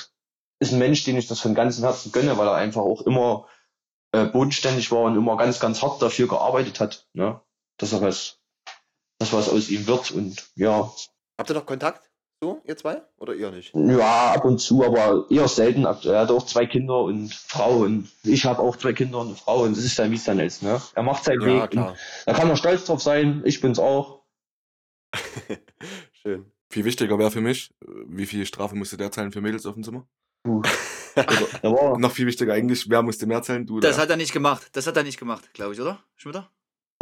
ist 0.59 0.74
ein 0.74 0.80
Mensch, 0.80 1.03
den 1.05 1.18
ich 1.18 1.28
das 1.28 1.39
von 1.39 1.55
ganzem 1.55 1.84
Herzen 1.84 2.12
gönne, 2.12 2.38
weil 2.38 2.47
er 2.47 2.55
einfach 2.55 2.82
auch 2.82 3.01
immer 3.01 3.47
äh, 4.12 4.26
bodenständig 4.26 4.91
war 4.91 5.03
und 5.03 5.16
immer 5.16 5.38
ganz, 5.38 5.59
ganz 5.59 5.82
hart 5.82 6.01
dafür 6.01 6.28
gearbeitet 6.28 6.80
hat, 6.80 7.07
ne? 7.14 7.41
dass 7.78 7.93
er 7.93 8.01
was, 8.01 8.41
dass 9.22 9.32
was 9.34 9.50
aus 9.50 9.70
ihm 9.70 9.86
wird. 9.88 10.12
Und 10.12 10.50
ja, 10.56 10.92
Habt 11.38 11.50
ihr 11.50 11.54
noch 11.54 11.66
Kontakt? 11.66 12.10
So, 12.44 12.60
ihr 12.66 12.76
zwei? 12.76 13.04
Oder 13.18 13.36
ihr 13.36 13.52
nicht? 13.52 13.72
ja, 13.76 14.32
ab 14.34 14.46
und 14.46 14.58
zu, 14.60 14.84
aber 14.84 15.28
eher 15.30 15.48
selten. 15.48 15.86
Er 15.86 16.22
hat 16.22 16.32
auch 16.32 16.44
zwei 16.46 16.66
Kinder 16.66 17.02
und 17.02 17.32
Frau 17.34 17.78
und 17.82 18.10
ich 18.24 18.46
habe 18.46 18.60
auch 18.60 18.76
zwei 18.78 18.94
Kinder 18.94 19.20
und 19.20 19.28
eine 19.28 19.36
Frau 19.36 19.62
und 19.64 19.78
das 19.78 19.84
ist 19.86 19.98
dann, 20.00 20.10
wie 20.10 20.16
es 20.16 20.24
dann 20.24 20.40
ist. 20.40 20.64
Ne? 20.64 20.82
Er 20.96 21.04
macht 21.04 21.24
seinen 21.24 21.42
Ja, 21.42 21.64
Weg. 21.64 21.72
da 22.26 22.34
kann 22.34 22.50
er 22.50 22.56
stolz 22.56 22.86
drauf 22.86 23.02
sein. 23.02 23.44
Ich 23.46 23.62
bin's 23.62 23.78
auch. 23.78 24.24
Schön. 26.14 26.52
Viel 26.72 26.86
wichtiger 26.86 27.20
wäre 27.20 27.30
für 27.32 27.42
mich, 27.42 27.70
wie 28.08 28.26
viel 28.26 28.46
Strafe 28.46 28.76
musste 28.76 28.98
der 28.98 29.12
zahlen 29.12 29.32
für 29.32 29.42
Mädels 29.42 29.66
auf 29.68 29.76
dem 29.76 29.84
Zimmer? 29.84 30.08
War, 30.44 31.98
Noch 32.00 32.12
viel 32.12 32.26
wichtiger 32.26 32.54
eigentlich, 32.54 32.90
wer 32.90 33.04
musste 33.04 33.28
mehr 33.28 33.44
zahlen? 33.44 33.68
Du 33.68 33.80
Das 33.80 33.96
oder 33.96 34.04
hat 34.04 34.10
er 34.10 34.18
nicht 34.18 34.34
gemacht. 34.34 34.70
Das 34.72 34.88
hat 34.88 34.98
er 34.98 35.04
nicht 35.04 35.20
gemacht, 35.20 35.54
glaube 35.54 35.74
ich, 35.74 35.82
oder? 35.82 36.00
Schmitter? 36.16 36.50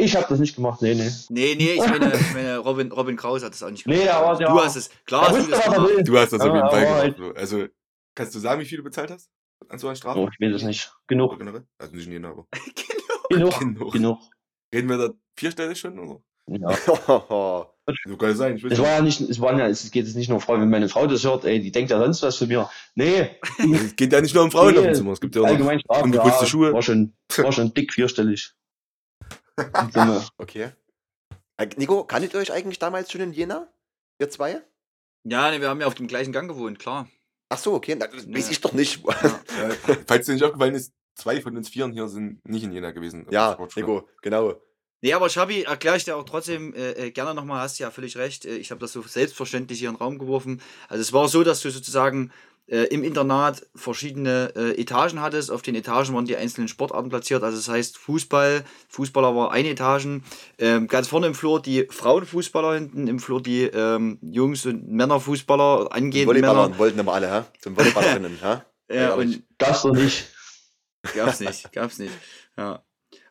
Ich 0.00 0.16
habe 0.16 0.26
das 0.28 0.38
nicht 0.38 0.56
gemacht. 0.56 0.82
Nee, 0.82 0.94
nee. 0.94 1.10
Nee, 1.28 1.54
nee, 1.56 1.72
ich 1.74 1.78
meine, 1.88 2.12
ich 2.14 2.34
meine 2.34 2.58
Robin, 2.58 2.90
Robin 2.92 3.16
Kraus 3.16 3.42
hat 3.42 3.52
das 3.52 3.62
auch 3.62 3.70
nicht 3.70 3.84
gemacht. 3.84 4.00
Nee, 4.02 4.08
aber 4.08 4.36
du 4.38 4.60
hast 4.60 4.76
es. 4.76 4.90
Klar, 5.06 5.28
hast 5.28 5.46
du 5.46 5.50
das 5.50 5.64
gemacht. 5.64 5.88
will. 5.88 6.02
Du 6.04 6.18
hast 6.18 6.32
das 6.32 6.40
auf 6.40 6.46
Ja, 6.48 6.54
jeden 6.56 6.70
Fall 6.70 7.12
gemacht. 7.12 7.16
so. 7.18 7.34
Also, 7.40 7.66
kannst 8.14 8.34
du 8.34 8.38
sagen, 8.38 8.60
wie 8.60 8.64
viel 8.66 8.78
du 8.78 8.84
bezahlt 8.84 9.10
hast? 9.10 9.30
An 9.68 9.78
so 9.78 9.88
einer 9.88 9.96
Strafe? 9.96 10.18
Oh, 10.20 10.28
ich 10.32 10.40
weiß 10.40 10.56
es 10.56 10.62
nicht. 10.62 10.92
Genug. 11.06 11.38
Also 11.78 11.94
nicht 11.94 12.08
in 12.08 12.24
aber. 12.24 12.46
Genug. 13.30 13.58
Genug. 13.58 13.92
Genug. 13.92 14.18
Reden 14.74 14.88
wir 14.88 14.96
da 14.98 15.10
vierstellig 15.38 15.78
schon? 15.78 15.98
Oder? 15.98 16.20
Ja. 16.48 17.66
So 18.06 18.16
kann 18.16 18.30
es 18.30 18.38
sein. 18.38 18.54
Es 18.70 18.78
war 18.78 18.86
ja 18.86 19.02
nicht, 19.02 19.20
es 19.20 19.40
waren 19.40 19.58
ja, 19.58 19.66
es 19.66 19.90
geht 19.90 20.06
jetzt 20.06 20.14
nicht 20.14 20.28
nur 20.28 20.40
Frauen, 20.40 20.60
wenn 20.60 20.70
meine 20.70 20.88
Frau 20.88 21.08
das 21.08 21.24
hört, 21.24 21.44
ey, 21.44 21.60
die 21.60 21.72
denkt 21.72 21.90
ja 21.90 21.98
sonst 21.98 22.22
was 22.22 22.36
von 22.36 22.46
mir. 22.46 22.70
Nee, 22.94 23.30
Es 23.58 23.96
geht 23.96 24.12
ja 24.12 24.20
nicht 24.20 24.32
nur 24.32 24.44
um 24.44 24.52
Frauen 24.52 24.76
auf 24.76 24.82
Nee, 24.82 24.90
dem 24.90 24.94
Zimmer. 24.94 25.10
Es 25.12 25.20
gibt 25.20 25.34
ja 25.34 25.42
auch 25.42 25.46
noch 25.46 25.52
allgemein 25.54 25.80
Strafen, 25.80 26.04
ungeputzte 26.04 26.44
ja, 26.44 26.46
Schuhe. 26.46 26.72
War 26.72 26.82
schon, 26.82 27.16
war 27.36 27.50
schon 27.50 27.74
dick 27.74 27.92
vierstellig. 27.92 28.52
Okay. 30.38 30.70
Nico, 31.76 32.04
kanntet 32.04 32.32
ihr 32.34 32.40
euch 32.40 32.52
eigentlich 32.52 32.78
damals 32.78 33.12
schon 33.12 33.20
in 33.20 33.32
Jena? 33.32 33.68
Ihr 34.18 34.30
zwei? 34.30 34.62
Ja, 35.24 35.50
nee, 35.50 35.60
wir 35.60 35.68
haben 35.68 35.80
ja 35.80 35.86
auf 35.86 35.94
dem 35.94 36.06
gleichen 36.06 36.32
Gang 36.32 36.48
gewohnt, 36.48 36.78
klar. 36.78 37.08
Ach 37.50 37.58
so, 37.58 37.74
okay. 37.74 37.96
Na, 37.98 38.06
das 38.06 38.26
weiß 38.26 38.46
Ja. 38.46 38.52
ich 38.52 38.60
doch 38.60 38.72
nicht. 38.72 39.04
Ja. 39.04 39.14
Äh, 39.88 39.96
falls 40.06 40.24
dir 40.26 40.32
nicht 40.32 40.44
aufgefallen 40.44 40.74
ist, 40.74 40.92
zwei 41.16 41.42
von 41.42 41.54
uns 41.56 41.68
Vieren 41.68 41.92
hier 41.92 42.08
sind 42.08 42.40
nicht 42.48 42.62
in 42.64 42.72
Jena 42.72 42.92
gewesen. 42.92 43.26
Ja, 43.30 43.52
Sportschule. 43.52 43.84
Nico, 43.84 44.08
genau. 44.22 44.54
Nee, 45.02 45.12
aber 45.14 45.28
Schabi, 45.28 45.62
erkläre 45.62 45.96
ich 45.96 46.04
dir 46.04 46.16
auch 46.16 46.24
trotzdem 46.24 46.72
äh, 46.74 46.92
äh, 46.92 47.10
gerne 47.10 47.34
nochmal, 47.34 47.60
hast 47.60 47.78
ja 47.78 47.90
völlig 47.90 48.16
recht. 48.16 48.44
Äh, 48.46 48.56
ich 48.56 48.70
habe 48.70 48.80
das 48.80 48.92
so 48.92 49.02
selbstverständlich 49.02 49.78
hier 49.80 49.88
in 49.90 49.96
den 49.96 50.00
Raum 50.02 50.18
geworfen. 50.18 50.62
Also 50.88 51.02
es 51.02 51.12
war 51.12 51.28
so, 51.28 51.42
dass 51.42 51.60
du 51.60 51.70
sozusagen 51.70 52.32
äh, 52.70 52.84
im 52.84 53.02
Internat 53.04 53.66
verschiedene 53.74 54.52
äh, 54.56 54.80
Etagen 54.80 55.20
hattest. 55.20 55.50
Auf 55.50 55.62
den 55.62 55.74
Etagen 55.74 56.14
waren 56.14 56.24
die 56.24 56.36
einzelnen 56.36 56.68
Sportarten 56.68 57.10
platziert. 57.10 57.42
Also 57.42 57.56
das 57.56 57.68
heißt 57.68 57.98
Fußball, 57.98 58.64
Fußballer 58.88 59.34
war 59.34 59.50
eine 59.52 59.70
Etagen. 59.70 60.24
Ähm, 60.58 60.86
ganz 60.86 61.08
vorne 61.08 61.26
im 61.26 61.34
Flur 61.34 61.60
die 61.60 61.86
Frauenfußballer, 61.90 62.74
hinten 62.74 63.08
im 63.08 63.18
Flur 63.18 63.42
die 63.42 63.64
ähm, 63.64 64.18
Jungs- 64.22 64.66
und 64.66 64.88
Männerfußballer, 64.88 65.88
angehende 65.92 66.28
Volleyballern 66.28 66.70
Männer. 66.70 66.78
wollten 66.78 67.00
aber 67.00 67.14
alle, 67.14 67.30
hä? 67.32 67.42
Zum 67.60 67.76
Volleyballerinnen, 67.76 68.38
hä? 68.40 68.62
Ja, 68.92 69.10
ehrlich. 69.10 69.36
und 69.36 69.44
Das 69.58 69.82
doch 69.82 69.92
nicht. 69.92 70.26
Gab's 71.14 71.38
nicht, 71.38 71.70
gab's 71.72 71.98
nicht. 72.00 72.12
Ja. 72.56 72.82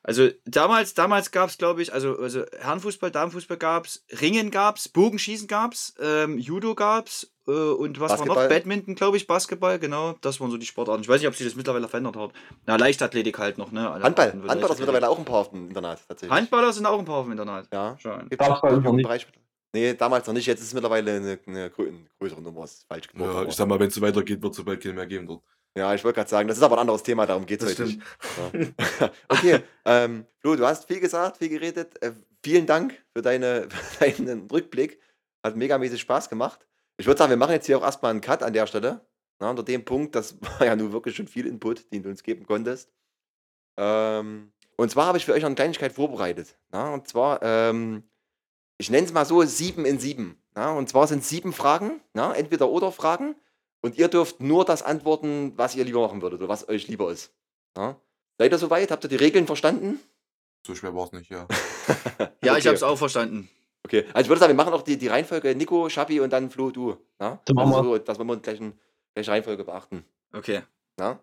Also 0.10 0.30
damals, 0.46 0.96
damals 0.96 1.30
gab's, 1.30 1.60
glaube 1.60 1.84
ich, 1.84 1.94
also, 1.94 2.18
also 2.18 2.44
Herrenfußball, 2.60 3.12
Damenfußball 3.12 3.58
gab's, 3.58 4.04
Ringen 4.20 4.50
gab's, 4.50 4.90
Bogenschießen 4.90 5.48
gab's, 5.48 5.94
ähm, 6.02 6.40
Judo 6.40 6.74
gab's 6.74 7.32
äh, 7.48 7.52
und 7.52 8.00
was 8.00 8.10
war 8.10 8.18
noch? 8.26 8.34
Basketball. 8.34 8.50
Badminton, 8.50 8.96
glaube 8.96 9.18
ich, 9.18 9.28
Basketball, 9.28 9.78
genau. 9.78 10.16
Das 10.22 10.42
waren 10.42 10.50
so 10.50 10.58
die 10.58 10.66
Sportarten. 10.66 11.04
Ich 11.04 11.10
weiß 11.10 11.22
nicht, 11.22 11.28
ob 11.28 11.36
sich 11.36 11.46
das 11.46 11.56
mittlerweile 11.56 11.88
verändert 11.88 12.16
hat. 12.16 12.32
Na, 12.66 12.76
Leichtathletik 12.78 13.38
halt 13.38 13.60
noch, 13.60 13.72
ne? 13.72 13.88
Alle 13.88 14.04
Handball. 14.04 14.32
Von 14.32 14.40
Handball 14.40 14.56
ist 14.56 14.62
Leichtathletik. 14.62 14.80
mittlerweile 14.80 15.10
auch 15.10 15.20
ein 15.20 15.26
paar 15.26 15.38
auf 15.42 15.52
dem 15.52 15.68
Internat, 15.68 16.00
tatsächlich. 16.08 16.36
Handballer 16.36 16.74
sind 16.74 16.88
auch 16.88 16.98
ein 16.98 17.06
paar 17.06 17.18
auf 17.18 17.26
dem 17.26 17.34
Internat. 17.34 17.68
Ja. 17.72 17.96
Schon. 18.00 18.30
Gibt's 18.30 18.48
Basketball 18.48 19.20
Nee, 19.74 19.94
damals 19.94 20.26
noch 20.28 20.34
nicht. 20.34 20.46
Jetzt 20.48 20.62
ist 20.62 20.68
es 20.68 20.74
mittlerweile 20.74 21.12
eine, 21.18 21.40
eine 21.46 21.70
grö- 21.70 21.88
eine 21.88 22.06
größere 22.20 22.42
Nummer. 22.42 22.64
Ist 22.64 22.86
falsch 22.88 23.08
genug. 23.08 23.28
Ja, 23.28 23.44
ich 23.44 23.54
sag 23.54 23.68
mal, 23.68 23.80
wenn 23.80 23.90
es 23.90 23.96
so 23.96 24.02
weitergeht, 24.02 24.42
wird 24.42 24.52
es 24.52 24.58
so 24.58 24.64
bald 24.64 24.82
keine 24.82 24.96
mehr 24.96 25.06
geben 25.06 25.28
dort. 25.28 25.44
Ja, 25.78 25.94
ich 25.94 26.04
wollte 26.04 26.16
gerade 26.16 26.30
sagen, 26.30 26.48
das 26.48 26.58
ist 26.58 26.64
aber 26.64 26.78
ein 26.78 26.82
anderes 26.82 27.04
Thema, 27.04 27.28
darum 27.28 27.46
geht 27.46 27.62
es 27.62 27.70
heute 27.70 27.84
nicht. 27.84 28.02
Ja. 29.00 29.12
okay, 29.30 29.60
ähm, 29.86 30.26
Flo, 30.40 30.56
du 30.56 30.66
hast 30.66 30.86
viel 30.88 31.00
gesagt, 31.00 31.38
viel 31.38 31.50
geredet. 31.50 32.02
Äh, 32.02 32.14
vielen 32.44 32.66
Dank 32.66 33.02
für, 33.14 33.22
deine, 33.22 33.70
für 33.70 34.10
deinen 34.10 34.48
Rückblick. 34.50 35.00
Hat 35.44 35.56
megamäßig 35.56 36.02
Spaß 36.02 36.30
gemacht. 36.30 36.66
Ich 36.98 37.06
würde 37.06 37.20
sagen, 37.20 37.30
wir 37.30 37.38
machen 37.38 37.52
jetzt 37.52 37.68
hier 37.68 37.78
auch 37.78 37.84
erstmal 37.84 38.12
einen 38.12 38.22
Cut 38.22 38.42
an 38.44 38.52
der 38.54 38.66
Stelle. 38.66 39.06
Na, 39.40 39.52
unter 39.52 39.64
dem 39.64 39.86
Punkt, 39.86 40.16
das 40.16 40.36
war 40.60 40.66
ja 40.66 40.76
nun 40.76 40.92
wirklich 40.92 41.16
schon 41.16 41.28
viel 41.28 41.46
Input, 41.46 41.94
den 41.94 42.02
du 42.02 42.10
uns 42.10 42.24
geben 42.24 42.46
konntest. 42.48 42.92
Ähm, 43.78 44.52
und 44.76 44.90
zwar 44.92 45.06
habe 45.06 45.18
ich 45.18 45.26
für 45.26 45.34
euch 45.34 45.42
noch 45.42 45.48
eine 45.48 45.56
Kleinigkeit 45.56 45.94
vorbereitet. 45.94 46.58
Na, 46.72 46.94
und 46.94 47.08
zwar, 47.08 47.42
ähm, 47.44 48.09
ich 48.80 48.90
nenne 48.90 49.06
es 49.06 49.14
mal 49.14 49.26
so, 49.26 49.44
sieben 49.44 49.86
in 49.86 50.00
sieben. 50.00 50.42
Na, 50.56 50.72
und 50.74 50.90
zwar 50.90 51.06
sind 51.06 51.24
sieben 51.24 51.54
Fragen, 51.54 52.02
na, 52.14 52.34
entweder 52.34 52.70
oder 52.70 52.92
Fragen. 52.92 53.36
Und 53.82 53.98
ihr 53.98 54.08
dürft 54.08 54.42
nur 54.42 54.66
das 54.66 54.82
antworten, 54.82 55.54
was 55.56 55.76
ihr 55.76 55.86
lieber 55.86 56.02
machen 56.02 56.22
würdet 56.22 56.40
oder 56.40 56.50
was 56.50 56.68
euch 56.68 56.88
lieber 56.88 57.12
ist. 57.12 57.32
Ja? 57.78 57.96
Seid 58.38 58.52
ihr 58.52 58.58
soweit? 58.58 58.90
Habt 58.92 59.04
ihr 59.06 59.10
die 59.10 59.16
Regeln 59.16 59.46
verstanden? 59.46 60.00
So 60.66 60.76
schwer 60.76 60.94
war 60.96 61.06
es 61.06 61.12
nicht, 61.14 61.30
ja. 61.30 61.48
Ja, 62.44 62.52
Okay. 62.54 62.60
ich 62.60 62.68
habe 62.68 62.76
es 62.76 62.84
auch 62.84 62.98
verstanden. 62.98 63.50
Okay, 63.86 64.06
also 64.14 64.26
ich 64.26 64.30
würde 64.30 64.40
sagen, 64.42 64.52
wir 64.52 64.58
machen 64.64 64.74
auch 64.74 64.82
die, 64.82 64.98
die 64.98 65.08
Reihenfolge 65.08 65.56
Nico, 65.56 65.88
Schabi 65.90 66.20
und 66.20 66.32
dann 66.34 66.50
Flo, 66.50 66.72
du. 66.72 66.98
Ja? 67.22 67.40
Dann 67.46 67.56
machen 67.56 67.74
Also 67.74 67.84
so, 67.96 67.98
dass 68.00 68.18
wir 68.18 68.26
mal 68.26 68.38
gleich 68.40 68.60
eine 68.60 68.74
gleiche 69.14 69.32
Reihenfolge 69.32 69.64
beachten. 69.64 70.04
Okay. 70.34 70.62
Ja? 71.00 71.20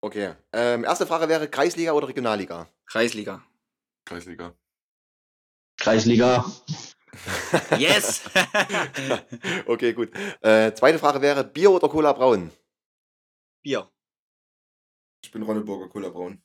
Okay. 0.00 0.34
Ähm, 0.52 0.84
erste 0.84 1.06
Frage 1.06 1.28
wäre 1.28 1.48
Kreisliga 1.48 1.92
oder 1.92 2.08
Regionalliga? 2.08 2.66
Kreisliga. 2.86 3.42
Kreisliga. 4.04 4.52
Kreisliga. 5.76 6.44
Yes! 7.78 8.22
Okay, 9.66 9.92
gut. 9.92 10.10
Äh, 10.40 10.72
zweite 10.74 10.98
Frage 10.98 11.20
wäre: 11.20 11.44
Bier 11.44 11.70
oder 11.70 11.88
Cola 11.88 12.12
Braun? 12.12 12.50
Bier. 13.62 13.90
Ich 15.22 15.30
bin 15.30 15.42
Ronneburger 15.42 15.88
Cola 15.88 16.08
Braun. 16.08 16.42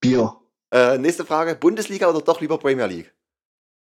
Bier. 0.00 0.40
Äh, 0.72 0.98
nächste 0.98 1.24
Frage: 1.24 1.54
Bundesliga 1.54 2.08
oder 2.08 2.20
doch 2.20 2.40
lieber 2.40 2.58
Premier 2.58 2.86
League? 2.86 3.14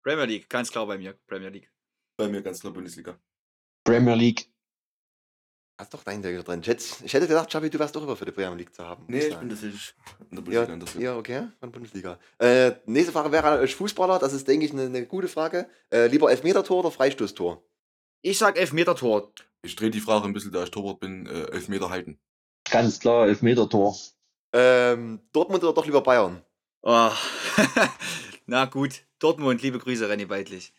Premier 0.03 0.25
League, 0.25 0.49
ganz 0.49 0.71
klar 0.71 0.85
bei 0.87 0.97
mir. 0.97 1.13
Premier 1.27 1.49
League. 1.49 1.71
Bei 2.17 2.27
mir 2.27 2.41
ganz 2.41 2.61
klar 2.61 2.73
Bundesliga. 2.73 3.19
Premier 3.83 4.15
League. 4.15 4.49
Hast 5.79 5.93
doch 5.93 6.03
deinen 6.03 6.23
Deckel 6.23 6.43
drin. 6.43 6.61
Ich 6.61 6.67
hätte, 6.67 6.83
ich 7.05 7.13
hätte 7.13 7.27
gedacht, 7.27 7.51
Chabi, 7.51 7.69
du 7.69 7.77
wärst 7.77 7.95
doch 7.95 8.01
immer 8.01 8.15
für 8.15 8.25
die 8.25 8.31
Premier 8.31 8.55
League 8.55 8.73
zu 8.73 8.83
haben. 8.83 9.03
Nee, 9.07 9.27
ich 9.27 9.35
bin 9.37 9.47
tatsächlich 9.49 9.93
in 10.31 10.43
der 10.43 10.53
Ja, 10.53 10.61
Bundesliga 10.65 10.73
interessiert. 10.73 11.03
ja, 11.03 11.17
okay, 11.17 11.47
von 11.59 11.71
Bundesliga. 11.71 12.19
Äh, 12.39 12.71
nächste 12.87 13.11
Frage 13.11 13.31
wäre 13.31 13.47
an 13.47 13.59
euch 13.59 13.75
Fußballer, 13.75 14.17
das 14.17 14.33
ist, 14.33 14.47
denke 14.47 14.65
ich, 14.65 14.71
eine, 14.71 14.83
eine 14.85 15.05
gute 15.05 15.27
Frage. 15.27 15.69
Äh, 15.91 16.07
lieber 16.07 16.31
Elfmeter-Tor 16.31 16.79
oder 16.79 16.89
Freistoßtor? 16.91 17.63
Ich 18.23 18.39
sag 18.39 18.57
Elfmeter-Tor. 18.57 19.31
Ich 19.61 19.75
drehe 19.75 19.91
die 19.91 19.99
Frage 19.99 20.25
ein 20.25 20.33
bisschen, 20.33 20.51
da 20.51 20.63
ich 20.63 20.71
Torwart 20.71 20.99
bin, 20.99 21.27
äh, 21.27 21.51
elf 21.51 21.67
Meter 21.67 21.91
halten. 21.91 22.19
Ganz 22.71 22.99
klar, 22.99 23.27
Elfmeter-Tor. 23.27 23.95
Ähm, 24.53 25.19
Dortmund 25.31 25.63
oder 25.63 25.73
doch 25.73 25.85
lieber 25.85 26.01
Bayern? 26.01 26.41
Oh. 26.81 27.11
Na 28.47 28.65
gut, 28.65 29.03
Dortmund, 29.19 29.61
liebe 29.61 29.77
Grüße, 29.77 30.09
René 30.11 30.27
Weidlich. 30.29 30.73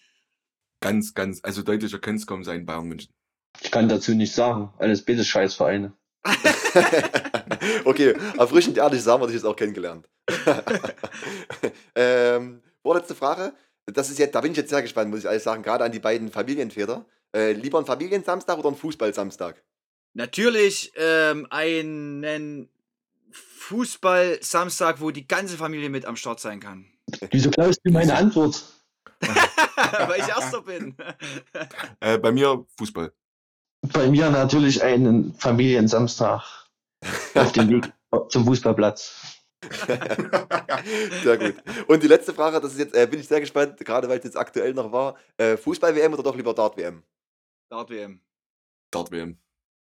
Ganz, 0.80 1.14
ganz, 1.14 1.40
also 1.44 1.62
deutlicher 1.62 1.99
könnte 1.99 2.20
es 2.20 2.26
kaum 2.26 2.42
sein, 2.42 2.66
Bayern 2.66 2.86
München. 2.88 3.12
Ich 3.61 3.70
kann 3.70 3.88
dazu 3.88 4.14
nichts 4.14 4.36
sagen. 4.36 4.72
Alles 4.78 5.04
bitte 5.04 5.24
Scheißvereine. 5.24 5.92
okay, 7.84 8.14
erfrischend 8.36 8.76
ehrlich, 8.76 9.02
so 9.02 9.12
haben 9.12 9.22
wir 9.22 9.26
dich 9.26 9.36
jetzt 9.36 9.44
auch 9.44 9.56
kennengelernt. 9.56 10.09
ähm, 11.94 12.62
vorletzte 12.82 13.14
Frage. 13.14 13.52
Das 13.86 14.11
ist 14.11 14.18
jetzt, 14.18 14.34
da 14.34 14.40
bin 14.40 14.52
ich 14.52 14.59
jetzt 14.59 14.70
sehr 14.70 14.82
gespannt, 14.82 15.11
muss 15.11 15.20
ich 15.20 15.28
alles 15.28 15.44
sagen, 15.44 15.62
gerade 15.62 15.84
an 15.84 15.92
die 15.92 15.98
beiden 15.98 16.30
Familienväter. 16.30 17.06
Äh, 17.34 17.52
lieber 17.52 17.78
ein 17.78 17.86
Familiensamstag 17.86 18.59
oder 18.59 18.68
ein 18.68 18.76
Fußballsamstag? 18.76 19.62
Natürlich 20.14 20.92
ähm, 20.96 21.46
einen 21.50 22.68
Fußball-Samstag, 23.30 25.00
wo 25.00 25.11
die 25.11 25.26
ganze 25.26 25.56
Familie 25.56 25.90
mit 25.90 26.04
am 26.06 26.16
Start 26.16 26.40
sein 26.40 26.61
kann. 26.61 26.86
Wieso 27.30 27.50
glaubst 27.50 27.80
du 27.84 27.92
meine 27.92 28.14
Antwort? 28.14 28.62
Weil 29.20 30.20
ich 30.20 30.28
Erster 30.28 30.62
bin. 30.62 30.96
Äh, 32.00 32.18
bei 32.18 32.32
mir 32.32 32.64
Fußball. 32.78 33.12
Bei 33.93 34.09
mir 34.09 34.30
natürlich 34.30 34.82
einen 34.82 35.34
Familiensamstag 35.34 36.43
auf 37.34 37.53
dem 37.53 37.68
Weg 37.68 37.93
zum 38.30 38.45
Fußballplatz. 38.45 39.39
Sehr 41.22 41.36
gut. 41.39 41.57
Und 41.89 42.03
die 42.03 42.07
letzte 42.07 42.32
Frage, 42.32 42.61
das 42.61 42.72
ist 42.72 42.78
jetzt, 42.78 42.95
äh, 42.95 43.07
bin 43.07 43.18
ich 43.18 43.26
sehr 43.26 43.41
gespannt, 43.41 43.76
gerade 43.78 44.09
weil 44.09 44.18
es 44.18 44.24
jetzt 44.24 44.36
aktuell 44.36 44.72
noch 44.72 44.93
war. 44.93 45.16
Äh, 45.36 45.57
Fußball-WM 45.57 46.12
oder 46.12 46.22
doch 46.22 46.36
lieber 46.36 46.55
Dart-WM? 46.55 47.03
Dart 47.70 47.91
WM. 47.91 48.20
Dart 48.91 49.11
WM. 49.11 49.36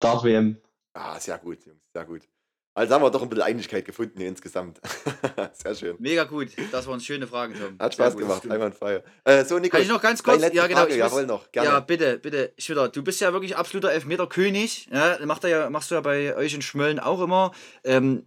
Dart 0.00 0.24
WM. 0.24 0.60
Ah, 0.94 1.18
sehr 1.18 1.38
gut, 1.38 1.64
Jungs, 1.64 1.82
sehr 1.94 2.04
gut. 2.04 2.28
Also 2.74 2.94
haben 2.94 3.02
wir 3.02 3.10
doch 3.10 3.22
ein 3.22 3.28
bisschen 3.28 3.44
Einigkeit 3.44 3.84
gefunden 3.84 4.18
hier 4.18 4.28
insgesamt. 4.28 4.80
sehr 5.52 5.74
schön. 5.74 5.96
Mega 5.98 6.24
gut. 6.24 6.48
Das 6.70 6.86
waren 6.86 7.00
schöne 7.00 7.26
Fragen, 7.26 7.54
Tom. 7.54 7.78
Hat 7.78 7.92
Spaß 7.92 8.14
gut. 8.14 8.22
gemacht, 8.22 8.50
einwandfrei. 8.50 9.02
Äh, 9.24 9.44
so, 9.44 9.58
Nico, 9.58 9.72
Kann 9.76 9.82
ich 9.82 9.88
noch 9.88 10.00
ganz 10.00 10.22
kurz? 10.22 10.40
Ja, 10.40 10.66
genau. 10.66 10.80
Frage, 10.80 10.94
ich 10.94 11.02
muss- 11.02 11.10
jawohl 11.10 11.26
noch, 11.26 11.52
gerne. 11.52 11.68
Ja, 11.68 11.80
bitte, 11.80 12.18
bitte. 12.18 12.54
Schwitter, 12.56 12.88
du 12.88 13.02
bist 13.04 13.20
ja 13.20 13.32
wirklich 13.32 13.56
absoluter 13.56 13.92
Elfmeter-König. 13.92 14.88
Ja, 14.90 15.18
macht 15.26 15.44
ja, 15.44 15.68
machst 15.68 15.90
du 15.90 15.96
ja 15.96 16.00
bei 16.00 16.34
euch 16.34 16.54
in 16.54 16.62
Schmölln 16.62 16.98
auch 16.98 17.20
immer. 17.20 17.52
Ähm, 17.84 18.24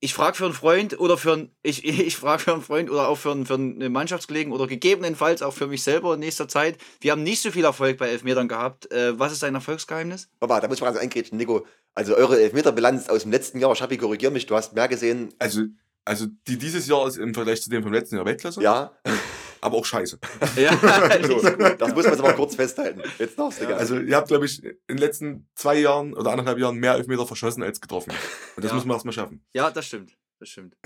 ich 0.00 0.14
frage 0.14 0.36
für 0.36 0.44
einen 0.44 0.54
Freund 0.54 0.98
oder 0.98 1.16
für 1.16 1.32
einen, 1.34 1.56
ich, 1.62 1.84
ich 1.84 2.16
frage 2.16 2.42
für 2.42 2.52
einen 2.52 2.62
Freund 2.62 2.90
oder 2.90 3.08
auch 3.08 3.18
für 3.18 3.30
einen, 3.30 3.46
für 3.46 3.54
einen 3.54 3.92
Mannschaftskollegen 3.92 4.52
oder 4.52 4.66
gegebenenfalls 4.66 5.42
auch 5.42 5.52
für 5.52 5.68
mich 5.68 5.82
selber 5.84 6.14
in 6.14 6.20
nächster 6.20 6.48
Zeit. 6.48 6.78
Wir 7.00 7.12
haben 7.12 7.22
nicht 7.22 7.40
so 7.40 7.50
viel 7.52 7.64
Erfolg 7.64 7.98
bei 7.98 8.08
Elfmetern 8.08 8.48
gehabt. 8.48 8.90
Äh, 8.90 9.18
was 9.18 9.32
ist 9.32 9.42
dein 9.44 9.54
Erfolgsgeheimnis? 9.54 10.28
Papa, 10.40 10.60
da 10.60 10.68
muss 10.68 10.78
ich 10.78 10.82
mal 10.82 10.92
so 10.92 10.98
eingrätschen, 10.98 11.38
Nico. 11.38 11.66
Also 11.96 12.14
eure 12.14 12.40
Elfmeterbilanz 12.40 13.08
aus 13.08 13.22
dem 13.22 13.32
letzten 13.32 13.58
Jahr, 13.58 13.74
Schappi, 13.74 13.96
korrigier 13.96 14.30
mich, 14.30 14.46
du 14.46 14.54
hast 14.54 14.74
mehr 14.74 14.86
gesehen. 14.86 15.32
Also, 15.38 15.62
also 16.04 16.26
die 16.46 16.58
dieses 16.58 16.86
Jahr 16.86 17.08
ist 17.08 17.16
im 17.16 17.32
Vergleich 17.34 17.62
zu 17.62 17.70
dem 17.70 17.82
vom 17.82 17.92
letzten 17.92 18.16
Jahr 18.16 18.24
Weltklasse, 18.26 18.62
Ja, 18.62 18.92
aber 19.62 19.76
auch 19.78 19.84
scheiße. 19.84 20.18
Ja, 20.56 20.72
so, 21.26 21.40
das 21.78 21.94
muss 21.94 22.04
man 22.04 22.12
jetzt 22.12 22.20
aber 22.20 22.34
kurz 22.34 22.54
festhalten. 22.54 23.02
Jetzt 23.18 23.38
darfst 23.38 23.58
du 23.60 23.62
Ja, 23.64 23.68
gerne. 23.70 23.80
Also 23.80 23.98
ihr 23.98 24.14
habt, 24.14 24.28
glaube 24.28 24.44
ich, 24.44 24.62
in 24.62 24.76
den 24.90 24.98
letzten 24.98 25.48
zwei 25.54 25.80
Jahren 25.80 26.12
oder 26.14 26.30
anderthalb 26.32 26.58
Jahren 26.58 26.76
mehr 26.76 26.94
Elfmeter 26.94 27.26
verschossen 27.26 27.62
als 27.62 27.80
getroffen. 27.80 28.12
Und 28.56 28.62
das 28.62 28.70
Ja. 28.72 28.76
muss 28.76 28.84
man 28.84 28.96
erstmal 28.96 29.14
schaffen. 29.14 29.42
ja, 29.54 29.70
das 29.70 29.86
stimmt. 29.86 30.16
Das 30.38 30.50
stimmt. 30.50 30.76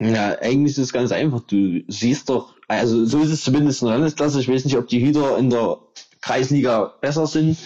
Ja, 0.00 0.38
eigentlich 0.40 0.72
ist 0.78 0.84
es 0.84 0.92
ganz 0.92 1.10
einfach. 1.10 1.40
Du 1.40 1.80
siehst 1.88 2.28
doch, 2.28 2.54
also 2.68 3.04
so 3.06 3.22
ist 3.22 3.30
es 3.30 3.42
zumindest 3.42 3.80
in 3.82 3.88
der 3.88 3.96
Landesklasse. 3.96 4.38
Ich 4.40 4.48
weiß 4.48 4.64
nicht, 4.66 4.76
ob 4.76 4.86
die 4.88 5.04
Hüter 5.04 5.38
in 5.38 5.50
der 5.50 5.78
Kreisliga 6.20 6.94
besser 7.00 7.26
sind. 7.26 7.56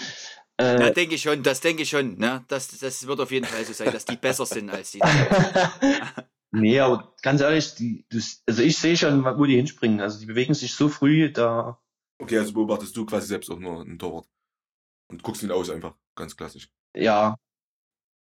Ja, 0.60 0.88
Äh, 0.88 0.92
denke 0.92 1.14
ich 1.14 1.22
schon, 1.22 1.42
das 1.42 1.60
denke 1.60 1.82
ich 1.82 1.88
schon. 1.90 2.18
Ne? 2.18 2.44
Das, 2.48 2.68
das 2.78 3.06
wird 3.06 3.20
auf 3.20 3.30
jeden 3.30 3.46
Fall 3.46 3.64
so 3.64 3.72
sein, 3.72 3.92
dass 3.92 4.04
die 4.04 4.16
besser 4.16 4.46
sind 4.46 4.70
als 4.70 4.90
die. 4.92 5.00
nee, 6.52 6.78
aber 6.80 7.14
ganz 7.22 7.40
ehrlich, 7.40 7.74
die, 7.74 8.04
du, 8.10 8.18
also 8.46 8.62
ich 8.62 8.76
sehe 8.78 8.96
schon, 8.96 9.24
wo 9.24 9.44
die 9.44 9.56
hinspringen. 9.56 10.00
Also 10.00 10.20
die 10.20 10.26
bewegen 10.26 10.54
sich 10.54 10.74
so 10.74 10.88
früh, 10.88 11.32
da 11.32 11.80
Okay, 12.20 12.38
also 12.38 12.52
beobachtest 12.52 12.94
du 12.96 13.06
quasi 13.06 13.28
selbst 13.28 13.50
auch 13.50 13.58
nur 13.58 13.80
einen 13.80 13.98
Torwart. 13.98 14.28
Und 15.08 15.22
guckst 15.22 15.42
ihn 15.42 15.50
aus 15.50 15.70
einfach. 15.70 15.94
Ganz 16.14 16.36
klassisch. 16.36 16.70
ja, 16.94 17.36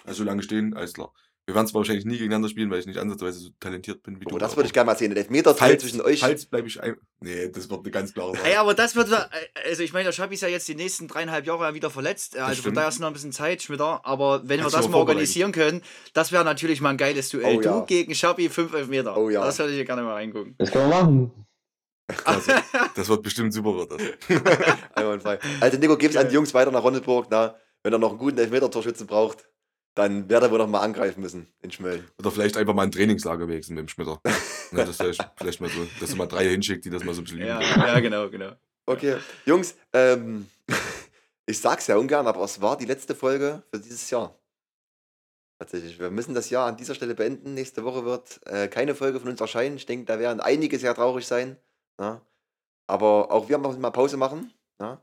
Also 0.04 0.24
lange 0.24 0.42
stehen, 0.42 0.74
alles 0.74 0.94
klar. 0.94 1.14
Wir 1.48 1.54
werden 1.54 1.68
zwar 1.68 1.82
wahrscheinlich 1.82 2.06
nie 2.06 2.14
gegeneinander 2.18 2.50
spielen, 2.50 2.72
weil 2.72 2.80
ich 2.80 2.88
nicht 2.88 2.98
ansatzweise 2.98 3.38
so 3.40 3.50
talentiert 3.60 4.02
bin 4.02 4.20
wie 4.20 4.26
Oh, 4.26 4.30
du. 4.32 4.38
das 4.40 4.56
würde 4.56 4.66
ich 4.66 4.74
gerne 4.74 4.88
mal 4.88 4.98
sehen. 4.98 5.12
Der 5.14 5.20
Elfmeter 5.20 5.54
falls, 5.54 5.84
zwischen 5.84 6.02
euch. 6.02 6.20
Falls 6.22 6.48
bleibe 6.48 6.68
ich 6.68 6.82
ein. 6.82 6.96
Nee, 7.20 7.50
das 7.50 7.70
wird 7.70 7.82
eine 7.82 7.92
ganz 7.92 8.14
klare 8.16 8.32
Sache. 8.36 8.48
Ey, 8.48 8.56
aber 8.56 8.74
das 8.74 8.96
wird, 8.96 9.10
also 9.68 9.84
ich 9.84 9.94
meine, 9.94 10.06
der 10.06 10.12
Schabi 10.12 10.34
ist 10.34 10.42
ja 10.42 10.48
jetzt 10.48 10.68
die 10.68 10.74
nächsten 10.74 11.08
dreieinhalb 11.08 11.46
Jahre 11.46 11.74
wieder 11.76 11.92
verletzt, 11.92 12.36
also 12.36 12.64
von 12.64 12.74
daher 12.74 12.90
ist 12.90 13.00
noch 13.00 13.08
ein 13.08 13.14
bisschen 13.14 13.32
Zeit, 13.32 13.62
Schmitter, 13.62 14.04
aber 14.06 14.42
wenn 14.50 14.60
Kannst 14.60 14.76
wir 14.76 14.82
das 14.82 14.90
mal 14.90 14.98
organisieren 14.98 15.52
können, 15.52 15.84
das 16.14 16.32
wäre 16.32 16.44
natürlich 16.44 16.82
mal 16.82 16.90
ein 16.90 16.98
geiles 16.98 17.30
Duell. 17.30 17.58
Oh 17.58 17.62
ja. 17.62 17.80
Du 17.80 17.86
gegen 17.86 18.16
Schabi, 18.16 18.50
5 18.50 18.88
Meter. 18.88 19.16
Oh 19.16 19.30
ja. 19.30 19.46
Das 19.46 19.60
würde 19.60 19.80
ich 19.80 19.86
gerne 19.86 20.02
mal 20.02 20.14
reingucken. 20.14 20.56
das 20.58 20.72
kann 20.72 20.90
man 20.90 20.90
machen. 20.90 21.46
Klasse. 22.08 22.56
Das 22.96 23.08
wird 23.08 23.22
bestimmt 23.24 23.54
super, 23.54 23.76
wird 23.78 23.92
das. 23.92 24.02
Einwandfrei. 24.96 25.40
Also 25.60 25.78
Nico, 25.78 25.96
gib's 25.98 26.16
an 26.16 26.28
die 26.28 26.34
Jungs 26.36 26.54
weiter 26.54 26.72
nach 26.72 26.84
Ronneburg. 26.84 27.28
Na, 27.30 27.56
wenn 27.84 27.94
er 27.94 28.00
noch 28.00 28.10
einen 28.10 28.20
guten 28.20 28.38
Elfmeter-Torschützen 28.38 29.08
braucht, 29.08 29.48
dann 29.96 30.30
wird 30.30 30.44
er 30.44 30.52
wohl 30.52 30.58
noch 30.58 30.68
mal 30.68 30.82
angreifen 30.82 31.22
müssen 31.22 31.48
in 31.62 31.72
Schmölln. 31.72 32.06
Oder 32.20 32.32
vielleicht 32.32 32.58
einfach 32.58 32.74
mal 32.74 32.84
ein 32.84 32.92
Trainingslager 32.92 33.48
wechseln 33.48 33.76
mit 33.76 33.88
dem 33.88 33.90
Schmitter. 33.90 34.22
Ne, 34.72 34.84
das 34.84 34.98
vielleicht, 34.98 35.26
vielleicht 35.38 35.62
mal 35.62 35.70
so, 35.70 35.88
dass 36.00 36.10
er 36.10 36.16
mal 36.18 36.28
drei 36.28 36.50
hinschickt, 36.50 36.86
die 36.86 36.90
das 36.90 37.04
mal 37.04 37.14
so 37.14 37.22
ein 37.22 37.24
bisschen 37.24 37.40
üben. 37.40 37.48
Ja, 37.48 37.62
ja, 37.62 38.00
genau, 38.00 38.30
genau. 38.30 38.52
Okay, 38.86 39.18
Jungs, 39.46 39.76
ähm, 39.94 40.48
ich 41.46 41.60
sag's 41.60 41.88
ja 41.88 41.98
ungern, 41.98 42.28
aber 42.28 42.44
es 42.44 42.62
war 42.62 42.78
die 42.78 42.86
letzte 42.86 43.16
Folge 43.16 43.64
für 43.72 43.80
dieses 43.80 44.10
Jahr. 44.10 44.38
Tatsächlich. 45.58 45.98
Wir 46.00 46.12
müssen 46.12 46.36
das 46.36 46.50
Jahr 46.50 46.68
an 46.68 46.76
dieser 46.76 46.96
Stelle 46.96 47.16
beenden. 47.16 47.54
Nächste 47.54 47.86
Woche 47.86 48.04
wird 48.04 48.42
äh, 48.46 48.68
keine 48.68 48.94
Folge 48.94 49.22
von 49.22 49.30
uns 49.30 49.40
erscheinen. 49.40 49.78
Ich 49.78 49.86
denke, 49.86 50.06
da 50.06 50.20
werden 50.20 50.42
einige 50.42 50.78
sehr 50.78 50.94
traurig 50.94 51.26
sein. 51.26 51.58
Ja? 52.00 52.22
Aber 52.88 53.32
auch 53.32 53.48
wir 53.48 53.58
müssen 53.58 53.80
mal 53.80 53.92
Pause 53.92 54.18
machen. 54.18 54.52
Ja? 54.82 55.02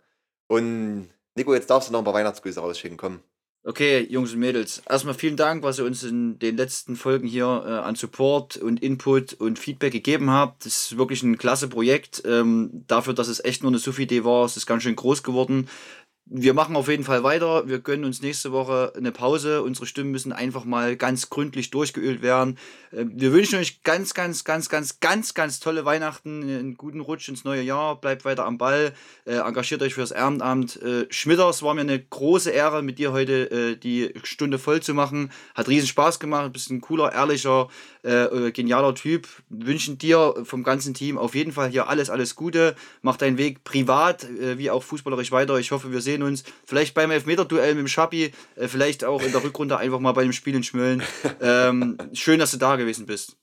Und 0.49 1.09
Nico, 1.35 1.55
jetzt 1.55 1.71
darfst 1.71 1.89
du 1.89 1.93
noch 1.93 2.01
ein 2.01 2.05
paar 2.05 2.13
Weihnachtsgrüße 2.13 2.61
rausschicken. 2.61 2.99
Komm. 2.99 3.23
Okay, 3.65 4.05
Jungs 4.11 4.33
und 4.33 4.41
Mädels, 4.41 4.83
erstmal 4.91 5.15
vielen 5.15 5.37
Dank, 5.37 5.63
was 5.63 5.79
ihr 5.79 5.85
uns 5.85 6.03
in 6.03 6.37
den 6.41 6.57
letzten 6.57 6.97
Folgen 6.97 7.29
hier 7.29 7.45
äh, 7.65 7.71
an 7.71 7.95
Support 7.95 8.57
und 8.57 8.83
Input 8.83 9.35
und 9.35 9.57
Feedback 9.57 9.93
gegeben 9.93 10.31
habt. 10.33 10.67
Das 10.67 10.91
ist 10.91 10.99
wirklich 10.99 11.23
ein 11.23 11.39
klasse 11.39 11.69
Projekt. 11.69 12.23
Ähm, 12.27 12.83
dafür, 12.89 13.15
dass 13.15 13.29
es 13.29 13.45
echt 13.45 13.63
nur 13.63 13.71
eine 13.71 13.79
Suff-Idee 13.79 14.25
war, 14.25 14.47
ist 14.47 14.57
es 14.57 14.67
ganz 14.67 14.83
schön 14.83 14.97
groß 14.97 15.23
geworden. 15.23 15.69
Wir 16.35 16.55
machen 16.55 16.77
auf 16.77 16.89
jeden 16.89 17.05
Fall 17.05 17.23
weiter. 17.25 17.69
Wir 17.69 17.81
gönnen 17.81 18.07
uns 18.07 18.23
nächste 18.23 18.53
Woche 18.53 18.95
eine 18.97 19.13
Pause. 19.13 19.63
Unsere 19.63 19.85
Stimmen 19.85 20.13
müssen 20.13 20.33
einfach 20.33 20.65
mal 20.65 20.97
ganz 20.97 21.29
gründlich 21.29 21.69
durchgeölt 21.69 22.23
werden. 22.23 22.57
Äh, 22.91 23.05
Wir 23.07 23.35
wünschen 23.35 23.59
euch 23.59 23.83
ganz, 23.83 24.15
ganz, 24.15 24.43
ganz, 24.43 24.71
ganz, 24.71 24.99
ganz, 25.01 25.35
ganz 25.35 25.61
tolle 25.61 25.85
Weihnachten, 25.85 26.43
einen 26.43 26.79
guten 26.79 27.01
Rutsch 27.01 27.29
ins 27.29 27.45
neue 27.45 27.61
Jahr. 27.61 28.01
Bleibt 28.01 28.25
weiter 28.25 28.47
am 28.47 28.57
Ball, 28.57 28.95
äh, 29.27 29.35
engagiert 29.35 29.83
euch 29.83 29.93
fürs 29.93 30.11
Ehrenamt. 30.11 30.81
Äh, 30.81 31.07
Schmitter, 31.11 31.51
es 31.51 31.63
war 31.63 31.75
mir 31.75 31.83
eine 31.83 32.03
große 32.03 32.51
Ehre, 32.51 32.83
mit 32.83 32.99
dir 32.99 33.13
heute 33.13 33.51
äh, 33.51 33.77
die 33.77 34.15
Stunde 34.23 34.59
voll 34.59 34.81
zu 34.81 34.95
machen. 34.95 35.31
Hat 35.55 35.69
riesen 35.69 35.89
Spaß 35.89 36.19
gemacht. 36.19 36.55
Bist 36.55 36.71
ein 36.71 36.81
cooler, 36.81 37.13
ehrlicher, 37.13 37.69
äh, 38.05 38.25
äh, 38.25 38.51
genialer 38.53 38.95
Typ. 38.95 39.29
Wünschen 39.49 39.99
dir 39.99 40.35
vom 40.45 40.63
ganzen 40.63 40.95
Team 40.95 41.19
auf 41.19 41.35
jeden 41.35 41.53
Fall 41.53 41.69
hier 41.69 41.89
alles, 41.89 42.11
alles 42.11 42.35
Gute. 42.35 42.75
Mach 43.01 43.17
deinen 43.17 43.39
Weg 43.39 43.65
privat 43.65 44.25
äh, 44.25 44.59
wie 44.59 44.71
auch 44.71 44.83
fußballerisch 44.83 45.33
weiter. 45.33 45.59
Ich 45.59 45.71
hoffe, 45.71 45.93
wir 45.93 46.01
sehen 46.01 46.23
uns 46.23 46.45
vielleicht 46.65 46.95
beim 46.95 47.11
Elfmeter-Duell 47.11 47.75
mit 47.75 47.81
dem 47.81 47.89
Schappi, 47.89 48.33
äh, 48.57 48.69
vielleicht 48.69 49.05
auch 49.05 49.23
in 49.23 49.33
der 49.33 49.45
Rückrunde 49.45 49.77
einfach 49.77 50.01
mal 50.01 50.13
bei 50.13 50.23
dem 50.23 50.33
Spiel 50.33 50.55
in 50.55 50.63
Schmölln. 50.63 51.03
Ähm, 51.41 51.97
schön, 52.13 52.39
dass 52.39 52.53
du 52.53 52.57
da 52.57 52.77
gewesen 52.77 53.07
bist. 53.07 53.37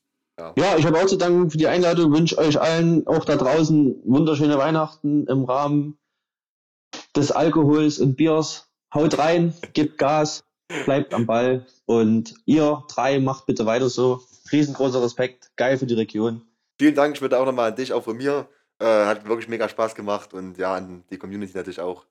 Ja, 0.56 0.78
ich 0.78 0.86
habe 0.86 0.98
auch 0.98 1.06
zu 1.06 1.18
danken 1.18 1.50
für 1.50 1.58
die 1.58 1.68
Einladung. 1.68 2.14
Wünsche 2.14 2.38
euch 2.38 2.60
allen 2.60 3.06
auch 3.08 3.26
da 3.26 3.36
draußen 3.36 4.02
wunderschöne 4.06 4.58
Weihnachten 4.58 5.28
im 5.28 5.44
Rahmen 5.44 5.98
des 7.16 7.32
Alkohols 7.32 8.00
und 8.00 8.16
Biers. 8.16 8.70
Haut 8.94 9.18
rein, 9.18 9.54
gebt 9.74 9.98
Gas, 9.98 10.44
bleibt 10.86 11.14
am 11.14 11.26
Ball 11.26 11.68
und 11.86 12.34
ihr 12.46 12.84
drei 12.88 13.20
macht 13.20 13.46
bitte 13.46 13.66
weiter 13.66 13.90
so. 13.90 14.22
Riesengroßer 14.52 15.02
Respekt, 15.04 15.52
geil 15.56 15.78
für 15.78 15.86
die 15.86 15.94
Region. 15.96 16.42
Vielen 16.80 16.96
Dank, 16.96 17.18
Schmidt, 17.18 17.34
auch 17.34 17.46
nochmal 17.46 17.72
an 17.72 17.76
dich, 17.76 17.94
auch 17.94 18.04
von 18.04 18.18
mir. 18.18 18.48
Äh, 18.82 18.86
hat 19.06 19.28
wirklich 19.28 19.50
mega 19.50 19.68
Spaß 19.68 19.94
gemacht 19.96 20.34
und 20.34 20.58
ja, 20.58 20.74
an 20.76 21.04
die 21.10 21.18
Community 21.18 21.56
natürlich 21.58 21.82
auch. 21.82 22.06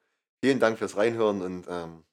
Vielen 0.45 0.61
Dank 0.61 0.78
fürs 0.78 0.97
Reinhören 0.97 1.41
und 1.43 1.64
ähm, 1.68 2.05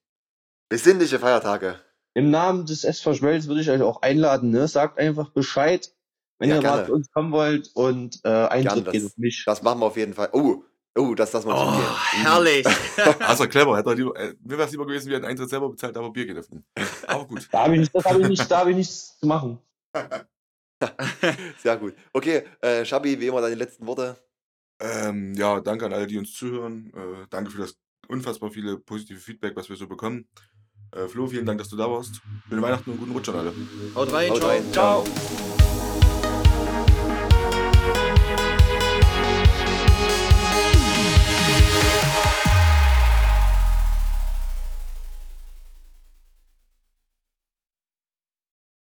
besinnliche 0.70 1.20
Feiertage. 1.20 1.80
Im 2.14 2.32
Namen 2.32 2.66
des 2.66 2.84
SV 2.86 3.14
Schmelz 3.16 3.48
würde 3.48 3.62
ich 3.62 3.70
euch 3.70 3.82
auch 3.82 4.02
einladen, 4.02 4.52
ne? 4.52 4.68
Sagt 4.70 4.98
einfach 5.00 5.30
Bescheid, 5.32 5.92
wenn 6.40 6.50
Ja, 6.50 6.56
ihr 6.56 6.62
mal 6.62 6.70
gerne. 6.76 6.86
zu 6.88 6.94
uns 6.94 7.12
kommen 7.12 7.32
wollt 7.34 7.70
und 7.74 8.22
äh, 8.24 8.30
Eintritt 8.30 8.86
Gern, 8.86 8.94
geht 8.94 9.04
das- 9.04 9.12
auf 9.12 9.18
mich. 9.18 9.44
Das 9.46 9.62
machen 9.62 9.80
wir 9.82 9.86
auf 9.88 9.98
jeden 9.98 10.14
Fall. 10.14 10.30
Oh, 10.32 10.64
oh, 10.98 11.14
das 11.14 11.34
lassen 11.34 11.50
wir 11.50 11.56
Oh, 11.58 11.72
nicht 11.72 11.80
gehen. 11.82 12.22
herrlich. 12.24 12.66
Also 13.28 13.48
clever, 13.50 13.76
hätte 13.78 13.90
er 13.90 13.96
lieber, 13.96 14.18
äh, 14.18 14.34
mir 14.42 14.58
wäre 14.58 14.64
es 14.64 14.72
lieber 14.72 14.86
gewesen, 14.88 15.10
wir 15.10 15.18
hätten 15.18 15.26
Eintritt 15.28 15.50
selber 15.50 15.68
bezahlt, 15.70 15.98
aber 15.98 16.10
Bier 16.12 16.28
ihn. 16.30 16.64
Aber 17.08 17.26
gut. 17.28 17.48
Da 17.52 17.64
habe 17.64 17.74
ich, 17.74 17.82
nicht- 17.82 17.94
das 17.96 18.06
hab 18.06 18.18
ich, 18.18 18.28
nicht, 18.30 18.50
da 18.50 18.60
hab 18.60 18.68
ich 18.70 18.76
nichts 18.78 19.20
zu 19.20 19.28
machen. 19.28 19.60
Sehr 21.62 21.78
gut. 21.78 21.96
Okay, 22.14 22.44
äh, 22.62 22.86
Schabi, 22.86 23.20
wie 23.20 23.28
immer 23.28 23.42
deine 23.42 23.56
letzten 23.56 23.86
Worte. 23.88 24.18
Ähm, 24.80 25.34
ja, 25.36 25.60
danke 25.62 25.86
an 25.86 25.94
alle, 25.94 26.08
die 26.08 26.18
uns 26.18 26.34
zuhören. 26.34 26.92
Äh, 26.94 27.28
danke 27.30 27.52
für 27.52 27.60
das 27.60 27.78
unfassbar 28.08 28.52
viele 28.52 28.78
positive 28.78 29.20
Feedback, 29.20 29.56
was 29.56 29.70
wir 29.70 29.76
so 29.76 29.88
bekommen. 29.88 30.28
Äh, 30.92 31.08
Flo, 31.08 31.28
vielen 31.28 31.46
Dank, 31.46 31.60
dass 31.60 31.70
du 31.70 31.78
da 31.78 31.90
warst. 31.90 32.22
Schöne 32.48 32.62
Weihnachten 32.62 32.92
und 32.92 32.98
guten 33.00 33.12
Rutsch 33.12 33.30
an 33.30 33.36
alle. 33.36 33.54
Haut 33.96 34.12
rein, 34.14 34.30
Haut 34.30 34.40
ciao. 34.40 34.50
rein. 34.50 34.74
Ciao. 34.74 35.04